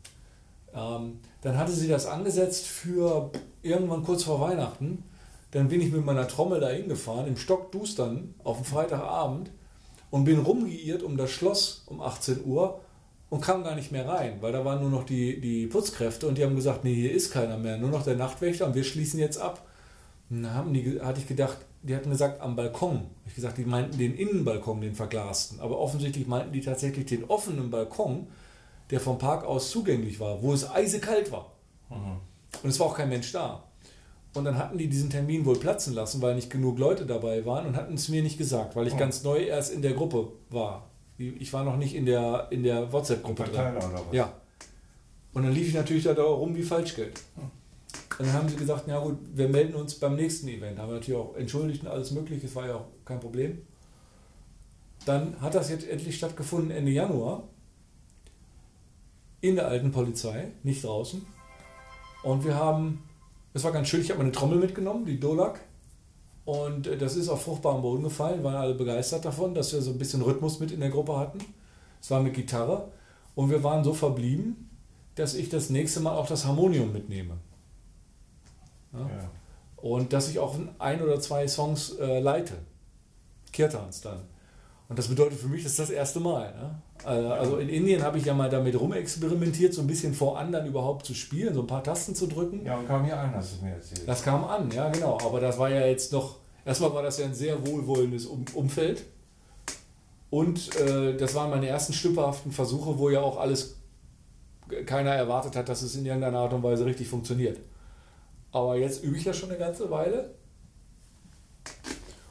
Ähm, 0.74 1.20
dann 1.42 1.58
hatte 1.58 1.72
sie 1.72 1.88
das 1.88 2.06
angesetzt 2.06 2.66
für 2.66 3.32
irgendwann 3.62 4.04
kurz 4.04 4.24
vor 4.24 4.42
Weihnachten. 4.42 5.04
Dann 5.52 5.68
bin 5.68 5.82
ich 5.82 5.92
mit 5.92 6.06
meiner 6.06 6.28
Trommel 6.28 6.60
da 6.60 6.70
hingefahren, 6.70 7.28
im 7.28 7.38
Stockdustern, 7.38 8.36
auf 8.44 8.58
dem 8.58 8.66
Freitagabend 8.66 9.52
und 10.12 10.26
bin 10.26 10.40
rumgeirrt 10.40 11.04
um 11.04 11.18
das 11.18 11.32
Schloss 11.32 11.84
um 11.88 12.02
18 12.02 12.46
Uhr 12.46 12.82
und 13.30 13.42
kam 13.42 13.64
gar 13.64 13.76
nicht 13.76 13.92
mehr 13.92 14.08
rein, 14.08 14.38
weil 14.42 14.52
da 14.52 14.66
waren 14.66 14.82
nur 14.82 14.90
noch 14.90 15.06
die, 15.06 15.40
die 15.40 15.68
Putzkräfte 15.68 16.28
und 16.28 16.38
die 16.38 16.44
haben 16.44 16.56
gesagt, 16.56 16.84
nee, 16.84 16.94
hier 16.94 17.12
ist 17.12 17.32
keiner 17.32 17.58
mehr, 17.58 17.78
nur 17.78 17.90
noch 17.90 18.04
der 18.04 18.16
Nachtwächter 18.16 18.66
und 18.66 18.76
wir 18.76 18.84
schließen 18.84 19.20
jetzt 19.20 19.38
ab. 19.38 19.68
dann 20.30 20.54
haben 20.54 20.74
die, 20.74 21.00
hatte 21.02 21.20
ich 21.20 21.28
gedacht, 21.28 21.58
die 21.82 21.96
hatten 21.96 22.10
gesagt 22.10 22.42
am 22.42 22.56
Balkon. 22.56 23.06
Ich 23.26 23.36
gesagt, 23.36 23.58
die 23.58 23.66
meinten 23.66 23.98
den 23.98 24.16
Innenbalkon, 24.16 24.82
den 24.82 24.96
verglasten. 24.96 25.60
Aber 25.62 25.80
offensichtlich 25.80 26.28
meinten 26.28 26.52
die 26.52 26.62
tatsächlich 26.62 27.06
den 27.06 27.24
offenen 27.26 27.70
Balkon, 27.70 28.28
der 28.90 29.00
vom 29.00 29.18
Park 29.18 29.44
aus 29.44 29.70
zugänglich 29.70 30.20
war, 30.20 30.42
wo 30.42 30.54
es 30.54 30.70
eisekalt 30.70 31.32
war. 31.32 31.52
Mhm. 31.90 32.18
Und 32.64 32.70
es 32.70 32.80
war 32.80 32.88
auch 32.88 32.98
kein 32.98 33.10
Mensch 33.10 33.32
da. 33.32 33.64
Und 34.34 34.46
dann 34.46 34.58
hatten 34.58 34.78
die 34.78 34.88
diesen 34.88 35.10
Termin 35.10 35.46
wohl 35.46 35.58
platzen 35.58 35.94
lassen, 35.94 36.22
weil 36.22 36.36
nicht 36.36 36.50
genug 36.50 36.78
Leute 36.78 37.06
dabei 37.06 37.46
waren 37.46 37.66
und 37.66 37.76
hatten 37.76 37.96
es 37.96 38.10
mir 38.10 38.22
nicht 38.22 38.38
gesagt, 38.38 38.76
weil 38.76 38.88
ich 38.88 38.94
oh. 38.94 38.98
ganz 38.98 39.24
neu 39.24 39.40
erst 39.40 39.74
in 39.74 39.82
der 39.82 39.94
Gruppe 39.94 40.32
war. 40.50 40.88
Ich 41.18 41.52
war 41.52 41.64
noch 41.64 41.78
nicht 41.78 41.96
in 41.96 42.06
der, 42.06 42.48
in 42.50 42.64
der 42.64 42.92
WhatsApp-Gruppe 42.94 43.44
drin. 43.44 43.74
Ja. 44.12 44.32
Und 45.34 45.44
dann 45.44 45.54
lief 45.54 45.68
ich 45.68 45.74
natürlich 45.74 46.04
da 46.04 46.14
rum 46.14 46.56
wie 46.56 46.64
Falschgeld. 46.64 47.20
Hm. 47.36 47.44
Und 48.20 48.26
dann 48.28 48.34
haben 48.34 48.50
sie 48.50 48.56
gesagt, 48.56 48.88
ja 48.88 49.00
gut, 49.00 49.18
wir 49.34 49.48
melden 49.48 49.76
uns 49.76 49.96
beim 49.96 50.16
nächsten 50.16 50.48
Event. 50.48 50.78
Haben 50.78 50.90
wir 50.90 50.96
natürlich 50.96 51.20
auch 51.20 51.36
entschuldigt 51.36 51.84
und 51.84 51.90
alles 51.90 52.12
mögliche, 52.12 52.42
das 52.42 52.56
war 52.56 52.68
ja 52.68 52.76
auch 52.76 52.86
kein 53.06 53.20
Problem. 53.20 53.62
Dann 55.06 55.40
hat 55.42 55.56
das 55.56 55.70
jetzt 55.70 55.88
endlich 55.88 56.18
stattgefunden 56.18 56.72
Ende 56.72 56.92
Januar 56.92 57.44
in 59.42 59.56
der 59.56 59.68
alten 59.68 59.92
Polizei, 59.92 60.52
nicht 60.64 60.84
draußen. 60.84 61.26
Und 62.24 62.44
wir 62.44 62.56
haben, 62.56 63.04
es 63.54 63.64
war 63.64 63.72
ganz 63.72 63.88
schön, 63.88 64.02
ich 64.02 64.10
habe 64.10 64.20
meine 64.20 64.32
Trommel 64.32 64.60
mitgenommen, 64.60 65.06
die 65.06 65.20
Dolak. 65.20 65.62
Und 66.46 66.88
äh, 66.88 66.98
das 66.98 67.16
ist 67.16 67.30
auf 67.30 67.44
fruchtbaren 67.44 67.82
Boden 67.82 68.04
gefallen, 68.04 68.44
waren 68.44 68.56
alle 68.56 68.74
begeistert 68.74 69.26
davon, 69.26 69.54
dass 69.54 69.72
wir 69.74 69.82
so 69.82 69.92
ein 69.92 69.98
bisschen 69.98 70.22
Rhythmus 70.22 70.60
mit 70.60 70.72
in 70.72 70.80
der 70.80 70.90
Gruppe 70.90 71.18
hatten. 71.18 71.40
Es 72.02 72.12
war 72.12 72.22
mit 72.22 72.34
Gitarre. 72.34 72.92
Und 73.36 73.50
wir 73.50 73.64
waren 73.64 73.84
so 73.84 73.94
verblieben, 73.94 74.70
dass 75.16 75.34
ich 75.34 75.50
das 75.50 75.70
nächste 75.70 76.00
Mal 76.00 76.16
auch 76.16 76.28
das 76.28 76.46
Harmonium 76.46 76.92
mitnehme. 76.92 77.36
Ja? 78.94 79.00
Ja. 79.00 79.32
Und 79.78 80.12
dass 80.12 80.30
ich 80.30 80.40
auch 80.40 80.56
ein 80.80 81.02
oder 81.02 81.22
zwei 81.22 81.48
Songs 81.48 81.92
äh, 82.00 82.20
leite. 82.20 82.56
Kirtans 83.52 84.02
dann. 84.02 84.22
Und 84.90 84.98
das 84.98 85.08
bedeutet 85.08 85.40
für 85.40 85.48
mich, 85.48 85.62
das 85.62 85.74
ist 85.74 85.80
das 85.80 85.90
erste 85.92 86.20
Mal. 86.20 86.52
Ne? 86.52 86.82
Äh, 87.06 87.28
also 87.28 87.58
in 87.58 87.70
Indien 87.70 88.02
habe 88.02 88.18
ich 88.18 88.26
ja 88.26 88.34
mal 88.34 88.50
damit 88.50 88.78
rumexperimentiert, 88.78 89.72
so 89.72 89.82
ein 89.82 89.88
bisschen 89.88 90.16
vor 90.16 90.40
anderen 90.40 90.66
überhaupt 90.66 91.06
zu 91.06 91.14
spielen, 91.14 91.54
so 91.54 91.62
ein 91.62 91.68
paar 91.68 91.84
Tasten 91.84 92.16
zu 92.16 92.26
drücken. 92.26 92.66
Ja, 92.66 92.78
und 92.78 92.88
kam 92.88 93.06
hier 93.06 93.18
an, 93.18 93.32
hast 93.36 93.58
du 93.62 93.66
mir 93.66 93.74
erzählt. 93.74 94.08
Das 94.08 94.24
kam 94.24 94.44
an, 94.44 94.72
ja 94.72 94.90
genau. 94.90 95.20
Aber 95.24 95.40
das 95.40 95.60
war 95.60 95.70
ja 95.70 95.86
jetzt 95.86 96.12
noch, 96.12 96.38
erstmal 96.66 96.92
war 96.92 97.04
das 97.04 97.20
ja 97.20 97.26
ein 97.26 97.36
sehr 97.36 97.66
wohlwollendes 97.68 98.26
Umfeld. 98.26 99.06
Und 100.32 100.76
äh, 100.78 101.16
das 101.16 101.36
waren 101.36 101.52
meine 101.52 101.68
ersten 101.68 101.94
stümperhaften 101.94 102.52
Versuche, 102.52 102.98
wo 102.98 103.12
ja 103.12 103.22
auch 103.22 103.40
alles 103.40 103.76
keiner 104.88 105.12
erwartet 105.12 105.56
hat, 105.56 105.70
dass 105.70 105.84
es 105.84 105.96
in 105.96 106.06
irgendeiner 106.06 106.40
Art 106.40 106.54
und 106.54 106.64
Weise 106.64 106.86
richtig 106.86 107.08
funktioniert. 107.08 107.60
Aber 108.52 108.76
jetzt 108.76 109.04
übe 109.04 109.18
ich 109.18 109.24
das 109.24 109.38
schon 109.38 109.50
eine 109.50 109.60
ganze 109.60 109.92
Weile. 109.92 110.32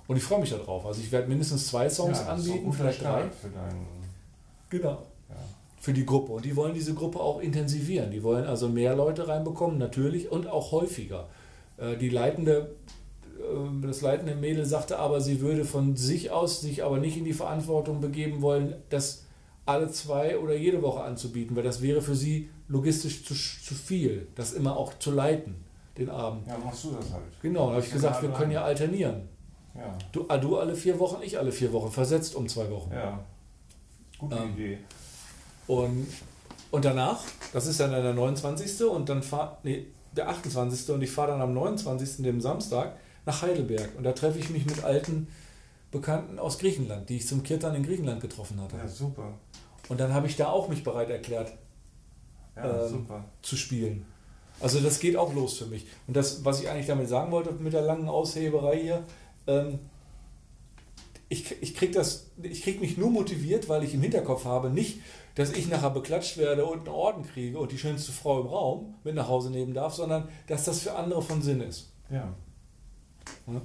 Und 0.08 0.16
ich 0.16 0.22
freue 0.22 0.40
mich 0.40 0.50
darauf. 0.50 0.84
Also 0.86 1.00
ich 1.00 1.12
werde 1.12 1.28
mindestens 1.28 1.68
zwei 1.68 1.88
Songs 1.88 2.18
ja, 2.18 2.32
anbieten, 2.32 2.72
vielleicht 2.72 3.02
drei. 3.02 3.24
Für 3.28 3.48
deinen 3.48 3.86
genau. 4.70 5.02
Ja. 5.28 5.36
Für 5.78 5.92
die 5.92 6.06
Gruppe. 6.06 6.32
Und 6.32 6.44
die 6.46 6.56
wollen 6.56 6.74
diese 6.74 6.94
Gruppe 6.94 7.20
auch 7.20 7.40
intensivieren. 7.40 8.10
Die 8.10 8.22
wollen 8.22 8.46
also 8.46 8.68
mehr 8.68 8.96
Leute 8.96 9.28
reinbekommen, 9.28 9.78
natürlich, 9.78 10.32
und 10.32 10.46
auch 10.46 10.72
häufiger. 10.72 11.28
Äh, 11.76 11.98
die 11.98 12.08
leitende, 12.08 12.74
äh, 13.38 13.86
das 13.86 14.00
leitende 14.00 14.34
Mädel 14.34 14.64
sagte 14.64 14.98
aber, 14.98 15.20
sie 15.20 15.40
würde 15.40 15.66
von 15.66 15.94
sich 15.94 16.30
aus 16.30 16.62
sich 16.62 16.82
aber 16.82 16.98
nicht 16.98 17.18
in 17.18 17.26
die 17.26 17.34
Verantwortung 17.34 18.00
begeben 18.00 18.40
wollen, 18.40 18.76
das 18.88 19.26
alle 19.66 19.90
zwei 19.90 20.38
oder 20.38 20.56
jede 20.56 20.80
Woche 20.80 21.02
anzubieten, 21.02 21.54
weil 21.54 21.62
das 21.62 21.82
wäre 21.82 22.00
für 22.00 22.14
sie 22.14 22.48
logistisch 22.68 23.26
zu, 23.26 23.34
zu 23.34 23.74
viel, 23.74 24.26
das 24.34 24.54
immer 24.54 24.78
auch 24.78 24.98
zu 24.98 25.10
leiten 25.10 25.56
den 25.98 26.08
Abend. 26.08 26.46
Ja, 26.46 26.56
machst 26.56 26.84
du 26.84 26.92
das 26.92 27.12
halt. 27.12 27.24
Genau, 27.42 27.66
da 27.66 27.74
habe 27.74 27.84
ich 27.84 27.92
gesagt, 27.92 28.22
wir 28.22 28.30
können 28.30 28.52
ja 28.52 28.64
alternieren. 28.64 29.28
Ja. 29.78 29.96
Du, 30.12 30.24
ah, 30.28 30.38
du 30.38 30.58
alle 30.58 30.74
vier 30.74 30.98
Wochen, 30.98 31.22
ich 31.22 31.38
alle 31.38 31.52
vier 31.52 31.72
Wochen, 31.72 31.90
versetzt 31.90 32.34
um 32.34 32.48
zwei 32.48 32.68
Wochen. 32.70 32.92
Ja, 32.92 33.20
gute 34.18 34.36
ähm, 34.36 34.52
Idee. 34.54 34.78
Und, 35.66 36.08
und 36.70 36.84
danach, 36.84 37.20
das 37.52 37.66
ist 37.66 37.78
dann 37.78 37.92
der 37.92 38.12
29. 38.12 38.82
und 38.86 39.08
dann 39.08 39.22
fahr, 39.22 39.58
nee, 39.62 39.86
der 40.16 40.28
28. 40.28 40.90
und 40.90 41.02
ich 41.02 41.10
fahre 41.10 41.32
dann 41.32 41.42
am 41.42 41.54
29. 41.54 42.22
dem 42.22 42.40
Samstag 42.40 42.96
nach 43.24 43.42
Heidelberg 43.42 43.90
und 43.96 44.04
da 44.04 44.12
treffe 44.12 44.38
ich 44.38 44.50
mich 44.50 44.66
mit 44.66 44.82
alten 44.82 45.28
Bekannten 45.90 46.38
aus 46.38 46.58
Griechenland, 46.58 47.08
die 47.08 47.16
ich 47.16 47.28
zum 47.28 47.42
Kirtan 47.42 47.74
in 47.74 47.82
Griechenland 47.82 48.20
getroffen 48.20 48.60
hatte. 48.60 48.76
Ja, 48.76 48.88
super. 48.88 49.34
Und 49.88 50.00
dann 50.00 50.12
habe 50.12 50.26
ich 50.26 50.36
da 50.36 50.48
auch 50.48 50.68
mich 50.68 50.84
bereit 50.84 51.08
erklärt, 51.08 51.52
ja, 52.56 52.86
ähm, 52.86 53.06
zu 53.42 53.56
spielen. 53.56 54.04
Also 54.60 54.80
das 54.80 54.98
geht 54.98 55.16
auch 55.16 55.32
los 55.34 55.56
für 55.56 55.66
mich. 55.66 55.86
Und 56.06 56.16
das, 56.16 56.44
was 56.44 56.60
ich 56.60 56.68
eigentlich 56.68 56.86
damit 56.86 57.08
sagen 57.08 57.30
wollte 57.30 57.52
mit 57.52 57.72
der 57.72 57.82
langen 57.82 58.08
Ausheberei 58.08 58.80
hier, 58.80 59.04
ähm, 59.48 59.80
ich, 61.28 61.60
ich 61.60 61.74
kriege 61.74 62.00
krieg 62.62 62.80
mich 62.80 62.96
nur 62.96 63.10
motiviert, 63.10 63.68
weil 63.68 63.84
ich 63.84 63.94
im 63.94 64.00
Hinterkopf 64.00 64.44
habe, 64.44 64.70
nicht, 64.70 65.00
dass 65.34 65.52
ich 65.52 65.68
nachher 65.68 65.90
beklatscht 65.90 66.38
werde 66.38 66.64
und 66.64 66.80
einen 66.80 66.88
Orden 66.88 67.24
kriege 67.24 67.58
und 67.58 67.70
die 67.70 67.78
schönste 67.78 68.12
Frau 68.12 68.40
im 68.40 68.46
Raum 68.46 68.94
mit 69.04 69.14
nach 69.14 69.28
Hause 69.28 69.50
nehmen 69.50 69.74
darf, 69.74 69.94
sondern 69.94 70.28
dass 70.46 70.64
das 70.64 70.80
für 70.80 70.94
andere 70.94 71.22
von 71.22 71.42
Sinn 71.42 71.60
ist. 71.60 71.90
Ja. 72.10 72.34
ja? 73.46 73.62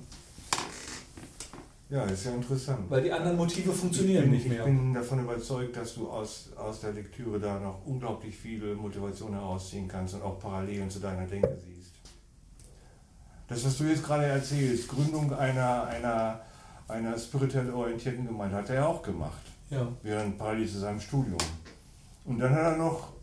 Ja, 1.90 2.04
ist 2.06 2.26
ja 2.26 2.34
interessant. 2.34 2.90
Weil 2.90 3.04
die 3.04 3.12
anderen 3.12 3.38
Motive 3.38 3.72
funktionieren 3.72 4.24
bin, 4.24 4.32
nicht 4.32 4.48
mehr. 4.48 4.60
Ich 4.60 4.66
bin 4.66 4.94
davon 4.94 5.20
überzeugt, 5.20 5.78
dass 5.78 5.94
du 5.94 6.10
aus, 6.10 6.50
aus 6.58 6.80
der 6.82 6.92
Lektüre 6.94 7.40
da 7.40 7.60
noch 7.60 7.86
unglaublich 7.86 8.36
viele 8.36 8.74
Motivationen 8.74 9.36
herausziehen 9.36 9.88
kannst 9.88 10.16
und 10.16 10.24
auch 10.24 10.40
Parallelen 10.40 10.90
zu 10.90 11.00
deiner 11.00 11.28
Denke 11.28 11.56
siehst. 11.64 11.73
Das, 13.48 13.66
was 13.66 13.78
du 13.78 13.84
jetzt 13.86 14.04
gerade 14.04 14.26
erzählst, 14.26 14.88
Gründung 14.88 15.34
einer, 15.34 15.86
einer, 15.86 16.40
einer 16.88 17.18
spirituell 17.18 17.72
orientierten 17.72 18.26
Gemeinde, 18.26 18.56
hat 18.56 18.70
er 18.70 18.76
ja 18.76 18.86
auch 18.88 19.02
gemacht. 19.02 19.42
Ja. 19.70 19.88
Während 20.02 20.38
parallel 20.38 20.68
zu 20.68 20.80
seinem 20.80 21.00
Studium. 21.00 21.38
Und 22.26 22.40
dann 22.40 22.52
hat 22.52 22.74
er 22.74 22.78
noch 22.78 23.14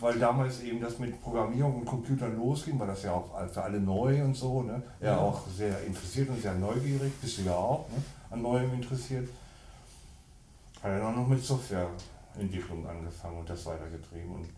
weil 0.00 0.18
damals 0.18 0.62
eben 0.62 0.80
das 0.80 0.98
mit 0.98 1.20
Programmierung 1.20 1.80
und 1.80 1.84
Computern 1.84 2.36
losging, 2.36 2.78
war 2.78 2.86
das 2.86 3.02
ja 3.02 3.12
auch 3.12 3.30
für 3.48 3.62
alle 3.62 3.80
neu 3.80 4.22
und 4.22 4.34
so. 4.34 4.62
Ne? 4.62 4.80
Er 5.00 5.12
ja. 5.12 5.18
auch 5.18 5.46
sehr 5.48 5.82
interessiert 5.84 6.28
und 6.28 6.40
sehr 6.40 6.54
neugierig, 6.54 7.12
bist 7.20 7.38
du 7.38 7.42
ja 7.42 7.54
auch, 7.54 7.88
ne? 7.88 8.02
an 8.30 8.42
Neuem 8.42 8.72
interessiert. 8.74 9.28
Hat 10.82 10.92
er 10.92 11.00
dann 11.00 11.16
noch 11.16 11.26
mit 11.26 11.42
Softwareentwicklung 11.42 12.86
angefangen 12.86 13.38
und 13.38 13.50
das 13.50 13.66
weitergetrieben. 13.66 14.30
Und 14.30 14.48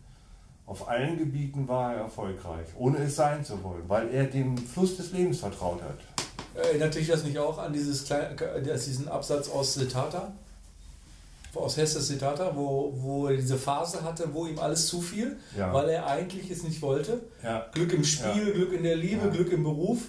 auf 0.71 0.89
allen 0.89 1.19
Gebieten 1.19 1.67
war 1.67 1.95
er 1.95 2.03
erfolgreich, 2.03 2.69
ohne 2.79 2.99
es 2.99 3.17
sein 3.17 3.45
zu 3.45 3.61
wollen, 3.65 3.83
weil 3.89 4.09
er 4.15 4.25
dem 4.27 4.57
Fluss 4.57 4.97
des 4.97 5.11
Lebens 5.11 5.41
vertraut 5.41 5.83
hat. 5.83 5.99
Erinnert 6.55 6.95
dich 6.95 7.09
das 7.09 7.25
nicht 7.25 7.37
auch 7.39 7.59
an 7.59 7.73
dieses 7.73 8.05
kleine, 8.05 8.37
diesen 8.63 9.09
Absatz 9.09 9.51
aus 9.51 9.75
Tata? 9.93 10.33
aus 11.57 11.77
Hesse 11.77 12.01
Siddhartha, 12.01 12.53
wo, 12.55 12.93
wo 12.97 13.27
er 13.27 13.37
diese 13.37 13.59
Phase 13.59 14.05
hatte, 14.05 14.33
wo 14.33 14.47
ihm 14.47 14.61
alles 14.61 14.87
zufiel, 14.87 15.37
ja. 15.59 15.75
weil 15.75 15.89
er 15.89 16.07
eigentlich 16.07 16.49
es 16.49 16.63
nicht 16.63 16.81
wollte. 16.81 17.21
Ja. 17.43 17.67
Glück 17.73 17.93
im 17.93 18.05
Spiel, 18.05 18.47
ja. 18.47 18.55
Glück 18.55 18.73
in 18.73 18.85
der 18.85 18.95
Liebe, 18.95 19.29
Glück 19.31 19.51
im 19.51 19.65
Beruf. 19.65 20.03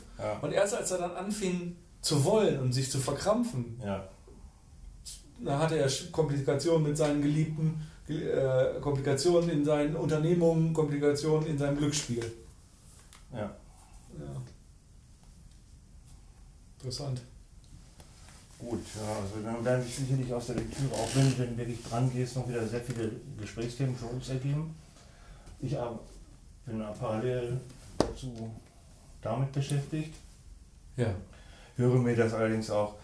Und 0.44 0.54
erst 0.54 0.76
als 0.76 0.92
er 0.92 1.00
dann 1.00 1.16
anfing 1.16 1.78
zu 2.02 2.24
wollen 2.24 2.60
und 2.60 2.74
sich 2.74 2.92
zu 2.92 3.00
verkrampfen, 3.00 3.82
da 5.44 5.58
hatte 5.58 5.80
er 5.80 5.90
Komplikationen 6.12 6.84
mit 6.84 6.98
seinen 6.98 7.24
Geliebten, 7.24 7.82
äh, 8.10 8.80
Komplikationen 8.80 9.50
in 9.50 9.66
seinen 9.66 9.96
Unternehmungen, 9.96 10.74
Komplikationen 10.74 11.48
in 11.48 11.58
seinem 11.58 11.78
Glücksspiel. 11.78 12.24
Ja. 13.34 13.56
Interessant. 16.78 17.22
Gut, 18.58 18.82
ja, 18.96 19.16
also 19.16 19.44
dann 19.44 19.66
werden 19.66 19.84
sich 19.84 19.96
sicherlich 19.96 20.32
aus 20.34 20.48
der 20.48 20.56
Lektüre, 20.56 20.94
auch 20.94 21.10
wenn 21.16 21.30
du 21.32 21.36
denn 21.36 21.58
wirklich 21.58 21.84
dran 21.84 22.12
gehst, 22.12 22.36
noch 22.36 22.48
wieder 22.48 22.68
sehr 22.68 22.82
viele 22.82 23.12
Gesprächsthemen 23.40 23.96
für 23.96 24.06
uns 24.06 24.30
ergeben. 24.30 24.76
Ich 25.60 25.76
bin 26.66 26.84
parallel 27.00 27.60
dazu 27.98 28.52
damit 29.22 29.52
beschäftigt. 29.52 30.16
Ja. 30.96 31.14
Höre 31.78 32.00
mir 32.00 32.16
das 32.16 32.34
allerdings 32.34 32.70
auch 32.70 32.96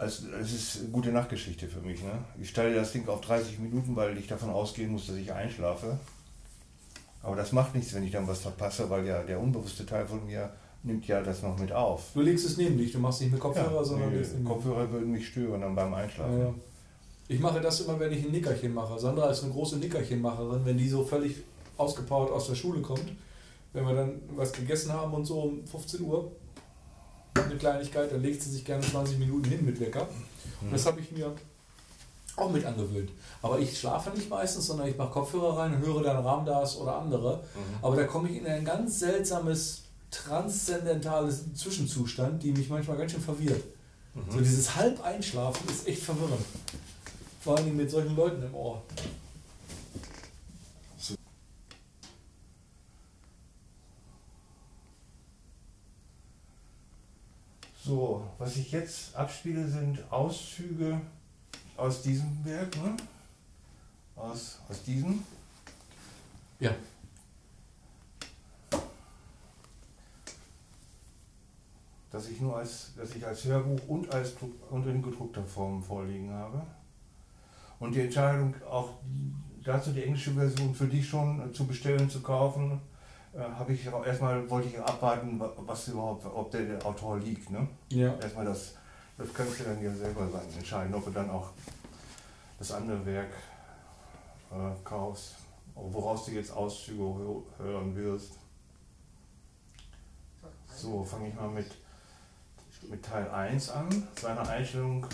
als 0.00 0.22
es 0.40 0.52
ist 0.52 0.80
eine 0.80 0.88
gute 0.88 1.12
Nachtgeschichte 1.12 1.68
für 1.68 1.80
mich. 1.80 2.02
Ne? 2.02 2.12
Ich 2.40 2.48
stelle 2.48 2.74
das 2.74 2.92
Ding 2.92 3.06
auf 3.06 3.20
30 3.20 3.58
Minuten, 3.58 3.94
weil 3.96 4.16
ich 4.16 4.26
davon 4.26 4.48
ausgehen 4.48 4.92
muss, 4.92 5.06
dass 5.06 5.16
ich 5.16 5.32
einschlafe. 5.32 5.98
Aber 7.22 7.36
das 7.36 7.52
macht 7.52 7.74
nichts, 7.74 7.92
wenn 7.94 8.02
ich 8.02 8.12
dann 8.12 8.26
was 8.26 8.40
verpasse, 8.40 8.88
weil 8.88 9.06
ja 9.06 9.22
der 9.22 9.38
unbewusste 9.38 9.84
Teil 9.84 10.06
von 10.06 10.24
mir 10.24 10.50
nimmt 10.82 11.06
ja 11.06 11.22
das 11.22 11.42
noch 11.42 11.58
mit 11.58 11.70
auf. 11.70 12.12
Du 12.14 12.22
legst 12.22 12.46
es 12.46 12.56
neben 12.56 12.78
dich, 12.78 12.92
du 12.92 12.98
machst 12.98 13.20
nicht 13.20 13.30
mit 13.30 13.40
Kopfhörer, 13.40 13.74
ja, 13.74 13.84
sondern 13.84 14.10
nee, 14.10 14.24
Kopfhörer 14.42 14.90
würden 14.90 15.12
mich 15.12 15.28
stören 15.28 15.60
dann 15.60 15.74
beim 15.74 15.92
Einschlafen. 15.92 16.40
Ja. 16.40 16.54
Ich 17.28 17.38
mache 17.38 17.60
das 17.60 17.82
immer, 17.82 18.00
wenn 18.00 18.10
ich 18.10 18.24
ein 18.24 18.32
Nickerchen 18.32 18.72
mache. 18.72 18.98
Sandra 18.98 19.28
ist 19.30 19.44
eine 19.44 19.52
große 19.52 19.76
Nickerchenmacherin, 19.76 20.64
wenn 20.64 20.78
die 20.78 20.88
so 20.88 21.04
völlig 21.04 21.36
ausgepowert 21.76 22.30
aus 22.32 22.46
der 22.46 22.54
Schule 22.54 22.80
kommt. 22.80 23.12
Wenn 23.74 23.86
wir 23.86 23.94
dann 23.94 24.22
was 24.34 24.52
gegessen 24.52 24.92
haben 24.92 25.12
und 25.12 25.26
so 25.26 25.42
um 25.42 25.66
15 25.66 26.00
Uhr, 26.00 26.32
eine 27.34 27.56
Kleinigkeit, 27.56 28.12
dann 28.12 28.22
legt 28.22 28.42
sie 28.42 28.50
sich 28.50 28.64
gerne 28.64 28.82
20 28.82 29.18
Minuten 29.18 29.48
hin 29.48 29.64
mit 29.64 29.80
Wecker. 29.80 30.08
Und 30.60 30.68
mhm. 30.68 30.72
das 30.72 30.86
habe 30.86 31.00
ich 31.00 31.10
mir 31.12 31.32
auch 32.36 32.50
mit 32.50 32.64
angewöhnt. 32.64 33.10
Aber 33.42 33.58
ich 33.58 33.78
schlafe 33.78 34.10
nicht 34.10 34.28
meistens, 34.28 34.66
sondern 34.66 34.88
ich 34.88 34.96
mache 34.96 35.10
Kopfhörer 35.10 35.58
rein 35.58 35.74
und 35.74 35.84
höre 35.84 36.02
dann 36.02 36.24
Ramdas 36.24 36.76
oder 36.76 36.96
andere. 36.96 37.36
Mhm. 37.36 37.84
Aber 37.84 37.96
da 37.96 38.04
komme 38.04 38.28
ich 38.28 38.38
in 38.38 38.46
ein 38.46 38.64
ganz 38.64 38.98
seltsames 39.00 39.82
transzendentales 40.10 41.54
Zwischenzustand, 41.54 42.42
die 42.42 42.52
mich 42.52 42.68
manchmal 42.68 42.96
ganz 42.96 43.12
schön 43.12 43.20
verwirrt. 43.20 43.62
Mhm. 44.14 44.30
So 44.30 44.38
dieses 44.38 44.74
Halbeinschlafen 44.74 45.68
ist 45.68 45.86
echt 45.86 46.02
verwirrend. 46.02 46.44
Vor 47.42 47.56
allem 47.56 47.76
mit 47.76 47.90
solchen 47.90 48.16
Leuten 48.16 48.42
im 48.42 48.54
Ohr. 48.54 48.82
So, 57.90 58.22
was 58.38 58.56
ich 58.56 58.70
jetzt 58.70 59.16
abspiele, 59.16 59.66
sind 59.66 59.98
Auszüge 60.12 61.00
aus 61.76 62.02
diesem 62.02 62.44
Werk, 62.44 62.76
ne? 62.76 62.96
Aus, 64.14 64.60
aus 64.68 64.84
diesem. 64.84 65.24
Ja. 66.60 66.70
Das 72.12 72.28
ich 72.28 72.40
nur 72.40 72.58
als, 72.58 72.92
dass 72.96 73.16
ich 73.16 73.26
als 73.26 73.44
Hörbuch 73.46 73.80
und 73.88 74.14
als 74.14 74.34
und 74.70 74.86
in 74.86 75.02
gedruckter 75.02 75.42
Form 75.42 75.82
vorliegen 75.82 76.30
habe. 76.30 76.64
Und 77.80 77.96
die 77.96 78.02
Entscheidung 78.02 78.54
auch 78.70 78.90
dazu 79.64 79.90
die 79.90 80.04
englische 80.04 80.30
Version 80.30 80.72
für 80.72 80.86
dich 80.86 81.08
schon 81.08 81.52
zu 81.52 81.66
bestellen, 81.66 82.08
zu 82.08 82.20
kaufen, 82.20 82.80
habe 83.38 83.72
ich 83.72 83.86
erstmal 83.86 84.48
wollte 84.50 84.68
ich 84.68 84.78
abwarten, 84.78 85.40
was 85.40 85.88
überhaupt, 85.88 86.26
ob 86.26 86.50
der, 86.50 86.62
der 86.62 86.84
Autor 86.84 87.18
liegt. 87.18 87.50
Ne? 87.50 87.68
Ja. 87.90 88.14
Erstmal 88.16 88.44
das, 88.44 88.74
das 89.16 89.32
kannst 89.32 89.60
du 89.60 89.64
dann 89.64 89.82
ja 89.82 89.92
selber 89.94 90.28
sein, 90.28 90.42
entscheiden, 90.56 90.94
ob 90.94 91.04
du 91.04 91.10
dann 91.10 91.30
auch 91.30 91.50
das 92.58 92.72
andere 92.72 93.04
Werk 93.06 93.30
äh, 94.50 94.84
kaufst, 94.84 95.36
woraus 95.74 96.26
du 96.26 96.32
jetzt 96.32 96.50
Auszüge 96.52 97.02
hören 97.58 97.96
wirst. 97.96 98.32
So, 100.74 101.04
fange 101.04 101.28
ich 101.28 101.34
mal 101.34 101.48
mit, 101.48 101.70
mit 102.88 103.04
Teil 103.04 103.30
1 103.30 103.70
an, 103.70 104.08
seiner 104.20 104.48
Einstellung. 104.48 105.06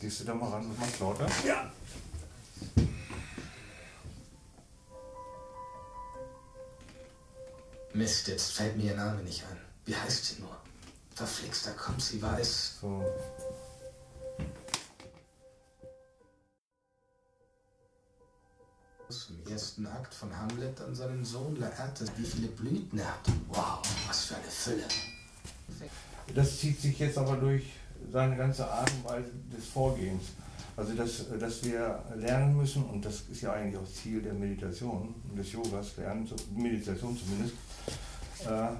Gehst 0.00 0.20
du 0.20 0.24
da 0.24 0.34
mal 0.34 0.50
ran 0.50 0.66
und 0.66 0.78
machst 0.78 1.00
lauter? 1.00 1.26
Ja. 1.46 1.70
Mist, 7.94 8.26
jetzt 8.26 8.50
fällt 8.50 8.76
mir 8.76 8.90
ihr 8.90 8.96
Name 8.96 9.22
nicht 9.22 9.44
ein. 9.44 9.56
Wie 9.84 9.94
heißt 9.94 10.24
sie 10.24 10.40
nur? 10.40 10.56
Verflixter 11.14 11.70
kommt, 11.72 12.02
sie 12.02 12.20
weiß. 12.20 12.78
So. 12.80 13.04
Im 19.28 19.52
ersten 19.52 19.86
Akt 19.86 20.12
von 20.12 20.36
Hamlet 20.36 20.80
an 20.80 20.92
seinen 20.92 21.24
Sohn 21.24 21.54
Laerte, 21.54 22.04
wie 22.16 22.24
viele 22.24 22.48
Blüten 22.48 22.98
er 22.98 23.06
hat. 23.06 23.20
Wow, 23.48 23.80
was 24.08 24.24
für 24.24 24.34
eine 24.34 24.50
Fülle. 24.50 24.84
Das 26.34 26.58
zieht 26.58 26.80
sich 26.80 26.98
jetzt 26.98 27.16
aber 27.16 27.36
durch 27.36 27.74
seine 28.10 28.36
ganze 28.36 28.68
Art 28.68 28.90
und 28.90 29.04
Weise 29.04 29.30
des 29.56 29.66
Vorgehens. 29.66 30.24
Also, 30.76 30.94
dass, 30.94 31.28
dass 31.38 31.64
wir 31.64 32.02
lernen 32.16 32.56
müssen, 32.56 32.84
und 32.84 33.04
das 33.04 33.22
ist 33.30 33.42
ja 33.42 33.52
eigentlich 33.52 33.76
auch 33.76 33.86
Ziel 33.86 34.20
der 34.22 34.34
Meditation 34.34 35.14
des 35.36 35.52
Yogas, 35.52 35.96
lernen, 35.96 36.28
Meditation 36.56 37.16
zumindest, 37.16 37.54
äh, 38.44 38.74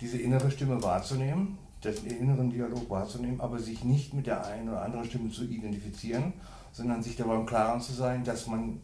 diese 0.00 0.18
innere 0.18 0.50
Stimme 0.50 0.82
wahrzunehmen, 0.82 1.56
den 1.84 2.18
inneren 2.18 2.50
Dialog 2.50 2.90
wahrzunehmen, 2.90 3.40
aber 3.40 3.58
sich 3.58 3.84
nicht 3.84 4.12
mit 4.12 4.26
der 4.26 4.44
einen 4.44 4.68
oder 4.68 4.82
anderen 4.82 5.04
Stimme 5.04 5.30
zu 5.30 5.44
identifizieren, 5.44 6.32
sondern 6.72 7.02
sich 7.02 7.16
dabei 7.16 7.36
im 7.36 7.46
Klaren 7.46 7.80
zu 7.80 7.92
sein, 7.92 8.24
dass 8.24 8.46
man, 8.46 8.80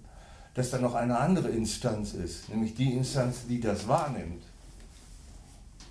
dass 0.54 0.70
da 0.70 0.78
noch 0.78 0.94
eine 0.94 1.18
andere 1.18 1.48
Instanz 1.48 2.14
ist, 2.14 2.48
nämlich 2.48 2.74
die 2.74 2.94
Instanz, 2.94 3.46
die 3.48 3.60
das 3.60 3.88
wahrnimmt, 3.88 4.42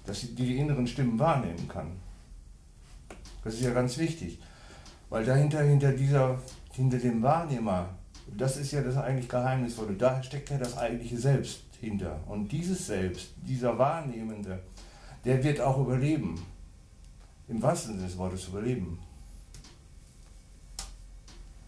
dass 0.06 0.22
sie 0.22 0.36
die 0.36 0.58
inneren 0.58 0.88
Stimmen 0.88 1.20
wahrnehmen 1.20 1.68
kann. 1.68 1.92
Das 3.44 3.56
ist 3.56 3.62
ja 3.62 3.72
ganz 3.72 3.98
wichtig, 3.98 4.40
weil 5.16 5.24
dahinter, 5.24 5.64
hinter 5.64 5.94
dieser, 5.94 6.38
hinter 6.74 6.98
dem 6.98 7.24
Wahrnehmer, 7.24 7.88
das 8.36 8.58
ist 8.58 8.74
ja 8.74 8.82
das 8.82 8.98
eigentlich 8.98 9.30
Geheimnisvolle, 9.30 9.94
da 9.94 10.22
steckt 10.22 10.50
ja 10.50 10.58
das 10.58 10.78
eigentliche 10.78 11.18
Selbst 11.18 11.62
hinter. 11.80 12.20
Und 12.28 12.52
dieses 12.52 12.88
Selbst, 12.88 13.30
dieser 13.38 13.78
Wahrnehmende, 13.78 14.60
der 15.24 15.42
wird 15.42 15.62
auch 15.62 15.80
überleben. 15.80 16.46
Im 17.48 17.62
wahrsten 17.62 17.94
Sinne 17.94 18.08
des 18.08 18.18
Wortes 18.18 18.50
überleben. 18.50 19.00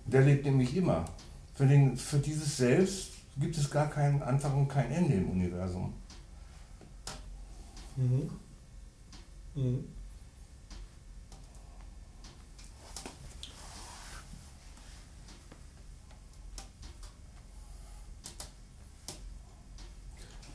Der 0.06 0.24
lebt 0.24 0.44
nämlich 0.44 0.76
immer. 0.76 1.06
Für, 1.54 1.68
den, 1.68 1.96
für 1.96 2.20
dieses 2.20 2.58
Selbst 2.58 3.14
gibt 3.40 3.58
es 3.58 3.72
gar 3.72 3.90
keinen 3.90 4.22
Anfang 4.24 4.58
und 4.58 4.68
kein 4.68 4.92
Ende 4.92 5.14
im 5.14 5.30
Universum. 5.30 5.94
Mhm. 7.96 8.30
Mhm. 9.56 9.97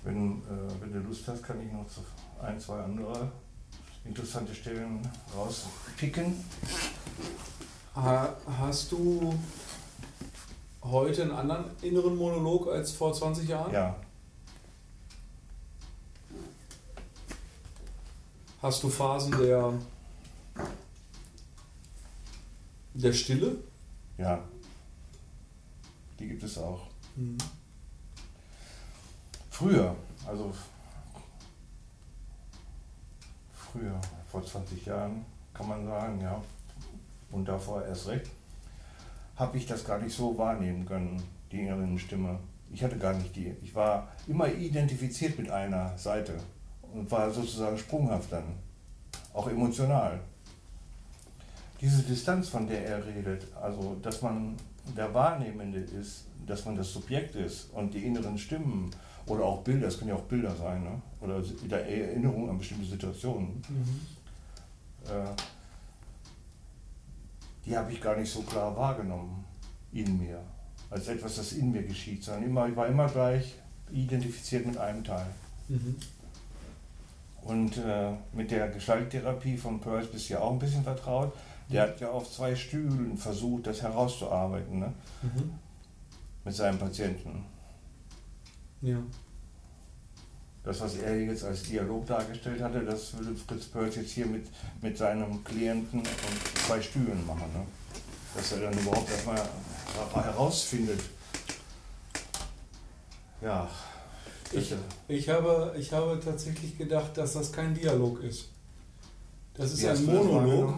Wenn, 0.04 0.42
äh, 0.42 0.80
wenn 0.80 0.92
du 0.92 0.98
Lust 1.00 1.26
hast, 1.28 1.42
kann 1.42 1.60
ich 1.60 1.72
noch 1.72 1.86
ein, 2.42 2.58
zwei 2.58 2.82
andere 2.82 3.30
interessante 4.04 4.54
Stellen 4.54 5.00
rauspicken. 5.36 6.34
Ha, 7.94 8.34
hast 8.58 8.90
du 8.90 9.32
heute 10.82 11.22
einen 11.22 11.32
anderen 11.32 11.64
inneren 11.82 12.16
Monolog 12.16 12.66
als 12.68 12.92
vor 12.92 13.12
20 13.12 13.48
Jahren? 13.48 13.72
Ja, 13.72 13.96
Hast 18.62 18.80
du 18.84 18.88
Phasen 18.88 19.32
der, 19.38 19.72
der 22.94 23.12
Stille? 23.12 23.56
ja. 24.18 24.42
Die 26.18 26.28
gibt 26.28 26.44
es 26.44 26.56
auch. 26.58 26.86
Mhm. 27.16 27.36
Früher, 29.52 29.94
also 30.26 30.50
früher, 33.52 34.00
vor 34.30 34.42
20 34.42 34.86
Jahren, 34.86 35.26
kann 35.52 35.68
man 35.68 35.84
sagen, 35.84 36.18
ja, 36.22 36.42
und 37.30 37.46
davor 37.46 37.84
erst 37.84 38.08
recht, 38.08 38.30
habe 39.36 39.58
ich 39.58 39.66
das 39.66 39.84
gar 39.84 39.98
nicht 39.98 40.16
so 40.16 40.36
wahrnehmen 40.38 40.86
können, 40.86 41.22
die 41.52 41.60
innere 41.60 41.98
Stimme. 41.98 42.38
Ich 42.72 42.82
hatte 42.82 42.96
gar 42.96 43.12
nicht 43.12 43.36
die. 43.36 43.54
Ich 43.62 43.74
war 43.74 44.08
immer 44.26 44.48
identifiziert 44.48 45.38
mit 45.38 45.50
einer 45.50 45.96
Seite 45.98 46.32
und 46.94 47.10
war 47.10 47.30
sozusagen 47.30 47.76
sprunghaft 47.76 48.32
dann, 48.32 48.54
auch 49.34 49.48
emotional. 49.48 50.18
Diese 51.78 52.02
Distanz, 52.02 52.48
von 52.48 52.66
der 52.66 52.86
er 52.86 53.06
redet, 53.06 53.46
also 53.60 53.96
dass 54.00 54.22
man 54.22 54.56
der 54.96 55.12
Wahrnehmende 55.12 55.78
ist, 55.78 56.24
dass 56.46 56.64
man 56.64 56.74
das 56.74 56.90
Subjekt 56.90 57.36
ist 57.36 57.70
und 57.74 57.92
die 57.92 58.04
inneren 58.06 58.38
Stimmen 58.38 58.90
oder 59.26 59.44
auch 59.44 59.62
Bilder, 59.62 59.88
es 59.88 59.98
können 59.98 60.10
ja 60.10 60.16
auch 60.16 60.22
Bilder 60.22 60.54
sein, 60.54 60.82
ne? 60.82 61.00
oder 61.20 61.40
der 61.40 61.86
Erinnerung 61.88 62.50
an 62.50 62.58
bestimmte 62.58 62.86
Situationen, 62.86 63.62
Mhm. 63.68 64.00
äh, 65.08 65.34
die 67.64 67.76
habe 67.76 67.92
ich 67.92 68.00
gar 68.00 68.16
nicht 68.16 68.30
so 68.32 68.42
klar 68.42 68.76
wahrgenommen 68.76 69.44
in 69.92 70.18
mir, 70.18 70.40
als 70.90 71.06
etwas, 71.08 71.36
das 71.36 71.52
in 71.52 71.70
mir 71.70 71.82
geschieht, 71.84 72.24
sondern 72.24 72.44
immer, 72.44 72.68
ich 72.68 72.76
war 72.76 72.86
immer 72.88 73.08
gleich 73.08 73.54
identifiziert 73.92 74.66
mit 74.66 74.76
einem 74.76 75.04
Teil. 75.04 75.26
Mhm. 75.68 75.96
Und 77.42 77.76
äh, 77.78 78.12
mit 78.32 78.50
der 78.50 78.68
Gestalttherapie 78.68 79.56
von 79.56 79.80
Peirce 79.80 80.06
bist 80.08 80.28
du 80.28 80.34
ja 80.34 80.40
auch 80.40 80.52
ein 80.52 80.58
bisschen 80.58 80.84
vertraut. 80.84 81.32
Der 81.68 81.82
hat 81.82 82.00
ja 82.00 82.10
auf 82.10 82.30
zwei 82.30 82.54
Stühlen 82.54 83.16
versucht, 83.16 83.66
das 83.66 83.82
herauszuarbeiten 83.82 84.78
ne? 84.78 84.92
Mhm. 85.22 85.52
mit 86.44 86.54
seinem 86.54 86.78
Patienten. 86.78 87.44
Ja. 88.82 88.98
Das, 90.64 90.80
was 90.80 90.96
er 90.96 91.20
jetzt 91.20 91.44
als 91.44 91.64
Dialog 91.64 92.06
dargestellt 92.06 92.60
hatte, 92.60 92.84
das 92.84 93.16
würde 93.16 93.34
Fritz 93.34 93.64
Perls 93.66 93.96
jetzt 93.96 94.10
hier 94.10 94.26
mit, 94.26 94.46
mit 94.80 94.96
seinem 94.96 95.42
Klienten 95.42 96.00
und 96.00 96.08
zwei 96.66 96.80
Stühlen 96.80 97.26
machen. 97.26 97.52
Ne? 97.52 97.64
Dass 98.34 98.52
er 98.52 98.60
dann 98.60 98.78
überhaupt 98.78 99.10
erstmal 99.10 99.36
her- 99.36 100.24
herausfindet. 100.24 101.00
Ja. 103.40 103.68
Ich, 104.52 104.74
ich, 105.08 105.28
habe, 105.28 105.74
ich 105.78 105.92
habe 105.92 106.20
tatsächlich 106.22 106.78
gedacht, 106.78 107.16
dass 107.16 107.32
das 107.32 107.50
kein 107.50 107.74
Dialog 107.74 108.22
ist. 108.22 108.50
Das 109.54 109.72
ist 109.72 109.82
Wie 109.82 109.88
ein 109.88 110.04
Monolog. 110.04 110.74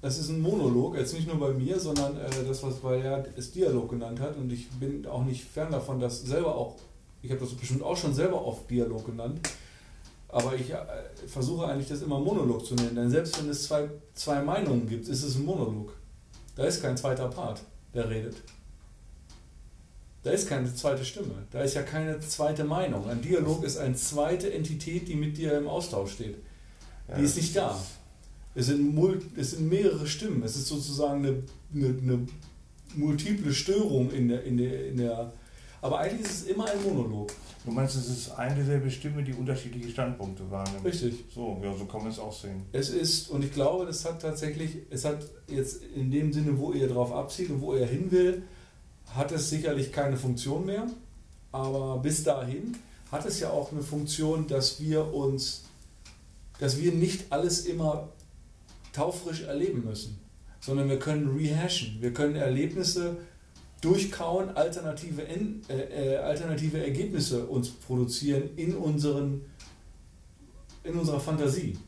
Das 0.00 0.16
ist 0.16 0.30
ein 0.30 0.40
Monolog, 0.40 0.96
jetzt 0.96 1.12
nicht 1.12 1.26
nur 1.26 1.38
bei 1.38 1.52
mir, 1.52 1.78
sondern 1.78 2.16
äh, 2.16 2.30
das, 2.48 2.62
was 2.62 2.82
er 2.82 3.26
es 3.36 3.52
Dialog 3.52 3.90
genannt 3.90 4.18
hat. 4.18 4.34
Und 4.36 4.50
ich 4.50 4.70
bin 4.70 5.06
auch 5.06 5.24
nicht 5.24 5.44
fern 5.44 5.70
davon, 5.70 6.00
das 6.00 6.22
selber 6.22 6.54
auch, 6.54 6.76
ich 7.22 7.30
habe 7.30 7.40
das 7.40 7.54
bestimmt 7.54 7.82
auch 7.82 7.96
schon 7.96 8.14
selber 8.14 8.44
oft 8.44 8.70
Dialog 8.70 9.06
genannt. 9.06 9.40
Aber 10.28 10.54
ich 10.54 10.70
äh, 10.70 10.76
versuche 11.26 11.66
eigentlich 11.66 11.88
das 11.88 12.02
immer 12.02 12.20
Monolog 12.20 12.64
zu 12.64 12.74
nennen, 12.74 12.94
denn 12.94 13.10
selbst 13.10 13.40
wenn 13.40 13.50
es 13.50 13.64
zwei, 13.64 13.88
zwei 14.14 14.40
Meinungen 14.40 14.88
gibt, 14.88 15.08
ist 15.08 15.24
es 15.24 15.36
ein 15.36 15.44
Monolog. 15.44 15.92
Da 16.54 16.64
ist 16.64 16.80
kein 16.80 16.96
zweiter 16.96 17.28
Part, 17.28 17.62
der 17.94 18.08
redet. 18.08 18.36
Da 20.22 20.30
ist 20.30 20.48
keine 20.48 20.72
zweite 20.74 21.04
Stimme. 21.04 21.34
Da 21.50 21.62
ist 21.62 21.74
ja 21.74 21.82
keine 21.82 22.20
zweite 22.20 22.64
Meinung. 22.64 23.08
Ein 23.08 23.22
Dialog 23.22 23.64
ist 23.64 23.78
eine 23.78 23.94
zweite 23.94 24.52
Entität, 24.52 25.08
die 25.08 25.14
mit 25.14 25.36
dir 25.36 25.56
im 25.56 25.66
Austausch 25.66 26.12
steht. 26.12 26.36
Ja, 27.08 27.16
die 27.16 27.24
ist 27.24 27.36
nicht 27.36 27.56
da. 27.56 27.80
Es 28.54 28.66
sind, 28.66 28.98
es 29.36 29.52
sind 29.52 29.68
mehrere 29.68 30.06
Stimmen. 30.06 30.42
Es 30.42 30.56
ist 30.56 30.66
sozusagen 30.66 31.24
eine, 31.24 31.42
eine, 31.74 31.86
eine 31.86 32.26
multiple 32.94 33.54
Störung 33.54 34.10
in 34.10 34.28
der, 34.28 34.44
in, 34.44 34.58
der, 34.58 34.88
in 34.88 34.96
der. 34.98 35.32
Aber 35.82 35.98
eigentlich 35.98 36.22
ist 36.22 36.42
es 36.42 36.42
immer 36.44 36.66
ein 36.66 36.82
Monolog. 36.82 37.32
Du 37.64 37.72
meinst, 37.72 37.96
es 37.96 38.08
ist 38.08 38.30
eine 38.32 38.54
dieselbe 38.54 38.90
Stimme, 38.90 39.22
die 39.22 39.32
unterschiedliche 39.32 39.90
Standpunkte 39.90 40.50
wahrnimmt? 40.50 40.84
Richtig. 40.84 41.24
So, 41.34 41.58
ja, 41.62 41.74
so 41.76 41.84
kann 41.86 42.02
man 42.02 42.10
es 42.10 42.18
auch 42.18 42.32
sehen. 42.32 42.64
Es 42.72 42.90
ist, 42.90 43.30
und 43.30 43.44
ich 43.44 43.52
glaube, 43.52 43.86
das 43.86 44.04
hat 44.04 44.20
tatsächlich, 44.20 44.78
es 44.90 45.04
hat 45.04 45.26
jetzt 45.48 45.82
in 45.94 46.10
dem 46.10 46.32
Sinne, 46.32 46.58
wo 46.58 46.72
ihr 46.72 46.88
drauf 46.88 47.12
abzieht 47.12 47.50
und 47.50 47.60
wo 47.60 47.74
ihr 47.74 47.86
hin 47.86 48.10
will, 48.10 48.42
hat 49.14 49.32
es 49.32 49.50
sicherlich 49.50 49.92
keine 49.92 50.16
Funktion 50.16 50.66
mehr. 50.66 50.86
Aber 51.52 51.98
bis 51.98 52.22
dahin 52.22 52.76
hat 53.10 53.26
es 53.26 53.40
ja 53.40 53.50
auch 53.50 53.72
eine 53.72 53.82
Funktion, 53.82 54.46
dass 54.46 54.80
wir 54.80 55.12
uns, 55.12 55.64
dass 56.58 56.78
wir 56.78 56.92
nicht 56.92 57.32
alles 57.32 57.66
immer 57.66 58.08
taufrisch 58.92 59.42
erleben 59.42 59.84
müssen, 59.84 60.18
sondern 60.60 60.88
wir 60.88 60.98
können 60.98 61.36
rehashen, 61.36 61.98
wir 62.00 62.12
können 62.12 62.36
Erlebnisse 62.36 63.16
durchkauen, 63.80 64.50
alternative, 64.56 65.22
äh, 65.22 65.74
äh, 65.74 66.16
alternative 66.18 66.84
Ergebnisse 66.84 67.46
uns 67.46 67.70
produzieren 67.70 68.50
in, 68.56 68.76
unseren, 68.76 69.42
in 70.84 70.94
unserer 70.94 71.20
Fantasie. 71.20 71.78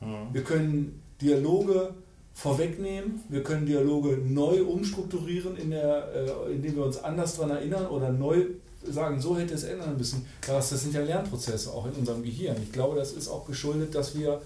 Mhm. 0.00 0.32
Wir 0.32 0.44
können 0.44 1.02
Dialoge 1.20 1.94
vorwegnehmen, 2.34 3.20
wir 3.28 3.42
können 3.42 3.66
Dialoge 3.66 4.18
neu 4.18 4.64
umstrukturieren, 4.64 5.56
in 5.56 5.70
der, 5.70 6.12
äh, 6.14 6.52
indem 6.52 6.76
wir 6.76 6.84
uns 6.84 7.02
anders 7.02 7.36
daran 7.36 7.50
erinnern 7.50 7.86
oder 7.86 8.10
neu 8.10 8.46
sagen, 8.88 9.20
so 9.20 9.36
hätte 9.38 9.54
es 9.54 9.64
ändern 9.64 9.96
müssen. 9.96 10.26
Das, 10.46 10.70
das 10.70 10.82
sind 10.82 10.94
ja 10.94 11.02
Lernprozesse 11.02 11.70
auch 11.70 11.86
in 11.86 11.92
unserem 11.92 12.22
Gehirn. 12.22 12.56
Ich 12.62 12.72
glaube, 12.72 12.96
das 12.96 13.12
ist 13.12 13.28
auch 13.28 13.46
geschuldet, 13.46 13.94
dass 13.94 14.16
wir 14.16 14.40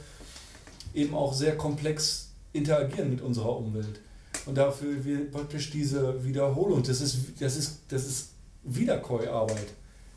eben 0.92 1.14
auch 1.14 1.32
sehr 1.32 1.56
komplex 1.56 2.30
interagieren 2.52 3.10
mit 3.10 3.20
unserer 3.20 3.56
Umwelt. 3.56 4.00
Und 4.46 4.58
dafür 4.58 5.04
wir 5.04 5.30
praktisch 5.30 5.70
diese 5.70 6.22
Wiederholung, 6.24 6.82
das 6.82 7.00
ist, 7.00 7.40
das 7.40 7.56
ist, 7.56 7.80
das 7.88 8.06
ist 8.06 8.30
Wiederkäuarbeit 8.62 9.68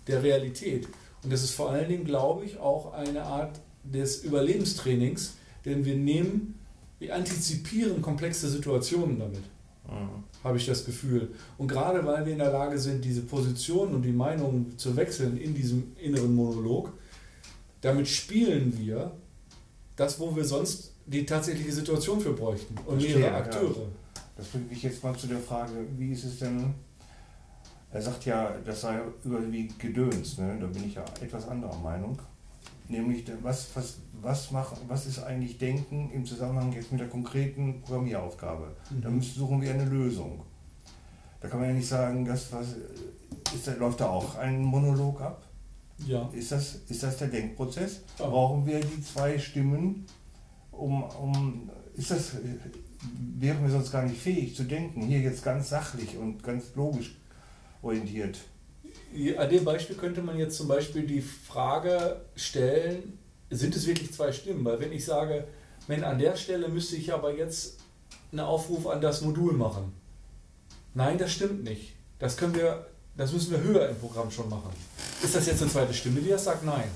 der 0.07 0.23
Realität. 0.23 0.87
Und 1.23 1.31
das 1.31 1.43
ist 1.43 1.51
vor 1.51 1.71
allen 1.71 1.89
Dingen, 1.89 2.05
glaube 2.05 2.45
ich, 2.45 2.57
auch 2.57 2.93
eine 2.93 3.23
Art 3.23 3.59
des 3.83 4.23
Überlebenstrainings, 4.23 5.35
denn 5.65 5.85
wir 5.85 5.95
nehmen, 5.95 6.55
wir 6.99 7.15
antizipieren 7.15 8.01
komplexe 8.01 8.49
Situationen 8.49 9.19
damit, 9.19 9.43
mhm. 9.87 10.23
habe 10.43 10.57
ich 10.57 10.65
das 10.65 10.85
Gefühl. 10.85 11.29
Und 11.57 11.67
gerade 11.67 12.05
weil 12.05 12.25
wir 12.25 12.33
in 12.33 12.39
der 12.39 12.51
Lage 12.51 12.77
sind, 12.77 13.03
diese 13.03 13.21
Positionen 13.21 13.95
und 13.95 14.01
die 14.03 14.11
Meinungen 14.11 14.77
zu 14.77 14.95
wechseln 14.95 15.37
in 15.37 15.53
diesem 15.53 15.95
inneren 15.97 16.35
Monolog, 16.35 16.93
damit 17.81 18.07
spielen 18.07 18.77
wir 18.77 19.11
das, 19.95 20.19
wo 20.19 20.35
wir 20.35 20.43
sonst 20.43 20.93
die 21.05 21.25
tatsächliche 21.25 21.71
Situation 21.71 22.19
für 22.19 22.33
bräuchten 22.33 22.75
und 22.85 23.01
mehrere 23.01 23.33
Akteure. 23.33 23.75
Ja. 23.75 24.06
Das 24.37 24.47
bringt 24.47 24.69
mich 24.69 24.83
jetzt 24.83 25.03
mal 25.03 25.15
zu 25.17 25.27
der 25.27 25.39
Frage, 25.39 25.73
wie 25.97 26.11
ist 26.11 26.23
es 26.23 26.39
denn, 26.39 26.75
er 27.91 28.01
sagt 28.01 28.25
ja, 28.25 28.51
das 28.63 28.81
sei 28.81 28.99
überwiegend 29.23 29.79
Gedöns, 29.79 30.37
ne? 30.37 30.57
da 30.61 30.67
bin 30.67 30.85
ich 30.85 30.93
ja 30.95 31.03
etwas 31.19 31.47
anderer 31.47 31.77
Meinung. 31.79 32.19
Nämlich, 32.87 33.25
was, 33.41 33.67
was, 33.73 33.97
was, 34.21 34.51
mach, 34.51 34.73
was 34.87 35.07
ist 35.07 35.19
eigentlich 35.19 35.57
Denken 35.57 36.09
im 36.11 36.25
Zusammenhang 36.25 36.71
jetzt 36.71 36.91
mit 36.91 37.01
der 37.01 37.09
konkreten 37.09 37.81
Programmieraufgabe? 37.81 38.75
Mhm. 38.91 39.01
Da 39.01 39.09
müssen, 39.09 39.33
suchen 39.39 39.61
wir 39.61 39.73
eine 39.73 39.85
Lösung. 39.85 40.43
Da 41.41 41.49
kann 41.49 41.59
man 41.59 41.69
ja 41.69 41.75
nicht 41.75 41.87
sagen, 41.87 42.23
dass 42.23 42.53
was, 42.53 42.75
ist, 43.53 43.77
läuft 43.77 43.99
da 43.99 44.09
auch 44.09 44.35
ein 44.35 44.63
Monolog 44.63 45.19
ab? 45.19 45.43
Ja. 46.05 46.29
Ist 46.31 46.51
das, 46.51 46.75
ist 46.87 47.03
das 47.03 47.17
der 47.17 47.27
Denkprozess? 47.27 48.01
Ja. 48.19 48.27
Brauchen 48.27 48.65
wir 48.65 48.79
die 48.79 49.01
zwei 49.01 49.37
Stimmen, 49.37 50.05
um, 50.71 51.03
um 51.03 51.69
ist 51.95 52.11
das, 52.11 52.33
wären 53.39 53.63
wir 53.63 53.69
sonst 53.69 53.91
gar 53.91 54.03
nicht 54.03 54.21
fähig 54.21 54.55
zu 54.55 54.63
denken, 54.63 55.01
hier 55.01 55.19
jetzt 55.19 55.43
ganz 55.43 55.69
sachlich 55.69 56.17
und 56.17 56.43
ganz 56.43 56.75
logisch 56.75 57.15
orientiert. 57.81 58.37
An 59.37 59.49
dem 59.49 59.63
Beispiel 59.63 59.95
könnte 59.95 60.21
man 60.21 60.37
jetzt 60.37 60.57
zum 60.57 60.67
Beispiel 60.67 61.05
die 61.05 61.21
Frage 61.21 62.21
stellen, 62.35 63.17
sind 63.49 63.75
es 63.75 63.87
wirklich 63.87 64.13
zwei 64.13 64.31
Stimmen? 64.31 64.65
Weil 64.65 64.79
wenn 64.79 64.91
ich 64.91 65.05
sage, 65.05 65.47
wenn 65.87 66.03
an 66.03 66.19
der 66.19 66.35
Stelle 66.35 66.67
müsste 66.67 66.95
ich 66.97 67.13
aber 67.13 67.35
jetzt 67.35 67.77
einen 68.31 68.41
Aufruf 68.41 68.87
an 68.87 69.01
das 69.01 69.21
Modul 69.21 69.53
machen. 69.53 69.93
Nein, 70.93 71.17
das 71.17 71.31
stimmt 71.31 71.63
nicht. 71.63 71.93
Das 72.19 72.35
können 72.35 72.55
wir, 72.55 72.87
das 73.15 73.31
müssen 73.31 73.51
wir 73.51 73.61
höher 73.61 73.87
im 73.87 73.97
Programm 73.97 74.31
schon 74.31 74.49
machen. 74.49 74.71
Ist 75.23 75.35
das 75.35 75.45
jetzt 75.45 75.61
eine 75.61 75.71
zweite 75.71 75.93
Stimme, 75.93 76.21
die 76.21 76.29
das 76.29 76.43
sagt? 76.43 76.65
Nein. 76.65 76.89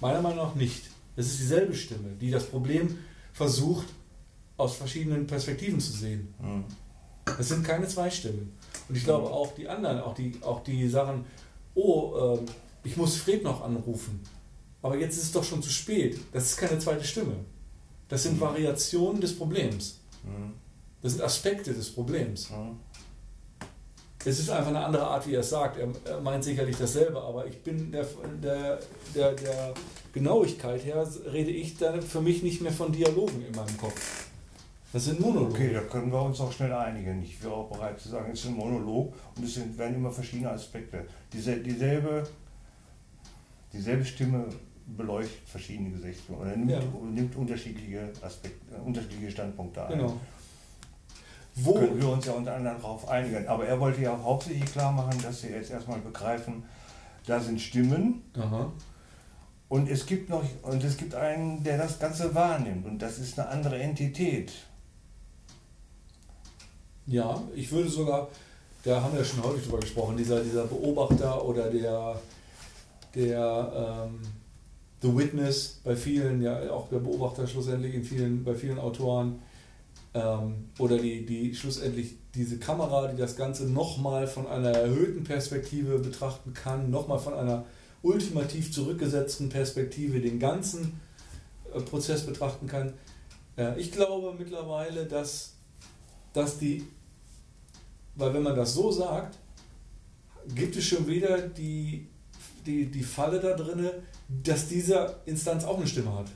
Meiner 0.00 0.20
Meinung 0.20 0.44
nach 0.44 0.54
nicht. 0.54 0.82
Es 1.16 1.26
ist 1.26 1.40
dieselbe 1.40 1.74
Stimme, 1.74 2.10
die 2.20 2.30
das 2.30 2.44
Problem 2.44 2.98
versucht 3.32 3.86
aus 4.56 4.76
verschiedenen 4.76 5.26
Perspektiven 5.26 5.80
zu 5.80 5.92
sehen. 5.92 6.34
Mhm. 6.40 6.64
Das 7.24 7.48
sind 7.48 7.64
keine 7.64 7.88
zwei 7.88 8.10
Stimmen. 8.10 8.56
Und 8.88 8.96
ich 8.96 9.04
glaube 9.04 9.30
auch 9.30 9.54
die 9.54 9.68
anderen, 9.68 10.00
auch 10.00 10.14
die, 10.14 10.34
auch 10.42 10.62
die 10.62 10.88
Sachen, 10.88 11.24
oh, 11.74 12.36
äh, 12.36 12.38
ich 12.84 12.96
muss 12.96 13.16
Fred 13.16 13.42
noch 13.42 13.62
anrufen. 13.62 14.20
Aber 14.82 14.96
jetzt 14.96 15.16
ist 15.16 15.24
es 15.24 15.32
doch 15.32 15.44
schon 15.44 15.62
zu 15.62 15.70
spät. 15.70 16.18
Das 16.32 16.44
ist 16.44 16.56
keine 16.58 16.78
zweite 16.78 17.04
Stimme. 17.04 17.36
Das 18.08 18.22
sind 18.22 18.36
mhm. 18.36 18.42
Variationen 18.42 19.20
des 19.20 19.36
Problems. 19.36 20.00
Mhm. 20.22 20.52
Das 21.02 21.12
sind 21.12 21.22
Aspekte 21.22 21.72
des 21.72 21.90
Problems. 21.90 22.50
Mhm. 22.50 22.78
Es 24.26 24.38
ist 24.38 24.48
einfach 24.48 24.68
eine 24.68 24.84
andere 24.84 25.06
Art, 25.06 25.26
wie 25.26 25.34
er 25.34 25.40
es 25.40 25.50
sagt. 25.50 25.78
Er, 25.78 25.88
er 26.04 26.20
meint 26.20 26.44
sicherlich 26.44 26.76
dasselbe, 26.76 27.20
aber 27.20 27.46
ich 27.46 27.62
bin 27.62 27.92
der, 27.92 28.06
der, 28.42 28.80
der, 29.14 29.32
der 29.32 29.74
Genauigkeit 30.12 30.82
her, 30.84 31.06
rede 31.30 31.50
ich 31.50 31.76
da 31.76 32.00
für 32.00 32.22
mich 32.22 32.42
nicht 32.42 32.62
mehr 32.62 32.72
von 32.72 32.92
Dialogen 32.92 33.44
in 33.46 33.54
meinem 33.54 33.76
Kopf. 33.76 34.28
Das 34.94 35.06
sind 35.06 35.18
Monologe. 35.18 35.54
Okay, 35.54 35.72
da 35.72 35.80
können 35.80 36.12
wir 36.12 36.22
uns 36.22 36.40
auch 36.40 36.52
schnell 36.52 36.72
einigen. 36.72 37.20
Ich 37.20 37.42
wäre 37.42 37.52
auch 37.52 37.68
bereit 37.68 37.98
zu 37.98 38.10
sagen, 38.10 38.30
es 38.32 38.38
ist 38.38 38.46
ein 38.46 38.54
Monolog 38.54 39.12
und 39.36 39.44
es 39.44 39.54
sind, 39.54 39.76
werden 39.76 39.96
immer 39.96 40.12
verschiedene 40.12 40.50
Aspekte. 40.50 41.04
Diese, 41.32 41.56
dieselbe, 41.56 42.22
dieselbe 43.72 44.04
Stimme 44.04 44.46
beleuchtet 44.86 45.48
verschiedene 45.48 45.90
Gesichter 45.90 46.38
oder 46.40 46.54
nimmt, 46.54 46.70
ja. 46.70 46.80
nimmt 47.12 47.34
unterschiedliche 47.34 48.12
Aspekte, 48.22 48.76
unterschiedliche 48.84 49.32
Standpunkte 49.32 49.84
ein. 49.84 49.98
Genau. 49.98 50.20
Wo 51.56 51.74
können 51.74 52.00
wir 52.00 52.08
uns 52.10 52.26
ja 52.26 52.32
unter 52.34 52.54
anderem 52.54 52.76
darauf 52.76 53.08
einigen. 53.08 53.48
Aber 53.48 53.66
er 53.66 53.80
wollte 53.80 54.00
ja 54.00 54.16
hauptsächlich 54.22 54.66
klar 54.66 54.92
machen, 54.92 55.20
dass 55.20 55.42
wir 55.42 55.50
jetzt 55.50 55.72
erstmal 55.72 55.98
begreifen, 55.98 56.62
da 57.26 57.40
sind 57.40 57.60
Stimmen. 57.60 58.22
Aha. 58.38 58.72
Und 59.68 59.88
es 59.88 60.06
gibt 60.06 60.30
noch, 60.30 60.44
und 60.62 60.84
es 60.84 60.96
gibt 60.96 61.16
einen, 61.16 61.64
der 61.64 61.78
das 61.78 61.98
Ganze 61.98 62.32
wahrnimmt. 62.32 62.86
Und 62.86 63.02
das 63.02 63.18
ist 63.18 63.40
eine 63.40 63.48
andere 63.48 63.82
Entität. 63.82 64.52
Ja, 67.06 67.42
ich 67.54 67.70
würde 67.70 67.88
sogar, 67.88 68.28
da 68.82 69.02
haben 69.02 69.16
wir 69.16 69.24
schon 69.24 69.42
häufig 69.42 69.64
drüber 69.64 69.80
gesprochen, 69.80 70.16
dieser, 70.16 70.42
dieser 70.42 70.64
Beobachter 70.64 71.44
oder 71.44 71.70
der, 71.70 72.18
der 73.14 74.08
ähm, 74.08 74.20
The 75.02 75.14
Witness 75.14 75.80
bei 75.84 75.96
vielen, 75.96 76.40
ja 76.40 76.70
auch 76.70 76.88
der 76.88 77.00
Beobachter 77.00 77.46
schlussendlich 77.46 77.94
in 77.94 78.04
vielen, 78.04 78.42
bei 78.42 78.54
vielen 78.54 78.78
Autoren 78.78 79.42
ähm, 80.14 80.70
oder 80.78 80.96
die, 80.96 81.26
die 81.26 81.54
schlussendlich 81.54 82.14
diese 82.34 82.58
Kamera, 82.58 83.08
die 83.08 83.18
das 83.18 83.36
Ganze 83.36 83.64
nochmal 83.64 84.26
von 84.26 84.46
einer 84.46 84.70
erhöhten 84.70 85.24
Perspektive 85.24 85.98
betrachten 85.98 86.54
kann, 86.54 86.90
nochmal 86.90 87.18
von 87.18 87.34
einer 87.34 87.66
ultimativ 88.02 88.72
zurückgesetzten 88.72 89.50
Perspektive 89.50 90.20
den 90.20 90.38
ganzen 90.38 91.00
äh, 91.74 91.80
Prozess 91.80 92.24
betrachten 92.24 92.66
kann. 92.66 92.94
Äh, 93.56 93.78
ich 93.78 93.92
glaube 93.92 94.34
mittlerweile, 94.38 95.04
dass 95.04 95.53
dass 96.34 96.58
die, 96.58 96.86
weil 98.16 98.34
wenn 98.34 98.42
man 98.42 98.54
das 98.54 98.74
so 98.74 98.90
sagt, 98.90 99.38
gibt 100.54 100.76
es 100.76 100.84
schon 100.84 101.06
wieder 101.06 101.38
die, 101.48 102.06
die, 102.66 102.86
die 102.86 103.02
Falle 103.02 103.40
da 103.40 103.54
drin, 103.54 103.88
dass 104.28 104.68
diese 104.68 105.16
Instanz 105.24 105.64
auch 105.64 105.78
eine 105.78 105.86
Stimme 105.86 106.14
hat. 106.14 106.26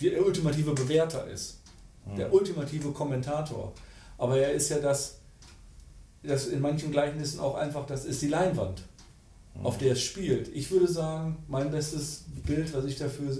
Die 0.00 0.10
der 0.10 0.24
ultimative 0.24 0.72
Bewerter 0.72 1.26
ist. 1.26 1.58
Mhm. 2.06 2.16
Der 2.16 2.32
ultimative 2.32 2.92
Kommentator. 2.92 3.72
Aber 4.16 4.38
er 4.38 4.52
ist 4.52 4.68
ja 4.70 4.78
das, 4.78 5.18
das 6.22 6.46
in 6.46 6.60
manchen 6.60 6.90
Gleichnissen 6.90 7.40
auch 7.40 7.56
einfach, 7.56 7.86
das 7.86 8.04
ist 8.04 8.22
die 8.22 8.28
Leinwand, 8.28 8.82
mhm. 9.54 9.66
auf 9.66 9.78
der 9.78 9.92
es 9.92 10.02
spielt. 10.02 10.48
Ich 10.54 10.70
würde 10.70 10.86
sagen, 10.86 11.36
mein 11.48 11.70
bestes 11.70 12.24
Bild, 12.46 12.72
was 12.72 12.84
ich 12.84 12.96
dafür 12.96 13.36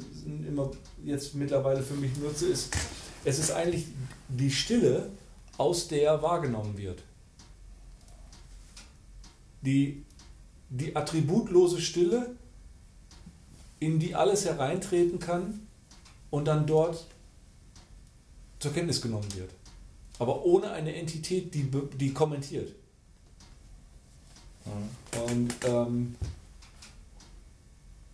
immer 0.47 0.73
jetzt 1.05 1.35
mittlerweile 1.35 1.83
für 1.83 1.95
mich 1.95 2.17
nutze, 2.17 2.49
ist, 2.49 2.75
es 3.25 3.39
ist 3.39 3.53
eigentlich 3.53 3.87
die 4.29 4.51
Stille, 4.51 5.11
aus 5.59 5.89
der 5.89 6.23
wahrgenommen 6.23 6.79
wird. 6.79 7.03
Die, 9.61 10.05
die 10.71 10.97
attributlose 10.97 11.81
Stille, 11.81 12.37
in 13.81 13.99
die 13.99 14.15
alles 14.15 14.45
hereintreten 14.45 15.19
kann 15.19 15.67
und 16.31 16.47
dann 16.47 16.67
dort 16.67 17.07
zur 18.59 18.73
Kenntnis 18.73 19.03
genommen 19.03 19.29
wird. 19.37 19.51
Aber 20.19 20.45
ohne 20.45 20.71
eine 20.71 20.95
Entität, 20.97 21.55
die, 21.55 21.71
die 21.99 22.13
kommentiert. 22.13 22.75
Mhm. 24.65 25.31
Und 25.31 25.55
ähm, 25.65 26.17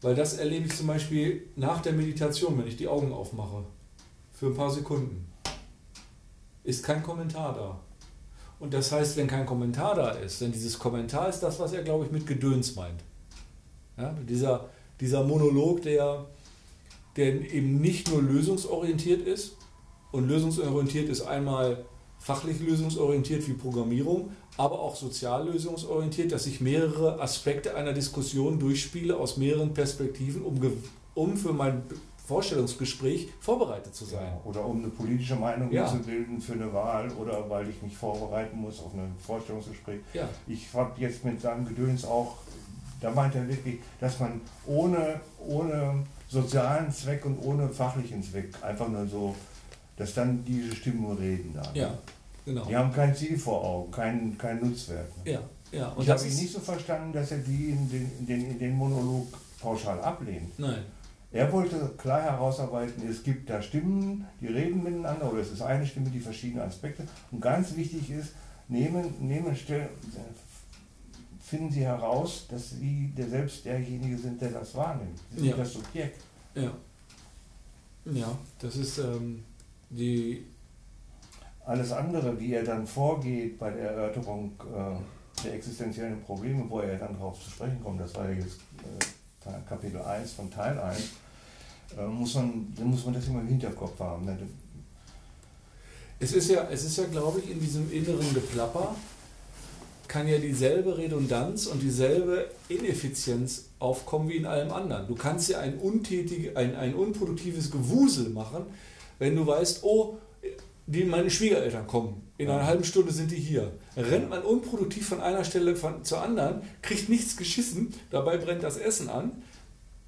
weil 0.03 0.15
das 0.15 0.35
erlebe 0.35 0.67
ich 0.67 0.77
zum 0.77 0.87
Beispiel 0.87 1.49
nach 1.57 1.81
der 1.81 1.95
Meditation, 1.95 2.59
wenn 2.59 2.67
ich 2.67 2.77
die 2.77 2.89
Augen 2.89 3.13
aufmache, 3.13 3.65
für 4.35 4.49
ein 4.49 4.55
paar 4.55 4.71
Sekunden, 4.71 5.27
ist 6.65 6.83
kein 6.83 7.03
Kommentar 7.03 7.55
da. 7.55 7.81
Und 8.59 8.73
das 8.73 8.91
heißt, 8.91 9.17
wenn 9.17 9.27
kein 9.27 9.47
Kommentar 9.47 9.95
da 9.95 10.11
ist, 10.11 10.41
denn 10.41 10.51
dieses 10.51 10.79
Kommentar 10.79 11.29
ist 11.29 11.41
das, 11.41 11.61
was 11.61 11.73
er, 11.73 11.83
glaube 11.83 12.07
ich, 12.07 12.11
mit 12.11 12.27
Gedöns 12.27 12.75
meint. 12.75 13.01
Ja, 13.97 14.15
dieser, 14.29 14.69
dieser 15.01 15.23
Monolog, 15.23 15.83
der, 15.83 16.25
der 17.17 17.53
eben 17.53 17.81
nicht 17.81 18.11
nur 18.11 18.23
lösungsorientiert 18.23 19.27
ist, 19.27 19.57
und 20.13 20.29
lösungsorientiert 20.29 21.09
ist 21.09 21.23
einmal 21.23 21.85
fachlich 22.21 22.61
lösungsorientiert 22.61 23.47
wie 23.49 23.55
Programmierung, 23.55 24.31
aber 24.57 24.79
auch 24.79 24.95
sozial 24.95 25.49
lösungsorientiert, 25.49 26.31
dass 26.31 26.47
ich 26.47 26.61
mehrere 26.61 27.21
Aspekte 27.21 27.75
einer 27.75 27.93
Diskussion 27.93 28.61
durchspiele 28.61 29.17
aus 29.17 29.37
mehreren 29.37 29.75
Perspektiven, 29.75 30.43
um, 30.43 30.61
um 31.15 31.37
für 31.37 31.53
mein 31.53 31.83
Vorstellungsgespräch 32.27 33.29
vorbereitet 33.41 33.95
zu 33.95 34.07
sein. 34.07 34.25
Ja, 34.25 34.41
oder 34.45 34.65
um 34.65 34.79
eine 34.79 34.89
politische 34.89 35.37
Meinung 35.37 35.71
ja. 35.71 35.87
zu 35.87 35.99
bilden 35.99 36.41
für 36.41 36.55
eine 36.55 36.73
Wahl 36.73 37.11
oder 37.13 37.49
weil 37.51 37.69
ich 37.69 37.83
mich 37.83 37.95
vorbereiten 37.95 38.59
muss 38.59 38.81
auf 38.81 38.95
ein 38.95 39.15
Vorstellungsgespräch. 39.19 40.01
Ja. 40.15 40.29
Ich 40.47 40.73
habe 40.73 40.99
jetzt 41.01 41.25
mit 41.25 41.41
seinem 41.41 41.67
Gedöns 41.67 42.05
auch, 42.05 42.39
da 43.01 43.11
meint 43.11 43.35
er 43.35 43.47
wirklich, 43.47 43.81
dass 44.01 44.19
man 44.21 44.41
ohne, 44.67 45.21
ohne 45.47 46.03
sozialen 46.29 46.91
Zweck 46.91 47.27
und 47.27 47.39
ohne 47.41 47.69
fachlichen 47.69 48.23
Zweck 48.23 48.55
einfach 48.63 48.89
nur 48.89 49.07
so, 49.07 49.35
dass 49.97 50.15
dann 50.15 50.43
diese 50.47 50.75
Stimmen 50.75 51.17
reden 51.19 51.53
da. 51.55 51.63
Ja, 51.75 51.99
genau. 52.47 52.65
Die 52.65 52.75
haben 52.75 52.91
kein 52.91 53.15
Ziel 53.15 53.39
vor 53.39 53.63
Augen, 53.63 53.91
keinen 53.91 54.39
kein 54.39 54.61
Nutzwert. 54.61 55.11
Ja, 55.27 55.41
ja. 55.73 55.89
Und 55.89 56.03
ich 56.03 56.09
habe 56.09 56.23
ihn 56.23 56.35
nicht 56.35 56.53
so 56.53 56.61
verstanden, 56.61 57.13
dass 57.13 57.33
er 57.33 57.39
die 57.39 57.71
in 57.71 57.91
den, 57.91 58.11
in 58.21 58.27
den, 58.27 58.51
in 58.53 58.59
den 58.59 58.75
Monolog 58.75 59.27
pauschal 59.61 60.01
ablehnt. 60.01 60.59
Nein. 60.59 60.85
Er 61.35 61.53
wollte 61.53 61.91
klar 61.99 62.23
herausarbeiten, 62.23 63.09
es 63.11 63.25
gibt 63.25 63.51
da 63.51 63.61
Stimmen, 63.61 64.25
die 64.41 64.47
reden 64.47 64.85
miteinander, 64.85 65.33
oder 65.33 65.43
es 65.43 65.51
ist 65.51 65.63
eine 65.63 65.85
Stimme, 65.85 66.09
die 66.09 66.21
verschiedene 66.21 66.63
Aspekte. 66.63 67.09
Und 67.33 67.41
ganz 67.41 67.75
wichtig 67.75 68.09
ist, 68.09 68.35
nehmen, 68.69 69.13
nehmen 69.19 69.57
stellen, 69.57 69.89
finden 71.41 71.73
Sie 71.73 71.85
heraus, 71.85 72.47
dass 72.49 72.71
Sie 72.71 73.13
der 73.17 73.29
selbst 73.29 73.65
derjenige 73.65 74.17
sind, 74.17 74.41
der 74.41 74.51
das 74.51 74.77
wahrnimmt. 74.77 75.19
Sie 75.33 75.41
sind 75.41 75.49
ja. 75.49 75.57
das 75.57 75.73
Subjekt. 75.73 76.21
Ja. 76.55 76.71
Ja, 78.05 78.39
das 78.61 78.77
ist 78.77 78.99
ähm, 78.99 79.43
die. 79.91 80.47
Alles 81.67 81.91
andere, 81.91 82.39
wie 82.39 82.53
er 82.53 82.63
dann 82.63 82.87
vorgeht 82.87 83.59
bei 83.59 83.71
der 83.71 83.91
Erörterung 83.91 84.53
äh, 84.73 85.43
der 85.43 85.55
existenziellen 85.55 86.21
Probleme, 86.23 86.65
wo 86.69 86.79
er 86.79 86.97
dann 86.97 87.15
darauf 87.15 87.43
zu 87.43 87.51
sprechen 87.51 87.83
kommt, 87.83 88.01
das 88.01 88.15
war 88.15 88.29
ja 88.29 88.37
jetzt 88.37 88.61
äh, 88.79 89.51
Kapitel 89.69 90.01
1 90.01 90.33
von 90.33 90.51
Teil 90.51 90.79
1, 90.79 91.11
äh, 91.99 92.07
muss 92.07 92.35
man, 92.35 92.73
dann 92.77 92.91
muss 92.91 93.05
man 93.05 93.15
das 93.15 93.27
immer 93.27 93.41
im 93.41 93.49
Hinterkopf 93.49 93.99
haben. 94.01 94.25
Ne? 94.25 94.39
Es 96.19 96.33
ist 96.33 96.51
ja, 96.51 96.69
es 96.71 96.85
ist 96.85 96.97
ja, 96.97 97.05
glaube 97.05 97.41
ich, 97.41 97.51
in 97.51 97.61
diesem 97.61 97.93
inneren 97.93 98.33
Geplapper 98.33 98.95
kann 100.09 100.29
ja 100.29 100.39
dieselbe 100.39 100.97
Redundanz 100.97 101.67
und 101.67 101.83
dieselbe 101.83 102.49
Ineffizienz 102.69 103.65
aufkommen 103.79 104.29
wie 104.29 104.37
in 104.37 104.47
allem 104.47 104.71
anderen. 104.71 105.09
Du 105.09 105.15
kannst 105.15 105.49
ja 105.49 105.59
ein, 105.59 105.79
untätig, 105.79 106.57
ein, 106.57 106.77
ein 106.77 106.95
unproduktives 106.95 107.71
Gewusel 107.71 108.31
machen, 108.31 108.67
wenn 109.19 109.35
du 109.35 109.47
weißt, 109.47 109.83
oh, 109.83 110.19
die, 110.87 111.05
meine 111.05 111.31
Schwiegereltern 111.31 111.87
kommen. 111.87 112.23
In 112.37 112.49
einer 112.49 112.67
halben 112.67 112.85
Stunde 112.85 113.13
sind 113.13 113.31
die 113.31 113.37
hier. 113.37 113.73
Rennt 113.97 114.29
man 114.31 114.43
unproduktiv 114.43 115.09
von 115.09 115.21
einer 115.21 115.45
Stelle 115.45 115.77
von, 115.77 116.05
zur 116.05 116.23
anderen, 116.23 116.63
kriegt 116.83 117.09
nichts 117.09 117.37
geschissen, 117.37 117.95
dabei 118.11 118.37
brennt 118.37 118.63
das 118.63 118.77
Essen 118.77 119.09
an 119.09 119.33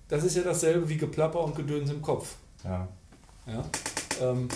das 0.09 0.25
ist 0.25 0.37
ja 0.37 0.43
dasselbe 0.43 0.89
wie 0.89 0.97
Geplapper 0.97 1.43
und 1.43 1.57
Gedöns 1.57 1.91
im 1.91 2.03
Kopf. 2.03 2.37
Ja. 2.65 2.89
ja? 3.47 3.65
Ähm, 4.21 4.49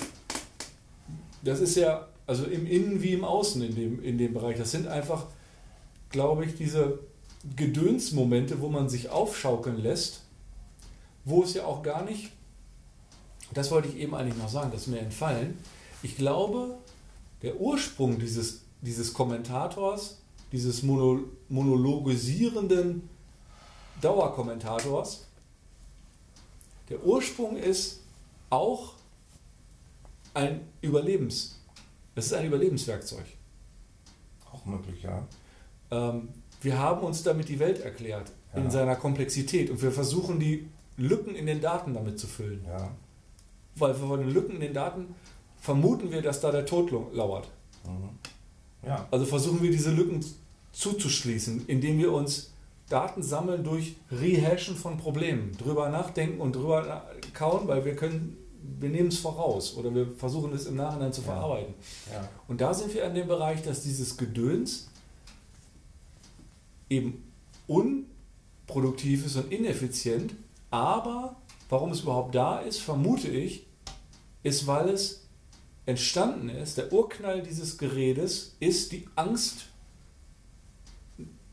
das 1.43 1.61
ist 1.61 1.77
ja, 1.77 2.09
also 2.27 2.45
im 2.45 2.67
Innen 2.67 3.03
wie 3.03 3.13
im 3.13 3.25
Außen 3.25 3.63
in 3.63 3.75
dem, 3.75 4.03
in 4.03 4.19
dem 4.19 4.35
Bereich. 4.35 4.57
Das 4.57 4.71
sind 4.71 4.87
einfach, 4.87 5.27
glaube 6.11 6.45
ich, 6.45 6.55
diese 6.55 7.01
Gedönsmomente, 7.57 8.61
wo 8.61 8.69
man 8.69 8.89
sich 8.89 9.09
aufschaukeln 9.09 9.79
lässt, 9.83 10.23
wo 11.25 11.43
es 11.43 11.55
ja 11.55 11.65
auch 11.65 11.83
gar 11.83 12.05
nicht, 12.05 12.31
das 13.55 13.71
wollte 13.71 13.89
ich 13.89 13.97
eben 13.97 14.15
eigentlich 14.15 14.37
noch 14.37 14.49
sagen, 14.49 14.71
das 14.73 14.83
ist 14.83 14.87
mir 14.89 15.01
entfallen. 15.01 15.59
Ich 16.03 16.17
glaube, 16.17 16.77
der 17.43 17.61
Ursprung 17.61 18.19
dieses, 18.19 18.63
dieses 18.81 19.13
Kommentators, 19.13 20.19
dieses 20.53 20.83
Mono, 20.83 21.21
monologisierenden 21.49 23.09
Dauerkommentators, 24.01 25.27
der 26.91 27.05
Ursprung 27.05 27.57
ist 27.57 28.01
auch 28.51 28.95
ein 30.35 30.61
Überlebens. 30.81 31.61
Es 32.15 32.27
ist 32.27 32.33
ein 32.35 32.47
Überlebenswerkzeug. 32.47 33.25
Auch 34.53 34.65
möglich, 34.67 35.03
ja. 35.03 35.27
Ähm, 35.91 36.29
wir 36.61 36.79
haben 36.79 37.03
uns 37.03 37.23
damit 37.23 37.49
die 37.49 37.59
Welt 37.59 37.81
erklärt, 37.81 38.33
ja. 38.53 38.61
in 38.61 38.71
seiner 38.71 38.97
Komplexität. 38.97 39.71
Und 39.71 39.81
wir 39.81 39.93
versuchen 39.93 40.39
die 40.39 40.69
Lücken 40.97 41.35
in 41.35 41.47
den 41.47 41.61
Daten 41.61 41.95
damit 41.95 42.19
zu 42.19 42.27
füllen. 42.27 42.65
Ja. 42.67 42.91
Weil 43.77 43.95
von 43.95 44.21
den 44.21 44.31
Lücken 44.31 44.57
in 44.57 44.61
den 44.61 44.75
Daten 44.75 45.15
vermuten 45.59 46.11
wir, 46.11 46.23
dass 46.23 46.41
da 46.41 46.51
der 46.51 46.67
Tod 46.67 46.91
lauert. 47.15 47.49
Mhm. 47.85 48.11
Ja. 48.87 49.07
Also 49.11 49.25
versuchen 49.25 49.62
wir 49.62 49.71
diese 49.71 49.93
Lücken 49.93 50.25
zuzuschließen, 50.73 51.67
indem 51.67 51.99
wir 51.99 52.12
uns 52.12 52.53
Daten 52.91 53.23
sammeln 53.23 53.65
durch 53.65 53.97
Rehashen 54.11 54.77
von 54.77 54.99
Problemen, 54.99 55.57
drüber 55.57 55.89
nachdenken 55.89 56.41
und 56.41 56.57
drüber 56.57 57.07
kauen, 57.33 57.67
weil 57.69 57.85
wir 57.85 57.95
können, 57.95 58.37
wir 58.81 58.91
nehmen 58.91 59.09
es 59.09 59.19
voraus 59.19 59.77
oder 59.77 59.95
wir 59.95 60.09
versuchen 60.09 60.53
es 60.53 60.67
im 60.67 60.75
Nachhinein 60.77 61.12
zu 61.12 61.23
verarbeiten. 61.23 61.75
Ja. 62.11 62.21
Ja. 62.21 62.29
Und 62.49 62.61
da 62.61 62.75
sind 62.75 62.93
wir 62.93 63.07
an 63.07 63.15
dem 63.15 63.29
Bereich, 63.29 63.62
dass 63.62 63.83
dieses 63.83 64.17
Gedöns 64.17 64.89
eben 66.89 67.33
unproduktiv 67.69 69.25
ist 69.25 69.37
und 69.37 69.53
ineffizient, 69.53 70.35
aber 70.71 71.37
warum 71.69 71.93
es 71.93 72.01
überhaupt 72.01 72.35
da 72.35 72.59
ist, 72.59 72.81
vermute 72.81 73.29
ich, 73.29 73.67
ist, 74.43 74.67
weil 74.67 74.89
es 74.89 75.29
entstanden 75.87 76.49
ist, 76.49 76.77
der 76.77 76.93
Urknall 76.93 77.43
dieses 77.43 77.79
Geredes 77.79 78.57
ist 78.59 78.91
die 78.91 79.07
Angst, 79.15 79.67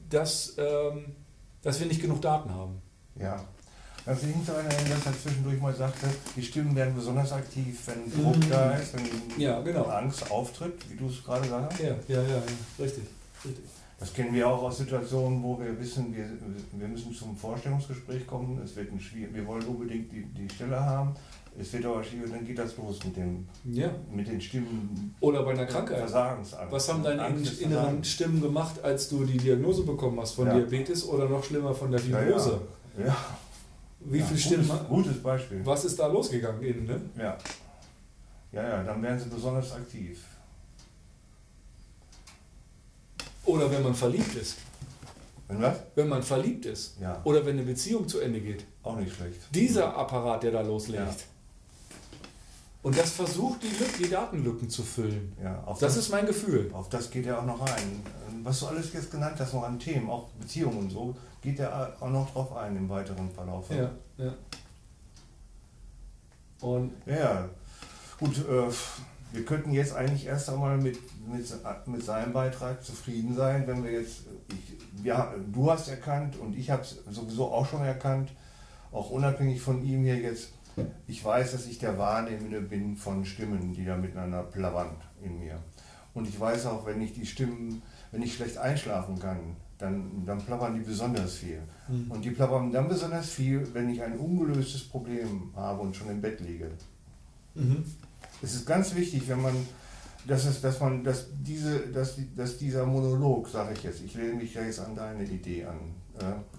dass 0.09 0.55
ähm, 0.57 1.15
dass 1.61 1.79
wir 1.79 1.88
nicht 1.88 2.01
genug 2.01 2.21
Daten 2.21 2.53
haben. 2.53 2.81
Ja. 3.19 3.43
Das 4.05 4.23
liegt 4.23 4.47
daran, 4.47 4.65
dass 4.65 5.05
er 5.05 5.21
zwischendurch 5.21 5.59
mal 5.59 5.75
sagte, 5.75 6.07
die 6.35 6.41
Stimmen 6.41 6.73
werden 6.75 6.95
besonders 6.95 7.34
aktiv, 7.34 7.77
wenn 7.88 8.09
Druck 8.09 8.38
mhm. 8.38 8.49
da 8.49 8.71
ist, 8.71 8.93
wenn 8.95 9.03
ja, 9.38 9.59
genau. 9.59 9.84
Angst 9.84 10.31
auftritt, 10.31 10.89
wie 10.89 10.95
du 10.95 11.07
es 11.07 11.21
gerade 11.23 11.45
sagst. 11.47 11.79
Ja, 11.79 11.95
ja, 12.07 12.21
ja, 12.21 12.41
richtig. 12.79 13.03
richtig. 13.43 13.65
Das 13.99 14.13
kennen 14.13 14.34
wir 14.34 14.47
auch 14.47 14.61
aus 14.61 14.77
Situationen, 14.77 15.41
wo 15.41 15.59
wir 15.59 15.77
wissen, 15.79 16.15
wir, 16.15 16.25
wir 16.71 16.88
müssen 16.88 17.11
zum 17.13 17.35
Vorstellungsgespräch 17.35 18.27
kommen, 18.27 18.61
es 18.63 18.75
wird 18.75 18.91
ein 18.91 18.99
schwierig, 18.99 19.34
wir 19.34 19.45
wollen 19.45 19.63
unbedingt 19.63 20.11
die, 20.11 20.23
die 20.23 20.47
Stelle 20.53 20.79
haben, 20.79 21.15
es 21.59 21.73
wird 21.73 21.85
aber 21.85 22.03
schwierig, 22.03 22.29
dann 22.31 22.45
geht 22.45 22.59
das 22.59 22.77
los 22.77 23.03
mit, 23.03 23.17
dem, 23.17 23.47
ja. 23.65 23.89
mit 24.11 24.27
den 24.27 24.39
Stimmen. 24.39 25.15
Oder 25.19 25.41
bei 25.43 25.51
einer 25.51 25.65
Krankheit. 25.65 25.97
Versagensangst. 25.97 26.71
Was 26.71 26.89
haben 26.89 27.03
deine 27.03 27.27
inneren 27.59 28.03
Stimmen 28.03 28.41
gemacht, 28.41 28.84
als 28.84 29.09
du 29.09 29.25
die 29.25 29.38
Diagnose 29.38 29.84
bekommen 29.84 30.19
hast 30.19 30.34
von 30.34 30.45
ja. 30.45 30.53
Diabetes 30.53 31.07
oder 31.07 31.27
noch 31.27 31.43
schlimmer 31.43 31.73
von 31.73 31.89
der 31.89 31.99
Fibrose? 31.99 32.61
Ja, 32.97 33.05
ja. 33.05 33.17
Wie 34.01 34.21
viele 34.21 34.39
Stimmen? 34.39 34.67
Gutes, 34.67 34.88
gutes 34.88 35.23
Beispiel. 35.23 35.61
Was 35.65 35.84
ist 35.85 35.97
da 35.97 36.07
losgegangen 36.07 36.61
innen, 36.61 36.85
ne? 36.85 37.01
Ja. 37.17 37.38
Ja, 38.51 38.63
ja, 38.63 38.84
dann 38.84 39.01
werden 39.01 39.19
sie 39.19 39.29
besonders 39.29 39.73
aktiv. 39.73 40.23
Oder 43.45 43.71
wenn 43.71 43.81
man 43.81 43.95
verliebt 43.95 44.35
ist. 44.35 44.57
Wenn 45.47 45.61
was? 45.61 45.77
Wenn 45.95 46.07
man 46.07 46.21
verliebt 46.21 46.65
ist. 46.65 46.97
Ja. 47.01 47.19
Oder 47.23 47.45
wenn 47.45 47.57
eine 47.57 47.65
Beziehung 47.65 48.07
zu 48.07 48.19
Ende 48.19 48.41
geht. 48.41 48.65
Auch 48.84 48.97
nicht 48.97 49.15
schlecht. 49.15 49.39
Dieser 49.53 49.95
Apparat, 49.95 50.43
der 50.43 50.51
da 50.51 50.61
loslegt. 50.61 50.99
Ja. 50.99 51.15
Und 52.83 52.97
das 52.97 53.11
versucht, 53.11 53.63
die, 53.63 53.69
Lücken, 53.69 54.03
die 54.03 54.09
Datenlücken 54.09 54.69
zu 54.69 54.83
füllen. 54.83 55.35
Ja, 55.43 55.63
das, 55.67 55.79
das, 55.79 55.97
ist 55.97 56.09
mein 56.09 56.25
Gefühl. 56.25 56.69
Auf 56.73 56.89
das 56.89 57.09
geht 57.09 57.25
er 57.25 57.39
auch 57.39 57.45
noch 57.45 57.59
ein. 57.61 58.03
Was 58.43 58.59
du 58.59 58.67
alles 58.67 58.93
jetzt 58.93 59.11
genannt 59.11 59.35
hast, 59.39 59.53
noch 59.53 59.63
an 59.63 59.79
Themen, 59.79 60.09
auch 60.09 60.29
Beziehungen 60.39 60.77
und 60.77 60.89
so, 60.89 61.15
geht 61.41 61.59
er 61.59 61.97
auch 61.99 62.09
noch 62.09 62.31
drauf 62.31 62.55
ein 62.55 62.75
im 62.77 62.87
weiteren 62.87 63.29
Verlauf. 63.31 63.65
Ja, 63.69 63.91
ja. 64.17 64.33
Und 66.61 66.91
ja, 67.05 67.49
gut, 68.19 68.37
äh, 68.37 68.71
wir 69.31 69.45
könnten 69.45 69.71
jetzt 69.71 69.93
eigentlich 69.93 70.25
erst 70.25 70.49
einmal 70.49 70.77
mit, 70.77 70.97
mit, 71.27 71.45
mit 71.87 72.03
seinem 72.03 72.33
Beitrag 72.33 72.83
zufrieden 72.83 73.35
sein, 73.35 73.67
wenn 73.67 73.83
wir 73.83 73.91
jetzt, 73.91 74.21
ich, 74.49 75.05
ja, 75.05 75.33
du 75.51 75.69
hast 75.69 75.89
erkannt 75.89 76.37
und 76.37 76.57
ich 76.57 76.69
habe 76.69 76.81
es 76.81 76.97
sowieso 77.09 77.51
auch 77.51 77.65
schon 77.65 77.83
erkannt, 77.83 78.31
auch 78.91 79.09
unabhängig 79.09 79.61
von 79.61 79.83
ihm 79.83 80.03
hier 80.03 80.17
jetzt, 80.17 80.53
ich 81.07 81.23
weiß, 81.23 81.53
dass 81.53 81.67
ich 81.67 81.79
der 81.79 81.97
Wahrnehmende 81.97 82.61
bin 82.61 82.95
von 82.95 83.25
Stimmen, 83.25 83.73
die 83.73 83.85
da 83.85 83.95
miteinander 83.95 84.43
plappern 84.43 84.91
in 85.23 85.39
mir. 85.39 85.59
Und 86.13 86.27
ich 86.27 86.39
weiß 86.39 86.65
auch, 86.67 86.85
wenn 86.85 87.01
ich 87.01 87.13
die 87.13 87.25
Stimmen, 87.25 87.81
wenn 88.11 88.21
ich 88.21 88.35
schlecht 88.35 88.57
einschlafen 88.57 89.19
kann, 89.19 89.55
dann, 89.77 90.25
dann 90.25 90.39
plappern 90.39 90.73
die 90.73 90.81
besonders 90.81 91.35
viel. 91.35 91.61
Mhm. 91.87 92.11
Und 92.11 92.25
die 92.25 92.31
plappern 92.31 92.71
dann 92.71 92.87
besonders 92.87 93.29
viel, 93.29 93.67
wenn 93.73 93.89
ich 93.89 94.01
ein 94.01 94.17
ungelöstes 94.17 94.83
Problem 94.83 95.51
habe 95.55 95.81
und 95.81 95.95
schon 95.95 96.09
im 96.09 96.21
Bett 96.21 96.39
liege. 96.39 96.71
Mhm. 97.53 97.85
Es 98.41 98.55
ist 98.55 98.65
ganz 98.65 98.95
wichtig, 98.95 99.27
wenn 99.27 99.41
man, 99.41 99.55
dass, 100.27 100.45
es, 100.45 100.61
dass 100.61 100.79
man, 100.79 101.03
dass, 101.03 101.27
diese, 101.39 101.79
dass, 101.87 102.17
dass 102.35 102.57
dieser 102.57 102.85
Monolog, 102.85 103.47
sage 103.47 103.73
ich 103.73 103.83
jetzt, 103.83 104.01
ich 104.01 104.15
lehne 104.15 104.33
mich 104.33 104.53
ja 104.53 104.63
jetzt 104.63 104.79
an 104.79 104.95
deine 104.95 105.23
Idee 105.23 105.65
an. 105.65 105.77
Äh, 106.19 106.56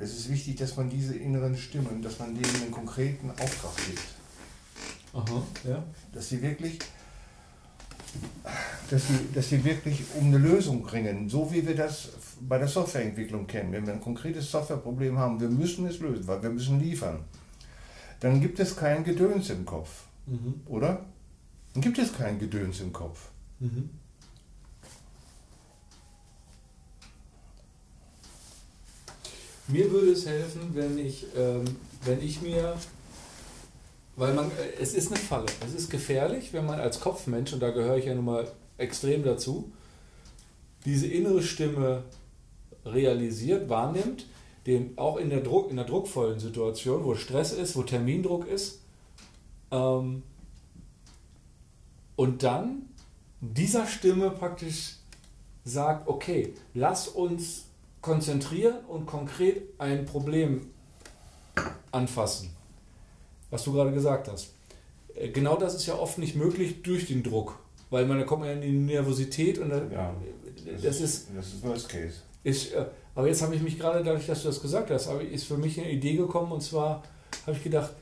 es 0.00 0.16
ist 0.16 0.30
wichtig, 0.30 0.56
dass 0.56 0.76
man 0.76 0.88
diese 0.88 1.14
inneren 1.14 1.56
Stimmen, 1.56 2.02
dass 2.02 2.18
man 2.18 2.34
denen 2.34 2.54
einen 2.62 2.70
konkreten 2.70 3.30
Auftrag 3.30 3.76
gibt. 3.86 4.02
Aha, 5.12 5.42
ja. 5.68 5.82
Dass 6.12 6.28
sie 6.28 6.40
wirklich, 6.40 6.78
dass 8.90 9.06
sie, 9.08 9.18
dass 9.34 9.48
sie 9.48 9.62
wirklich 9.64 10.02
um 10.18 10.26
eine 10.26 10.38
Lösung 10.38 10.82
bringen, 10.82 11.28
so 11.28 11.52
wie 11.52 11.66
wir 11.66 11.76
das 11.76 12.10
bei 12.40 12.58
der 12.58 12.68
Softwareentwicklung 12.68 13.46
kennen. 13.46 13.72
Wenn 13.72 13.86
wir 13.86 13.92
ein 13.92 14.00
konkretes 14.00 14.50
Softwareproblem 14.50 15.18
haben, 15.18 15.40
wir 15.40 15.48
müssen 15.48 15.86
es 15.86 15.98
lösen, 15.98 16.26
weil 16.26 16.42
wir 16.42 16.50
müssen 16.50 16.80
liefern. 16.80 17.20
Dann 18.20 18.40
gibt 18.40 18.58
es 18.60 18.76
kein 18.76 19.04
Gedöns 19.04 19.50
im 19.50 19.64
Kopf, 19.64 20.04
Mhm. 20.26 20.60
oder? 20.66 21.04
Dann 21.74 21.82
gibt 21.82 21.98
es 21.98 22.12
kein 22.12 22.38
Gedöns 22.38 22.80
im 22.80 22.92
Kopf. 22.92 23.28
Mhm. 23.58 23.90
Mir 29.72 29.90
würde 29.92 30.12
es 30.12 30.26
helfen, 30.26 30.70
wenn 30.74 30.98
ich, 30.98 31.26
ähm, 31.36 31.64
wenn 32.04 32.22
ich 32.22 32.42
mir, 32.42 32.76
weil 34.16 34.34
man, 34.34 34.50
äh, 34.50 34.80
es 34.80 34.94
ist 34.94 35.08
eine 35.08 35.16
Falle, 35.16 35.46
es 35.64 35.74
ist 35.74 35.90
gefährlich, 35.90 36.52
wenn 36.52 36.66
man 36.66 36.80
als 36.80 37.00
Kopfmensch, 37.00 37.52
und 37.52 37.60
da 37.60 37.70
gehöre 37.70 37.96
ich 37.96 38.06
ja 38.06 38.14
nun 38.14 38.24
mal 38.24 38.50
extrem 38.78 39.22
dazu, 39.22 39.70
diese 40.84 41.06
innere 41.06 41.42
Stimme 41.42 42.02
realisiert, 42.84 43.68
wahrnimmt, 43.68 44.26
den 44.66 44.98
auch 44.98 45.18
in 45.18 45.30
der, 45.30 45.40
Druck, 45.40 45.70
in 45.70 45.76
der 45.76 45.84
druckvollen 45.84 46.40
Situation, 46.40 47.04
wo 47.04 47.14
Stress 47.14 47.52
ist, 47.52 47.76
wo 47.76 47.82
Termindruck 47.82 48.48
ist, 48.48 48.80
ähm, 49.70 50.22
und 52.16 52.42
dann 52.42 52.86
dieser 53.40 53.86
Stimme 53.86 54.30
praktisch 54.30 54.96
sagt, 55.64 56.08
okay, 56.08 56.54
lass 56.74 57.08
uns 57.08 57.66
konzentrieren 58.00 58.76
und 58.88 59.06
konkret 59.06 59.62
ein 59.78 60.06
Problem 60.06 60.66
anfassen. 61.92 62.50
Was 63.50 63.64
du 63.64 63.72
gerade 63.72 63.92
gesagt 63.92 64.28
hast. 64.28 64.52
Äh, 65.14 65.28
Genau 65.28 65.56
das 65.56 65.74
ist 65.74 65.86
ja 65.86 65.94
oft 65.94 66.18
nicht 66.18 66.36
möglich 66.36 66.82
durch 66.82 67.06
den 67.08 67.22
Druck, 67.22 67.58
weil 67.90 68.06
man 68.06 68.18
da 68.18 68.24
kommt 68.24 68.40
man 68.42 68.48
ja 68.50 68.54
in 68.56 68.60
die 68.62 68.70
Nervosität 68.72 69.58
und 69.58 69.70
da, 69.70 69.82
Ja, 69.90 70.14
das 70.82 71.00
ist 71.00 71.28
das 71.36 71.46
ist 71.48 71.62
Worst 71.64 71.88
Case. 71.88 72.20
ist, 72.44 72.72
äh, 72.72 72.86
aber 73.14 73.26
jetzt 73.26 73.42
habe 73.42 73.54
ich 73.54 73.62
mich 73.62 73.78
gerade, 73.78 74.04
dadurch, 74.04 74.26
dass 74.26 74.42
du 74.42 74.48
das 74.48 74.62
gesagt 74.62 74.90
hast, 74.90 75.08
ist 75.32 75.44
für 75.44 75.56
mich 75.58 75.78
eine 75.80 75.90
Idee 75.90 76.14
gekommen 76.14 76.52
und 76.52 76.62
zwar 76.62 77.02
habe 77.46 77.56
ich 77.56 77.62
gedacht, 77.62 77.92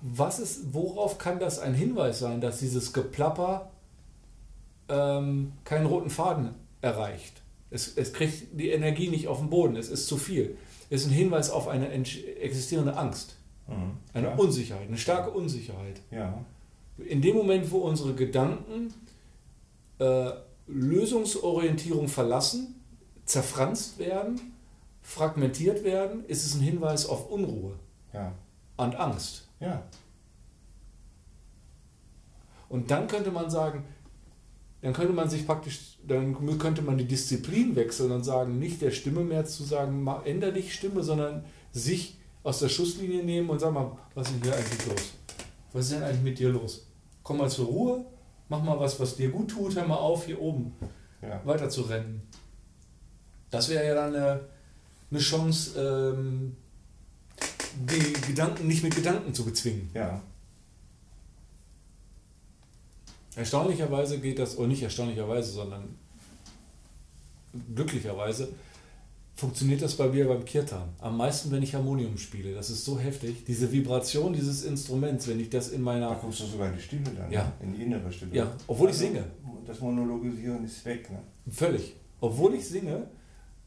was 0.00 0.38
ist, 0.38 0.72
worauf 0.72 1.18
kann 1.18 1.38
das 1.40 1.58
ein 1.58 1.74
Hinweis 1.74 2.18
sein, 2.20 2.40
dass 2.40 2.58
dieses 2.60 2.92
Geplapper 2.92 3.70
ähm, 4.88 5.52
keinen 5.64 5.86
roten 5.86 6.10
Faden 6.10 6.54
erreicht? 6.82 7.42
Es, 7.74 7.96
es 7.96 8.12
kriegt 8.12 8.58
die 8.58 8.70
Energie 8.70 9.08
nicht 9.08 9.26
auf 9.26 9.38
den 9.40 9.50
Boden, 9.50 9.74
es 9.76 9.88
ist 9.88 10.06
zu 10.06 10.16
viel. 10.16 10.56
Es 10.90 11.02
ist 11.02 11.08
ein 11.08 11.12
Hinweis 11.14 11.50
auf 11.50 11.66
eine 11.68 11.90
existierende 11.90 12.96
Angst, 12.96 13.36
Mhm. 13.66 13.96
eine 14.12 14.26
Klar. 14.28 14.38
Unsicherheit, 14.38 14.88
eine 14.88 14.98
starke 14.98 15.30
Unsicherheit. 15.30 16.00
Ja, 16.10 16.44
In 16.98 17.20
dem 17.22 17.34
Moment, 17.34 17.70
wo 17.70 17.78
unsere 17.78 18.14
Gedanken 18.14 18.92
äh, 19.98 20.30
Lösungsorientierung 20.66 22.08
verlassen, 22.08 22.80
zerfranst 23.24 23.98
werden, 23.98 24.40
fragmentiert 25.02 25.82
werden, 25.82 26.24
ist 26.26 26.44
es 26.46 26.54
ein 26.54 26.60
Hinweis 26.60 27.06
auf 27.06 27.30
Unruhe 27.30 27.74
ja, 28.12 28.32
und 28.76 28.94
Angst. 28.96 29.48
ja. 29.60 29.82
Und 32.68 32.90
dann 32.90 33.06
könnte 33.08 33.30
man 33.30 33.50
sagen, 33.50 33.84
dann 34.84 34.92
könnte 34.92 35.14
man 35.14 35.30
sich 35.30 35.46
praktisch, 35.46 35.96
dann 36.06 36.58
könnte 36.58 36.82
man 36.82 36.98
die 36.98 37.06
Disziplin 37.06 37.74
wechseln 37.74 38.12
und 38.12 38.22
sagen, 38.22 38.58
nicht 38.58 38.82
der 38.82 38.90
Stimme 38.90 39.24
mehr 39.24 39.46
zu 39.46 39.64
sagen, 39.64 40.02
ma- 40.02 40.22
änder 40.24 40.52
dich 40.52 40.74
Stimme, 40.74 41.02
sondern 41.02 41.44
sich 41.72 42.18
aus 42.42 42.58
der 42.58 42.68
Schusslinie 42.68 43.24
nehmen 43.24 43.48
und 43.48 43.58
sagen 43.60 43.74
mal, 43.74 43.96
was 44.14 44.28
ist 44.28 44.34
denn 44.34 44.42
hier 44.42 44.54
eigentlich 44.54 44.86
los? 44.86 45.12
Was 45.72 45.84
ist 45.86 45.92
denn 45.94 46.02
eigentlich 46.02 46.22
mit 46.22 46.38
dir 46.38 46.50
los? 46.50 46.86
Komm 47.22 47.38
mal 47.38 47.48
zur 47.48 47.64
Ruhe, 47.66 48.04
mach 48.50 48.62
mal 48.62 48.78
was, 48.78 49.00
was 49.00 49.16
dir 49.16 49.30
gut 49.30 49.50
tut, 49.50 49.74
hör 49.74 49.86
mal 49.86 49.96
auf, 49.96 50.26
hier 50.26 50.38
oben 50.38 50.74
ja. 51.22 51.40
weiter 51.46 51.70
zu 51.70 51.80
rennen. 51.82 52.20
Das 53.50 53.70
wäre 53.70 53.86
ja 53.86 53.94
dann 53.94 54.14
eine, 54.14 54.40
eine 55.10 55.20
Chance, 55.20 55.80
ähm, 55.80 56.56
die 57.90 58.12
Gedanken 58.28 58.68
nicht 58.68 58.82
mit 58.84 58.94
Gedanken 58.94 59.32
zu 59.32 59.46
bezwingen. 59.46 59.88
ja. 59.94 60.20
Erstaunlicherweise 63.36 64.18
geht 64.20 64.38
das, 64.38 64.56
oder 64.58 64.68
nicht 64.68 64.82
erstaunlicherweise, 64.82 65.50
sondern 65.52 65.96
glücklicherweise 67.74 68.48
funktioniert 69.36 69.82
das 69.82 69.94
bei 69.96 70.06
mir 70.08 70.28
beim 70.28 70.44
Kirtan. 70.44 70.90
Am 71.00 71.16
meisten, 71.16 71.50
wenn 71.50 71.62
ich 71.62 71.74
Harmonium 71.74 72.16
spiele. 72.18 72.54
Das 72.54 72.70
ist 72.70 72.84
so 72.84 72.98
heftig. 72.98 73.44
Diese 73.44 73.70
Vibration 73.72 74.32
dieses 74.32 74.64
Instruments, 74.64 75.26
wenn 75.26 75.40
ich 75.40 75.50
das 75.50 75.70
in 75.70 75.78
Da 75.84 75.84
meiner. 75.84 76.14
kommst 76.14 76.40
du 76.40 76.44
sogar 76.46 76.68
in 76.68 76.76
die 76.76 76.80
Stille 76.82 77.02
dann, 77.16 77.30
Ja. 77.32 77.44
ne? 77.44 77.52
in 77.60 77.74
die 77.74 77.82
innere 77.82 78.12
Stille. 78.12 78.30
Ja, 78.32 78.52
obwohl 78.68 78.90
ich 78.90 78.94
Also, 78.94 79.06
singe. 79.06 79.24
Das 79.66 79.80
Monologisieren 79.80 80.64
ist 80.64 80.84
weg. 80.84 81.10
Ne? 81.10 81.18
Völlig. 81.50 81.96
Obwohl 82.20 82.54
ich 82.54 82.68
singe, 82.68 83.08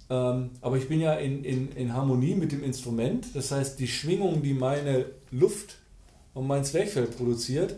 ähm, 0.09 0.51
aber 0.61 0.77
ich 0.77 0.87
bin 0.87 1.01
ja 1.01 1.15
in, 1.15 1.43
in, 1.43 1.71
in 1.73 1.93
Harmonie 1.93 2.35
mit 2.35 2.53
dem 2.53 2.63
Instrument. 2.63 3.35
Das 3.35 3.51
heißt, 3.51 3.77
die 3.79 3.87
Schwingung, 3.89 4.41
die 4.41 4.53
meine 4.53 5.05
Luft 5.31 5.79
und 6.33 6.47
mein 6.47 6.63
Zwerchfell 6.63 7.07
produziert, 7.07 7.75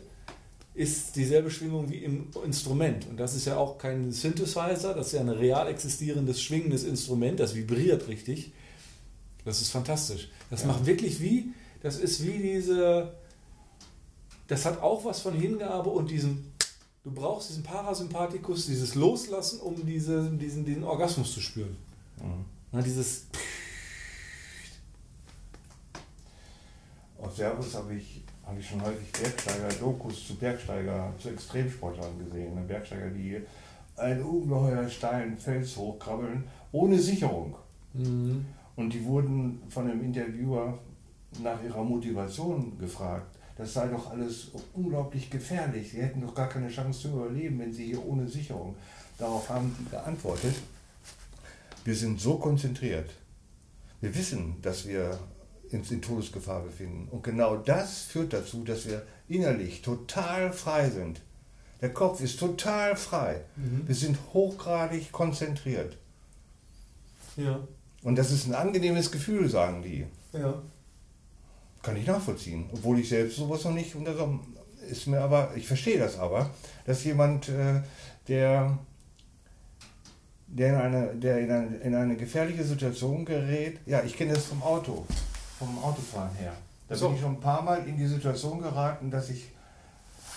ist 0.79 1.17
dieselbe 1.17 1.51
Schwingung 1.51 1.89
wie 1.89 1.97
im 1.97 2.27
Instrument. 2.45 3.05
Und 3.07 3.17
das 3.17 3.35
ist 3.35 3.43
ja 3.43 3.57
auch 3.57 3.77
kein 3.77 4.13
Synthesizer, 4.13 4.93
das 4.93 5.07
ist 5.07 5.11
ja 5.13 5.19
ein 5.19 5.27
real 5.27 5.67
existierendes, 5.67 6.41
schwingendes 6.41 6.85
Instrument, 6.85 7.37
das 7.41 7.53
vibriert 7.53 8.07
richtig. 8.07 8.53
Das 9.43 9.61
ist 9.61 9.71
fantastisch. 9.71 10.29
Das 10.49 10.61
Ja. 10.61 10.67
macht 10.67 10.85
wirklich 10.85 11.19
wie, 11.19 11.47
das 11.81 11.97
ist 11.97 12.25
wie 12.25 12.37
diese, 12.37 13.13
das 14.47 14.63
hat 14.63 14.81
auch 14.81 15.03
was 15.03 15.19
von 15.19 15.33
Hingabe 15.33 15.89
und 15.89 16.09
diesen, 16.09 16.53
du 17.03 17.11
brauchst 17.11 17.49
diesen 17.49 17.63
Parasympathikus, 17.63 18.67
dieses 18.67 18.95
Loslassen, 18.95 19.59
um 19.59 19.85
diese, 19.85 20.29
diesen, 20.31 20.63
diesen 20.63 20.85
Orgasmus 20.85 21.33
zu 21.33 21.41
spüren. 21.41 21.75
Mhm. 22.21 22.45
Na, 22.71 22.81
dieses, 22.81 23.25
Auf 27.21 27.35
Servus 27.35 27.75
habe 27.75 27.95
ich, 27.95 28.23
habe 28.49 28.59
ich 28.59 28.67
schon 28.67 28.81
häufig 28.81 29.11
Bergsteiger-Dokus 29.11 30.27
zu 30.27 30.35
Bergsteiger, 30.35 31.13
zu 31.19 31.29
Extremsportlern 31.29 32.17
gesehen. 32.17 32.55
Ne? 32.55 32.61
Bergsteiger, 32.61 33.09
die 33.11 33.39
einen 33.95 34.23
ungeheuer 34.23 34.89
steilen 34.89 35.37
Fels 35.37 35.77
hochkrabbeln, 35.77 36.43
ohne 36.71 36.97
Sicherung. 36.97 37.55
Mhm. 37.93 38.45
Und 38.75 38.93
die 38.93 39.03
wurden 39.05 39.61
von 39.69 39.89
einem 39.89 40.03
Interviewer 40.03 40.79
nach 41.43 41.61
ihrer 41.63 41.83
Motivation 41.83 42.77
gefragt. 42.79 43.37
Das 43.55 43.73
sei 43.73 43.87
doch 43.87 44.09
alles 44.09 44.51
unglaublich 44.73 45.29
gefährlich. 45.29 45.91
Sie 45.91 46.01
hätten 46.01 46.21
doch 46.21 46.33
gar 46.33 46.49
keine 46.49 46.69
Chance 46.69 47.01
zu 47.01 47.07
überleben, 47.09 47.59
wenn 47.59 47.73
sie 47.73 47.87
hier 47.87 48.03
ohne 48.03 48.27
Sicherung. 48.27 48.75
Darauf 49.17 49.47
haben 49.49 49.75
die 49.79 49.89
geantwortet. 49.91 50.55
Wir 51.83 51.95
sind 51.95 52.19
so 52.19 52.37
konzentriert. 52.37 53.11
Wir 54.01 54.15
wissen, 54.15 54.55
dass 54.61 54.87
wir 54.87 55.19
uns 55.71 55.91
in 55.91 56.01
Todesgefahr 56.01 56.61
befinden. 56.61 57.07
Und 57.09 57.23
genau 57.23 57.57
das 57.57 58.03
führt 58.03 58.33
dazu, 58.33 58.63
dass 58.63 58.87
wir 58.87 59.03
innerlich 59.27 59.81
total 59.81 60.51
frei 60.51 60.89
sind. 60.89 61.21
Der 61.81 61.93
Kopf 61.93 62.21
ist 62.21 62.39
total 62.39 62.95
frei. 62.95 63.41
Mhm. 63.55 63.87
Wir 63.87 63.95
sind 63.95 64.17
hochgradig 64.33 65.11
konzentriert. 65.11 65.97
ja, 67.37 67.59
Und 68.03 68.17
das 68.17 68.31
ist 68.31 68.47
ein 68.47 68.55
angenehmes 68.55 69.11
Gefühl, 69.11 69.49
sagen 69.49 69.81
die. 69.81 70.05
ja. 70.33 70.61
Kann 71.81 71.95
ich 71.95 72.05
nachvollziehen. 72.05 72.69
Obwohl 72.73 72.99
ich 72.99 73.07
selbst 73.07 73.37
sowas 73.37 73.63
noch 73.63 73.71
nicht 73.71 73.95
unter 73.95 74.13
so 74.13 74.41
ist 74.89 75.07
mir 75.07 75.21
aber, 75.21 75.53
ich 75.55 75.67
verstehe 75.67 75.97
das 75.97 76.17
aber, 76.19 76.49
dass 76.85 77.03
jemand, 77.03 77.47
äh, 77.49 77.81
der, 78.27 78.77
der, 80.47 80.69
in 80.73 80.75
eine, 80.75 81.15
der 81.15 81.39
in, 81.39 81.51
eine, 81.51 81.77
in 81.77 81.95
eine 81.95 82.17
gefährliche 82.17 82.63
Situation 82.63 83.23
gerät, 83.23 83.79
ja, 83.85 84.03
ich 84.03 84.17
kenne 84.17 84.33
das 84.33 84.45
vom 84.45 84.61
Auto, 84.61 85.05
vom 85.59 85.77
Autofahren 85.83 86.33
her. 86.35 86.53
Da 86.87 86.95
So. 86.95 87.07
bin 87.07 87.15
ich 87.17 87.21
schon 87.21 87.33
ein 87.35 87.39
paar 87.39 87.61
Mal 87.61 87.85
in 87.87 87.97
die 87.97 88.07
Situation 88.07 88.61
geraten, 88.61 89.11
dass 89.11 89.29
ich 89.29 89.49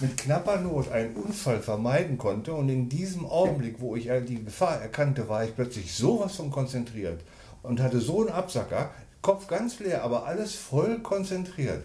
mit 0.01 0.17
knapper 0.17 0.59
Not 0.59 0.91
einen 0.91 1.15
Unfall 1.15 1.63
vermeiden 1.63 2.19
konnte 2.19 2.53
und 2.53 2.69
in 2.69 2.89
diesem 2.89 3.25
Augenblick, 3.25 3.81
wo 3.81 3.95
ich 3.97 4.11
die 4.27 4.45
Gefahr 4.45 4.81
erkannte, 4.81 5.29
war 5.29 5.45
ich 5.45 5.55
plötzlich 5.55 5.95
sowas 5.95 6.35
von 6.37 6.51
konzentriert 6.51 7.23
und 7.63 7.81
hatte 7.81 8.01
so 8.01 8.21
einen 8.21 8.31
Absacker, 8.31 8.91
Kopf 9.23 9.47
ganz 9.47 9.79
leer, 9.79 10.03
aber 10.03 10.27
alles 10.27 10.55
voll 10.57 10.99
konzentriert. 11.01 11.85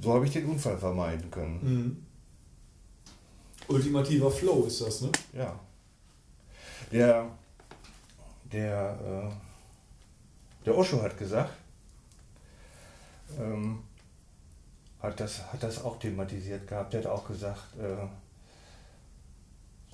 So 0.00 0.12
habe 0.12 0.26
ich 0.26 0.32
den 0.32 0.46
Unfall 0.46 0.76
vermeiden 0.76 1.30
können. 1.30 1.60
Mhm. 1.62 2.06
Ultimativer 3.68 4.30
Flow 4.30 4.64
ist 4.64 4.80
das, 4.82 5.00
ne? 5.00 5.10
Ja. 5.32 5.58
Der, 6.92 7.26
der, 8.52 9.30
äh, 9.32 10.64
der 10.66 10.76
Osho 10.76 11.00
hat 11.00 11.16
gesagt, 11.16 11.52
ähm, 13.38 13.80
hat, 15.00 15.20
das, 15.20 15.52
hat 15.52 15.62
das 15.62 15.82
auch 15.82 15.98
thematisiert 15.98 16.66
gehabt. 16.66 16.92
Der 16.92 17.00
hat 17.00 17.10
auch 17.10 17.26
gesagt, 17.26 17.78
äh, 17.78 18.06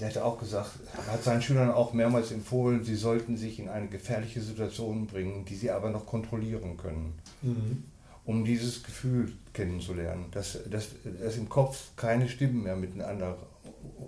der 0.00 0.08
hat 0.08 0.18
auch 0.18 0.38
gesagt, 0.38 0.72
hat 1.10 1.22
seinen 1.22 1.40
Schülern 1.42 1.70
auch 1.70 1.92
mehrmals 1.92 2.30
empfohlen, 2.30 2.84
sie 2.84 2.96
sollten 2.96 3.36
sich 3.36 3.58
in 3.58 3.68
eine 3.68 3.88
gefährliche 3.88 4.42
Situation 4.42 5.06
bringen, 5.06 5.44
die 5.46 5.54
sie 5.54 5.70
aber 5.70 5.90
noch 5.90 6.04
kontrollieren 6.04 6.76
können. 6.76 7.14
Mhm. 7.42 7.84
Um 8.24 8.44
dieses 8.44 8.82
Gefühl 8.82 9.32
kennenzulernen, 9.52 10.26
dass, 10.32 10.58
dass, 10.68 10.88
dass 11.22 11.36
im 11.36 11.48
Kopf 11.48 11.92
keine 11.96 12.28
Stimmen 12.28 12.64
mehr 12.64 12.76
miteinander, 12.76 13.38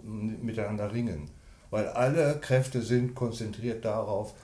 miteinander 0.02 0.92
ringen. 0.92 1.30
Weil 1.70 1.86
alle 1.88 2.38
Kräfte 2.40 2.82
sind 2.82 3.14
konzentriert 3.14 3.84
darauf, 3.84 4.34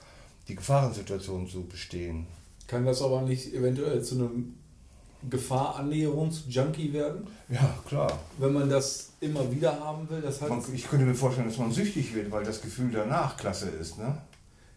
die 0.47 0.55
Gefahrensituation 0.55 1.47
zu 1.47 1.65
bestehen. 1.65 2.27
Kann 2.67 2.85
das 2.85 3.01
aber 3.01 3.21
nicht 3.21 3.53
eventuell 3.53 4.01
zu 4.01 4.15
einem 4.15 4.55
Gefahrannäherungs-Junkie 5.29 6.93
werden? 6.93 7.27
Ja, 7.49 7.75
klar. 7.87 8.19
Wenn 8.37 8.53
man 8.53 8.69
das 8.69 9.11
immer 9.19 9.51
wieder 9.51 9.79
haben 9.79 10.09
will, 10.09 10.21
das 10.21 10.41
hat. 10.41 10.49
Man, 10.49 10.61
ich 10.73 10.87
könnte 10.87 11.05
mir 11.05 11.15
vorstellen, 11.15 11.47
dass 11.47 11.57
man 11.57 11.71
süchtig 11.71 12.13
wird, 12.13 12.31
weil 12.31 12.43
das 12.43 12.61
Gefühl 12.61 12.91
danach 12.91 13.37
klasse 13.37 13.69
ist. 13.69 13.97
Ne? 13.97 14.17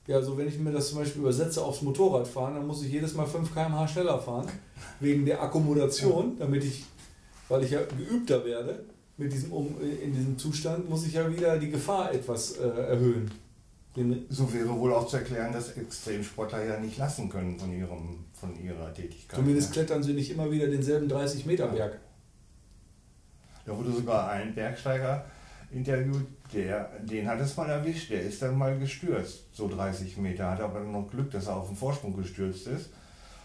Ja, 0.06 0.22
so 0.22 0.38
wenn 0.38 0.48
ich 0.48 0.58
mir 0.58 0.72
das 0.72 0.88
zum 0.88 0.98
Beispiel 0.98 1.20
übersetze 1.20 1.62
aufs 1.62 1.82
Motorradfahren, 1.82 2.54
dann 2.54 2.66
muss 2.66 2.82
ich 2.82 2.90
jedes 2.90 3.14
Mal 3.14 3.26
5 3.26 3.52
km/h 3.52 3.88
schneller 3.88 4.18
fahren, 4.18 4.48
wegen 5.00 5.26
der 5.26 5.42
Akkommodation, 5.42 6.38
damit 6.38 6.64
ich, 6.64 6.84
weil 7.48 7.62
ich 7.64 7.72
ja 7.72 7.80
geübter 7.82 8.44
werde 8.44 8.84
mit 9.18 9.32
diesem, 9.32 9.52
um, 9.52 9.76
in 9.80 10.14
diesem 10.14 10.38
Zustand, 10.38 10.88
muss 10.88 11.06
ich 11.06 11.12
ja 11.12 11.30
wieder 11.30 11.58
die 11.58 11.70
Gefahr 11.70 12.12
etwas 12.14 12.52
äh, 12.52 12.66
erhöhen. 12.66 13.30
So 14.28 14.52
wäre 14.52 14.78
wohl 14.78 14.92
auch 14.92 15.08
zu 15.08 15.16
erklären, 15.16 15.52
dass 15.52 15.72
Extremsportler 15.72 16.64
ja 16.64 16.78
nicht 16.78 16.98
lassen 16.98 17.28
können 17.28 17.58
von, 17.58 17.72
ihrem, 17.72 18.24
von 18.32 18.56
ihrer 18.62 18.92
Tätigkeit. 18.94 19.36
zumindest 19.36 19.70
ne? 19.70 19.72
klettern 19.74 20.02
sie 20.02 20.12
nicht 20.12 20.30
immer 20.30 20.50
wieder 20.50 20.68
denselben 20.68 21.08
30 21.08 21.46
Meter 21.46 21.66
Berg. 21.66 21.98
Da 23.66 23.76
wurde 23.76 23.90
sogar 23.90 24.30
ein 24.30 24.54
Bergsteiger 24.54 25.24
interviewt, 25.70 26.26
der, 26.52 26.90
den 27.00 27.28
hat 27.28 27.40
es 27.40 27.56
mal 27.56 27.68
erwischt, 27.68 28.10
der 28.10 28.22
ist 28.22 28.40
dann 28.40 28.56
mal 28.56 28.78
gestürzt, 28.78 29.44
so 29.52 29.68
30 29.68 30.16
Meter, 30.18 30.50
hat 30.50 30.60
aber 30.60 30.80
noch 30.80 31.10
Glück, 31.10 31.30
dass 31.30 31.46
er 31.46 31.56
auf 31.56 31.68
den 31.68 31.76
Vorsprung 31.76 32.16
gestürzt 32.16 32.66
ist. 32.66 32.90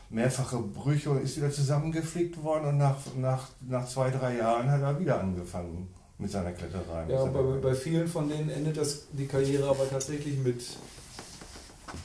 Mehrfache 0.09 0.59
Brüche 0.59 1.09
und 1.09 1.23
ist 1.23 1.37
wieder 1.37 1.51
zusammengeflickt 1.51 2.41
worden 2.43 2.69
und 2.69 2.77
nach, 2.77 2.97
nach, 3.17 3.49
nach 3.61 3.87
zwei, 3.87 4.11
drei 4.11 4.37
Jahren 4.37 4.69
hat 4.69 4.81
er 4.81 4.99
wieder 4.99 5.19
angefangen 5.19 5.89
mit 6.17 6.31
seiner 6.31 6.51
Kletterei. 6.51 7.03
mit 7.05 7.11
Ja, 7.15 7.21
seiner- 7.23 7.31
bei, 7.43 7.57
bei 7.59 7.75
vielen 7.75 8.07
von 8.07 8.29
denen 8.29 8.49
endet 8.49 8.77
das, 8.77 9.07
die 9.11 9.25
Karriere 9.27 9.67
aber 9.69 9.89
tatsächlich 9.89 10.37
mit 10.37 10.63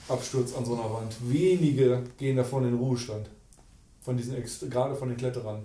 Absturz 0.08 0.54
an 0.54 0.64
so 0.64 0.74
einer 0.74 0.92
Wand. 0.92 1.14
Wenige 1.22 2.02
gehen 2.18 2.36
davon 2.36 2.64
in 2.64 2.70
den 2.72 2.78
Ruhestand. 2.78 3.28
Von 4.00 4.16
diesen, 4.16 4.34
Ex- 4.36 4.64
gerade 4.68 4.94
von 4.94 5.08
den 5.08 5.16
Kletterern. 5.16 5.62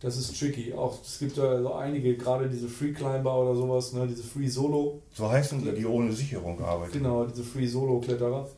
Das 0.00 0.16
ist 0.16 0.36
tricky. 0.38 0.72
Auch 0.72 1.00
es 1.02 1.18
gibt 1.20 1.38
da 1.38 1.62
so 1.62 1.74
einige, 1.74 2.16
gerade 2.16 2.48
diese 2.48 2.68
Free 2.68 2.92
Climber 2.92 3.38
oder 3.40 3.54
sowas, 3.54 3.92
ne, 3.92 4.06
diese 4.08 4.24
Free 4.24 4.48
Solo, 4.48 5.00
so 5.14 5.30
heißen 5.30 5.62
die, 5.62 5.70
die 5.72 5.86
ohne 5.86 6.12
Sicherung 6.12 6.60
arbeiten. 6.60 6.92
genau, 6.92 7.24
diese 7.24 7.44
Free 7.44 7.66
Solo 7.68 8.00
Kletterer. 8.00 8.48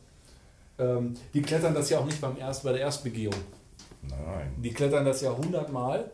Ähm, 0.79 1.13
die 1.33 1.41
klettern 1.43 1.73
das 1.75 1.89
ja 1.89 1.99
auch 1.99 2.05
nicht 2.05 2.19
beim 2.19 2.35
erst, 2.37 2.63
bei 2.63 2.71
der 2.71 2.81
Erstbegehung. 2.81 3.35
Nein. 4.01 4.53
Die 4.57 4.71
klettern 4.71 5.05
das 5.05 5.21
ja 5.21 5.35
hundertmal 5.37 6.09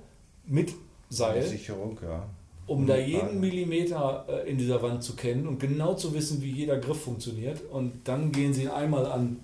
mit 0.46 0.74
Seil. 1.12 1.44
Sicherung, 1.44 2.00
ja. 2.02 2.26
um 2.68 2.88
da 2.88 2.98
jeden 2.98 3.42
Millimeter 3.42 4.26
äh, 4.30 4.50
in 4.50 4.58
dieser 4.58 4.82
Wand 4.82 5.04
zu 5.04 5.16
kennen 5.16 5.46
und 5.46 5.60
genau 5.60 5.94
zu 5.94 6.14
wissen, 6.14 6.42
wie 6.42 6.52
jeder 6.52 6.78
Griff 6.78 7.02
funktioniert. 7.02 7.62
Und 7.70 8.08
dann 8.08 8.32
gehen 8.32 8.54
sie 8.54 8.64
ihn 8.64 8.70
einmal 8.70 9.06
an 9.06 9.38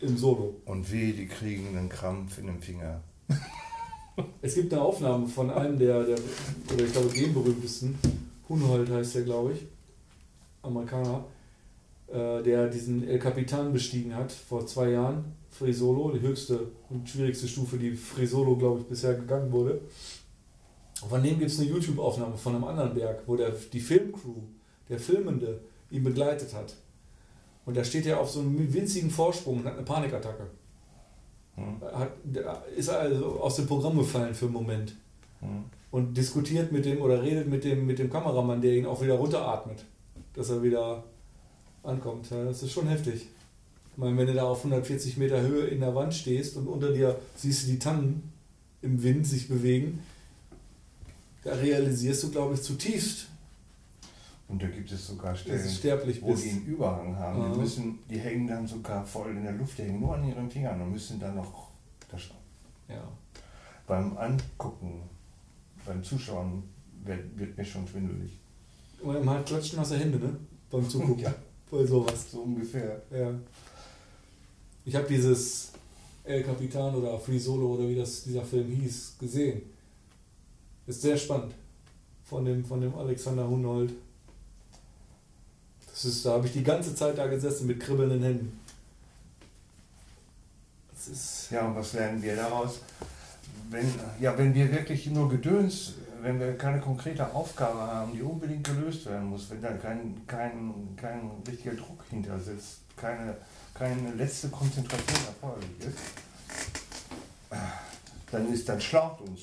im 0.00 0.16
Solo. 0.16 0.54
Und 0.64 0.90
weh, 0.92 1.12
die 1.12 1.26
kriegen 1.26 1.76
einen 1.76 1.88
Krampf 1.88 2.38
in 2.38 2.46
dem 2.46 2.62
Finger. 2.62 3.00
Es 4.40 4.54
gibt 4.54 4.72
eine 4.72 4.80
Aufnahme 4.80 5.26
von 5.26 5.50
einem 5.50 5.78
der, 5.78 6.02
der 6.04 6.16
oder 6.72 6.84
ich 6.86 6.92
glaube, 6.92 7.08
dem 7.08 7.34
berühmtesten, 7.34 7.98
Hunhold 8.48 8.88
heißt 8.88 9.16
der, 9.16 9.22
glaube 9.24 9.52
ich, 9.52 9.66
Amerikaner, 10.62 11.22
äh, 12.08 12.42
der 12.42 12.68
diesen 12.68 13.06
El 13.06 13.18
Capitan 13.18 13.74
bestiegen 13.74 14.14
hat 14.14 14.32
vor 14.32 14.66
zwei 14.66 14.92
Jahren, 14.92 15.24
Free 15.50 15.72
Solo, 15.72 16.12
die 16.12 16.20
höchste 16.20 16.60
und 16.88 17.06
schwierigste 17.06 17.46
Stufe, 17.46 17.76
die 17.76 17.92
Free 17.92 18.24
Solo, 18.24 18.56
glaube 18.56 18.80
ich, 18.80 18.86
bisher 18.86 19.12
gegangen 19.12 19.52
wurde. 19.52 19.82
Und 21.02 21.10
Von 21.10 21.22
dem 21.22 21.38
gibt 21.38 21.50
es 21.50 21.58
eine 21.58 21.68
YouTube-Aufnahme 21.68 22.36
von 22.36 22.54
einem 22.54 22.64
anderen 22.64 22.94
Berg, 22.94 23.22
wo 23.26 23.36
der, 23.36 23.50
die 23.50 23.80
Filmcrew, 23.80 24.42
der 24.88 24.98
Filmende, 24.98 25.60
ihn 25.90 26.04
begleitet 26.04 26.54
hat. 26.54 26.74
Und 27.64 27.76
da 27.76 27.84
steht 27.84 28.06
er 28.06 28.20
auf 28.20 28.30
so 28.30 28.40
einem 28.40 28.72
winzigen 28.72 29.10
Vorsprung 29.10 29.58
und 29.58 29.66
hat 29.66 29.74
eine 29.74 29.82
Panikattacke. 29.82 30.46
Hm. 31.56 31.80
Hat, 31.82 32.12
ist 32.76 32.88
also 32.88 33.40
aus 33.40 33.56
dem 33.56 33.66
Programm 33.66 33.98
gefallen 33.98 34.34
für 34.34 34.46
einen 34.46 34.54
Moment 34.54 34.94
Hm. 35.40 35.64
und 35.90 36.16
diskutiert 36.16 36.72
mit 36.72 36.84
dem 36.84 37.00
oder 37.02 37.22
redet 37.22 37.48
mit 37.48 37.64
dem, 37.64 37.86
mit 37.86 37.98
dem 37.98 38.10
Kameramann, 38.10 38.60
der 38.60 38.74
ihn 38.74 38.86
auch 38.86 39.02
wieder 39.02 39.14
runteratmet, 39.14 39.84
dass 40.34 40.50
er 40.50 40.62
wieder 40.62 41.04
ankommt. 41.82 42.30
Das 42.30 42.62
ist 42.62 42.72
schon 42.72 42.88
heftig. 42.88 43.26
Ich 43.92 43.98
meine, 43.98 44.16
wenn 44.16 44.26
du 44.26 44.34
da 44.34 44.44
auf 44.44 44.58
140 44.58 45.16
Meter 45.16 45.40
Höhe 45.40 45.66
in 45.66 45.80
der 45.80 45.94
Wand 45.94 46.14
stehst 46.14 46.56
und 46.56 46.66
unter 46.66 46.92
dir 46.92 47.18
siehst 47.36 47.64
du 47.66 47.72
die 47.72 47.78
Tannen 47.78 48.32
im 48.82 49.02
Wind 49.02 49.26
sich 49.26 49.48
bewegen, 49.48 50.00
da 51.46 51.54
realisierst 51.54 52.24
du, 52.24 52.30
glaube 52.30 52.54
ich, 52.54 52.62
zutiefst, 52.62 53.28
Und 54.48 54.62
da 54.62 54.66
gibt 54.68 54.90
es 54.92 55.06
sogar 55.06 55.34
Stellen, 55.36 55.68
sterblich 55.68 56.20
wo 56.22 56.32
bist. 56.32 56.44
die 56.44 56.50
einen 56.50 56.66
Überhang 56.66 57.16
haben. 57.16 57.40
Aha. 57.42 57.52
Die, 57.52 57.58
müssen, 57.60 57.98
die 58.10 58.18
hängen 58.18 58.46
dann 58.46 58.66
sogar 58.66 59.04
voll 59.04 59.30
in 59.30 59.42
der 59.44 59.52
Luft, 59.52 59.78
die 59.78 59.82
hängen 59.84 60.00
nur 60.00 60.14
an 60.14 60.24
ihren 60.28 60.50
Fingern 60.50 60.80
und 60.80 60.92
müssen 60.92 61.18
dann 61.20 61.36
noch 61.36 61.68
das, 62.10 62.22
Ja. 62.88 63.02
beim 63.86 64.16
Angucken, 64.16 65.02
beim 65.84 66.02
Zuschauen 66.02 66.62
wird, 67.04 67.38
wird 67.38 67.56
mir 67.56 67.64
schon 67.64 67.86
schwindelig. 67.88 68.38
Und 69.02 69.24
man 69.24 69.38
hat 69.38 69.46
klatschen 69.46 69.78
nasse 69.78 69.98
Hände, 69.98 70.18
ne? 70.18 70.36
Beim 70.70 70.88
Zugucken. 70.90 71.22
Ja. 71.24 71.34
Bei 71.70 71.84
sowas. 71.86 72.30
So 72.30 72.40
ungefähr. 72.42 73.02
Ja. 73.10 73.30
Ich 74.84 74.94
habe 74.94 75.06
dieses 75.08 75.72
El 76.24 76.42
Capitan 76.44 76.94
oder 76.94 77.18
Free 77.18 77.38
Solo 77.38 77.74
oder 77.74 77.88
wie 77.88 77.96
das 77.96 78.22
dieser 78.24 78.44
Film 78.44 78.68
hieß, 78.70 79.16
gesehen. 79.18 79.62
Ist 80.86 81.02
sehr 81.02 81.16
spannend. 81.16 81.54
Von 82.24 82.44
dem, 82.44 82.64
von 82.64 82.80
dem 82.80 82.94
Alexander 82.94 83.46
Hunold. 83.48 83.92
Das 85.90 86.04
ist, 86.04 86.24
da 86.26 86.32
habe 86.32 86.46
ich 86.46 86.52
die 86.52 86.62
ganze 86.62 86.94
Zeit 86.94 87.16
da 87.16 87.26
gesessen 87.26 87.66
mit 87.66 87.80
kribbelnden 87.80 88.22
Händen. 88.22 88.60
Das 90.92 91.08
ist. 91.08 91.48
Ja, 91.50 91.66
und 91.66 91.76
was 91.76 91.92
lernen 91.92 92.22
wir 92.22 92.36
daraus? 92.36 92.80
Wenn, 93.70 93.92
ja, 94.20 94.36
wenn 94.36 94.54
wir 94.54 94.70
wirklich 94.70 95.06
nur 95.06 95.28
Gedöns, 95.28 95.94
wenn 96.22 96.38
wir 96.38 96.56
keine 96.56 96.80
konkrete 96.80 97.34
Aufgabe 97.34 97.78
haben, 97.78 98.12
die 98.12 98.22
unbedingt 98.22 98.64
gelöst 98.64 99.06
werden 99.06 99.28
muss, 99.28 99.50
wenn 99.50 99.62
da 99.62 99.72
kein, 99.72 100.26
kein, 100.26 100.94
kein 100.96 101.30
richtiger 101.46 101.74
Druck 101.74 102.04
hinter 102.10 102.38
sitzt, 102.38 102.80
keine, 102.96 103.36
keine 103.74 104.12
letzte 104.14 104.48
Konzentration 104.48 105.26
erforderlich 105.26 105.70
ist, 105.80 105.98
dann 108.30 108.52
ist, 108.52 108.68
dann 108.68 108.80
schlaucht 108.80 109.20
uns, 109.22 109.40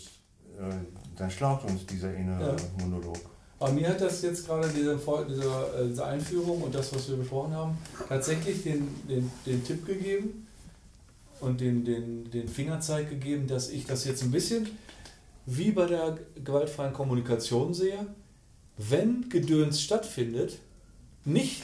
äh, 0.59 1.02
dann 1.19 1.31
schlaucht 1.31 1.65
uns 1.65 1.85
dieser 1.85 2.13
innere 2.13 2.55
Ja. 2.55 2.85
Monolog. 2.85 3.17
Aber 3.59 3.71
mir 3.71 3.87
hat 3.89 4.01
das 4.01 4.21
jetzt 4.21 4.45
gerade 4.45 4.67
diese, 4.67 4.99
diese, 5.29 5.43
äh, 5.43 5.87
diese 5.87 6.05
Einführung 6.05 6.61
und 6.63 6.75
das, 6.75 6.93
was 6.93 7.07
wir 7.09 7.15
besprochen 7.15 7.53
haben, 7.53 7.77
tatsächlich 8.09 8.63
den, 8.63 8.87
den, 9.07 9.31
den 9.45 9.63
Tipp 9.63 9.85
gegeben 9.85 10.47
und 11.39 11.61
den, 11.61 11.85
den, 11.85 12.29
den 12.29 12.47
Fingerzeig 12.47 13.09
gegeben, 13.09 13.47
dass 13.47 13.69
ich 13.69 13.85
das 13.85 14.03
jetzt 14.05 14.23
ein 14.23 14.31
bisschen 14.31 14.67
wie 15.45 15.71
bei 15.71 15.85
der 15.85 16.17
gewaltfreien 16.43 16.93
Kommunikation 16.93 17.73
sehe. 17.73 18.05
Wenn 18.77 19.29
Gedöns 19.29 19.81
stattfindet, 19.81 20.57
nicht 21.25 21.63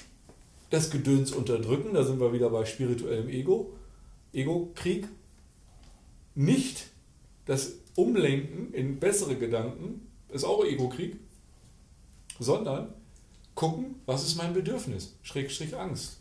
das 0.69 0.91
Gedöns 0.91 1.31
unterdrücken, 1.31 1.93
da 1.93 2.03
sind 2.03 2.19
wir 2.19 2.31
wieder 2.31 2.49
bei 2.49 2.65
spirituellem 2.65 3.27
Ego, 3.29 3.73
Ego-Krieg, 4.31 5.07
nicht 6.35 6.85
das 7.45 7.73
Umlenken 7.99 8.73
in 8.73 8.99
bessere 8.99 9.35
Gedanken, 9.35 10.07
ist 10.29 10.43
auch 10.45 10.63
Ego-Krieg, 10.63 11.17
sondern 12.39 12.93
gucken, 13.55 13.95
was 14.05 14.23
ist 14.25 14.35
mein 14.37 14.53
Bedürfnis, 14.53 15.15
Schrägstrich 15.21 15.75
Angst. 15.77 16.17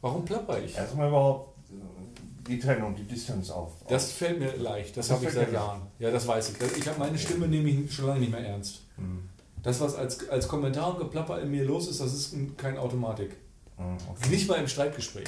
Warum 0.00 0.24
plapper 0.24 0.62
ich? 0.62 0.76
Erstmal 0.76 1.08
überhaupt 1.08 1.56
äh, 1.70 2.48
die 2.48 2.58
Trennung, 2.60 2.94
die 2.94 3.02
Distanz 3.04 3.50
auf. 3.50 3.72
Das 3.88 4.12
fällt 4.12 4.38
mir 4.38 4.54
leicht, 4.56 4.96
das, 4.96 5.08
Das 5.08 5.16
habe 5.16 5.26
ich 5.26 5.32
seit 5.32 5.52
Jahren. 5.52 5.82
Ja, 5.98 6.10
das 6.10 6.26
weiß 6.28 6.50
ich. 6.50 6.58
Das- 6.58 6.76
Ich 6.76 6.86
habe 6.86 6.98
meine 6.98 7.18
Stimme 7.18 7.48
nehme 7.48 7.68
ich 7.70 7.92
schon 7.92 8.06
lange 8.06 8.20
nicht 8.20 8.30
mehr 8.30 8.40
ernst. 8.46 8.82
Hm. 8.96 9.28
Das, 9.62 9.80
was 9.80 9.96
als, 9.96 10.28
als 10.28 10.46
Kommentar 10.46 10.92
und 10.92 10.98
Geplapper 11.00 11.40
in 11.42 11.50
mir 11.50 11.64
los 11.64 11.88
ist, 11.88 12.00
das 12.00 12.14
ist 12.14 12.36
keine 12.56 12.78
Automatik. 12.80 13.30
Hm, 13.78 13.96
okay. 14.10 14.28
Nicht 14.30 14.48
mal 14.48 14.56
im 14.60 14.68
Streitgespräch. 14.68 15.26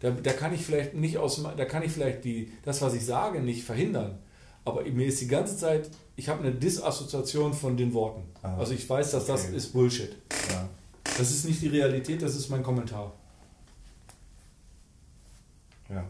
Da, 0.00 0.10
da 0.10 0.32
kann 0.32 0.52
ich 0.52 0.62
vielleicht 0.62 0.94
nicht 0.94 1.18
aus 1.18 1.40
da 1.56 1.64
kann 1.66 1.82
ich 1.84 1.92
vielleicht 1.92 2.24
die, 2.24 2.50
das, 2.64 2.82
was 2.82 2.94
ich 2.94 3.04
sage, 3.06 3.40
nicht 3.40 3.62
verhindern. 3.62 4.18
Aber 4.64 4.82
mir 4.84 5.06
ist 5.06 5.20
die 5.20 5.26
ganze 5.26 5.56
Zeit, 5.56 5.90
ich 6.16 6.28
habe 6.28 6.42
eine 6.42 6.52
Disassoziation 6.52 7.54
von 7.54 7.76
den 7.76 7.94
Worten. 7.94 8.22
Ah, 8.42 8.58
also 8.58 8.74
ich 8.74 8.88
weiß, 8.88 9.12
dass 9.12 9.26
das 9.26 9.46
okay. 9.46 9.56
ist 9.56 9.72
Bullshit. 9.72 10.14
Ja. 10.50 10.68
Das 11.16 11.30
ist 11.30 11.44
nicht 11.44 11.62
die 11.62 11.68
Realität, 11.68 12.22
das 12.22 12.36
ist 12.36 12.50
mein 12.50 12.62
Kommentar. 12.62 13.12
Ja. 15.88 16.04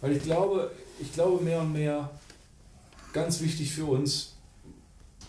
Weil 0.00 0.16
ich 0.16 0.22
glaube, 0.24 0.70
ich 0.98 1.12
glaube 1.12 1.44
mehr 1.44 1.60
und 1.60 1.72
mehr, 1.72 2.10
ganz 3.12 3.40
wichtig 3.40 3.72
für 3.72 3.84
uns 3.84 4.34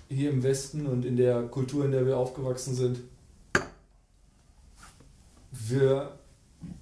hier 0.09 0.31
im 0.31 0.41
Westen 0.41 0.87
und 0.87 1.05
in 1.05 1.15
der 1.15 1.43
Kultur, 1.43 1.85
in 1.85 1.91
der 1.91 2.05
wir 2.05 2.17
aufgewachsen 2.17 2.73
sind, 2.73 2.99
wir, 5.69 6.17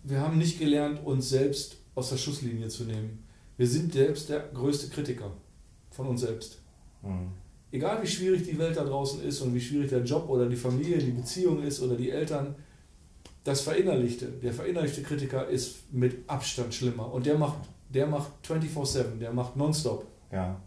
wir 0.03 0.21
haben 0.21 0.37
nicht 0.37 0.59
gelernt, 0.59 1.05
uns 1.05 1.29
selbst 1.29 1.77
aus 1.95 2.09
der 2.09 2.17
Schusslinie 2.17 2.67
zu 2.69 2.83
nehmen. 2.83 3.23
Wir 3.57 3.67
sind 3.67 3.93
selbst 3.93 4.29
der 4.29 4.39
größte 4.53 4.89
Kritiker 4.89 5.31
von 5.91 6.07
uns 6.07 6.21
selbst. 6.21 6.59
Hm. 7.03 7.29
Egal 7.71 8.01
wie 8.01 8.07
schwierig 8.07 8.43
die 8.43 8.57
Welt 8.57 8.75
da 8.75 8.83
draußen 8.83 9.23
ist 9.23 9.41
und 9.41 9.53
wie 9.53 9.61
schwierig 9.61 9.89
der 9.89 10.03
Job 10.03 10.27
oder 10.29 10.49
die 10.49 10.55
Familie, 10.55 10.97
die 10.97 11.11
Beziehung 11.11 11.63
ist 11.63 11.81
oder 11.81 11.95
die 11.95 12.09
Eltern, 12.09 12.55
das 13.43 13.61
Verinnerlichte, 13.61 14.27
der 14.27 14.53
verinnerlichte 14.53 15.01
Kritiker 15.01 15.47
ist 15.47 15.91
mit 15.91 16.29
Abstand 16.29 16.73
schlimmer. 16.73 17.11
Und 17.11 17.25
der 17.25 17.37
macht, 17.37 17.57
der 17.89 18.07
macht 18.07 18.31
24-7, 18.45 19.17
der 19.19 19.31
macht 19.31 19.55
nonstop. 19.55 20.05
Ja. 20.31 20.59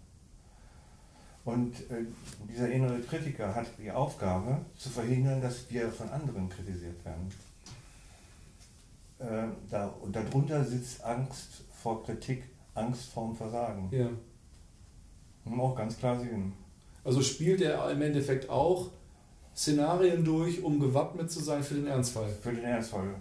Und 1.44 1.74
äh, 1.90 2.06
dieser 2.48 2.70
innere 2.70 3.00
Kritiker 3.00 3.54
hat 3.54 3.66
die 3.78 3.90
Aufgabe, 3.90 4.64
zu 4.76 4.88
verhindern, 4.88 5.42
dass 5.42 5.70
wir 5.70 5.90
von 5.90 6.08
anderen 6.08 6.48
kritisiert 6.48 7.04
werden. 7.04 7.28
Äh, 9.18 9.46
da, 9.70 9.86
und 10.02 10.14
darunter 10.16 10.64
sitzt 10.64 11.04
Angst 11.04 11.64
vor 11.82 12.02
Kritik, 12.04 12.44
Angst 12.74 13.10
vorm 13.12 13.34
Versagen. 13.36 13.88
Ja. 13.90 14.08
Muss 15.44 15.56
man 15.56 15.60
auch 15.60 15.76
ganz 15.76 15.96
klar 15.98 16.18
sehen. 16.18 16.52
Also 17.04 17.22
spielt 17.22 17.60
er 17.60 17.90
im 17.90 18.00
Endeffekt 18.02 18.48
auch 18.48 18.90
Szenarien 19.54 20.24
durch, 20.24 20.62
um 20.62 20.80
gewappnet 20.80 21.30
zu 21.30 21.40
sein 21.40 21.62
für 21.62 21.74
den 21.74 21.86
Ernstfall. 21.86 22.28
Für 22.42 22.52
den 22.52 22.64
Ernstfall. 22.64 23.14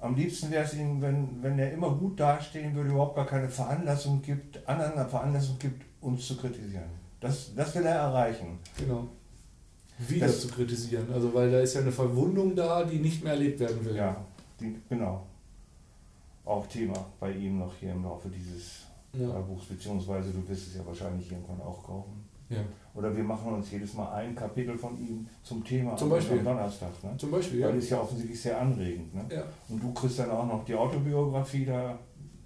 Am 0.00 0.14
liebsten 0.16 0.50
wäre 0.50 0.64
es 0.64 0.72
ihm, 0.74 1.00
wenn, 1.02 1.42
wenn 1.42 1.58
er 1.58 1.72
immer 1.72 1.94
gut 1.94 2.18
dastehen 2.18 2.74
würde, 2.74 2.90
überhaupt 2.90 3.16
gar 3.16 3.26
keine 3.26 3.48
Veranlassung 3.50 4.22
gibt, 4.22 4.66
anderen 4.66 4.94
eine 4.94 5.06
Veranlassung 5.08 5.58
gibt, 5.58 5.84
uns 6.00 6.26
zu 6.26 6.36
kritisieren. 6.38 6.88
Das, 7.20 7.54
das 7.54 7.74
will 7.74 7.84
er 7.84 7.96
erreichen. 7.96 8.58
Genau. 8.78 9.06
Wieder 10.08 10.26
Das- 10.26 10.40
zu 10.40 10.48
kritisieren. 10.48 11.12
Also 11.12 11.32
weil 11.34 11.50
da 11.52 11.60
ist 11.60 11.74
ja 11.74 11.82
eine 11.82 11.92
Verwundung 11.92 12.56
da, 12.56 12.82
die 12.84 12.96
nicht 12.98 13.22
mehr 13.22 13.34
erlebt 13.34 13.60
werden 13.60 13.84
will. 13.84 13.94
Ja, 13.94 14.24
die, 14.60 14.76
genau. 14.88 15.26
Auch 16.44 16.66
Thema 16.66 17.06
bei 17.18 17.32
ihm 17.32 17.58
noch 17.58 17.72
hier 17.78 17.92
im 17.92 18.02
Laufe 18.04 18.28
dieses 18.28 18.86
Ja. 19.12 19.38
äh, 19.38 19.42
Buchs, 19.42 19.66
beziehungsweise 19.66 20.30
du 20.32 20.46
wirst 20.48 20.68
es 20.68 20.76
ja 20.76 20.86
wahrscheinlich 20.86 21.30
irgendwann 21.30 21.60
auch 21.60 21.82
kaufen. 21.84 22.24
ja. 22.48 22.58
Oder 22.92 23.16
wir 23.16 23.22
machen 23.22 23.52
uns 23.52 23.70
jedes 23.70 23.94
Mal 23.94 24.12
ein 24.14 24.34
Kapitel 24.34 24.76
von 24.76 24.98
ihm 24.98 25.24
zum 25.44 25.62
Thema 25.64 25.94
Zum 25.96 26.08
am- 26.10 26.16
Beispiel. 26.18 26.38
am 26.40 26.44
Donnerstag. 26.44 26.90
Ne? 27.04 27.16
Zum 27.16 27.30
Beispiel, 27.30 27.60
ja. 27.60 27.68
Weil 27.68 27.76
das 27.76 27.84
ist 27.84 27.90
ja 27.90 28.00
offensichtlich 28.00 28.40
sehr 28.40 28.60
anregend. 28.60 29.14
Ne? 29.14 29.24
ja. 29.32 29.44
Und 29.68 29.80
du 29.80 29.92
kriegst 29.92 30.18
dann 30.18 30.30
auch 30.30 30.44
noch 30.46 30.64
die 30.64 30.74
Autobiografie 30.74 31.64
da. 31.66 31.96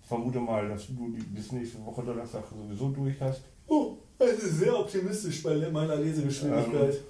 Vermute 0.02 0.38
mal, 0.38 0.68
dass 0.68 0.86
du 0.88 1.08
die 1.16 1.22
bis 1.22 1.50
nächste 1.52 1.82
Woche 1.86 2.02
Donnerstag 2.02 2.42
sowieso 2.46 2.90
durch 2.90 3.18
hast. 3.22 3.40
Oh, 3.66 3.96
es 4.18 4.32
ist 4.42 4.58
sehr 4.58 4.78
optimistisch 4.78 5.42
bei 5.42 5.56
meiner 5.70 5.96
Lesegeschwindigkeit. 5.96 7.00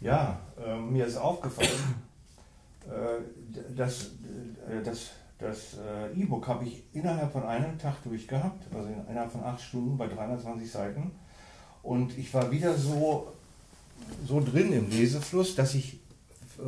Ja, 0.00 0.40
äh, 0.60 0.76
mir 0.76 1.06
ist 1.06 1.16
aufgefallen, 1.16 1.68
äh, 2.90 3.18
äh, 4.78 4.82
das, 4.84 5.10
das 5.38 5.58
äh, 5.78 6.20
E-Book 6.20 6.46
habe 6.46 6.64
ich 6.64 6.84
innerhalb 6.92 7.32
von 7.32 7.44
einem 7.44 7.78
Tag 7.78 8.02
durchgehabt, 8.04 8.66
also 8.74 8.88
in- 8.88 9.06
innerhalb 9.08 9.32
von 9.32 9.42
acht 9.42 9.60
Stunden 9.60 9.96
bei 9.96 10.06
320 10.06 10.70
Seiten. 10.70 11.12
Und 11.82 12.16
ich 12.18 12.32
war 12.34 12.50
wieder 12.50 12.74
so, 12.74 13.32
so 14.26 14.40
drin 14.40 14.72
im 14.72 14.90
Lesefluss, 14.90 15.54
dass 15.54 15.74
ich 15.74 16.00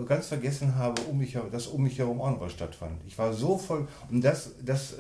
ganz 0.06 0.28
vergessen 0.28 0.74
habe, 0.76 1.02
um 1.02 1.18
mich, 1.18 1.36
dass 1.50 1.66
um 1.66 1.82
mich 1.82 1.98
herum 1.98 2.20
auch 2.22 2.30
noch 2.30 2.40
was 2.40 2.52
stattfand. 2.52 3.02
Ich 3.06 3.18
war 3.18 3.32
so 3.34 3.58
voll, 3.58 3.86
und 4.10 4.22
das, 4.24 4.52
das, 4.64 4.94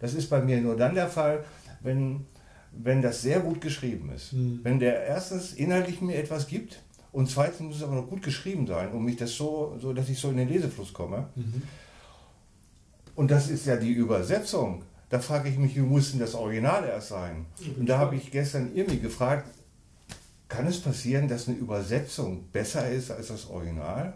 das 0.00 0.14
ist 0.14 0.30
bei 0.30 0.40
mir 0.40 0.62
nur 0.62 0.76
dann 0.76 0.94
der 0.94 1.08
Fall, 1.08 1.44
wenn, 1.80 2.24
wenn 2.72 3.02
das 3.02 3.20
sehr 3.20 3.40
gut 3.40 3.60
geschrieben 3.60 4.10
ist. 4.12 4.32
Hm. 4.32 4.60
Wenn 4.62 4.78
der 4.78 5.04
erstens 5.04 5.52
inhaltlich 5.52 6.00
mir 6.00 6.16
etwas 6.16 6.46
gibt 6.46 6.80
und 7.14 7.30
zweitens 7.30 7.60
muss 7.60 7.76
es 7.76 7.82
aber 7.84 7.94
noch 7.94 8.08
gut 8.08 8.22
geschrieben 8.22 8.66
sein, 8.66 8.90
um 8.90 9.04
mich 9.04 9.16
das 9.16 9.32
so, 9.32 9.76
so 9.80 9.92
dass 9.92 10.08
ich 10.08 10.18
so 10.18 10.30
in 10.30 10.36
den 10.36 10.48
Lesefluss 10.48 10.92
komme. 10.92 11.28
Mhm. 11.36 11.62
Und 13.14 13.30
das 13.30 13.48
ist 13.48 13.66
ja 13.66 13.76
die 13.76 13.92
Übersetzung. 13.92 14.82
Da 15.10 15.20
frage 15.20 15.48
ich 15.48 15.56
mich, 15.56 15.76
wie 15.76 15.80
muss 15.80 16.10
denn 16.10 16.18
das 16.18 16.34
Original 16.34 16.84
erst 16.84 17.10
sein? 17.10 17.46
Und 17.78 17.88
da 17.88 17.98
habe 17.98 18.16
ich 18.16 18.32
gestern 18.32 18.74
Irmi 18.74 18.96
gefragt, 18.96 19.48
kann 20.48 20.66
es 20.66 20.80
passieren, 20.80 21.28
dass 21.28 21.46
eine 21.46 21.56
Übersetzung 21.56 22.48
besser 22.50 22.90
ist 22.90 23.12
als 23.12 23.28
das 23.28 23.48
Original? 23.48 24.14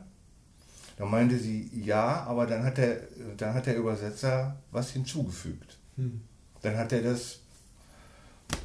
Da 0.97 1.05
meinte 1.05 1.39
sie, 1.39 1.71
ja, 1.73 2.25
aber 2.25 2.47
dann 2.47 2.65
hat 2.65 2.79
der, 2.79 3.03
dann 3.37 3.55
hat 3.55 3.67
der 3.67 3.77
Übersetzer 3.77 4.57
was 4.73 4.91
hinzugefügt. 4.91 5.79
Hm. 5.95 6.21
Dann 6.63 6.77
hat 6.77 6.93
er 6.93 7.03
das, 7.03 7.39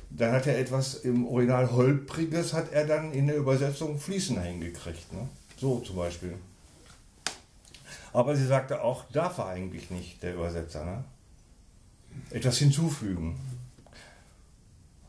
dann 0.09 0.31
hat 0.31 0.47
er 0.47 0.59
etwas 0.59 0.95
im 0.95 1.25
Original 1.27 1.71
Holpriges, 1.71 2.53
hat 2.53 2.71
er 2.71 2.85
dann 2.85 3.11
in 3.13 3.27
der 3.27 3.37
Übersetzung 3.37 3.99
fließender 3.99 4.43
hingekriegt. 4.43 5.11
Ne? 5.11 5.27
So 5.57 5.79
zum 5.79 5.95
Beispiel. 5.95 6.35
Aber 8.13 8.35
sie 8.35 8.45
sagte 8.45 8.83
auch, 8.83 9.05
darf 9.11 9.39
er 9.39 9.47
eigentlich 9.47 9.89
nicht, 9.89 10.21
der 10.21 10.35
Übersetzer. 10.35 10.85
Ne? 10.85 11.03
Etwas 12.29 12.57
hinzufügen. 12.59 13.39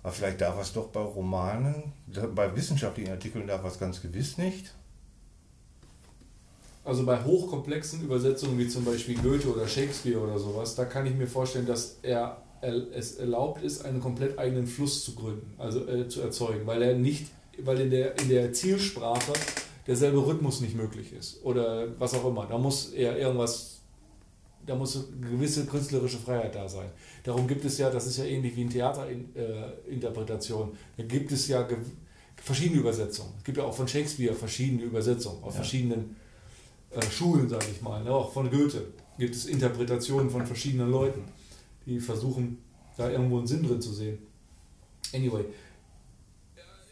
Aber 0.02 0.12
vielleicht 0.12 0.40
darf 0.40 0.56
er 0.56 0.62
es 0.62 0.72
doch 0.72 0.88
bei 0.88 1.00
Romanen, 1.00 1.92
bei 2.34 2.54
wissenschaftlichen 2.56 3.10
Artikeln 3.10 3.46
darf 3.46 3.62
er 3.62 3.70
es 3.70 3.78
ganz 3.78 4.00
gewiss 4.00 4.38
nicht. 4.38 4.74
Also 6.84 7.06
bei 7.06 7.22
hochkomplexen 7.22 8.02
Übersetzungen 8.02 8.58
wie 8.58 8.68
zum 8.68 8.84
Beispiel 8.84 9.18
Goethe 9.18 9.50
oder 9.50 9.66
Shakespeare 9.66 10.18
oder 10.20 10.38
sowas, 10.38 10.74
da 10.74 10.84
kann 10.84 11.06
ich 11.06 11.14
mir 11.14 11.26
vorstellen, 11.26 11.64
dass 11.66 11.96
er- 12.02 12.42
es 12.94 13.16
erlaubt 13.16 13.62
ist, 13.62 13.84
einen 13.84 14.00
komplett 14.00 14.38
eigenen 14.38 14.66
Fluss 14.66 15.04
zu 15.04 15.14
gründen, 15.14 15.54
also 15.58 15.86
äh, 15.86 16.08
zu 16.08 16.20
erzeugen, 16.22 16.66
weil 16.66 16.82
er 16.82 16.94
nicht, 16.96 17.26
weil 17.62 17.80
in 17.80 17.90
der, 17.90 18.18
in 18.20 18.28
der 18.28 18.52
Zielsprache 18.52 19.32
derselbe 19.86 20.26
Rhythmus 20.26 20.60
nicht 20.60 20.74
möglich 20.74 21.12
ist 21.12 21.44
oder 21.44 21.86
was 21.98 22.14
auch 22.14 22.24
immer. 22.26 22.46
Da 22.46 22.58
muss 22.58 22.92
er 22.92 23.18
irgendwas, 23.18 23.78
da 24.66 24.74
muss 24.74 24.96
eine 24.96 25.30
gewisse 25.30 25.66
künstlerische 25.66 26.18
Freiheit 26.18 26.54
da 26.54 26.68
sein. 26.68 26.88
Darum 27.22 27.46
gibt 27.46 27.64
es 27.64 27.78
ja, 27.78 27.90
das 27.90 28.06
ist 28.06 28.16
ja 28.18 28.24
ähnlich 28.24 28.56
wie 28.56 28.62
in 28.62 28.70
Theaterinterpretation, 28.70 30.72
da 30.96 31.02
gibt 31.04 31.32
es 31.32 31.48
ja 31.48 31.66
verschiedene 32.36 32.80
Übersetzungen. 32.80 33.30
Es 33.38 33.44
gibt 33.44 33.58
ja 33.58 33.64
auch 33.64 33.74
von 33.74 33.88
Shakespeare 33.88 34.34
verschiedene 34.34 34.82
Übersetzungen 34.82 35.42
auf 35.42 35.50
Ja. 35.52 35.56
verschiedenen 35.56 36.16
äh, 36.90 37.02
Schulen, 37.10 37.48
sage 37.48 37.66
ich 37.72 37.80
mal. 37.82 38.02
Ne? 38.04 38.10
Auch 38.10 38.32
von 38.32 38.50
Goethe 38.50 38.84
gibt 39.18 39.34
es 39.34 39.46
Interpretationen 39.46 40.30
von 40.30 40.46
verschiedenen 40.46 40.90
Leuten, 40.90 41.22
die 41.86 42.00
versuchen, 42.00 42.58
da 42.96 43.10
irgendwo 43.10 43.38
einen 43.38 43.46
Sinn 43.46 43.62
drin 43.62 43.80
zu 43.80 43.92
sehen. 43.92 44.18
Anyway, 45.12 45.44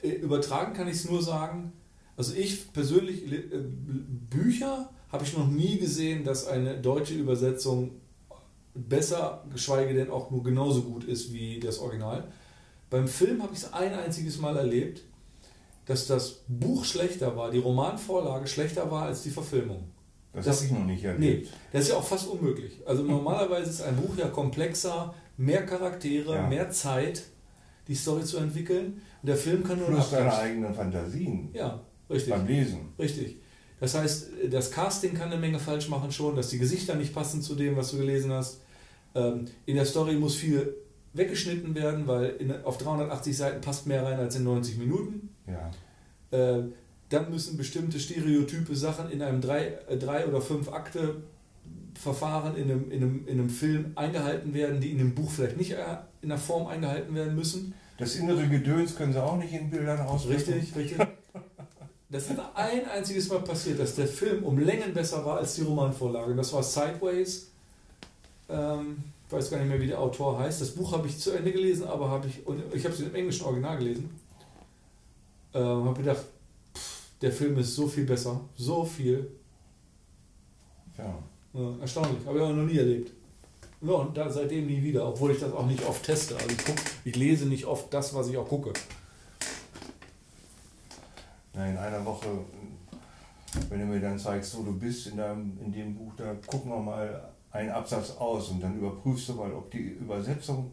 äh, 0.03 0.11
übertragen 0.11 0.73
kann 0.75 0.89
ich 0.89 0.95
es 0.95 1.09
nur 1.09 1.23
sagen, 1.23 1.73
also 2.17 2.35
ich 2.35 2.73
persönlich, 2.73 3.31
äh, 3.33 3.41
Bücher 4.31 4.91
habe 5.11 5.25
ich 5.25 5.37
noch 5.37 5.49
nie 5.49 5.79
gesehen, 5.79 6.25
dass 6.25 6.47
eine 6.47 6.81
deutsche 6.81 7.15
Übersetzung 7.15 7.93
besser, 8.75 9.45
geschweige 9.53 9.95
denn 9.95 10.11
auch 10.11 10.31
nur 10.31 10.43
genauso 10.43 10.83
gut 10.83 11.05
ist 11.05 11.33
wie 11.33 11.61
das 11.61 11.79
Original. 11.79 12.25
Beim 12.91 13.09
Film 13.09 13.43
habe 13.43 13.53
ich 13.53 13.61
es 13.61 13.73
ein 13.73 13.95
einziges 13.95 14.39
Mal 14.39 14.57
erlebt, 14.57 15.03
dass 15.87 16.07
das 16.07 16.43
Buch 16.49 16.85
schlechter 16.85 17.37
war, 17.37 17.51
die 17.51 17.59
Romanvorlage 17.59 18.47
schlechter 18.47 18.91
war 18.91 19.05
als 19.05 19.23
die 19.23 19.31
Verfilmung. 19.31 19.85
Das, 20.33 20.47
Das- 20.47 20.57
habe 20.59 20.67
ich 20.67 20.73
noch 20.73 20.85
nicht 20.87 21.03
Nee, 21.03 21.09
erlebt. 21.11 21.53
das 21.73 21.83
ist 21.83 21.89
ja 21.91 21.97
auch 21.97 22.05
fast 22.07 22.27
unmöglich. 22.29 22.81
Also 22.87 23.03
normalerweise 23.03 23.69
ist 23.71 23.83
ein 23.83 23.97
Buch 23.97 24.17
ja 24.17 24.29
komplexer, 24.29 25.15
mehr 25.37 25.67
Charaktere, 25.67 26.35
Ja. 26.37 26.47
mehr 26.47 26.71
Zeit, 26.71 27.23
die 27.89 27.95
Story 27.95 28.25
zu 28.25 28.39
entwickeln. 28.39 29.03
Und 29.23 29.27
der 29.29 29.37
Film 29.37 29.63
kann 29.63 29.79
nur 29.79 29.89
ein 29.89 29.95
Plus 29.95 30.11
deine 30.11 30.33
eigenen 30.35 30.75
Fantasien 30.75 31.51
Ja, 31.53 31.81
richtig. 32.09 32.33
beim 32.33 32.47
Lesen. 32.47 32.79
Richtig. 32.99 33.37
Das 33.81 33.95
heißt, 33.95 34.29
das 34.51 34.71
Casting 34.71 35.13
kann 35.15 35.31
eine 35.33 35.41
Menge 35.41 35.59
falsch 35.59 35.89
machen 35.89 36.13
schon, 36.13 36.37
dass 36.37 36.49
die 36.49 36.59
Gesichter 36.59 36.95
nicht 36.95 37.13
passen 37.13 37.43
zu 37.43 37.55
dem, 37.57 37.77
was 37.77 37.91
du 37.91 37.99
gelesen 37.99 38.33
hast. 38.33 38.61
Ähm, 39.15 39.47
in 39.67 39.75
der 39.77 39.85
Story 39.85 40.15
muss 40.15 40.37
viel 40.37 40.77
weggeschnitten 41.15 41.75
werden, 41.75 42.07
weil 42.07 42.61
auf 42.65 42.79
380 42.79 43.37
Seiten 43.37 43.61
passt 43.61 43.87
mehr 43.87 44.03
rein 44.05 44.19
als 44.19 44.37
in 44.37 44.45
90 44.45 44.79
Minuten. 44.79 45.35
Ja. 45.47 45.71
Dann 47.13 47.31
müssen 47.31 47.59
bestimmte 47.59 48.01
stereotype 48.01 48.75
Sachen 48.75 49.11
in 49.11 49.21
einem 49.21 49.43
drei, 49.43 49.79
äh, 49.87 49.99
drei 49.99 50.27
oder 50.27 50.41
fünf 50.41 50.73
Akte 50.73 51.17
Verfahren 51.95 52.57
in 52.57 52.71
einem, 52.71 52.91
in, 52.91 53.03
einem, 53.03 53.29
in 53.29 53.39
einem 53.39 53.51
Film 53.51 53.93
eingehalten 53.97 54.55
werden, 54.55 54.81
die 54.81 54.93
in 54.93 54.99
dem 54.99 55.15
Buch 55.15 55.31
vielleicht 55.31 55.59
nicht 55.59 55.73
äh, 55.73 55.77
in 56.23 56.31
der 56.31 56.39
Form 56.39 56.67
eingehalten 56.67 57.15
werden 57.15 57.35
müssen. 57.35 57.75
Das 57.99 58.17
innere 58.17 58.49
Gedöns 58.49 58.97
können 58.97 59.13
sie 59.13 59.23
auch 59.23 59.37
nicht 59.37 59.53
in 59.53 59.69
Bildern 59.69 60.01
ausdrücken. 60.01 60.55
Richtig, 60.55 60.75
richtig. 60.75 61.07
Das 62.09 62.31
ist 62.31 62.39
ein 62.55 62.89
einziges 62.89 63.29
Mal 63.29 63.41
passiert, 63.41 63.79
dass 63.79 63.95
der 63.95 64.07
Film 64.07 64.43
um 64.45 64.59
Längen 64.59 64.93
besser 64.93 65.25
war 65.25 65.39
als 65.39 65.55
die 65.55 65.63
Romanvorlage. 65.63 66.35
Das 66.35 66.53
war 66.53 66.63
Sideways. 66.63 67.51
Ähm, 68.49 69.05
ich 69.27 69.33
weiß 69.33 69.51
gar 69.51 69.59
nicht 69.59 69.69
mehr, 69.69 69.81
wie 69.81 69.87
der 69.87 70.01
Autor 70.01 70.39
heißt. 70.39 70.61
Das 70.61 70.71
Buch 70.71 70.93
habe 70.93 71.09
ich 71.09 71.19
zu 71.19 71.33
Ende 71.33 71.53
gelesen, 71.53 71.87
aber 71.87 72.11
habe 72.11 72.27
ich, 72.27 72.47
und 72.47 72.63
ich 72.75 72.85
habe 72.85 72.95
es 72.95 73.01
im 73.01 73.15
englischen 73.15 73.45
Original 73.45 73.79
gelesen. 73.79 74.11
Ähm, 75.55 75.85
habe 75.85 76.01
gedacht, 76.01 76.25
der 77.23 77.33
Film 77.33 77.57
ist 77.59 77.75
so 77.75 77.87
viel 77.87 78.05
besser. 78.05 78.41
So 78.57 78.85
viel. 78.85 79.31
Ja. 80.99 81.19
Ja, 81.55 81.79
erstaunlich. 81.81 82.27
Habe 82.27 82.39
ich 82.39 82.45
auch 82.45 82.53
noch 82.53 82.65
nie 82.65 82.79
erlebt. 82.79 83.13
Ja, 83.81 83.93
und 83.93 84.17
da 84.17 84.31
seitdem 84.31 84.67
nie 84.67 84.83
wieder, 84.83 85.09
obwohl 85.09 85.33
ich 85.33 85.41
das 85.41 85.53
auch 85.53 85.67
nicht 85.67 85.85
oft 85.85 86.05
teste. 86.05 86.37
Also 86.37 86.49
ich, 86.49 86.65
guck, 86.65 86.77
ich 87.05 87.17
lese 87.17 87.47
nicht 87.47 87.65
oft 87.65 87.93
das, 87.93 88.15
was 88.15 88.29
ich 88.29 88.37
auch 88.37 88.49
gucke. 88.49 88.73
Na, 91.55 91.69
in 91.69 91.77
einer 91.77 92.05
Woche, 92.05 92.29
wenn 93.69 93.81
du 93.81 93.87
mir 93.87 94.01
dann 94.01 94.19
zeigst, 94.19 94.57
wo 94.57 94.63
du 94.63 94.79
bist 94.79 95.07
in, 95.09 95.17
deinem, 95.17 95.59
in 95.61 95.73
dem 95.73 95.95
Buch, 95.95 96.13
da 96.17 96.35
gucken 96.47 96.71
wir 96.71 96.79
mal 96.79 97.33
einen 97.51 97.71
Absatz 97.71 98.13
aus 98.13 98.49
und 98.49 98.63
dann 98.63 98.79
überprüfst 98.79 99.29
du 99.29 99.35
mal, 99.35 99.53
ob 99.53 99.71
die 99.71 99.79
Übersetzung 99.79 100.73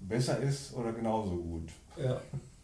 besser 0.00 0.38
ist 0.40 0.74
oder 0.74 0.92
genauso 0.92 1.36
gut. 1.36 1.70
Ja. 1.96 2.20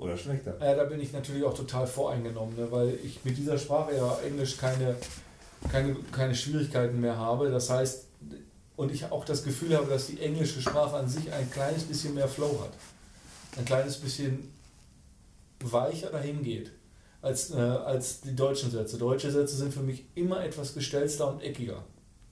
Oder 0.00 0.16
schlechter. 0.16 0.56
Ja, 0.60 0.74
da 0.74 0.84
bin 0.84 1.00
ich 1.00 1.12
natürlich 1.12 1.44
auch 1.44 1.54
total 1.54 1.86
voreingenommen, 1.86 2.56
ne, 2.56 2.66
weil 2.70 2.98
ich 3.04 3.22
mit 3.24 3.36
dieser 3.36 3.58
Sprache 3.58 3.94
ja 3.94 4.18
Englisch 4.26 4.56
keine, 4.56 4.96
keine, 5.70 5.94
keine 6.10 6.34
Schwierigkeiten 6.34 7.00
mehr 7.00 7.18
habe. 7.18 7.50
Das 7.50 7.68
heißt, 7.68 8.06
und 8.76 8.90
ich 8.90 9.04
auch 9.10 9.26
das 9.26 9.44
Gefühl 9.44 9.76
habe, 9.76 9.90
dass 9.90 10.06
die 10.06 10.18
englische 10.20 10.62
Sprache 10.62 10.96
an 10.96 11.06
sich 11.06 11.30
ein 11.30 11.50
kleines 11.50 11.84
bisschen 11.84 12.14
mehr 12.14 12.28
Flow 12.28 12.60
hat. 12.62 12.72
Ein 13.58 13.66
kleines 13.66 13.98
bisschen 13.98 14.50
weicher 15.62 16.08
dahin 16.08 16.42
geht 16.42 16.72
als, 17.20 17.50
äh, 17.50 17.58
als 17.58 18.22
die 18.22 18.34
deutschen 18.34 18.70
Sätze. 18.70 18.96
Deutsche 18.96 19.30
Sätze 19.30 19.56
sind 19.56 19.74
für 19.74 19.82
mich 19.82 20.04
immer 20.14 20.42
etwas 20.42 20.72
gestelzter 20.72 21.30
und 21.30 21.42
eckiger. 21.42 21.84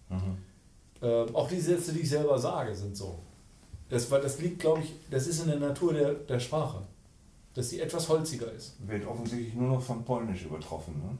Mhm. 0.08 0.38
Ähm, 1.02 1.36
auch 1.36 1.48
die 1.48 1.60
Sätze, 1.60 1.92
die 1.92 2.00
ich 2.00 2.08
selber 2.08 2.38
sage, 2.38 2.74
sind 2.74 2.96
so. 2.96 3.18
Das, 3.90 4.08
das 4.08 4.38
liegt, 4.38 4.60
glaube 4.60 4.80
ich, 4.82 4.94
das 5.10 5.26
ist 5.26 5.42
in 5.42 5.48
der 5.48 5.58
Natur 5.58 5.92
der, 5.92 6.14
der 6.14 6.40
Sprache. 6.40 6.82
Dass 7.58 7.70
sie 7.70 7.80
etwas 7.80 8.08
holziger 8.08 8.52
ist. 8.52 8.76
Wird 8.86 9.04
offensichtlich 9.04 9.52
nur 9.54 9.66
noch 9.66 9.82
von 9.82 10.04
Polnisch 10.04 10.44
übertroffen. 10.44 10.94
Ne? 11.02 11.18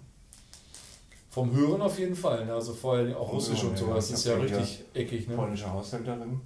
Vom 1.31 1.53
Hören 1.53 1.83
auf 1.83 1.99
jeden 1.99 2.15
Fall. 2.15 2.47
Ne? 2.47 2.55
Also 2.55 2.73
vorher 2.75 3.19
auch 3.19 3.27
Vom 3.27 3.39
Russisch 3.39 3.61
Hören, 3.61 3.71
und 3.71 3.81
ja. 3.81 3.87
sowas 3.87 4.07
Ich 4.07 4.15
ist 4.15 4.25
ja 4.25 4.37
ja 4.37 4.43
richtig 4.43 4.85
eckig. 4.95 5.27
Ne? 5.27 5.35
Polnische 5.35 5.69
Haushälterin, 5.69 6.41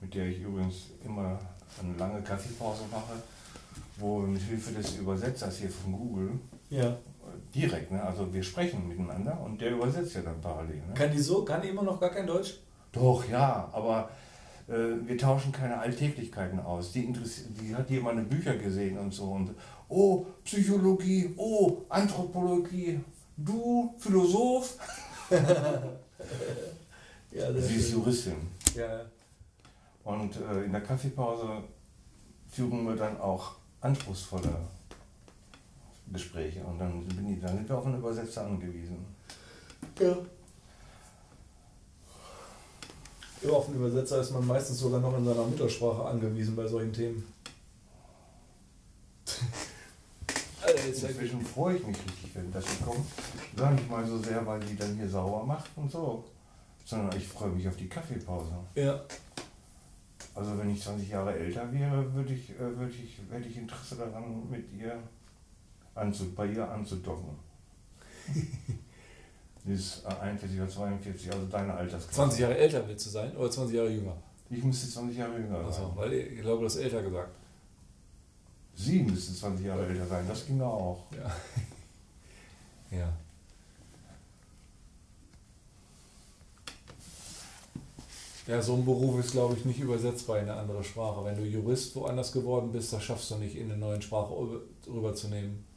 mit 0.00 0.14
der 0.14 0.28
ich 0.28 0.40
übrigens 0.40 0.86
immer 1.04 1.38
eine 1.78 1.98
lange 1.98 2.22
Kaffeepause 2.22 2.84
mache, 2.90 3.22
wo 3.98 4.20
mit 4.20 4.40
Hilfe 4.40 4.72
des 4.72 4.96
Übersetzers 4.96 5.58
hier 5.58 5.68
von 5.68 5.92
Google 5.92 6.30
Ja. 6.70 6.96
direkt, 7.54 7.90
ne? 7.92 8.02
also 8.02 8.32
wir 8.32 8.42
sprechen 8.42 8.88
miteinander 8.88 9.38
und 9.44 9.60
der 9.60 9.72
übersetzt 9.72 10.14
ja 10.14 10.22
dann 10.22 10.40
parallel. 10.40 10.76
Ne? 10.76 10.94
Kann 10.94 11.12
die 11.12 11.20
so? 11.20 11.44
Kann 11.44 11.60
die 11.60 11.68
immer 11.68 11.82
noch 11.82 12.00
gar 12.00 12.08
kein 12.08 12.26
Deutsch? 12.26 12.54
Doch, 12.92 13.28
ja, 13.28 13.68
aber 13.70 14.08
wir 14.68 15.16
tauschen 15.16 15.50
keine 15.50 15.78
Alltäglichkeiten 15.78 16.60
aus. 16.60 16.92
Die, 16.92 17.10
die 17.60 17.74
hat 17.74 17.88
hier 17.88 18.02
meine 18.02 18.22
Bücher 18.22 18.56
gesehen 18.56 18.98
und 18.98 19.12
so. 19.12 19.24
Und 19.24 19.54
oh, 19.88 20.26
Psychologie, 20.44 21.32
oh, 21.36 21.82
Anthropologie, 21.88 23.00
du, 23.36 23.94
Philosoph. 23.98 24.76
Ja, 27.30 27.52
Sie 27.52 27.76
ist 27.76 27.92
Juristin. 27.92 28.36
Ja. 28.74 29.02
Und 30.02 30.36
äh, 30.36 30.64
in 30.64 30.72
der 30.72 30.80
Kaffeepause 30.80 31.62
führen 32.48 32.84
wir 32.86 32.96
dann 32.96 33.20
auch 33.20 33.56
anspruchsvolle 33.80 34.56
Gespräche. 36.10 36.64
Und 36.64 36.78
dann, 36.78 37.06
bin 37.06 37.34
ich, 37.34 37.40
dann 37.40 37.56
sind 37.56 37.68
wir 37.68 37.76
auf 37.76 37.86
einen 37.86 37.98
Übersetzer 37.98 38.46
angewiesen. 38.46 39.04
ja. 40.00 40.06
Ja, 40.08 40.16
auf 43.52 43.68
einen 43.68 43.76
Übersetzer 43.76 44.20
ist 44.20 44.32
man 44.32 44.46
meistens 44.46 44.78
sogar 44.78 45.00
noch 45.00 45.16
in 45.16 45.24
seiner 45.24 45.44
Muttersprache 45.44 46.04
angewiesen 46.04 46.56
bei 46.56 46.66
solchen 46.66 46.92
Themen. 46.92 47.24
Alter, 50.62 50.86
jetzt 50.86 51.02
Inzwischen 51.04 51.44
freue 51.44 51.76
ich 51.76 51.86
mich 51.86 51.96
richtig, 51.96 52.34
wenn 52.34 52.50
das 52.52 52.66
hier 52.66 52.86
kommt. 52.86 53.06
Gar 53.56 53.72
nicht 53.72 53.88
mal 53.88 54.04
so 54.06 54.18
sehr, 54.18 54.44
weil 54.44 54.60
die 54.60 54.76
dann 54.76 54.96
hier 54.96 55.08
sauber 55.08 55.44
macht 55.44 55.70
und 55.76 55.90
so. 55.90 56.24
Sondern 56.84 57.16
ich 57.16 57.26
freue 57.28 57.50
mich 57.50 57.66
auf 57.68 57.76
die 57.76 57.88
Kaffeepause. 57.88 58.52
ja. 58.74 59.00
Also 60.34 60.56
wenn 60.56 60.70
ich 60.70 60.80
20 60.80 61.08
Jahre 61.08 61.36
älter 61.36 61.72
wäre, 61.72 62.14
würde 62.14 62.32
ich, 62.32 62.50
äh, 62.50 62.60
würde 62.60 62.92
ich, 62.92 63.18
hätte 63.28 63.48
ich 63.48 63.56
Interesse 63.56 63.96
daran, 63.96 64.48
mit 64.48 64.72
ihr 64.72 64.96
anzu, 65.96 66.32
bei 66.32 66.46
ihr 66.46 66.70
anzudocken. 66.70 67.30
Sie 69.68 69.74
ist 69.74 70.02
äh, 70.06 70.22
41 70.22 70.58
oder 70.58 70.68
42, 70.70 71.30
also 71.30 71.46
deine 71.46 71.74
Altersklasse. 71.74 72.14
20 72.14 72.40
Jahre 72.40 72.56
älter 72.56 72.88
willst 72.88 73.04
du 73.04 73.10
sein 73.10 73.36
oder 73.36 73.50
20 73.50 73.76
Jahre 73.76 73.90
jünger? 73.90 74.16
Ich 74.48 74.64
müsste 74.64 74.90
20 74.90 75.18
Jahre 75.18 75.38
jünger 75.38 75.58
sein. 75.58 75.66
Achso, 75.66 75.92
weil 75.94 76.12
ich 76.14 76.40
glaube, 76.40 76.60
du 76.60 76.64
hast 76.64 76.76
älter 76.76 77.02
gesagt. 77.02 77.34
Sie 78.74 79.02
müsste 79.02 79.34
20 79.34 79.66
Jahre 79.66 79.86
älter 79.86 80.06
sein, 80.06 80.24
das 80.26 80.46
ging 80.46 80.62
auch. 80.62 81.04
Ja. 81.12 81.30
ja. 82.98 83.12
Ja, 88.46 88.62
so 88.62 88.76
ein 88.76 88.86
Beruf 88.86 89.20
ist, 89.20 89.32
glaube 89.32 89.54
ich, 89.54 89.66
nicht 89.66 89.80
übersetzbar 89.80 90.38
in 90.38 90.48
eine 90.48 90.58
andere 90.58 90.82
Sprache. 90.82 91.22
Wenn 91.26 91.36
du 91.36 91.44
Jurist 91.44 91.94
woanders 91.94 92.32
geworden 92.32 92.72
bist, 92.72 92.90
das 92.94 93.04
schaffst 93.04 93.30
du 93.30 93.34
nicht, 93.34 93.54
in 93.54 93.70
eine 93.70 93.76
neue 93.78 94.00
Sprache 94.00 94.32
rüberzunehmen. 94.86 95.67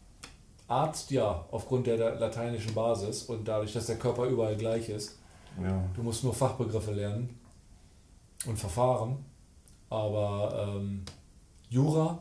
Arzt 0.72 1.12
ja, 1.12 1.46
aufgrund 1.52 1.86
der 1.88 1.98
lateinischen 2.16 2.74
Basis 2.74 3.24
und 3.24 3.48
dadurch, 3.48 3.74
dass 3.74 3.88
der 3.88 3.98
Körper 3.98 4.26
überall 4.26 4.56
gleich 4.56 4.90
ist. 4.90 5.18
Ja. 5.62 5.84
Du 5.94 6.02
musst 6.02 6.24
nur 6.24 6.34
Fachbegriffe 6.34 6.94
lernen 6.94 7.38
und 8.46 8.58
Verfahren. 8.58 9.18
Aber 9.90 10.78
ähm, 10.78 11.04
Jura 11.70 12.20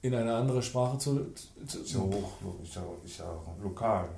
in 0.00 0.14
eine 0.14 0.32
andere 0.32 0.62
Sprache 0.62 0.96
zu, 0.98 1.34
zu, 1.66 1.80
Ist 1.80 1.92
ja 1.92 1.98
hoch, 1.98 2.32
ist 2.62 2.76
ja, 2.76 2.82
ist 3.04 3.18
ja 3.18 3.24
lokal. 3.60 4.08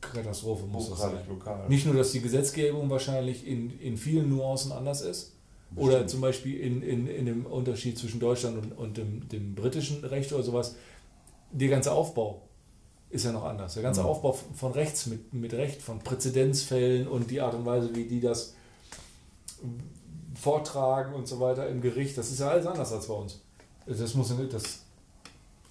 Katastrophe 0.00 0.64
muss 0.66 0.90
das 0.90 1.00
sein. 1.00 1.18
lokal. 1.28 1.68
Nicht 1.68 1.84
nur, 1.84 1.94
dass 1.96 2.12
die 2.12 2.20
Gesetzgebung 2.20 2.88
wahrscheinlich 2.88 3.46
in, 3.46 3.78
in 3.80 3.96
vielen 3.96 4.30
Nuancen 4.30 4.70
anders 4.70 5.02
ist, 5.02 5.34
oder 5.76 5.88
Bestimmt. 5.88 6.10
zum 6.10 6.20
Beispiel 6.20 6.60
in, 6.60 6.82
in, 6.82 7.06
in 7.06 7.26
dem 7.26 7.46
Unterschied 7.46 7.96
zwischen 7.98 8.18
Deutschland 8.18 8.58
und, 8.58 8.72
und 8.72 8.96
dem, 8.96 9.28
dem 9.28 9.54
britischen 9.54 10.04
Recht 10.04 10.32
oder 10.32 10.42
sowas, 10.42 10.74
der 11.52 11.68
ganze 11.68 11.92
Aufbau 11.92 12.42
ist 13.10 13.24
ja 13.24 13.32
noch 13.32 13.44
anders. 13.44 13.74
Der 13.74 13.82
ganze 13.82 14.00
Mhm. 14.00 14.06
Aufbau 14.06 14.32
von 14.32 14.72
Rechts 14.72 15.06
mit, 15.06 15.32
mit 15.34 15.52
Recht, 15.52 15.82
von 15.82 15.98
Präzedenzfällen 15.98 17.08
und 17.08 17.30
die 17.30 17.40
Art 17.40 17.54
und 17.54 17.66
Weise, 17.66 17.94
wie 17.94 18.04
die 18.04 18.20
das 18.20 18.54
vortragen 20.40 21.12
und 21.14 21.26
so 21.28 21.40
weiter 21.40 21.68
im 21.68 21.80
Gericht, 21.80 22.16
das 22.16 22.30
ist 22.30 22.40
ja 22.40 22.48
alles 22.48 22.66
anders 22.66 22.92
als 22.92 23.06
bei 23.08 23.14
uns. 23.14 23.40
Das 23.86 24.14
muss 24.14 24.32
das, 24.50 24.80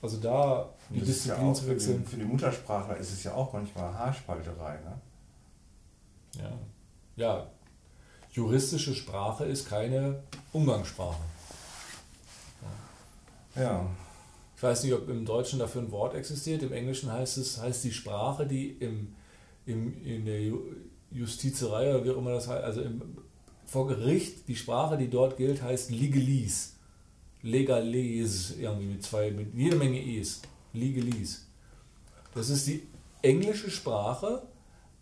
also 0.02 0.18
da 0.18 0.70
die 0.90 1.00
Das 1.00 1.08
ja 1.08 1.14
Disziplin 1.14 1.48
auch 1.50 1.54
zu 1.54 1.68
wechseln. 1.68 2.06
für 2.06 2.18
die 2.18 2.26
Muttersprachler 2.26 2.98
ist 2.98 3.12
es 3.14 3.24
ja 3.24 3.34
auch 3.34 3.54
manchmal 3.54 3.94
Haarspalterei. 3.94 4.74
Ne? 4.82 5.02
Ja. 6.38 6.52
ja, 7.16 7.48
juristische 8.32 8.94
Sprache 8.94 9.46
ist 9.46 9.68
keine 9.70 10.22
Umgangssprache. 10.52 11.18
Ja, 13.56 13.86
Ich 14.60 14.64
weiß 14.64 14.84
nicht, 14.84 14.94
ob 14.94 15.08
im 15.08 15.24
Deutschen 15.24 15.58
dafür 15.58 15.82
ein 15.82 15.92
Wort 15.92 16.14
existiert. 16.16 16.64
Im 16.64 16.74
Englischen 16.74 17.10
heißt 17.10 17.38
es 17.38 17.62
heißt 17.62 17.82
die 17.86 17.94
Sprache, 17.94 18.46
die 18.46 18.72
im, 18.72 19.16
im, 19.66 20.04
in 20.04 20.26
der 20.26 20.42
Ju- 20.42 20.76
Justizerei 21.12 21.90
oder 21.96 22.04
wie 22.04 22.10
auch 22.10 22.18
immer 22.18 22.32
das 22.32 22.50
heißt, 22.50 22.66
also 22.66 22.82
im, 22.82 23.02
vor 23.66 23.88
Gericht, 23.88 24.50
die 24.50 24.58
Sprache, 24.58 24.98
die 24.98 25.10
dort 25.10 25.38
gilt, 25.38 25.62
heißt 25.62 25.92
Legalese. 25.92 26.72
Legalese, 27.42 28.56
irgendwie 28.60 28.88
mit 28.88 29.02
zwei, 29.02 29.32
mit 29.32 29.56
jede 29.56 29.78
Menge 29.78 29.98
E's. 29.98 30.42
Legalese. 30.74 31.38
Das 32.36 32.50
ist 32.50 32.68
die 32.68 32.84
englische 33.22 33.72
Sprache, 33.72 34.42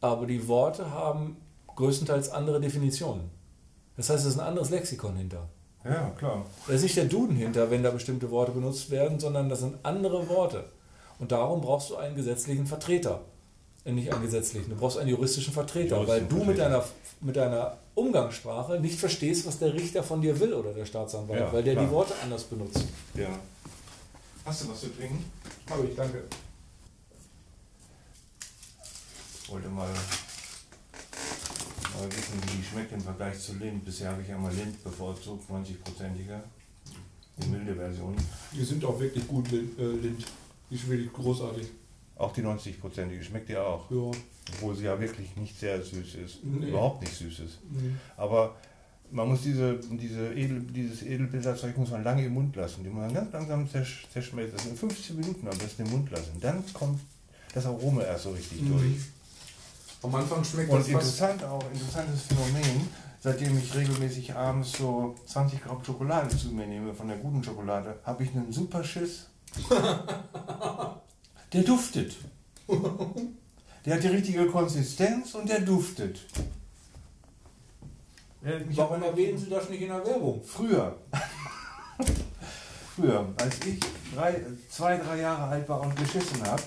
aber 0.02 0.28
die 0.28 0.48
Worte 0.48 0.92
haben 0.92 1.38
größtenteils 1.76 2.30
andere 2.30 2.62
Definitionen. 2.62 3.32
Das 3.96 4.12
heißt, 4.12 4.24
es 4.24 4.34
ist 4.34 4.40
ein 4.40 4.46
anderes 4.46 4.70
Lexikon 4.70 5.16
hinter. 5.16 5.50
Ja, 5.90 6.12
klar. 6.18 6.46
Da 6.68 6.74
ist 6.74 6.82
nicht 6.84 6.98
der 6.98 7.06
Duden 7.06 7.36
hinter, 7.36 7.70
wenn 7.72 7.84
da 7.84 7.92
bestimmte 7.92 8.30
Worte 8.32 8.52
benutzt 8.52 8.90
werden, 8.90 9.20
sondern 9.20 9.50
das 9.50 9.60
sind 9.60 9.76
andere 9.84 10.28
Worte. 10.30 10.66
Und 11.20 11.32
darum 11.32 11.62
brauchst 11.62 11.90
du 11.90 11.96
einen 11.98 12.16
gesetzlichen 12.16 12.66
Vertreter. 12.68 13.22
Äh, 13.86 13.92
Nicht 13.94 14.12
einen 14.12 14.22
gesetzlichen, 14.22 14.70
du 14.70 14.76
brauchst 14.76 14.98
einen 14.98 15.10
juristischen 15.10 15.54
Vertreter, 15.54 15.96
Juristischen 16.02 16.22
weil 16.32 16.40
du 16.40 16.46
mit 16.46 16.58
Vertreter. 16.58 16.70
deiner, 16.70 16.86
mit 17.22 17.36
deiner 17.36 17.78
Umgangssprache 17.96 18.80
nicht 18.80 19.00
verstehst, 19.00 19.48
was 19.48 19.58
der 19.60 19.74
Richter 19.74 20.04
von 20.04 20.22
dir 20.22 20.40
will 20.40 20.54
oder 20.54 20.74
der 20.74 20.86
Staatsanwalt, 20.86 21.40
Ja, 21.40 21.54
weil 21.54 21.64
der 21.64 21.74
klar. 21.74 21.86
die 21.86 21.92
Worte 21.92 22.14
anders 22.22 22.44
benutzt. 22.44 22.84
Ja. 23.16 23.30
Hast 24.46 24.64
du 24.64 24.70
was 24.70 24.82
zu 24.82 24.88
trinken? 24.96 25.24
Habe 25.70 25.86
ich, 25.86 25.96
danke. 25.96 26.24
Ich 29.44 29.52
wollte 29.52 29.70
mal, 29.70 29.88
mal 31.98 32.08
wissen, 32.12 32.34
wie 32.44 32.58
die 32.58 32.64
schmeckt 32.64 32.92
im 32.92 33.02
Vergleich 33.02 33.40
zu 33.40 33.54
Lind. 33.56 33.84
Bisher 33.86 34.12
habe 34.12 34.22
ich 34.22 34.28
ja 34.28 34.38
mal 34.38 34.54
Lind 34.54 34.84
bevorzugt, 34.84 35.50
90-prozentiger. 35.50 36.40
Die 37.40 37.48
milde 37.48 37.76
Version. 37.76 38.16
Die 38.54 38.64
sind 38.64 38.84
auch 38.84 39.00
wirklich 39.00 39.28
gut, 39.28 39.50
Lind. 39.52 40.26
Die 40.70 40.88
wirklich 40.90 41.14
großartig. 41.14 41.68
Auch 42.16 42.34
die 42.34 42.42
90-prozentige 42.42 43.22
schmeckt 43.24 43.50
dir 43.50 43.64
auch. 43.64 43.90
Ja. 43.92 44.12
Obwohl 44.54 44.76
sie 44.76 44.86
ja 44.86 45.00
wirklich 45.00 45.36
nicht 45.36 45.60
sehr 45.60 45.82
süß 45.84 46.16
ist. 46.16 46.44
Nee. 46.44 46.70
Überhaupt 46.70 47.02
nicht 47.02 47.14
süß 47.14 47.40
ist. 47.40 47.60
Nee. 47.70 47.92
Aber 48.16 48.56
man 49.12 49.28
muss 49.30 49.42
diese, 49.44 49.80
diese 49.92 50.34
Edel, 50.34 50.62
dieses 50.62 51.04
Edelbilderzeug 51.04 51.78
muss 51.78 51.92
man 51.92 52.04
lange 52.04 52.26
im 52.26 52.34
Mund 52.34 52.56
lassen. 52.56 52.84
Die 52.84 52.90
muss 52.90 53.02
man 53.04 53.14
ganz 53.14 53.32
langsam 53.32 53.70
zersch 53.70 54.08
zerschmelzen. 54.12 54.58
Sind 54.60 54.80
15 54.80 55.16
Minuten 55.16 55.48
am 55.48 55.58
besten 55.58 55.84
im 55.86 55.92
Mund 55.92 56.10
lassen. 56.12 56.32
Dann 56.42 56.64
kommt 56.74 57.00
das 57.54 57.66
Aroma 57.66 58.02
erst 58.02 58.24
so 58.24 58.32
richtig 58.32 58.62
Mhm. 58.64 58.70
durch. 58.72 58.96
Am 60.04 60.14
Anfang 60.14 60.44
schmeckt 60.44 60.70
Und 60.70 60.80
das 60.80 60.88
interessant 60.88 61.44
auch, 61.44 61.64
interessantes 61.72 62.22
Phänomen, 62.24 62.88
seitdem 63.20 63.58
ich 63.58 63.74
regelmäßig 63.76 64.36
abends 64.36 64.74
so 64.74 65.16
20 65.26 65.64
Gramm 65.64 65.84
Schokolade 65.84 66.36
zu 66.36 66.50
mir 66.50 66.68
nehme, 66.68 66.94
von 66.94 67.08
der 67.08 67.18
guten 67.18 67.44
Schokolade, 67.44 68.00
habe 68.04 68.24
ich 68.24 68.32
einen 68.32 68.52
super 68.52 68.84
Schiss. 68.84 69.28
der 71.54 71.64
duftet. 71.64 72.16
Der 73.86 73.96
hat 73.96 74.04
die 74.04 74.08
richtige 74.08 74.46
Konsistenz 74.48 75.34
und 75.34 75.50
der 75.50 75.62
duftet. 75.62 76.20
Warum 78.42 79.02
erwähnen 79.02 79.38
Sie 79.38 79.50
das 79.50 79.70
nicht 79.70 79.82
in 79.82 79.88
der 79.88 80.06
Werbung? 80.06 80.44
Früher. 80.44 80.96
Früher, 82.96 83.28
als 83.38 83.66
ich 83.66 83.80
drei, 84.14 84.42
zwei, 84.70 84.98
drei 84.98 85.22
Jahre 85.22 85.44
alt 85.44 85.68
war 85.68 85.82
und 85.82 85.96
geschissen 85.96 86.44
habe, 86.46 86.62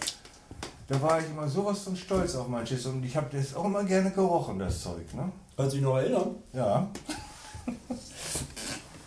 da 0.91 1.01
war 1.01 1.21
ich 1.21 1.31
immer 1.31 1.49
sowas 1.49 1.85
von 1.85 1.95
stolz 1.95 2.35
auf 2.35 2.49
mein 2.49 2.67
Schiss 2.67 2.85
und 2.85 3.05
ich 3.05 3.17
habe 3.17 3.29
das 3.31 3.55
auch 3.55 3.65
immer 3.65 3.85
gerne 3.85 4.11
gerochen, 4.11 4.59
das 4.59 4.83
Zeug. 4.83 5.15
Ne? 5.15 5.31
Kannst 5.57 5.73
du 5.73 5.77
dich 5.77 5.85
noch 5.85 5.97
erinnern? 5.97 6.35
Ja. 6.53 6.91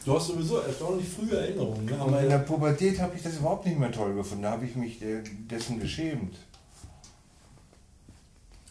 Du 0.05 0.15
hast 0.15 0.27
sowieso 0.27 0.59
erstaunlich 0.59 1.09
frühe 1.09 1.37
Erinnerungen. 1.37 1.85
Ne? 1.85 2.01
Und 2.01 2.17
in 2.17 2.29
der 2.29 2.37
Pubertät 2.37 3.01
habe 3.01 3.17
ich 3.17 3.21
das 3.21 3.35
überhaupt 3.35 3.65
nicht 3.65 3.77
mehr 3.77 3.91
toll 3.91 4.15
gefunden. 4.15 4.43
Da 4.43 4.51
habe 4.51 4.65
ich 4.65 4.77
mich 4.77 5.01
äh, 5.01 5.23
dessen 5.23 5.77
geschämt. 5.81 6.37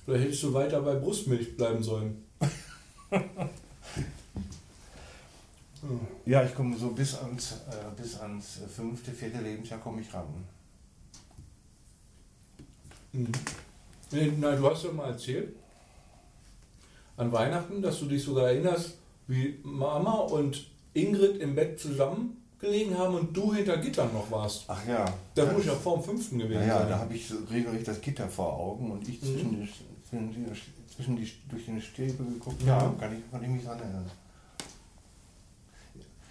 Vielleicht 0.06 0.24
hättest 0.24 0.42
du 0.44 0.54
weiter 0.54 0.80
bei 0.80 0.94
Brustmilch 0.94 1.54
bleiben 1.56 1.82
sollen. 1.82 2.24
Ja, 6.24 6.44
ich 6.44 6.54
komme 6.54 6.76
so 6.76 6.90
bis 6.90 7.16
ans, 7.16 7.54
äh, 7.68 8.00
bis 8.00 8.20
ans 8.20 8.60
fünfte, 8.72 9.10
vierte 9.10 9.38
Lebensjahr 9.38 9.80
komme 9.80 10.00
ich 10.00 10.14
ran. 10.14 10.28
Mhm. 13.12 13.28
Nein, 14.10 14.40
du 14.40 14.70
hast 14.70 14.84
ja 14.84 14.92
mal 14.92 15.10
erzählt, 15.10 15.54
an 17.16 17.30
Weihnachten, 17.32 17.80
dass 17.82 17.98
du 18.00 18.06
dich 18.06 18.22
sogar 18.22 18.48
erinnerst, 18.50 18.94
wie 19.26 19.58
Mama 19.62 20.12
und 20.20 20.66
Ingrid 20.94 21.38
im 21.38 21.54
Bett 21.54 21.78
zusammen 21.80 22.36
gelegen 22.58 22.96
haben 22.96 23.14
und 23.14 23.36
du 23.36 23.52
hinter 23.54 23.76
Gittern 23.78 24.12
noch 24.12 24.30
warst. 24.30 24.64
Ach 24.68 24.86
ja. 24.86 25.04
Da 25.34 25.46
muss 25.46 25.62
ich 25.62 25.66
ja 25.66 25.74
vor 25.74 25.96
dem 25.96 26.04
fünften 26.04 26.38
gewesen 26.38 26.60
Ja, 26.60 26.66
ja, 26.66 26.78
sein. 26.80 26.88
da 26.90 26.98
habe 27.00 27.14
ich 27.14 27.30
regelrecht 27.50 27.88
das 27.88 28.00
Gitter 28.00 28.28
vor 28.28 28.52
Augen 28.54 28.90
und 28.92 29.08
ich 29.08 29.20
Mhm. 29.20 29.26
zwischen, 29.26 29.50
die, 29.60 29.68
zwischen, 30.08 30.32
die, 30.32 30.94
zwischen 30.94 31.16
die, 31.16 31.32
durch 31.50 31.64
die 31.66 31.80
Stäbe 31.80 32.24
geguckt. 32.24 32.62
Mhm. 32.62 32.68
Ja, 32.68 32.94
kann 32.98 33.16
ich, 33.16 33.30
kann 33.30 33.42
ich 33.42 33.48
mich 33.48 33.64
dran 33.64 33.78
erinnern. 33.80 34.10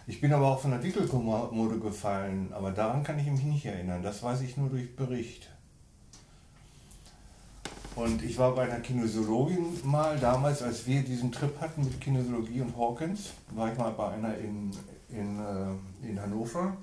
Ich 0.08 0.20
bin 0.20 0.34
aber 0.34 0.48
auch 0.48 0.60
von 0.60 0.72
der 0.72 0.84
Wickelkommode 0.84 1.80
gefallen, 1.80 2.52
aber 2.54 2.72
daran 2.72 3.04
kann 3.04 3.20
ich 3.20 3.26
mich 3.28 3.44
nicht 3.44 3.66
erinnern. 3.66 4.02
Das 4.04 4.22
weiß 4.24 4.42
ich 4.42 4.58
nur 4.58 4.70
durch 4.70 4.96
Bericht. 4.96 5.50
Und 8.02 8.24
ich 8.24 8.36
war 8.40 8.56
bei 8.56 8.64
einer 8.64 8.80
Kinesiologin 8.80 9.80
mal 9.84 10.18
damals, 10.18 10.64
als 10.64 10.88
wir 10.88 11.04
diesen 11.04 11.32
Trip 11.32 11.60
hatten 11.62 11.84
mit 11.84 12.02
Kinesiologie 12.02 12.62
und 12.62 12.76
Hawkins, 12.76 13.34
war 13.52 13.72
ich 13.72 13.78
mal 13.78 13.92
bei 13.92 14.10
einer 14.14 14.36
in, 14.40 14.72
in, 15.10 15.40
äh, 15.40 16.08
in 16.08 16.20
Hannover. 16.20 16.76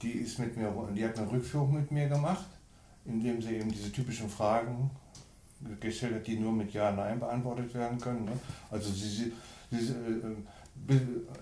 Die, 0.00 0.12
ist 0.12 0.38
mit 0.38 0.56
mir, 0.56 0.72
die 0.96 1.04
hat 1.04 1.18
eine 1.18 1.30
Rückführung 1.30 1.74
mit 1.74 1.90
mir 1.90 2.08
gemacht, 2.08 2.46
indem 3.04 3.42
sie 3.42 3.56
eben 3.56 3.70
diese 3.70 3.92
typischen 3.92 4.30
Fragen 4.30 4.90
gestellt 5.78 6.14
hat, 6.14 6.26
die 6.26 6.38
nur 6.38 6.52
mit 6.52 6.72
Ja, 6.72 6.90
Nein 6.92 7.20
beantwortet 7.20 7.74
werden 7.74 8.00
können. 8.00 8.24
Ne? 8.24 8.32
Also 8.70 8.90
sie, 8.90 9.30
sie, 9.70 9.92
äh, 10.88 10.94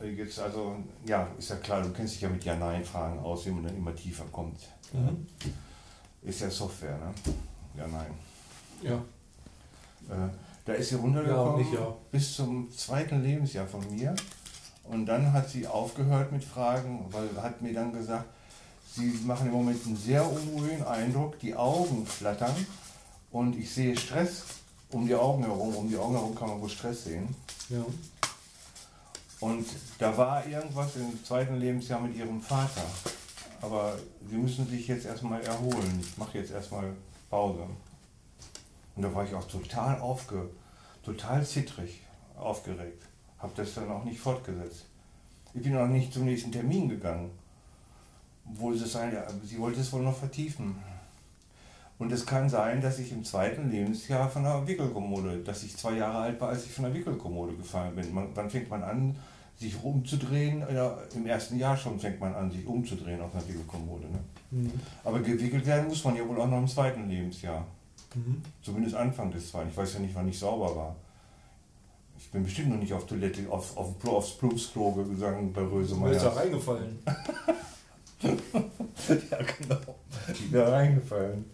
äh, 0.04 0.10
jetzt 0.16 0.40
also, 0.40 0.74
ja, 1.06 1.28
ist 1.38 1.50
ja 1.50 1.56
klar, 1.56 1.82
du 1.82 1.90
kennst 1.90 2.14
dich 2.14 2.22
ja 2.22 2.28
mit 2.28 2.42
Ja, 2.44 2.56
Nein-Fragen 2.56 3.20
aus, 3.20 3.46
wie 3.46 3.50
man 3.50 3.62
dann 3.62 3.76
immer 3.76 3.94
tiefer 3.94 4.24
kommt. 4.32 4.58
Mhm. 4.92 5.24
Ist 6.22 6.40
ja 6.40 6.50
Software, 6.50 6.98
ne? 6.98 7.14
Ja, 7.76 7.86
Nein. 7.86 8.27
Ja. 8.82 8.94
Äh, 10.08 10.28
da 10.64 10.72
ist 10.74 10.90
sie 10.90 10.96
runtergekommen 10.96 11.66
Ja, 11.72 11.80
ja. 11.80 11.94
bis 12.10 12.34
zum 12.34 12.70
zweiten 12.70 13.22
Lebensjahr 13.22 13.66
von 13.66 13.80
mir. 13.94 14.14
Und 14.84 15.06
dann 15.06 15.32
hat 15.32 15.48
sie 15.48 15.66
aufgehört 15.66 16.32
mit 16.32 16.44
Fragen, 16.44 17.06
weil 17.10 17.28
hat 17.42 17.60
mir 17.60 17.74
dann 17.74 17.92
gesagt, 17.92 18.26
sie 18.94 19.06
machen 19.24 19.48
im 19.48 19.52
Moment 19.52 19.84
einen 19.86 19.96
sehr 19.96 20.26
unruhigen 20.30 20.84
Eindruck, 20.84 21.38
die 21.40 21.54
Augen 21.54 22.06
flattern 22.06 22.54
und 23.30 23.56
ich 23.56 23.70
sehe 23.72 23.96
Stress 23.96 24.44
um 24.90 25.06
die 25.06 25.14
Augen 25.14 25.44
herum. 25.44 25.74
Um 25.76 25.88
die 25.88 25.96
Augen 25.98 26.14
herum 26.14 26.34
kann 26.34 26.48
man 26.48 26.60
wohl 26.60 26.70
Stress 26.70 27.04
sehen. 27.04 27.34
ja. 27.68 27.84
Und 29.40 29.66
da 30.00 30.16
war 30.16 30.44
irgendwas 30.46 30.96
im 30.96 31.22
zweiten 31.24 31.56
Lebensjahr 31.58 32.00
mit 32.00 32.16
ihrem 32.16 32.40
Vater. 32.40 32.82
Aber 33.60 33.96
sie 34.28 34.36
müssen 34.36 34.66
sich 34.68 34.88
jetzt 34.88 35.06
erstmal 35.06 35.40
erholen. 35.42 36.00
Ich 36.00 36.18
mache 36.18 36.38
jetzt 36.38 36.50
erstmal 36.50 36.92
Pause. 37.30 37.60
Und 38.98 39.04
da 39.04 39.14
war 39.14 39.22
ich 39.22 39.32
auch 39.32 39.46
total 39.46 40.00
aufge, 40.00 40.50
total 41.04 41.46
zittrig, 41.46 42.02
aufgeregt. 42.36 43.00
Habe 43.38 43.52
das 43.54 43.74
dann 43.74 43.88
auch 43.92 44.02
nicht 44.02 44.18
fortgesetzt. 44.18 44.86
Ich 45.54 45.62
bin 45.62 45.76
auch 45.76 45.86
nicht 45.86 46.12
zum 46.12 46.24
nächsten 46.24 46.50
Termin 46.50 46.88
gegangen. 46.88 47.30
Obwohl 48.50 48.76
sie 48.76 48.88
sein, 48.88 49.16
sie 49.44 49.60
wollte 49.60 49.82
es 49.82 49.92
wohl 49.92 50.02
noch 50.02 50.16
vertiefen. 50.16 50.74
Und 52.00 52.10
es 52.10 52.26
kann 52.26 52.48
sein, 52.48 52.80
dass 52.80 52.98
ich 52.98 53.12
im 53.12 53.22
zweiten 53.22 53.70
Lebensjahr 53.70 54.28
von 54.28 54.42
der 54.42 54.66
Wickelkommode, 54.66 55.44
dass 55.44 55.62
ich 55.62 55.76
zwei 55.76 55.92
Jahre 55.92 56.18
alt 56.18 56.40
war, 56.40 56.48
als 56.48 56.64
ich 56.64 56.72
von 56.72 56.86
der 56.86 56.94
Wickelkommode 56.94 57.54
gefallen 57.54 57.94
bin. 57.94 58.12
Man, 58.12 58.30
wann 58.34 58.50
fängt 58.50 58.68
man 58.68 58.82
an, 58.82 59.14
sich 59.60 59.80
umzudrehen? 59.80 60.64
Ja, 60.74 60.98
Im 61.14 61.24
ersten 61.24 61.56
Jahr 61.56 61.76
schon 61.76 62.00
fängt 62.00 62.18
man 62.18 62.34
an, 62.34 62.50
sich 62.50 62.66
umzudrehen 62.66 63.20
auf 63.20 63.32
einer 63.32 63.46
Wickelkommode. 63.46 64.06
Ne? 64.06 64.18
Mhm. 64.50 64.72
Aber 65.04 65.20
gewickelt 65.20 65.66
werden 65.66 65.86
muss 65.86 66.02
man 66.02 66.16
ja 66.16 66.26
wohl 66.26 66.40
auch 66.40 66.48
noch 66.48 66.58
im 66.58 66.66
zweiten 66.66 67.08
Lebensjahr. 67.08 67.64
Mhm. 68.18 68.42
Zumindest 68.62 68.94
Anfang 68.96 69.30
des 69.30 69.50
zweiten. 69.50 69.70
Ich 69.70 69.76
weiß 69.76 69.94
ja 69.94 70.00
nicht, 70.00 70.14
wann 70.14 70.28
ich 70.28 70.38
sauber 70.38 70.74
war. 70.74 70.96
Ich 72.18 72.30
bin 72.30 72.42
bestimmt 72.42 72.70
noch 72.70 72.78
nicht 72.78 72.92
auf 72.92 73.06
Toilette, 73.06 73.48
auf, 73.50 73.76
auf, 73.76 74.04
aufs 74.06 74.32
Plumpsklo 74.38 74.92
gegangen 74.92 75.52
bei 75.52 75.60
Du 75.62 75.78
bist 75.78 75.92
da 75.92 75.96
Rösemeyer. 75.96 76.36
reingefallen. 76.36 76.98
ja, 78.22 79.38
genau. 79.38 79.94
Ich 80.32 80.50
bin 80.50 80.52
da 80.52 80.68
reingefallen. 80.68 81.44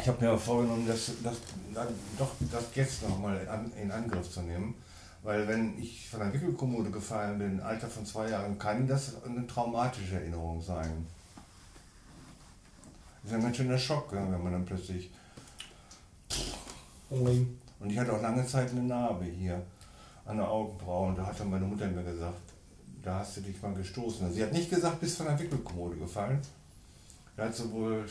Ich 0.00 0.06
habe 0.06 0.24
mir 0.24 0.38
vorgenommen, 0.38 0.86
das, 0.86 1.10
das, 1.24 1.36
dann 1.74 1.88
doch 2.16 2.30
das 2.52 2.64
jetzt 2.74 3.08
nochmal 3.08 3.48
an, 3.48 3.72
in 3.80 3.90
Angriff 3.90 4.30
zu 4.30 4.42
nehmen. 4.42 4.74
Weil 5.22 5.48
wenn 5.48 5.76
ich 5.78 6.08
von 6.08 6.20
der 6.20 6.32
Wickelkommode 6.32 6.90
gefallen 6.90 7.38
bin, 7.38 7.58
im 7.58 7.64
Alter 7.64 7.88
von 7.88 8.06
zwei 8.06 8.30
Jahren, 8.30 8.56
kann 8.58 8.86
das 8.86 9.22
eine 9.24 9.46
traumatische 9.46 10.14
Erinnerung 10.14 10.62
sein. 10.62 11.06
Das 13.22 13.32
ist 13.32 13.36
ein 13.36 13.42
ganz 13.42 13.56
schöner 13.56 13.78
Schock, 13.78 14.12
wenn 14.12 14.42
man 14.42 14.52
dann 14.52 14.64
plötzlich... 14.64 15.10
Und 17.10 17.90
ich 17.90 17.98
hatte 17.98 18.12
auch 18.12 18.22
lange 18.22 18.46
Zeit 18.46 18.70
eine 18.70 18.82
Narbe 18.82 19.24
hier 19.24 19.62
an 20.24 20.36
der 20.36 20.48
Augenbraue. 20.48 21.08
Und 21.08 21.18
da 21.18 21.26
hatte 21.26 21.44
meine 21.44 21.64
Mutter 21.64 21.86
mir 21.88 22.02
gesagt, 22.02 22.40
da 23.02 23.20
hast 23.20 23.36
du 23.36 23.40
dich 23.40 23.60
mal 23.62 23.72
gestoßen. 23.74 24.32
Sie 24.32 24.42
hat 24.42 24.52
nicht 24.52 24.68
gesagt, 24.70 25.00
bist 25.00 25.16
von 25.16 25.26
der 25.26 25.38
Wickelkommode 25.38 25.96
gefallen. 25.96 26.40
Da 27.36 27.44
hat 27.44 27.54
sie 27.54 27.70
wohl, 27.72 28.04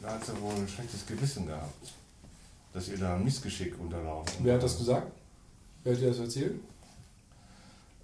da 0.00 0.14
hat 0.14 0.24
sie 0.24 0.40
wohl 0.40 0.54
ein 0.54 0.66
schlechtes 0.66 1.06
Gewissen 1.06 1.46
gehabt, 1.46 1.92
dass 2.72 2.88
ihr 2.88 2.98
da 2.98 3.14
ein 3.14 3.24
Missgeschick 3.24 3.78
unterlaufen. 3.78 4.34
Wer 4.42 4.54
hat 4.54 4.62
das 4.62 4.78
gesagt? 4.78 5.12
Wer 5.84 5.94
hat 5.94 6.00
dir 6.00 6.08
das 6.08 6.18
erzählt? 6.18 6.60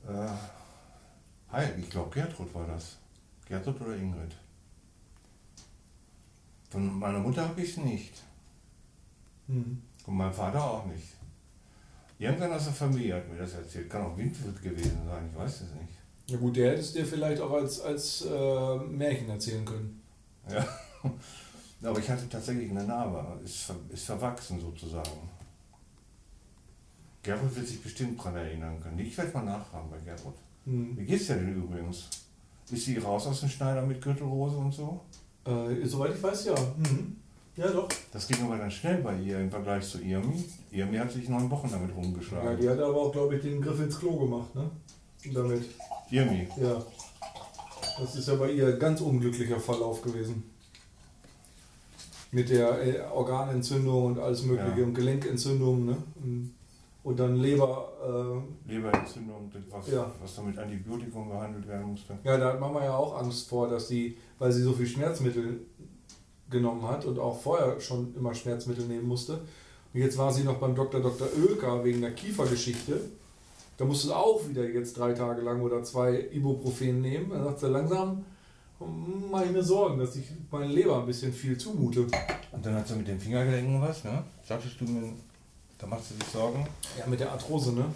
Äh, 0.07 0.29
hi, 1.51 1.65
ich 1.79 1.91
glaube 1.91 2.11
Gertrud 2.11 2.55
war 2.55 2.67
das. 2.67 2.97
Gertrud 3.47 3.81
oder 3.81 3.97
Ingrid? 3.97 4.37
Von 6.71 6.99
meiner 6.99 7.19
Mutter 7.19 7.49
habe 7.49 7.61
ich 7.63 7.71
es 7.71 7.77
nicht. 7.79 8.23
Mhm. 9.47 9.83
Und 10.07 10.17
mein 10.17 10.33
Vater 10.33 10.63
auch 10.63 10.87
nicht. 10.87 11.15
Irgendwann 12.19 12.53
aus 12.53 12.65
der 12.65 12.73
Familie 12.73 13.15
hat 13.15 13.29
mir 13.29 13.39
das 13.39 13.55
erzählt. 13.55 13.89
Kann 13.89 14.03
auch 14.03 14.17
Windwirt 14.17 14.61
gewesen 14.63 14.99
sein, 15.07 15.29
ich 15.31 15.39
weiß 15.39 15.61
es 15.63 15.75
nicht. 15.75 15.99
Ja 16.27 16.37
gut, 16.37 16.57
der 16.57 16.73
hätte 16.73 16.81
es 16.81 16.93
dir 16.93 17.07
vielleicht 17.07 17.41
auch 17.41 17.53
als, 17.53 17.81
als 17.81 18.23
äh, 18.23 18.77
Märchen 18.79 19.31
erzählen 19.31 19.65
können. 19.65 20.03
Ja. 20.51 20.67
Aber 21.83 21.99
ich 21.99 22.11
hatte 22.11 22.29
tatsächlich 22.29 22.71
eine 22.71 22.85
Narbe, 22.85 23.41
ist, 23.45 23.73
ist 23.91 24.05
verwachsen 24.05 24.61
sozusagen. 24.61 25.31
Gertrud 27.23 27.55
wird 27.55 27.69
sich 27.69 27.83
bestimmt 27.83 28.19
daran 28.19 28.37
erinnern 28.37 28.81
können. 28.81 28.99
Ich 28.99 29.17
werde 29.17 29.33
mal 29.33 29.45
nachfragen 29.45 29.89
bei 29.91 29.99
Gertrud. 30.01 30.35
Mhm. 30.65 30.97
Wie 30.99 31.05
geht's 31.05 31.27
dir 31.27 31.37
denn 31.37 31.55
übrigens? 31.55 32.09
Ist 32.71 32.85
sie 32.85 32.99
raus 32.99 33.27
aus 33.27 33.41
dem 33.41 33.49
Schneider 33.49 33.83
mit 33.83 34.03
Gürtelrose 34.03 34.57
und 34.57 34.73
so? 34.73 35.01
Äh, 35.47 35.87
soweit 35.87 36.15
ich 36.15 36.23
weiß, 36.23 36.45
ja. 36.47 36.55
Mhm. 36.77 37.17
Ja, 37.57 37.69
doch. 37.73 37.89
Das 38.13 38.29
ging 38.29 38.45
aber 38.45 38.57
dann 38.57 38.71
schnell 38.71 38.99
bei 39.03 39.17
ihr 39.17 39.41
im 39.41 39.51
Vergleich 39.51 39.85
zu 39.89 40.01
Irmi. 40.01 40.45
Irmi 40.71 40.97
hat 40.97 41.11
sich 41.11 41.29
neun 41.29 41.51
Wochen 41.51 41.69
damit 41.71 41.91
Ja, 41.91 41.97
rumgeschlagen. 41.97 42.61
die 42.61 42.69
hat 42.69 42.79
aber 42.79 42.97
auch, 42.97 43.13
glaube 43.13 43.35
ich, 43.37 43.43
den 43.43 43.61
Griff 43.61 43.81
ins 43.81 43.99
Klo 43.99 44.17
gemacht, 44.17 44.55
ne? 44.55 44.71
Damit. 45.35 45.65
Irmi. 46.11 46.47
Ja. 46.61 46.81
Das 47.99 48.15
ist 48.15 48.29
ja 48.29 48.37
bei 48.37 48.53
ihr 48.53 48.69
ein 48.69 48.79
ganz 48.79 49.01
unglücklicher 49.01 49.59
Verlauf 49.59 50.01
gewesen. 50.03 50.45
Mit 52.31 52.51
der 52.51 52.81
äh, 52.87 53.01
Organentzündung 53.13 54.05
und 54.07 54.19
alles 54.21 54.43
Mögliche 54.45 54.81
Ja. 54.81 54.87
und 54.87 54.95
Gelenkentzündung. 54.95 55.87
Ne? 55.87 55.97
Und- 57.03 57.19
dann 57.19 57.37
Leber. 57.37 57.87
Leberentzündung, 58.67 59.51
das, 59.53 59.63
was, 59.71 59.91
Ja. 59.91 60.11
was 60.21 60.37
da 60.37 60.43
mit 60.43 60.59
Antibiotikum 60.59 61.29
behandelt 61.31 61.67
werden 61.67 61.87
musste. 61.91 62.13
Äh, 62.13 62.29
ja, 62.29 62.37
da 62.37 62.53
hat 62.53 62.61
Mama 62.61 62.85
ja 62.85 62.95
auch 62.95 63.17
Angst 63.19 63.49
vor, 63.49 63.67
dass 63.69 63.89
sie, 63.89 64.17
weil 64.39 64.53
sie 64.53 64.63
so 64.63 64.73
viel 64.73 64.87
Schmerzmittel 64.87 65.61
genommen 66.51 66.87
hat 66.87 67.05
und 67.05 67.19
auch 67.19 67.41
vorher 67.41 67.81
schon 67.81 68.15
immer 68.17 68.35
Schmerzmittel 68.35 68.87
nehmen 68.87 69.07
musste. 69.07 69.41
Und 69.93 70.01
jetzt 70.01 70.19
war 70.19 70.33
sie 70.33 70.45
noch 70.45 70.57
beim 70.57 70.75
Dr. 70.75 71.01
Dr. 71.01 71.29
Oelker 71.37 71.85
wegen 71.85 72.01
der 72.01 72.13
Kiefergeschichte. 72.13 73.01
Da 73.77 73.85
musste 73.85 74.09
sie 74.09 74.17
auch 74.17 74.47
wieder 74.49 74.69
jetzt 74.69 74.97
drei 74.97 75.13
Tage 75.13 75.43
lang 75.43 75.63
oder 75.63 75.83
zwei 75.83 76.29
Ibuprofen 76.33 77.01
nehmen. 77.01 77.31
Dann 77.31 77.45
sagt 77.45 77.61
sie 77.61 77.69
langsam, 77.69 78.25
mache 79.31 79.47
ich 79.47 79.53
mir 79.53 79.63
Sorgen, 79.63 79.99
dass 79.99 80.17
ich 80.17 80.27
meiner 80.51 80.67
Leber 80.67 81.01
ein 81.01 81.07
bisschen 81.07 81.33
viel 81.33 81.57
zumute. 81.57 82.03
Und 82.53 82.67
dann 82.67 82.75
hat 82.75 82.89
sie 82.89 82.97
mit 82.97 83.09
den 83.09 83.21
Fingergelenken 83.21 83.81
was, 83.81 84.05
ne? 84.05 84.25
Sagtest 84.47 84.81
du 84.81 84.85
mir, 84.85 85.13
da 85.79 85.87
machst 85.87 86.11
du 86.11 86.15
dich 86.15 86.29
Sorgen? 86.29 86.67
Ja, 86.99 87.07
mit 87.07 87.21
der 87.21 87.33
Arthrose, 87.33 87.73
ne? 87.73 87.87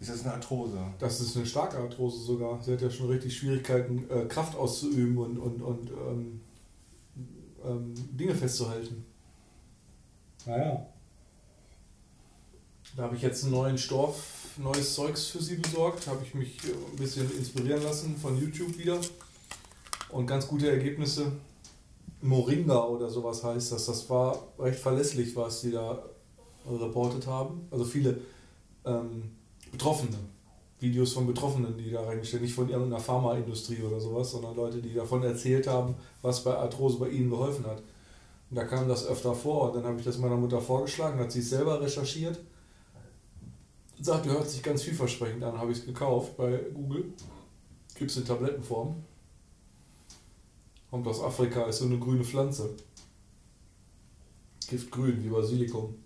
Ist 0.00 0.10
das 0.10 0.24
eine 0.24 0.34
Arthrose? 0.34 0.78
Das 0.98 1.20
ist 1.20 1.36
eine 1.36 1.44
starke 1.44 1.78
Arthrose 1.78 2.20
sogar. 2.20 2.62
Sie 2.62 2.72
hat 2.72 2.80
ja 2.80 2.90
schon 2.90 3.08
richtig 3.08 3.36
Schwierigkeiten, 3.36 4.08
äh, 4.10 4.26
Kraft 4.26 4.56
auszuüben 4.56 5.18
und, 5.18 5.38
und, 5.38 5.60
und 5.60 5.90
ähm, 5.90 6.40
ähm, 7.64 7.94
Dinge 8.16 8.34
festzuhalten. 8.34 9.04
Naja. 10.46 10.86
Da 12.96 13.02
habe 13.02 13.16
ich 13.16 13.22
jetzt 13.22 13.44
einen 13.44 13.52
neuen 13.52 13.76
Stoff, 13.76 14.54
neues 14.56 14.94
Zeugs 14.94 15.26
für 15.26 15.42
sie 15.42 15.56
besorgt. 15.56 16.06
Habe 16.06 16.24
ich 16.24 16.34
mich 16.34 16.58
ein 16.64 16.96
bisschen 16.96 17.30
inspirieren 17.36 17.82
lassen 17.82 18.16
von 18.16 18.38
YouTube 18.40 18.78
wieder. 18.78 19.00
Und 20.10 20.26
ganz 20.26 20.46
gute 20.46 20.70
Ergebnisse. 20.70 21.32
Moringa 22.22 22.84
oder 22.84 23.10
sowas 23.10 23.42
heißt 23.44 23.72
das. 23.72 23.86
Das 23.86 24.08
war 24.08 24.48
recht 24.58 24.78
verlässlich, 24.78 25.34
was 25.36 25.60
die 25.60 25.72
da 25.72 26.02
reportet 26.68 27.26
haben. 27.26 27.66
Also 27.70 27.84
viele 27.84 28.20
ähm, 28.84 29.37
Betroffene. 29.70 30.16
Videos 30.80 31.12
von 31.12 31.26
Betroffenen, 31.26 31.76
die 31.76 31.90
da 31.90 32.04
reingestellt, 32.04 32.42
nicht 32.42 32.54
von 32.54 32.68
irgendeiner 32.68 33.02
Pharmaindustrie 33.02 33.82
oder 33.82 33.98
sowas, 33.98 34.30
sondern 34.30 34.54
Leute, 34.54 34.80
die 34.80 34.94
davon 34.94 35.22
erzählt 35.24 35.66
haben, 35.66 35.96
was 36.22 36.44
bei 36.44 36.56
Arthrose 36.56 36.98
bei 36.98 37.08
ihnen 37.08 37.30
geholfen 37.30 37.66
hat. 37.66 37.82
Und 38.50 38.56
da 38.56 38.64
kam 38.64 38.88
das 38.88 39.06
öfter 39.06 39.34
vor 39.34 39.68
und 39.68 39.76
dann 39.76 39.84
habe 39.84 39.98
ich 39.98 40.04
das 40.04 40.18
meiner 40.18 40.36
Mutter 40.36 40.60
vorgeschlagen, 40.60 41.18
hat 41.18 41.32
sie 41.32 41.40
es 41.40 41.50
selber 41.50 41.80
recherchiert. 41.80 42.38
Sagte, 44.00 44.30
hört 44.30 44.48
sich 44.48 44.62
ganz 44.62 44.82
vielversprechend 44.82 45.42
an, 45.42 45.58
habe 45.58 45.72
ich 45.72 45.78
es 45.78 45.86
gekauft 45.86 46.36
bei 46.36 46.56
Google. 46.72 47.12
Gibt 47.96 48.12
es 48.12 48.16
in 48.16 48.24
Tablettenform. 48.24 48.94
Kommt 50.90 51.06
aus 51.08 51.20
Afrika, 51.20 51.64
ist 51.64 51.78
so 51.78 51.86
eine 51.86 51.98
grüne 51.98 52.22
Pflanze. 52.22 52.70
Giftgrün, 54.68 55.22
wie 55.24 55.28
Basilikum. 55.28 55.96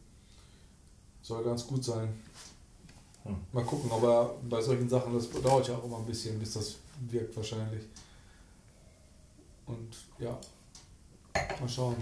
Soll 1.20 1.44
ganz 1.44 1.66
gut 1.66 1.84
sein. 1.84 2.08
Hm. 3.24 3.36
Mal 3.52 3.64
gucken, 3.64 3.90
aber 3.92 4.34
bei 4.48 4.60
solchen 4.60 4.88
Sachen, 4.88 5.14
das 5.14 5.30
dauert 5.30 5.68
ja 5.68 5.76
auch 5.76 5.84
immer 5.84 5.98
ein 5.98 6.06
bisschen, 6.06 6.38
bis 6.38 6.54
das 6.54 6.76
wirkt 7.08 7.36
wahrscheinlich. 7.36 7.84
Und 9.66 9.96
ja, 10.18 10.38
mal 11.60 11.68
schauen. 11.68 11.96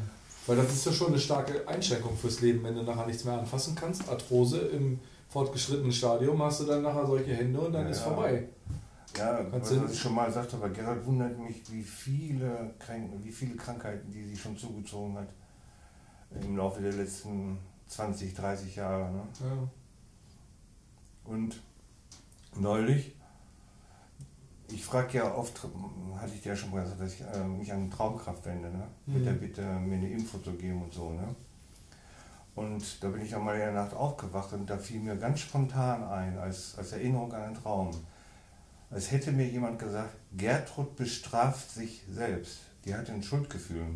Weil 0.46 0.56
das 0.56 0.72
ist 0.72 0.86
ja 0.86 0.92
schon 0.92 1.08
eine 1.08 1.18
starke 1.18 1.66
Einschränkung 1.68 2.16
fürs 2.16 2.40
Leben, 2.40 2.64
wenn 2.64 2.74
du 2.74 2.82
nachher 2.82 3.06
nichts 3.06 3.24
mehr 3.24 3.38
anfassen 3.38 3.74
kannst. 3.74 4.08
Arthrose 4.08 4.58
im 4.58 4.98
fortgeschrittenen 5.28 5.92
Stadium 5.92 6.42
hast 6.42 6.60
du 6.60 6.64
dann 6.64 6.82
nachher 6.82 7.06
solche 7.06 7.34
Hände 7.34 7.60
und 7.60 7.72
dann 7.72 7.84
Ja, 7.84 7.90
ist 7.90 8.00
vorbei. 8.00 8.48
Ja, 9.16 9.44
was, 9.50 9.70
ich 9.72 9.98
schon 9.98 10.14
mal 10.14 10.32
sagte, 10.32 10.56
aber 10.56 10.70
Gerhard 10.70 11.04
wundert 11.04 11.38
mich, 11.38 11.62
wie 11.70 11.82
viele, 11.82 12.74
wie 13.22 13.32
viele 13.32 13.56
Krankheiten, 13.56 14.10
die 14.10 14.24
sie 14.24 14.36
schon 14.36 14.56
zugezogen 14.56 15.18
hat 15.18 15.28
im 16.40 16.56
Laufe 16.56 16.80
der 16.80 16.92
letzten 16.92 17.58
20, 17.88 18.34
30 18.34 18.76
Jahre. 18.76 19.10
Ne? 19.10 19.22
Ja. 19.40 19.68
Und 21.24 21.62
neulich, 22.56 23.14
ich 24.68 24.84
frage 24.84 25.18
ja 25.18 25.34
oft, 25.34 25.66
hatte 26.16 26.34
ich 26.34 26.42
dir 26.42 26.50
ja 26.50 26.56
schon 26.56 26.70
mal 26.70 26.82
gesagt, 26.82 27.00
dass 27.00 27.14
ich 27.14 27.20
äh, 27.22 27.44
mich 27.44 27.72
an 27.72 27.90
Traumkraft 27.90 28.44
wende, 28.46 28.70
ne? 28.70 28.86
mit 29.06 29.22
Mhm. 29.22 29.24
der 29.24 29.32
Bitte, 29.32 29.62
mir 29.62 29.96
eine 29.96 30.10
Info 30.10 30.38
zu 30.38 30.52
geben 30.52 30.82
und 30.82 30.92
so. 30.92 31.10
Ne? 31.10 31.34
Und 32.54 33.02
da 33.02 33.08
bin 33.08 33.22
ich 33.22 33.34
einmal 33.34 33.54
in 33.54 33.60
der 33.60 33.72
Nacht 33.72 33.94
aufgewacht 33.94 34.52
und 34.52 34.68
da 34.68 34.76
fiel 34.78 35.00
mir 35.00 35.16
ganz 35.16 35.40
spontan 35.40 36.02
ein, 36.04 36.36
als, 36.38 36.76
als 36.76 36.92
Erinnerung 36.92 37.32
an 37.32 37.42
einen 37.42 37.54
Traum, 37.54 37.90
als 38.90 39.12
hätte 39.12 39.30
mir 39.32 39.46
jemand 39.48 39.78
gesagt, 39.78 40.14
Gertrud 40.36 40.96
bestraft 40.96 41.70
sich 41.70 42.02
selbst. 42.10 42.58
Die 42.84 42.94
hat 42.94 43.08
ein 43.08 43.22
Schuldgefühl. 43.22 43.86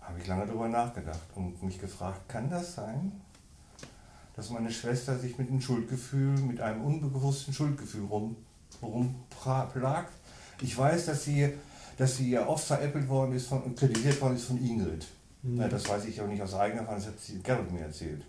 Habe 0.00 0.18
ich 0.18 0.26
lange 0.26 0.46
darüber 0.46 0.68
nachgedacht 0.68 1.20
und 1.34 1.62
mich 1.62 1.78
gefragt, 1.78 2.28
kann 2.28 2.50
das 2.50 2.74
sein? 2.74 3.21
Dass 4.34 4.50
meine 4.50 4.70
Schwester 4.70 5.18
sich 5.18 5.38
mit 5.38 5.50
einem 5.50 5.60
Schuldgefühl, 5.60 6.38
mit 6.38 6.60
einem 6.60 6.82
unbewussten 6.84 7.52
Schuldgefühl 7.52 8.04
rum, 8.04 8.36
rumplagt. 8.82 10.12
Ich 10.62 10.76
weiß, 10.76 11.06
dass 11.06 11.24
sie, 11.24 11.50
dass 11.98 12.16
sie 12.16 12.30
ja 12.30 12.46
oft 12.46 12.64
veräppelt 12.64 13.08
worden 13.08 13.34
ist 13.34 13.46
von, 13.46 13.62
und 13.62 13.78
kritisiert 13.78 14.20
worden 14.20 14.36
ist 14.36 14.44
von 14.44 14.58
Ingrid. 14.58 15.06
Mhm. 15.42 15.60
Ja, 15.60 15.68
das 15.68 15.88
weiß 15.88 16.04
ich 16.06 16.20
auch 16.20 16.28
nicht 16.28 16.42
aus 16.42 16.54
eigener 16.54 16.82
Erfahrung, 16.82 17.00
das 17.00 17.08
hat 17.08 17.20
sie 17.20 17.42
Gerrit 17.42 17.70
mir 17.72 17.80
erzählt. 17.80 18.24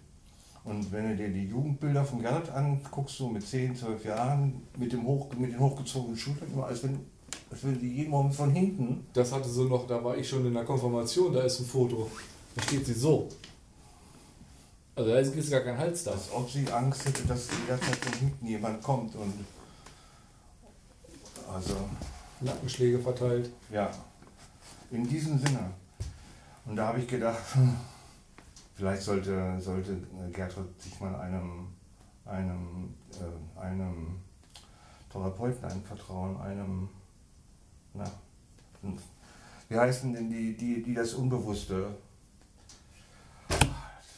Und 0.64 0.92
wenn 0.92 1.10
du 1.10 1.16
dir 1.16 1.30
die 1.30 1.48
Jugendbilder 1.48 2.06
von 2.06 2.22
Gerrit 2.22 2.50
anguckst, 2.50 3.18
so 3.18 3.28
mit 3.28 3.46
10, 3.46 3.76
12 3.76 4.06
Jahren, 4.06 4.64
mit, 4.78 4.94
dem 4.94 5.06
hoch, 5.06 5.28
mit 5.38 5.52
den 5.52 5.60
hochgezogenen 5.60 6.18
Schultern, 6.18 6.50
immer 6.54 6.68
als 6.68 6.84
wenn, 6.84 7.00
als 7.52 7.64
wenn 7.64 7.80
die 7.80 7.90
jeden 7.90 8.12
Moment 8.12 8.34
von 8.34 8.52
hinten. 8.52 9.06
Das 9.14 9.32
hatte 9.34 9.50
sie 9.50 9.66
noch, 9.66 9.88
da 9.88 10.04
war 10.04 10.18
ich 10.18 10.28
schon 10.28 10.46
in 10.46 10.54
der 10.54 10.64
Konfirmation, 10.64 11.34
da 11.34 11.42
ist 11.42 11.60
ein 11.60 11.66
Foto. 11.66 12.10
Da 12.56 12.62
steht 12.64 12.86
sie 12.86 12.94
so. 12.94 13.28
Also 14.96 15.10
da 15.10 15.20
ist 15.20 15.52
gar 15.52 15.62
kein 15.62 15.78
Hals 15.78 16.04
da. 16.04 16.12
Als 16.12 16.32
ob 16.32 16.50
sie 16.50 16.72
Angst 16.72 17.06
hätte, 17.06 17.24
dass 17.24 17.48
jederzeit 17.62 17.96
von 17.96 18.14
hinten 18.14 18.46
jemand 18.46 18.84
kommt 18.84 19.16
und. 19.16 19.34
Also. 21.54 21.76
Nackenschläge 22.44 23.00
verteilt. 23.00 23.50
Ja, 23.72 23.90
in 24.92 25.08
diesem 25.08 25.40
Sinne. 25.40 25.72
Und 26.66 26.76
da 26.76 26.88
habe 26.88 27.00
ich 27.00 27.08
gedacht, 27.08 27.42
vielleicht 28.76 29.02
sollte, 29.02 29.60
sollte 29.60 29.98
Gertrud 30.32 30.82
sich 30.82 31.00
mal 31.00 31.16
einem, 31.16 31.68
einem, 32.26 32.94
äh, 33.12 33.60
einem 33.60 34.20
Therapeuten 35.12 35.66
anvertrauen, 35.66 36.40
einem, 36.42 36.90
na, 37.94 38.06
wie 39.70 39.78
heißen 39.78 40.14
denn 40.14 40.30
die, 40.30 40.56
die, 40.56 40.84
die 40.84 40.94
das 40.94 41.14
Unbewusste, 41.14 41.96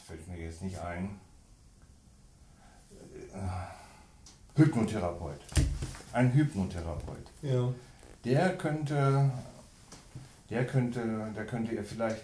fällt 0.06 0.26
mir 0.28 0.38
jetzt 0.38 0.62
nicht 0.62 0.78
ein, 0.78 1.18
Äh, 3.34 4.58
Hypnotherapeut. 4.60 5.40
Ein 6.12 6.32
Hypnotherapeut 6.32 7.26
Ja. 7.42 7.72
der 8.24 8.56
könnte, 8.56 9.30
der 10.48 10.66
könnte, 10.66 11.32
der 11.36 11.44
könnte 11.46 11.74
ihr 11.74 11.84
vielleicht, 11.84 12.22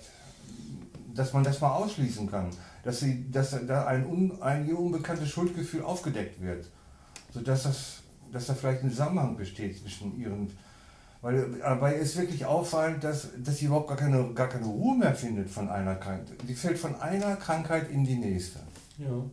dass 1.14 1.32
man 1.34 1.44
das 1.44 1.60
mal 1.60 1.72
ausschließen 1.72 2.30
kann, 2.30 2.48
dass 2.84 3.00
sie, 3.00 3.30
dass 3.30 3.50
da 3.66 3.86
ein, 3.86 4.06
un, 4.06 4.40
ein 4.40 4.66
ihr 4.66 4.78
unbekanntes 4.78 5.28
Schuldgefühl 5.28 5.82
aufgedeckt 5.82 6.40
wird, 6.40 6.66
sodass 7.30 7.64
das, 7.64 7.96
dass 8.32 8.46
da 8.46 8.54
vielleicht 8.54 8.82
ein 8.82 8.90
Zusammenhang 8.90 9.36
besteht 9.36 9.78
zwischen 9.78 10.18
ihren, 10.18 10.56
weil 11.22 11.52
dabei 11.60 11.94
ist 11.94 12.16
wirklich 12.16 12.44
auffallend, 12.44 13.02
dass, 13.02 13.28
dass 13.38 13.58
sie 13.58 13.66
überhaupt 13.66 13.88
gar 13.88 13.96
keine, 13.96 14.34
gar 14.34 14.48
keine 14.48 14.66
Ruhe 14.66 14.98
mehr 14.98 15.14
findet 15.14 15.48
von 15.48 15.68
einer 15.68 15.94
Krankheit. 15.94 16.36
Sie 16.46 16.54
fällt 16.54 16.78
von 16.78 17.00
einer 17.00 17.36
Krankheit 17.36 17.90
in 17.90 18.04
die 18.04 18.16
nächste. 18.16 18.58
Ja. 18.98 19.24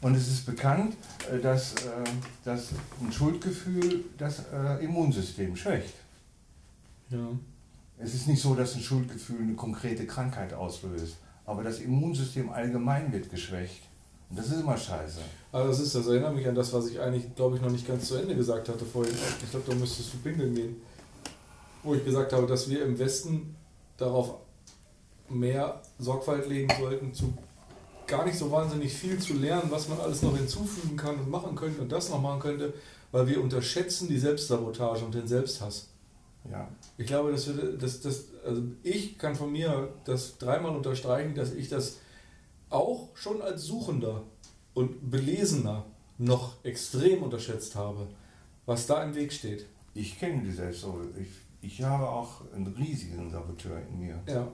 Und 0.00 0.14
es 0.14 0.28
ist 0.28 0.46
bekannt, 0.46 0.96
äh, 1.32 1.40
dass, 1.40 1.74
äh, 1.74 2.04
dass 2.44 2.68
ein 3.00 3.10
Schuldgefühl 3.10 4.04
das 4.16 4.44
äh, 4.52 4.84
Immunsystem 4.84 5.56
schwächt. 5.56 5.94
Ja. 7.10 7.28
Es 7.98 8.14
ist 8.14 8.28
nicht 8.28 8.40
so, 8.40 8.54
dass 8.54 8.74
ein 8.74 8.82
Schuldgefühl 8.82 9.40
eine 9.40 9.54
konkrete 9.54 10.06
Krankheit 10.06 10.52
auslöst, 10.52 11.16
aber 11.46 11.64
das 11.64 11.80
Immunsystem 11.80 12.50
allgemein 12.50 13.12
wird 13.12 13.30
geschwächt. 13.30 13.82
Und 14.30 14.38
das 14.38 14.46
ist 14.46 14.60
immer 14.60 14.76
scheiße. 14.76 15.20
Also 15.52 15.68
das 15.68 15.80
ist, 15.80 15.94
das 15.94 16.06
erinnert 16.06 16.34
mich 16.34 16.46
an 16.48 16.54
das, 16.54 16.72
was 16.72 16.88
ich 16.88 17.00
eigentlich, 17.00 17.34
glaube 17.34 17.56
ich, 17.56 17.62
noch 17.62 17.70
nicht 17.70 17.86
ganz 17.86 18.08
zu 18.08 18.16
Ende 18.16 18.34
gesagt 18.34 18.68
hatte 18.68 18.84
vorhin. 18.84 19.14
Ich 19.42 19.50
glaube, 19.50 19.70
da 19.70 19.74
müsstest 19.74 20.14
du 20.14 20.18
pinkeln 20.18 20.54
gehen. 20.54 20.76
Wo 21.82 21.94
ich 21.94 22.04
gesagt 22.04 22.32
habe, 22.32 22.46
dass 22.46 22.68
wir 22.68 22.84
im 22.84 22.98
Westen 22.98 23.54
darauf 23.96 24.36
mehr 25.28 25.80
Sorgfalt 25.98 26.48
legen 26.48 26.68
sollten, 26.78 27.12
zu 27.12 27.34
gar 28.06 28.24
nicht 28.24 28.38
so 28.38 28.50
wahnsinnig 28.50 28.92
viel 28.92 29.18
zu 29.18 29.34
lernen, 29.34 29.70
was 29.70 29.88
man 29.88 30.00
alles 30.00 30.22
noch 30.22 30.36
hinzufügen 30.36 30.96
kann 30.96 31.16
und 31.16 31.30
machen 31.30 31.54
könnte 31.56 31.80
und 31.80 31.90
das 31.90 32.10
noch 32.10 32.20
machen 32.20 32.40
könnte, 32.40 32.74
weil 33.12 33.26
wir 33.26 33.40
unterschätzen 33.40 34.08
die 34.08 34.18
Selbstsabotage 34.18 35.04
und 35.04 35.14
den 35.14 35.26
Selbsthass. 35.26 35.88
Ja. 36.50 36.68
Ich 36.98 37.06
glaube, 37.06 37.32
dass 37.32 37.46
wir 37.46 37.78
das, 37.78 38.00
das, 38.00 38.24
also 38.44 38.62
ich 38.82 39.16
kann 39.16 39.34
von 39.34 39.50
mir 39.50 39.88
das 40.04 40.36
dreimal 40.36 40.76
unterstreichen, 40.76 41.34
dass 41.34 41.52
ich 41.52 41.68
das 41.68 41.98
auch 42.74 43.08
schon 43.14 43.40
als 43.40 43.64
Suchender 43.64 44.22
und 44.74 45.10
Belesener 45.10 45.84
noch 46.18 46.64
extrem 46.64 47.22
unterschätzt 47.22 47.74
habe. 47.76 48.06
was 48.66 48.86
da 48.86 49.02
im 49.02 49.14
Weg 49.14 49.30
steht. 49.30 49.66
Ich 49.92 50.18
kenne 50.18 50.42
die 50.42 50.50
selbst 50.50 50.80
so. 50.80 50.98
Ich, 51.20 51.28
ich 51.60 51.82
habe 51.82 52.08
auch 52.08 52.40
einen 52.54 52.66
riesigen 52.68 53.30
Saboteur 53.30 53.78
in 53.90 54.00
mir. 54.00 54.18
Ja. 54.26 54.48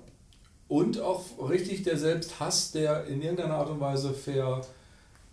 Und 0.67 1.01
auch 1.01 1.25
richtig 1.49 1.85
der 1.85 1.97
Selbsthass, 1.97 2.73
der 2.73 3.05
in 3.07 3.23
irgendeiner 3.23 3.55
Art 3.55 3.71
und 3.71 3.79
Weise 3.79 4.13
ver, 4.13 4.63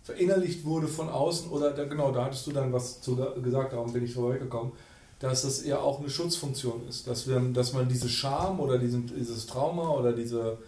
verinnerlicht 0.04 0.64
wurde 0.64 0.86
von 0.86 1.08
außen, 1.08 1.50
oder 1.50 1.72
da, 1.72 1.84
genau, 1.84 2.12
da 2.12 2.24
hattest 2.26 2.46
du 2.46 2.52
dann 2.52 2.72
was 2.72 3.00
zu 3.00 3.16
gesagt, 3.42 3.72
darum 3.72 3.92
bin 3.92 4.04
ich 4.04 4.14
vorbeigekommen, 4.14 4.72
dass 5.18 5.42
das 5.42 5.62
eher 5.62 5.82
auch 5.82 5.98
eine 5.98 6.10
Schutzfunktion 6.10 6.86
ist, 6.88 7.06
dass, 7.08 7.26
wir, 7.28 7.40
dass 7.52 7.72
man 7.72 7.88
diese 7.88 8.08
Scham 8.08 8.60
oder 8.60 8.78
diesen, 8.78 9.06
dieses 9.08 9.46
Trauma 9.46 9.90
oder 9.90 10.12
diese, 10.12 10.58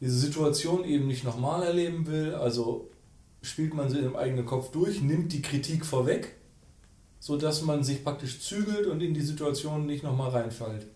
diese 0.00 0.18
Situation 0.18 0.84
eben 0.84 1.06
nicht 1.06 1.24
nochmal 1.24 1.62
erleben 1.62 2.06
will, 2.06 2.34
also 2.34 2.90
spielt 3.42 3.74
man 3.74 3.90
sie 3.90 3.98
im 3.98 4.16
eigenen 4.16 4.46
Kopf 4.46 4.70
durch, 4.70 5.00
nimmt 5.02 5.32
die 5.32 5.42
Kritik 5.42 5.84
vorweg, 5.84 6.34
sodass 7.20 7.62
man 7.62 7.84
sich 7.84 8.02
praktisch 8.02 8.40
zügelt 8.40 8.86
und 8.86 9.02
in 9.02 9.14
die 9.14 9.22
Situation 9.22 9.86
nicht 9.86 10.02
nochmal 10.02 10.30
reinfällt. 10.30 10.86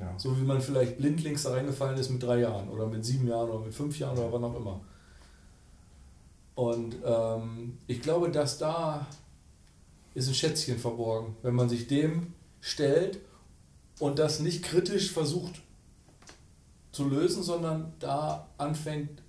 Ja. 0.00 0.14
So 0.16 0.38
wie 0.40 0.44
man 0.44 0.60
vielleicht 0.60 0.96
blindlings 0.96 1.42
da 1.42 1.50
reingefallen 1.50 1.98
ist 1.98 2.10
mit 2.10 2.22
drei 2.22 2.40
Jahren 2.40 2.68
oder 2.70 2.86
mit 2.86 3.04
sieben 3.04 3.28
Jahren 3.28 3.50
oder 3.50 3.64
mit 3.64 3.74
fünf 3.74 3.98
Jahren 3.98 4.16
oder 4.18 4.32
wann 4.32 4.44
auch 4.44 4.56
immer. 4.56 4.80
Und 6.54 6.96
ähm, 7.04 7.78
ich 7.86 8.00
glaube, 8.00 8.30
dass 8.30 8.58
da 8.58 9.06
ist 10.14 10.28
ein 10.28 10.34
Schätzchen 10.34 10.78
verborgen, 10.78 11.36
wenn 11.42 11.54
man 11.54 11.68
sich 11.68 11.86
dem 11.86 12.34
stellt 12.60 13.18
und 13.98 14.18
das 14.18 14.40
nicht 14.40 14.62
kritisch 14.62 15.12
versucht 15.12 15.62
zu 16.92 17.08
lösen, 17.08 17.42
sondern 17.42 17.92
da 17.98 18.48
anfängt, 18.58 19.22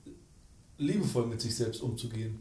liebevoll 0.78 1.28
mit 1.28 1.42
sich 1.42 1.56
selbst 1.56 1.82
umzugehen. 1.82 2.40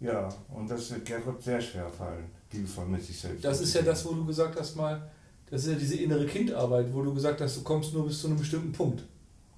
Ja, 0.00 0.28
und 0.48 0.70
das 0.70 0.90
wird 0.90 1.04
Gerhard 1.04 1.42
sehr 1.42 1.60
schwer 1.60 1.88
fallen, 1.88 2.24
liebevoll 2.52 2.86
mit 2.86 3.04
sich 3.04 3.18
selbst. 3.18 3.44
Das 3.44 3.60
ist 3.60 3.74
ja 3.74 3.82
das, 3.82 4.04
wo 4.06 4.12
du 4.12 4.24
gesagt 4.24 4.58
hast 4.58 4.74
mal, 4.76 5.10
das 5.50 5.64
ist 5.64 5.72
ja 5.72 5.78
diese 5.78 5.96
innere 5.96 6.26
Kindarbeit, 6.26 6.92
wo 6.92 7.02
du 7.02 7.12
gesagt 7.12 7.40
hast, 7.40 7.56
du 7.56 7.62
kommst 7.62 7.92
nur 7.92 8.06
bis 8.06 8.20
zu 8.20 8.28
einem 8.28 8.38
bestimmten 8.38 8.72
Punkt. 8.72 9.02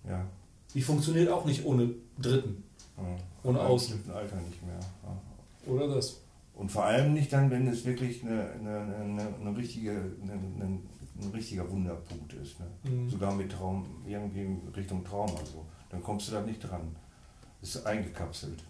Ja. 0.09 0.27
Die 0.74 0.82
funktioniert 0.82 1.28
auch 1.28 1.44
nicht 1.44 1.64
ohne 1.64 1.90
Dritten. 2.19 2.64
Ja. 2.97 3.05
Ohne 3.44 3.60
Außen. 3.60 4.02
Im 4.05 4.14
Alter 4.14 4.36
nicht 4.36 4.64
mehr. 4.64 4.81
Ja. 4.81 5.73
Oder 5.73 5.94
das. 5.94 6.20
Und 6.55 6.70
vor 6.70 6.85
allem 6.85 7.14
nicht 7.14 7.32
dann, 7.32 7.51
wenn 7.51 7.66
es 7.66 7.85
wirklich 7.85 8.23
eine, 8.24 8.51
eine, 8.52 8.97
eine, 8.97 9.35
eine 9.40 9.56
richtige, 9.56 9.93
eine, 10.23 10.78
ein 11.20 11.30
richtiger 11.30 11.70
Wunderpunkt 11.70 12.32
ist. 12.34 12.59
Ne? 12.60 12.66
Mhm. 12.84 13.10
Sogar 13.10 13.34
mit 13.34 13.52
Traum, 13.52 13.86
irgendwie 14.06 14.44
in 14.44 14.68
Richtung 14.74 15.05
Trauma. 15.05 15.39
So. 15.44 15.64
Dann 15.90 16.02
kommst 16.02 16.28
du 16.28 16.32
da 16.32 16.40
nicht 16.40 16.60
dran. 16.60 16.97
Ist 17.60 17.86
eingekapselt. 17.86 18.64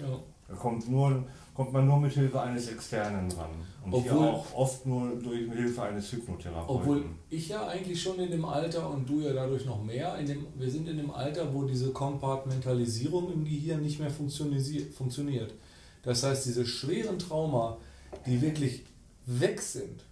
Ja. 0.00 0.18
Da 0.46 0.54
kommt, 0.54 0.90
nur, 0.90 1.24
kommt 1.54 1.72
man 1.72 1.86
nur 1.86 1.98
mit 1.98 2.12
Hilfe 2.12 2.38
eines 2.40 2.68
Externen 2.68 3.32
ran. 3.32 3.50
Und 3.82 3.94
obwohl, 3.94 4.02
hier 4.02 4.20
auch 4.20 4.54
oft 4.54 4.84
nur 4.84 5.16
durch 5.16 5.50
Hilfe 5.50 5.82
eines 5.82 6.12
Hypnotherapeuten. 6.12 6.76
Obwohl 6.76 7.04
ich 7.30 7.48
ja 7.48 7.66
eigentlich 7.66 8.02
schon 8.02 8.18
in 8.18 8.30
dem 8.30 8.44
Alter 8.44 8.90
und 8.90 9.08
du 9.08 9.20
ja 9.20 9.32
dadurch 9.32 9.64
noch 9.64 9.82
mehr, 9.82 10.18
in 10.18 10.26
dem, 10.26 10.46
wir 10.54 10.70
sind 10.70 10.86
in 10.86 10.98
dem 10.98 11.10
Alter, 11.10 11.52
wo 11.54 11.64
diese 11.64 11.92
Kompartmentalisierung 11.92 13.32
im 13.32 13.44
Gehirn 13.44 13.80
nicht 13.80 13.98
mehr 14.00 14.10
funktioniert. 14.10 15.54
Das 16.02 16.22
heißt, 16.22 16.44
diese 16.44 16.66
schweren 16.66 17.18
Trauma, 17.18 17.78
die 18.26 18.42
wirklich 18.42 18.84
weg 19.24 19.62
sind, 19.62 20.04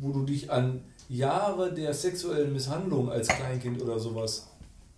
wo 0.00 0.12
du 0.12 0.24
dich 0.24 0.50
an 0.50 0.82
Jahre 1.08 1.72
der 1.72 1.94
sexuellen 1.94 2.52
Misshandlung 2.52 3.10
als 3.10 3.28
Kleinkind 3.28 3.80
oder 3.80 3.98
sowas, 3.98 4.48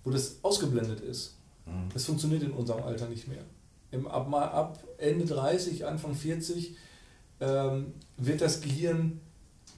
wo 0.04 0.10
das 0.10 0.38
ausgeblendet 0.42 1.00
ist, 1.00 1.36
mhm. 1.66 1.88
das 1.92 2.04
funktioniert 2.04 2.42
in 2.42 2.52
unserem 2.52 2.82
Alter 2.82 3.08
nicht 3.08 3.28
mehr 3.28 3.44
im, 3.90 4.06
ab, 4.06 4.32
ab 4.32 4.84
Ende 4.98 5.24
30, 5.24 5.86
Anfang 5.86 6.14
40 6.14 6.76
ähm, 7.40 7.94
wird 8.16 8.40
das 8.40 8.60
Gehirn, 8.60 9.20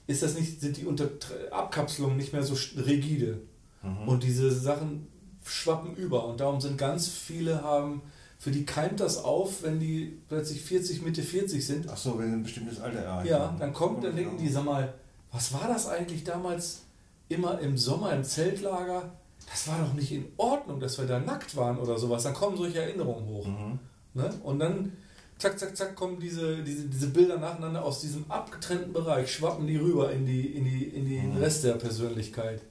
ist 0.07 0.23
das 0.23 0.35
nicht, 0.35 0.61
sind 0.61 0.77
die 0.77 0.85
Unter 0.85 1.09
Abkapselungen 1.51 2.17
nicht 2.17 2.33
mehr 2.33 2.43
so 2.43 2.55
rigide. 2.81 3.41
Mhm. 3.83 4.07
Und 4.07 4.23
diese 4.23 4.51
Sachen 4.51 5.07
schwappen 5.45 5.95
über. 5.95 6.25
Und 6.27 6.39
darum 6.39 6.59
sind 6.59 6.77
ganz 6.77 7.07
viele 7.07 7.63
haben, 7.63 8.01
für 8.37 8.51
die 8.51 8.65
keimt 8.65 8.99
das 8.99 9.17
auf, 9.17 9.63
wenn 9.63 9.79
die 9.79 10.19
plötzlich 10.27 10.61
40, 10.61 11.03
Mitte 11.03 11.21
40 11.21 11.65
sind. 11.65 11.87
Ach 11.89 11.97
so, 11.97 12.17
wenn 12.17 12.29
sie 12.29 12.37
ein 12.37 12.43
bestimmtes 12.43 12.79
Alter 12.79 12.99
erreichen. 12.99 13.29
Ja, 13.29 13.55
dann 13.59 13.71
kommt, 13.71 14.03
dann 14.03 14.15
denken 14.15 14.37
die, 14.37 14.49
sag 14.49 14.65
mal, 14.65 14.93
was 15.31 15.53
war 15.53 15.67
das 15.67 15.87
eigentlich 15.87 16.23
damals 16.23 16.83
immer 17.29 17.59
im 17.59 17.77
Sommer 17.77 18.13
im 18.13 18.23
Zeltlager? 18.23 19.11
Das 19.49 19.67
war 19.67 19.79
doch 19.79 19.93
nicht 19.93 20.11
in 20.11 20.25
Ordnung, 20.37 20.79
dass 20.79 20.97
wir 20.97 21.05
da 21.05 21.19
nackt 21.19 21.55
waren 21.55 21.77
oder 21.77 21.97
sowas. 21.97 22.23
Dann 22.23 22.33
kommen 22.33 22.57
solche 22.57 22.81
Erinnerungen 22.81 23.25
hoch. 23.27 23.47
Mhm. 23.47 23.79
Ne? 24.13 24.29
Und 24.43 24.59
dann, 24.59 24.93
zack, 25.37 25.57
zack, 25.57 25.75
zack, 25.75 25.95
kommen 25.95 26.19
diese, 26.19 26.63
diese, 26.63 26.87
diese 26.87 27.07
Bilder 27.07 27.37
nacheinander 27.37 27.83
aus 27.83 28.01
diesem 28.01 28.29
abgetrennten 28.29 28.93
Bereich, 28.93 29.33
schwappen 29.33 29.67
die 29.67 29.77
rüber 29.77 30.11
in, 30.11 30.25
die, 30.25 30.47
in, 30.47 30.65
die, 30.65 30.83
in 30.83 31.09
den 31.09 31.35
mhm. 31.35 31.41
Rest 31.41 31.63
der 31.63 31.73
Persönlichkeit. 31.73 32.61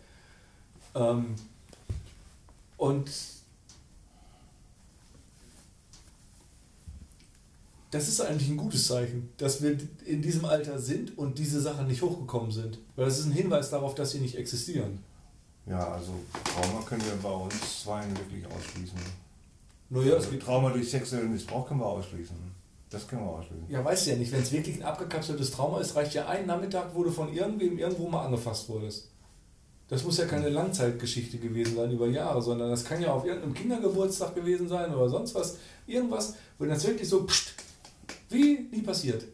Ähm, 0.94 1.34
und 2.76 3.10
das 7.90 8.08
ist 8.08 8.20
eigentlich 8.20 8.48
ein 8.48 8.56
gutes 8.56 8.86
Zeichen, 8.86 9.30
dass 9.36 9.62
wir 9.62 9.76
in 10.06 10.22
diesem 10.22 10.44
Alter 10.44 10.78
sind 10.78 11.18
und 11.18 11.38
diese 11.38 11.60
Sachen 11.60 11.88
nicht 11.88 12.02
hochgekommen 12.02 12.52
sind. 12.52 12.78
Weil 12.96 13.06
das 13.06 13.18
ist 13.18 13.26
ein 13.26 13.32
Hinweis 13.32 13.70
darauf, 13.70 13.94
dass 13.94 14.12
sie 14.12 14.20
nicht 14.20 14.36
existieren. 14.36 15.02
Ja, 15.66 15.92
also 15.92 16.12
Trauma 16.44 16.82
können 16.82 17.02
wir 17.02 17.16
bei 17.22 17.34
uns 17.34 17.82
zwei 17.82 18.02
wirklich 18.10 18.44
ausschließen. 18.46 18.98
Naja, 19.90 20.14
also 20.14 20.30
Trauma 20.36 20.70
durch 20.70 20.88
sexuellen 20.88 21.32
Missbrauch 21.32 21.66
können 21.66 21.80
wir 21.80 21.86
ausschließen. 21.86 22.36
Das 22.90 23.06
können 23.06 23.22
wir 23.22 23.30
ausschließen. 23.30 23.66
Ja, 23.68 23.84
weißt 23.84 24.06
du 24.06 24.10
ja 24.10 24.16
nicht. 24.16 24.32
Wenn 24.32 24.42
es 24.42 24.52
wirklich 24.52 24.76
ein 24.76 24.84
abgekapseltes 24.84 25.50
Trauma 25.50 25.80
ist, 25.80 25.96
reicht 25.96 26.14
ja 26.14 26.28
ein 26.28 26.46
Nachmittag, 26.46 26.94
wo 26.94 27.02
du 27.02 27.10
von 27.10 27.32
irgendwem 27.32 27.78
irgendwo 27.78 28.08
mal 28.08 28.24
angefasst 28.24 28.68
wurdest. 28.68 29.08
Das 29.88 30.04
muss 30.04 30.18
ja 30.18 30.26
keine 30.26 30.48
Langzeitgeschichte 30.48 31.38
gewesen 31.38 31.74
sein 31.74 31.90
über 31.90 32.06
Jahre, 32.06 32.40
sondern 32.40 32.70
das 32.70 32.84
kann 32.84 33.02
ja 33.02 33.12
auf 33.12 33.24
irgendeinem 33.24 33.54
Kindergeburtstag 33.54 34.36
gewesen 34.36 34.68
sein 34.68 34.94
oder 34.94 35.08
sonst 35.08 35.34
was. 35.34 35.58
Irgendwas, 35.88 36.34
wo 36.58 36.64
das 36.64 36.86
wirklich 36.86 37.08
so 37.08 37.24
pst, 37.26 37.54
wie 38.30 38.68
nie 38.70 38.82
passiert. 38.82 39.24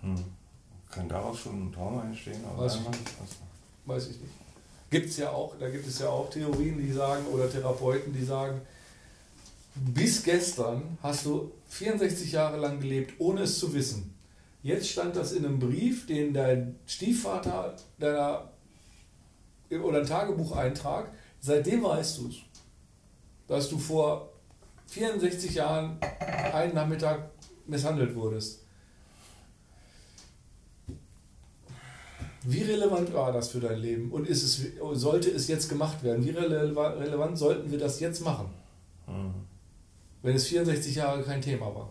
Hm. 0.00 0.24
Kann 0.90 1.08
daraus 1.08 1.40
schon 1.40 1.68
ein 1.68 1.72
Trauma 1.72 2.04
entstehen? 2.04 2.40
Weiß 2.56 2.76
ich, 2.76 2.88
nicht. 2.88 3.00
Weiß 3.86 4.08
ich 4.08 4.20
nicht. 4.20 4.32
Gibt's 4.90 5.16
ja 5.16 5.30
auch, 5.30 5.54
da 5.58 5.70
gibt 5.70 5.86
es 5.86 5.98
ja 5.98 6.08
auch 6.10 6.28
Theorien, 6.28 6.78
die 6.78 6.92
sagen, 6.92 7.24
oder 7.32 7.50
Therapeuten, 7.50 8.12
die 8.12 8.24
sagen, 8.24 8.60
bis 9.74 10.22
gestern 10.22 10.98
hast 11.02 11.24
du 11.24 11.50
64 11.68 12.32
Jahre 12.32 12.58
lang 12.58 12.78
gelebt, 12.78 13.14
ohne 13.18 13.42
es 13.42 13.58
zu 13.58 13.72
wissen. 13.72 14.14
Jetzt 14.62 14.88
stand 14.90 15.16
das 15.16 15.32
in 15.32 15.46
einem 15.46 15.58
Brief, 15.58 16.06
den 16.06 16.34
dein 16.34 16.78
Stiefvater 16.86 17.74
deiner 17.98 18.50
oder 19.70 20.00
ein 20.00 20.06
Tagebucheintrag, 20.06 21.10
seitdem 21.40 21.82
weißt 21.82 22.18
du 22.18 22.28
es, 22.28 22.36
dass 23.48 23.70
du 23.70 23.78
vor 23.78 24.28
64 24.88 25.54
Jahren 25.54 25.96
einen 26.52 26.74
Nachmittag 26.74 27.30
misshandelt 27.72 28.14
wurdest. 28.14 28.60
Wie 32.44 32.62
relevant 32.62 33.12
war 33.12 33.32
das 33.32 33.50
für 33.50 33.60
dein 33.60 33.78
Leben 33.78 34.10
und 34.12 34.28
ist 34.28 34.42
es, 34.42 34.62
sollte 34.92 35.30
es 35.30 35.48
jetzt 35.48 35.68
gemacht 35.68 36.02
werden? 36.02 36.24
Wie 36.24 36.30
relevant 36.30 37.38
sollten 37.38 37.70
wir 37.70 37.78
das 37.78 37.98
jetzt 38.00 38.24
machen? 38.24 38.46
Mhm 39.06 39.52
wenn 40.22 40.36
es 40.36 40.46
64 40.46 40.94
Jahre 40.94 41.22
kein 41.22 41.42
Thema 41.42 41.74
war. 41.74 41.90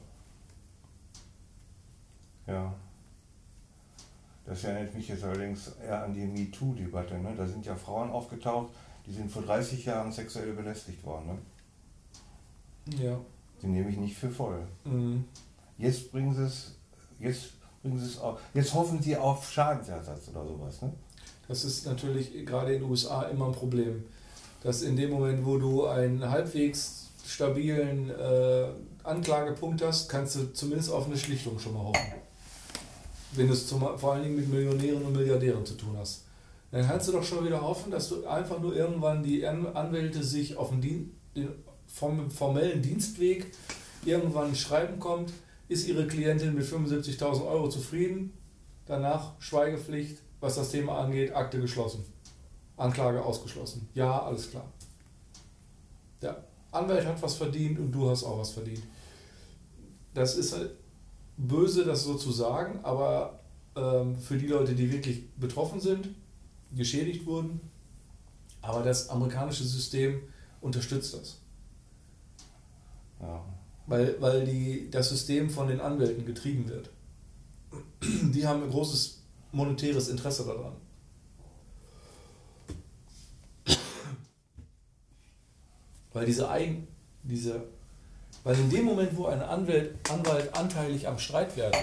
Ja. 2.47 2.73
Das 4.45 4.63
erinnert 4.63 4.95
mich 4.95 5.07
jetzt 5.07 5.23
allerdings 5.23 5.73
eher 5.81 6.03
an 6.03 6.13
die 6.13 6.25
MeToo-Debatte. 6.25 7.19
Ne? 7.19 7.33
Da 7.37 7.45
sind 7.45 7.65
ja 7.65 7.75
Frauen 7.75 8.09
aufgetaucht, 8.09 8.73
die 9.05 9.13
sind 9.13 9.31
vor 9.31 9.43
30 9.43 9.85
Jahren 9.85 10.11
sexuell 10.11 10.53
belästigt 10.53 11.03
worden. 11.03 11.39
Ne? 12.87 13.03
Ja. 13.03 13.19
Die 13.61 13.67
nehme 13.67 13.89
ich 13.89 13.97
nicht 13.97 14.17
für 14.17 14.29
voll. 14.29 14.67
Mhm. 14.85 15.25
Jetzt 15.81 16.11
bringen 16.11 16.33
sie 16.33 16.43
es, 16.43 16.75
jetzt 17.19 17.53
bringen 17.81 17.99
sie 17.99 18.05
es 18.05 18.19
auf, 18.19 18.39
jetzt 18.53 18.73
hoffen 18.73 19.01
sie 19.01 19.17
auf 19.17 19.51
Schadensersatz 19.51 20.29
oder 20.29 20.45
sowas. 20.45 20.81
Ne? 20.81 20.93
Das 21.47 21.65
ist 21.65 21.85
natürlich 21.87 22.45
gerade 22.45 22.75
in 22.75 22.81
den 22.81 22.89
USA 22.89 23.23
immer 23.23 23.47
ein 23.47 23.51
Problem. 23.51 24.03
Dass 24.63 24.83
in 24.83 24.95
dem 24.95 25.09
Moment, 25.09 25.43
wo 25.43 25.57
du 25.57 25.87
ein 25.87 26.23
halbwegs 26.29 27.09
stabilen 27.25 28.11
äh, 28.11 28.67
Anklagepunkt 29.03 29.81
hast, 29.81 30.07
kannst 30.07 30.35
du 30.35 30.53
zumindest 30.53 30.91
auf 30.91 31.07
eine 31.07 31.17
Schlichtung 31.17 31.57
schon 31.57 31.73
mal 31.73 31.83
hoffen. 31.83 32.13
Wenn 33.33 33.47
du 33.47 33.53
es 33.53 33.67
zum, 33.67 33.81
vor 33.97 34.13
allen 34.13 34.23
Dingen 34.23 34.35
mit 34.35 34.49
Millionären 34.49 35.03
und 35.03 35.13
Milliardären 35.13 35.65
zu 35.65 35.73
tun 35.73 35.97
hast. 35.97 36.25
Dann 36.69 36.87
kannst 36.87 37.07
du 37.07 37.11
doch 37.11 37.23
schon 37.23 37.43
wieder 37.45 37.61
hoffen, 37.61 37.91
dass 37.91 38.07
du 38.09 38.25
einfach 38.27 38.59
nur 38.59 38.75
irgendwann 38.75 39.23
die 39.23 39.45
Anwälte 39.45 40.23
sich 40.23 40.55
auf 40.55 40.69
den, 40.69 40.81
Dien 40.81 41.15
den 41.35 41.49
formellen 42.29 42.81
Dienstweg 42.81 43.51
irgendwann 44.05 44.55
Schreiben 44.55 44.99
kommt, 44.99 45.31
ist 45.71 45.87
ihre 45.87 46.05
Klientin 46.05 46.53
mit 46.53 46.65
75.000 46.65 47.47
Euro 47.47 47.69
zufrieden, 47.69 48.33
danach 48.85 49.39
Schweigepflicht, 49.39 50.17
was 50.41 50.55
das 50.55 50.69
Thema 50.69 50.99
angeht, 50.99 51.33
Akte 51.33 51.61
geschlossen. 51.61 52.03
Anklage 52.75 53.23
ausgeschlossen. 53.23 53.87
Ja, 53.93 54.21
alles 54.21 54.49
klar. 54.49 54.65
Ja, 56.21 56.43
Anwalt 56.71 57.05
hat 57.05 57.21
was 57.21 57.35
verdient 57.35 57.79
und 57.79 57.91
du 57.91 58.09
hast 58.09 58.25
auch 58.25 58.39
was 58.39 58.51
verdient. 58.51 58.83
Das 60.13 60.35
ist 60.35 60.53
halt 60.53 60.71
böse, 61.37 61.85
das 61.85 62.03
so 62.03 62.15
zu 62.15 62.31
sagen, 62.31 62.81
aber 62.83 63.39
ähm, 63.77 64.17
für 64.17 64.37
die 64.37 64.47
Leute, 64.47 64.75
die 64.75 64.91
wirklich 64.91 65.31
betroffen 65.37 65.79
sind, 65.79 66.09
geschädigt 66.75 67.25
wurden. 67.25 67.61
Aber 68.61 68.83
das 68.83 69.09
amerikanische 69.09 69.63
System 69.63 70.21
unterstützt 70.59 71.13
das. 71.13 71.39
Ja. 73.21 73.41
Weil, 73.91 74.15
weil 74.21 74.45
die, 74.45 74.89
das 74.89 75.09
System 75.09 75.49
von 75.49 75.67
den 75.67 75.81
Anwälten 75.81 76.25
getrieben 76.25 76.69
wird. 76.69 76.89
Die 78.01 78.47
haben 78.47 78.63
ein 78.63 78.69
großes 78.69 79.21
monetäres 79.51 80.07
Interesse 80.07 80.45
daran. 80.45 80.71
Weil 86.13 86.25
diese 86.25 86.49
Eigen, 86.49 86.87
diese, 87.23 87.65
weil 88.45 88.57
in 88.57 88.69
dem 88.69 88.85
Moment, 88.85 89.13
wo 89.17 89.25
ein 89.25 89.41
Anwalt, 89.41 90.09
Anwalt 90.09 90.55
anteilig 90.55 91.09
am 91.09 91.19
Streitwert 91.19 91.75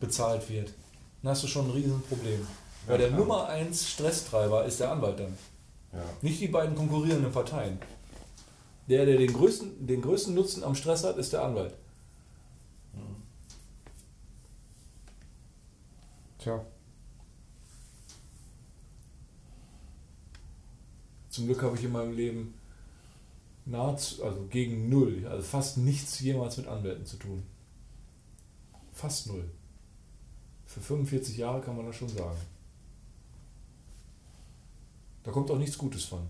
bezahlt 0.00 0.50
wird, 0.50 0.74
dann 1.22 1.30
hast 1.30 1.44
du 1.44 1.46
schon 1.46 1.66
ein 1.66 1.70
Riesenproblem. 1.70 2.44
Weil 2.88 2.98
der. 2.98 3.12
Nummer 3.12 3.46
1 3.48 3.90
Stresstreiber 3.90 4.64
ist 4.64 4.80
der 4.80 4.90
Anwalt 4.90 5.20
dann. 5.20 5.38
Ja. 5.92 6.02
Nicht 6.20 6.40
die 6.40 6.48
beiden 6.48 6.74
konkurrierenden 6.74 7.30
Parteien. 7.30 7.78
Der, 8.88 9.06
der 9.06 9.16
den 9.16 9.32
größten, 9.32 9.86
den 9.86 10.02
größten 10.02 10.34
Nutzen 10.34 10.64
am 10.64 10.74
Stress 10.74 11.04
hat, 11.04 11.16
ist 11.16 11.32
der 11.32 11.44
Anwalt. 11.44 11.74
Tja. 16.38 16.64
Zum 21.30 21.46
Glück 21.46 21.62
habe 21.62 21.76
ich 21.76 21.84
in 21.84 21.92
meinem 21.92 22.14
Leben 22.14 22.54
nahezu, 23.64 24.24
also 24.24 24.46
gegen 24.50 24.88
null, 24.88 25.26
also 25.28 25.42
fast 25.42 25.78
nichts 25.78 26.18
jemals 26.20 26.56
mit 26.56 26.66
Anwälten 26.66 27.06
zu 27.06 27.16
tun. 27.16 27.44
Fast 28.92 29.28
null. 29.28 29.48
Für 30.66 30.80
45 30.80 31.36
Jahre 31.36 31.60
kann 31.60 31.76
man 31.76 31.86
das 31.86 31.96
schon 31.96 32.08
sagen. 32.08 32.38
Da 35.22 35.30
kommt 35.30 35.50
auch 35.50 35.58
nichts 35.58 35.78
Gutes 35.78 36.04
von. 36.04 36.26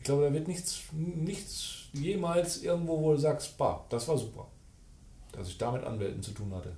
Ich 0.00 0.04
glaube, 0.04 0.22
da 0.22 0.32
wird 0.32 0.48
nichts, 0.48 0.80
nichts 0.92 1.88
jemals 1.92 2.62
irgendwo, 2.62 3.02
wo 3.02 3.12
du 3.12 3.18
sagst, 3.18 3.58
bah, 3.58 3.84
das 3.90 4.08
war 4.08 4.16
super. 4.16 4.46
Dass 5.32 5.48
ich 5.48 5.58
da 5.58 5.70
mit 5.70 5.84
Anwälten 5.84 6.22
zu 6.22 6.32
tun 6.32 6.52
hatte. 6.54 6.74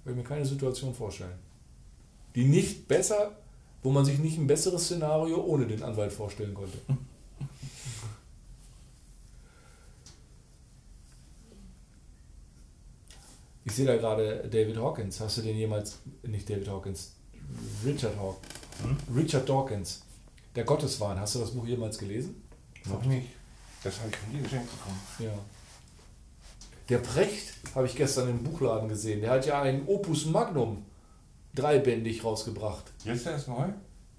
Ich 0.00 0.06
will 0.06 0.14
mir 0.14 0.24
keine 0.24 0.46
Situation 0.46 0.94
vorstellen. 0.94 1.38
Die 2.34 2.46
nicht 2.46 2.88
besser, 2.88 3.36
wo 3.82 3.90
man 3.90 4.06
sich 4.06 4.18
nicht 4.18 4.38
ein 4.38 4.46
besseres 4.46 4.84
Szenario 4.84 5.44
ohne 5.44 5.66
den 5.66 5.82
Anwalt 5.82 6.12
vorstellen 6.12 6.54
konnte. 6.54 6.78
Ich 13.66 13.72
sehe 13.72 13.86
da 13.86 13.96
gerade 13.96 14.46
David 14.50 14.76
Hawkins. 14.76 15.18
Hast 15.20 15.38
du 15.38 15.40
den 15.40 15.56
jemals, 15.56 15.98
nicht 16.22 16.48
David 16.50 16.68
Hawkins, 16.68 17.14
Richard 17.82 18.14
Hawkins. 18.18 18.54
Richard 19.16 19.48
Dawkins, 19.48 20.03
Der 20.54 20.64
Gotteswahn. 20.64 21.18
Hast 21.18 21.34
du 21.34 21.40
das 21.40 21.50
Buch 21.50 21.66
jemals 21.66 21.98
gelesen? 21.98 22.42
Noch 22.86 23.04
nicht. 23.04 23.28
Das 23.82 23.98
habe 23.98 24.10
ich 24.10 24.16
von 24.16 24.32
dir 24.32 24.42
geschenkt 24.42 24.70
bekommen. 24.70 25.00
Ja. 25.18 25.32
Der 26.88 26.98
Precht 26.98 27.54
habe 27.74 27.86
ich 27.86 27.96
gestern 27.96 28.28
im 28.28 28.42
Buchladen 28.42 28.88
gesehen. 28.88 29.20
Der 29.20 29.30
hat 29.30 29.46
ja 29.46 29.62
ein 29.62 29.86
Opus 29.86 30.26
Magnum 30.26 30.84
dreibändig 31.54 32.24
rausgebracht. 32.24 32.84
Jetzt 33.04 33.26
erst 33.26 33.48
neu? 33.48 33.68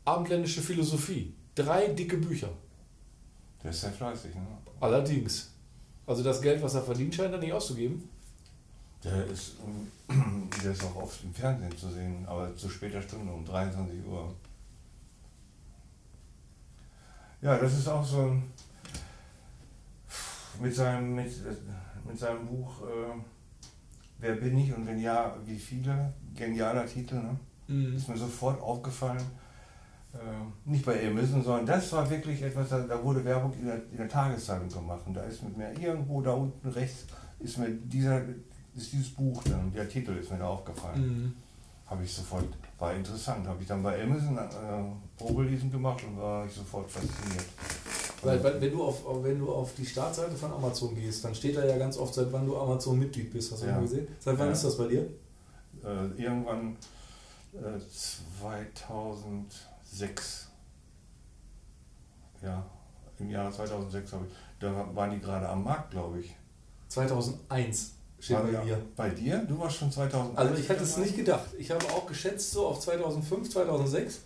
Abendländische 0.03 0.61
Philosophie. 0.61 1.33
Drei 1.53 1.87
dicke 1.87 2.17
Bücher. 2.17 2.49
Der 3.63 3.71
ist 3.71 3.81
sehr 3.81 3.91
fleißig, 3.91 4.35
ne? 4.35 4.45
Allerdings. 4.79 5.51
Also 6.05 6.23
das 6.23 6.41
Geld, 6.41 6.61
was 6.61 6.75
er 6.75 6.83
verdient, 6.83 7.15
scheint 7.15 7.33
er 7.33 7.39
nicht 7.39 7.53
auszugeben. 7.53 8.07
Der 9.03 9.25
ist, 9.27 9.53
ähm, 10.09 10.49
der 10.63 10.71
ist 10.71 10.83
auch 10.83 10.95
oft 10.95 11.23
im 11.23 11.33
Fernsehen 11.33 11.75
zu 11.77 11.89
sehen, 11.89 12.25
aber 12.27 12.55
zu 12.55 12.69
später 12.69 13.01
Stunde, 13.01 13.31
um 13.31 13.45
23 13.45 14.05
Uhr. 14.05 14.33
Ja, 17.45 17.59
das 17.59 17.77
ist 17.77 17.87
auch 17.87 18.03
so 18.03 18.21
ein, 18.21 18.43
mit 20.59 20.73
seinem, 20.73 21.13
mit, 21.13 21.31
mit 22.07 22.17
seinem 22.17 22.47
Buch 22.47 22.81
äh, 22.81 23.19
Wer 24.17 24.35
bin 24.35 24.57
ich 24.57 24.73
und 24.75 24.87
wenn 24.87 24.99
ja, 24.99 25.35
wie 25.45 25.59
viele? 25.59 26.11
Genialer 26.33 26.87
Titel, 26.87 27.15
ne? 27.15 27.37
Ist 27.95 28.09
mir 28.09 28.17
sofort 28.17 28.59
aufgefallen. 28.59 29.21
Äh, 30.13 30.69
nicht 30.69 30.85
bei 30.85 31.07
Amazon, 31.07 31.43
sondern 31.43 31.67
das 31.67 31.91
war 31.91 32.09
wirklich 32.09 32.41
etwas, 32.41 32.69
da, 32.69 32.79
da 32.79 33.03
wurde 33.03 33.23
Werbung 33.23 33.53
in 33.53 33.65
der, 33.65 33.75
in 33.91 33.97
der 33.97 34.09
Tageszeitung 34.09 34.67
gemacht. 34.67 35.01
Und 35.05 35.13
da 35.13 35.21
ist 35.23 35.43
mit 35.43 35.55
mir 35.55 35.71
irgendwo 35.79 36.21
da 36.21 36.31
unten 36.31 36.67
rechts 36.69 37.05
ist 37.39 37.59
mir 37.59 37.69
dieser, 37.69 38.21
ist 38.75 38.91
dieses 38.91 39.09
Buch 39.09 39.43
dann, 39.43 39.71
der 39.71 39.87
Titel 39.87 40.13
ist 40.13 40.31
mir 40.31 40.39
da 40.39 40.47
aufgefallen. 40.47 41.01
Mhm. 41.01 41.33
Habe 41.85 42.03
ich 42.03 42.11
sofort, 42.11 42.45
war 42.77 42.93
interessant. 42.93 43.47
Habe 43.47 43.61
ich 43.61 43.67
dann 43.67 43.81
bei 43.83 44.01
Amazon 44.03 44.37
äh, 44.37 44.49
Probelesen 45.17 45.71
gemacht 45.71 46.03
und 46.03 46.17
war 46.19 46.45
ich 46.45 46.51
sofort 46.53 46.91
fasziniert. 46.91 47.45
Weil, 48.21 48.43
weil 48.43 48.59
wenn, 48.59 48.71
du 48.71 48.83
auf, 48.83 49.03
wenn 49.23 49.39
du 49.39 49.53
auf 49.53 49.73
die 49.75 49.85
Startseite 49.85 50.35
von 50.35 50.51
Amazon 50.51 50.93
gehst, 50.95 51.23
dann 51.23 51.33
steht 51.35 51.55
da 51.55 51.63
ja 51.65 51.77
ganz 51.77 51.97
oft, 51.97 52.13
seit 52.13 52.31
wann 52.33 52.45
du 52.45 52.57
Amazon-Mitglied 52.57 53.31
bist. 53.31 53.51
Hast 53.51 53.63
du 53.63 53.67
Ja. 53.67 53.75
mal 53.75 53.81
gesehen? 53.81 54.07
Seit 54.19 54.37
wann 54.39 54.47
Ja. 54.47 54.53
ist 54.53 54.63
das 54.63 54.77
bei 54.77 54.87
dir? 54.87 55.01
Äh, 55.83 56.07
irgendwann 56.21 56.75
äh, 57.53 57.79
2006, 57.89 60.49
ja, 62.41 62.65
im 63.19 63.29
Jahr 63.29 63.51
2006 63.51 64.13
habe 64.13 64.25
ich, 64.25 64.33
da 64.59 64.89
waren 64.93 65.11
die 65.11 65.19
gerade 65.19 65.47
am 65.47 65.63
Markt, 65.63 65.91
glaube 65.91 66.19
ich. 66.19 66.35
2001 66.89 67.94
steht 68.25 68.37
bei 68.37 68.63
mir. 68.63 68.81
Bei 68.95 69.09
dir? 69.09 69.37
Du 69.47 69.57
warst 69.59 69.77
schon 69.77 69.91
2001. 69.91 70.37
Also 70.37 70.61
ich 70.61 70.69
hätte 70.69 70.83
es 70.83 70.97
nicht 70.97 71.15
gedacht. 71.15 71.49
Ich 71.57 71.71
habe 71.71 71.85
auch 71.85 72.05
geschätzt 72.05 72.51
so 72.51 72.67
auf 72.67 72.79
2005, 72.79 73.49
2006 73.49 74.19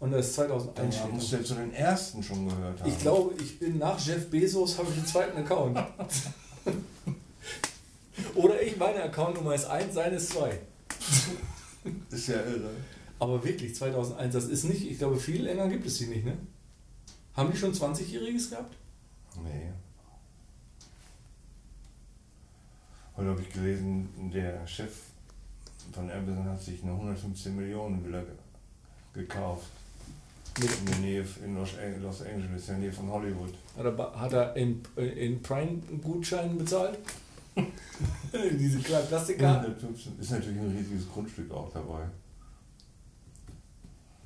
und 0.00 0.12
das 0.12 0.28
ist 0.28 0.34
2001 0.34 0.96
Dann 0.96 1.10
musst 1.12 1.32
du 1.32 1.36
ja 1.36 1.42
zu 1.42 1.54
den 1.54 1.72
ersten 1.72 2.22
schon 2.22 2.48
gehört 2.48 2.80
haben. 2.80 2.88
Ich 2.88 2.98
glaube, 2.98 3.34
ich 3.42 3.58
bin 3.58 3.78
nach 3.78 3.98
Jeff 3.98 4.30
Bezos, 4.30 4.78
habe 4.78 4.88
ich 4.90 4.96
einen 4.96 5.06
zweiten 5.06 5.38
Account. 5.38 5.78
Oder 8.34 8.62
ich, 8.62 8.76
meine 8.76 9.02
Accountnummer 9.02 9.54
ist 9.54 9.64
1, 9.64 9.94
seine 9.94 10.16
ist 10.16 10.30
2. 10.30 10.58
Ist 12.10 12.28
ja 12.28 12.36
irre. 12.36 12.70
Aber 13.18 13.42
wirklich, 13.44 13.74
2001, 13.74 14.34
das 14.34 14.44
ist 14.44 14.64
nicht, 14.64 14.88
ich 14.88 14.98
glaube, 14.98 15.16
viel 15.16 15.42
länger 15.42 15.68
gibt 15.68 15.86
es 15.86 15.98
die 15.98 16.06
nicht, 16.06 16.24
ne? 16.24 16.36
Haben 17.34 17.50
die 17.52 17.56
schon 17.56 17.72
20-Jähriges 17.72 18.50
gehabt? 18.50 18.76
Nee. 19.42 19.72
Heute 23.18 23.30
habe 23.30 23.42
ich 23.42 23.50
gelesen, 23.52 24.08
der 24.32 24.64
Chef 24.66 24.92
von 25.92 26.08
Amazon 26.10 26.44
hat 26.44 26.62
sich 26.62 26.82
eine 26.82 26.92
115 26.92 27.56
Millionen 27.56 28.04
Villa 28.04 28.20
ge- 28.20 29.22
gekauft. 29.24 29.66
Mit, 30.60 30.70
In 30.80 30.86
der 30.86 30.96
Nähe 30.98 31.26
in 31.44 31.54
Los 31.56 31.70
An- 31.78 32.02
Los 32.02 32.22
Angeles, 32.22 32.62
in 32.68 32.74
der 32.74 32.78
Nähe 32.78 32.92
von 32.92 33.10
Hollywood. 33.10 33.52
hat 33.76 34.32
er, 34.32 34.54
in, 34.56 34.82
in 34.96 35.42
Prime-Gutscheinen 35.42 36.58
bezahlt? 36.58 36.98
Diese 38.32 38.78
kleinen 38.80 39.06
Plastikkarten? 39.08 39.72
115 39.74 40.18
ist 40.20 40.30
natürlich 40.30 40.58
ein 40.60 40.76
riesiges 40.76 41.08
Grundstück 41.12 41.50
auch 41.52 41.72
dabei. 41.72 42.04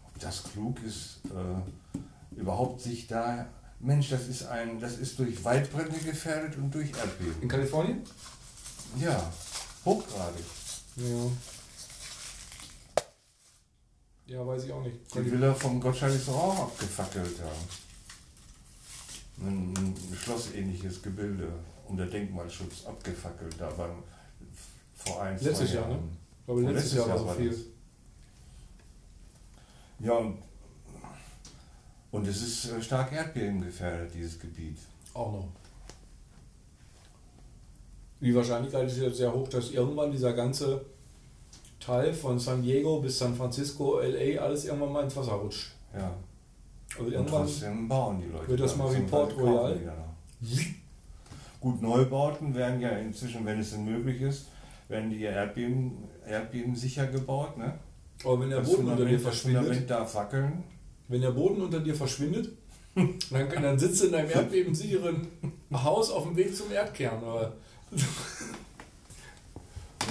Ob 0.06 0.18
das 0.20 0.42
klug 0.44 0.82
ist, 0.84 1.20
äh, 1.30 2.38
überhaupt 2.40 2.80
sich 2.82 3.06
da. 3.06 3.46
Mensch, 3.80 4.10
das 4.10 4.28
ist 4.28 4.44
ein, 4.46 4.78
das 4.78 4.98
ist 4.98 5.18
durch 5.18 5.42
Waldbrände 5.44 5.98
gefährdet 5.98 6.56
und 6.56 6.72
durch 6.74 6.90
Erdbeben. 6.90 7.42
In 7.42 7.48
Kalifornien? 7.48 8.02
Ja, 8.98 9.32
hochgradig. 9.84 10.44
Ja. 10.96 11.30
Ja, 14.26 14.46
weiß 14.46 14.64
ich 14.64 14.72
auch 14.72 14.82
nicht. 14.82 14.96
Die 15.14 15.30
Villa 15.30 15.52
vom 15.54 15.80
Gottschalk 15.80 16.14
ist 16.14 16.28
auch 16.28 16.58
abgefackelt, 16.58 17.38
ja. 17.38 17.52
Ein, 19.46 19.74
ein 19.74 20.16
schlossähnliches 20.16 21.02
Gebilde 21.02 21.52
unter 21.86 22.06
Denkmalschutz 22.06 22.86
abgefackelt, 22.86 23.54
da 23.58 23.68
beim 23.70 24.02
vor 24.94 25.22
ein, 25.22 25.38
zwei 25.38 25.48
Letztes 25.48 25.72
Jahr, 25.72 25.88
ne? 25.88 25.94
Jahren. 25.94 26.18
Ich 26.38 26.46
glaube, 26.46 26.62
letztes, 26.62 26.94
Jahr 26.94 27.08
war 27.08 27.18
so 27.18 27.24
das. 27.26 27.36
viel. 27.36 27.66
Ja, 30.00 30.12
und, 30.14 30.38
und 32.10 32.26
es 32.26 32.42
ist 32.42 32.70
äh, 32.70 32.82
stark 32.82 33.12
erdbebengefährdet, 33.12 34.14
dieses 34.14 34.38
Gebiet. 34.38 34.78
Auch 35.14 35.32
noch. 35.32 35.48
Die 38.22 38.34
Wahrscheinlichkeit 38.34 38.86
ist 38.86 38.98
jetzt 38.98 39.16
sehr 39.16 39.32
hoch, 39.34 39.48
dass 39.48 39.70
irgendwann 39.72 40.12
dieser 40.12 40.32
ganze 40.32 40.84
Teil 41.80 42.14
von 42.14 42.38
San 42.38 42.62
Diego 42.62 43.00
bis 43.00 43.18
San 43.18 43.34
Francisco, 43.34 43.98
LA, 44.00 44.40
alles 44.40 44.64
irgendwann 44.64 44.92
mal 44.92 45.02
ins 45.04 45.16
Wasser 45.16 45.32
rutscht. 45.32 45.72
Ja. 45.92 46.12
Also 46.92 47.04
Und 47.06 47.12
irgendwann. 47.12 47.42
trotzdem 47.42 47.88
bauen 47.88 48.22
die 48.24 48.32
Leute. 48.32 48.48
wird 48.48 48.60
das 48.60 48.76
da, 48.76 48.84
mal 48.84 48.94
wie 48.96 49.00
Port 49.00 49.36
Royal. 49.36 49.78
da 49.84 49.94
noch. 49.96 50.58
Gut, 51.60 51.82
Neubauten 51.82 52.54
werden 52.54 52.80
ja 52.80 52.90
inzwischen, 52.90 53.44
wenn 53.44 53.58
es 53.60 53.70
denn 53.72 53.84
möglich 53.84 54.20
ist, 54.20 54.46
werden 54.88 55.10
die 55.10 55.18
ja 55.20 55.30
Erdbeben, 55.30 55.92
Erdbeben 56.26 56.74
sicher 56.76 57.06
gebaut. 57.06 57.56
Ne? 57.56 57.74
Aber 58.24 58.40
wenn 58.40 58.50
der 58.50 58.60
Das 58.60 58.68
Boden 58.70 58.88
unter 58.88 59.04
dir 59.04 59.18
verschwindet, 59.18 59.62
Fundament 59.62 59.90
darf 59.90 60.14
wackeln. 60.14 60.62
wenn 61.08 61.20
der 61.20 61.30
Boden 61.30 61.60
unter 61.62 61.80
dir 61.80 61.94
verschwindet, 61.94 62.50
dann, 62.94 63.48
dann 63.62 63.78
sitzt 63.78 64.02
du 64.02 64.06
in 64.06 64.12
deinem 64.12 64.30
erdbebensicheren 64.30 65.26
Haus 65.72 66.10
auf 66.10 66.24
dem 66.24 66.36
Weg 66.36 66.54
zum 66.54 66.70
Erdkern. 66.70 67.18
Aber 67.24 67.54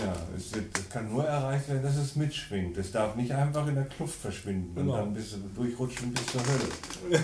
Ja, 0.01 0.15
es, 0.35 0.51
kann 0.89 1.11
nur 1.11 1.25
erreicht 1.25 1.67
werden, 1.67 1.83
dass 1.83 1.95
es 1.97 2.15
mitschwingt. 2.15 2.75
Es 2.77 2.91
darf 2.91 3.15
nicht 3.15 3.31
einfach 3.31 3.67
in 3.67 3.75
der 3.75 3.85
Kluft 3.85 4.19
verschwinden 4.19 4.73
Genau. 4.73 4.93
und 4.93 4.99
dann 4.99 5.13
bist 5.13 5.33
du 5.33 5.37
durchrutschen 5.53 6.11
bis 6.13 6.25
zur 6.27 6.41
Hölle. 6.41 7.19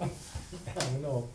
Ja, 0.00 0.82
genau. 0.94 1.28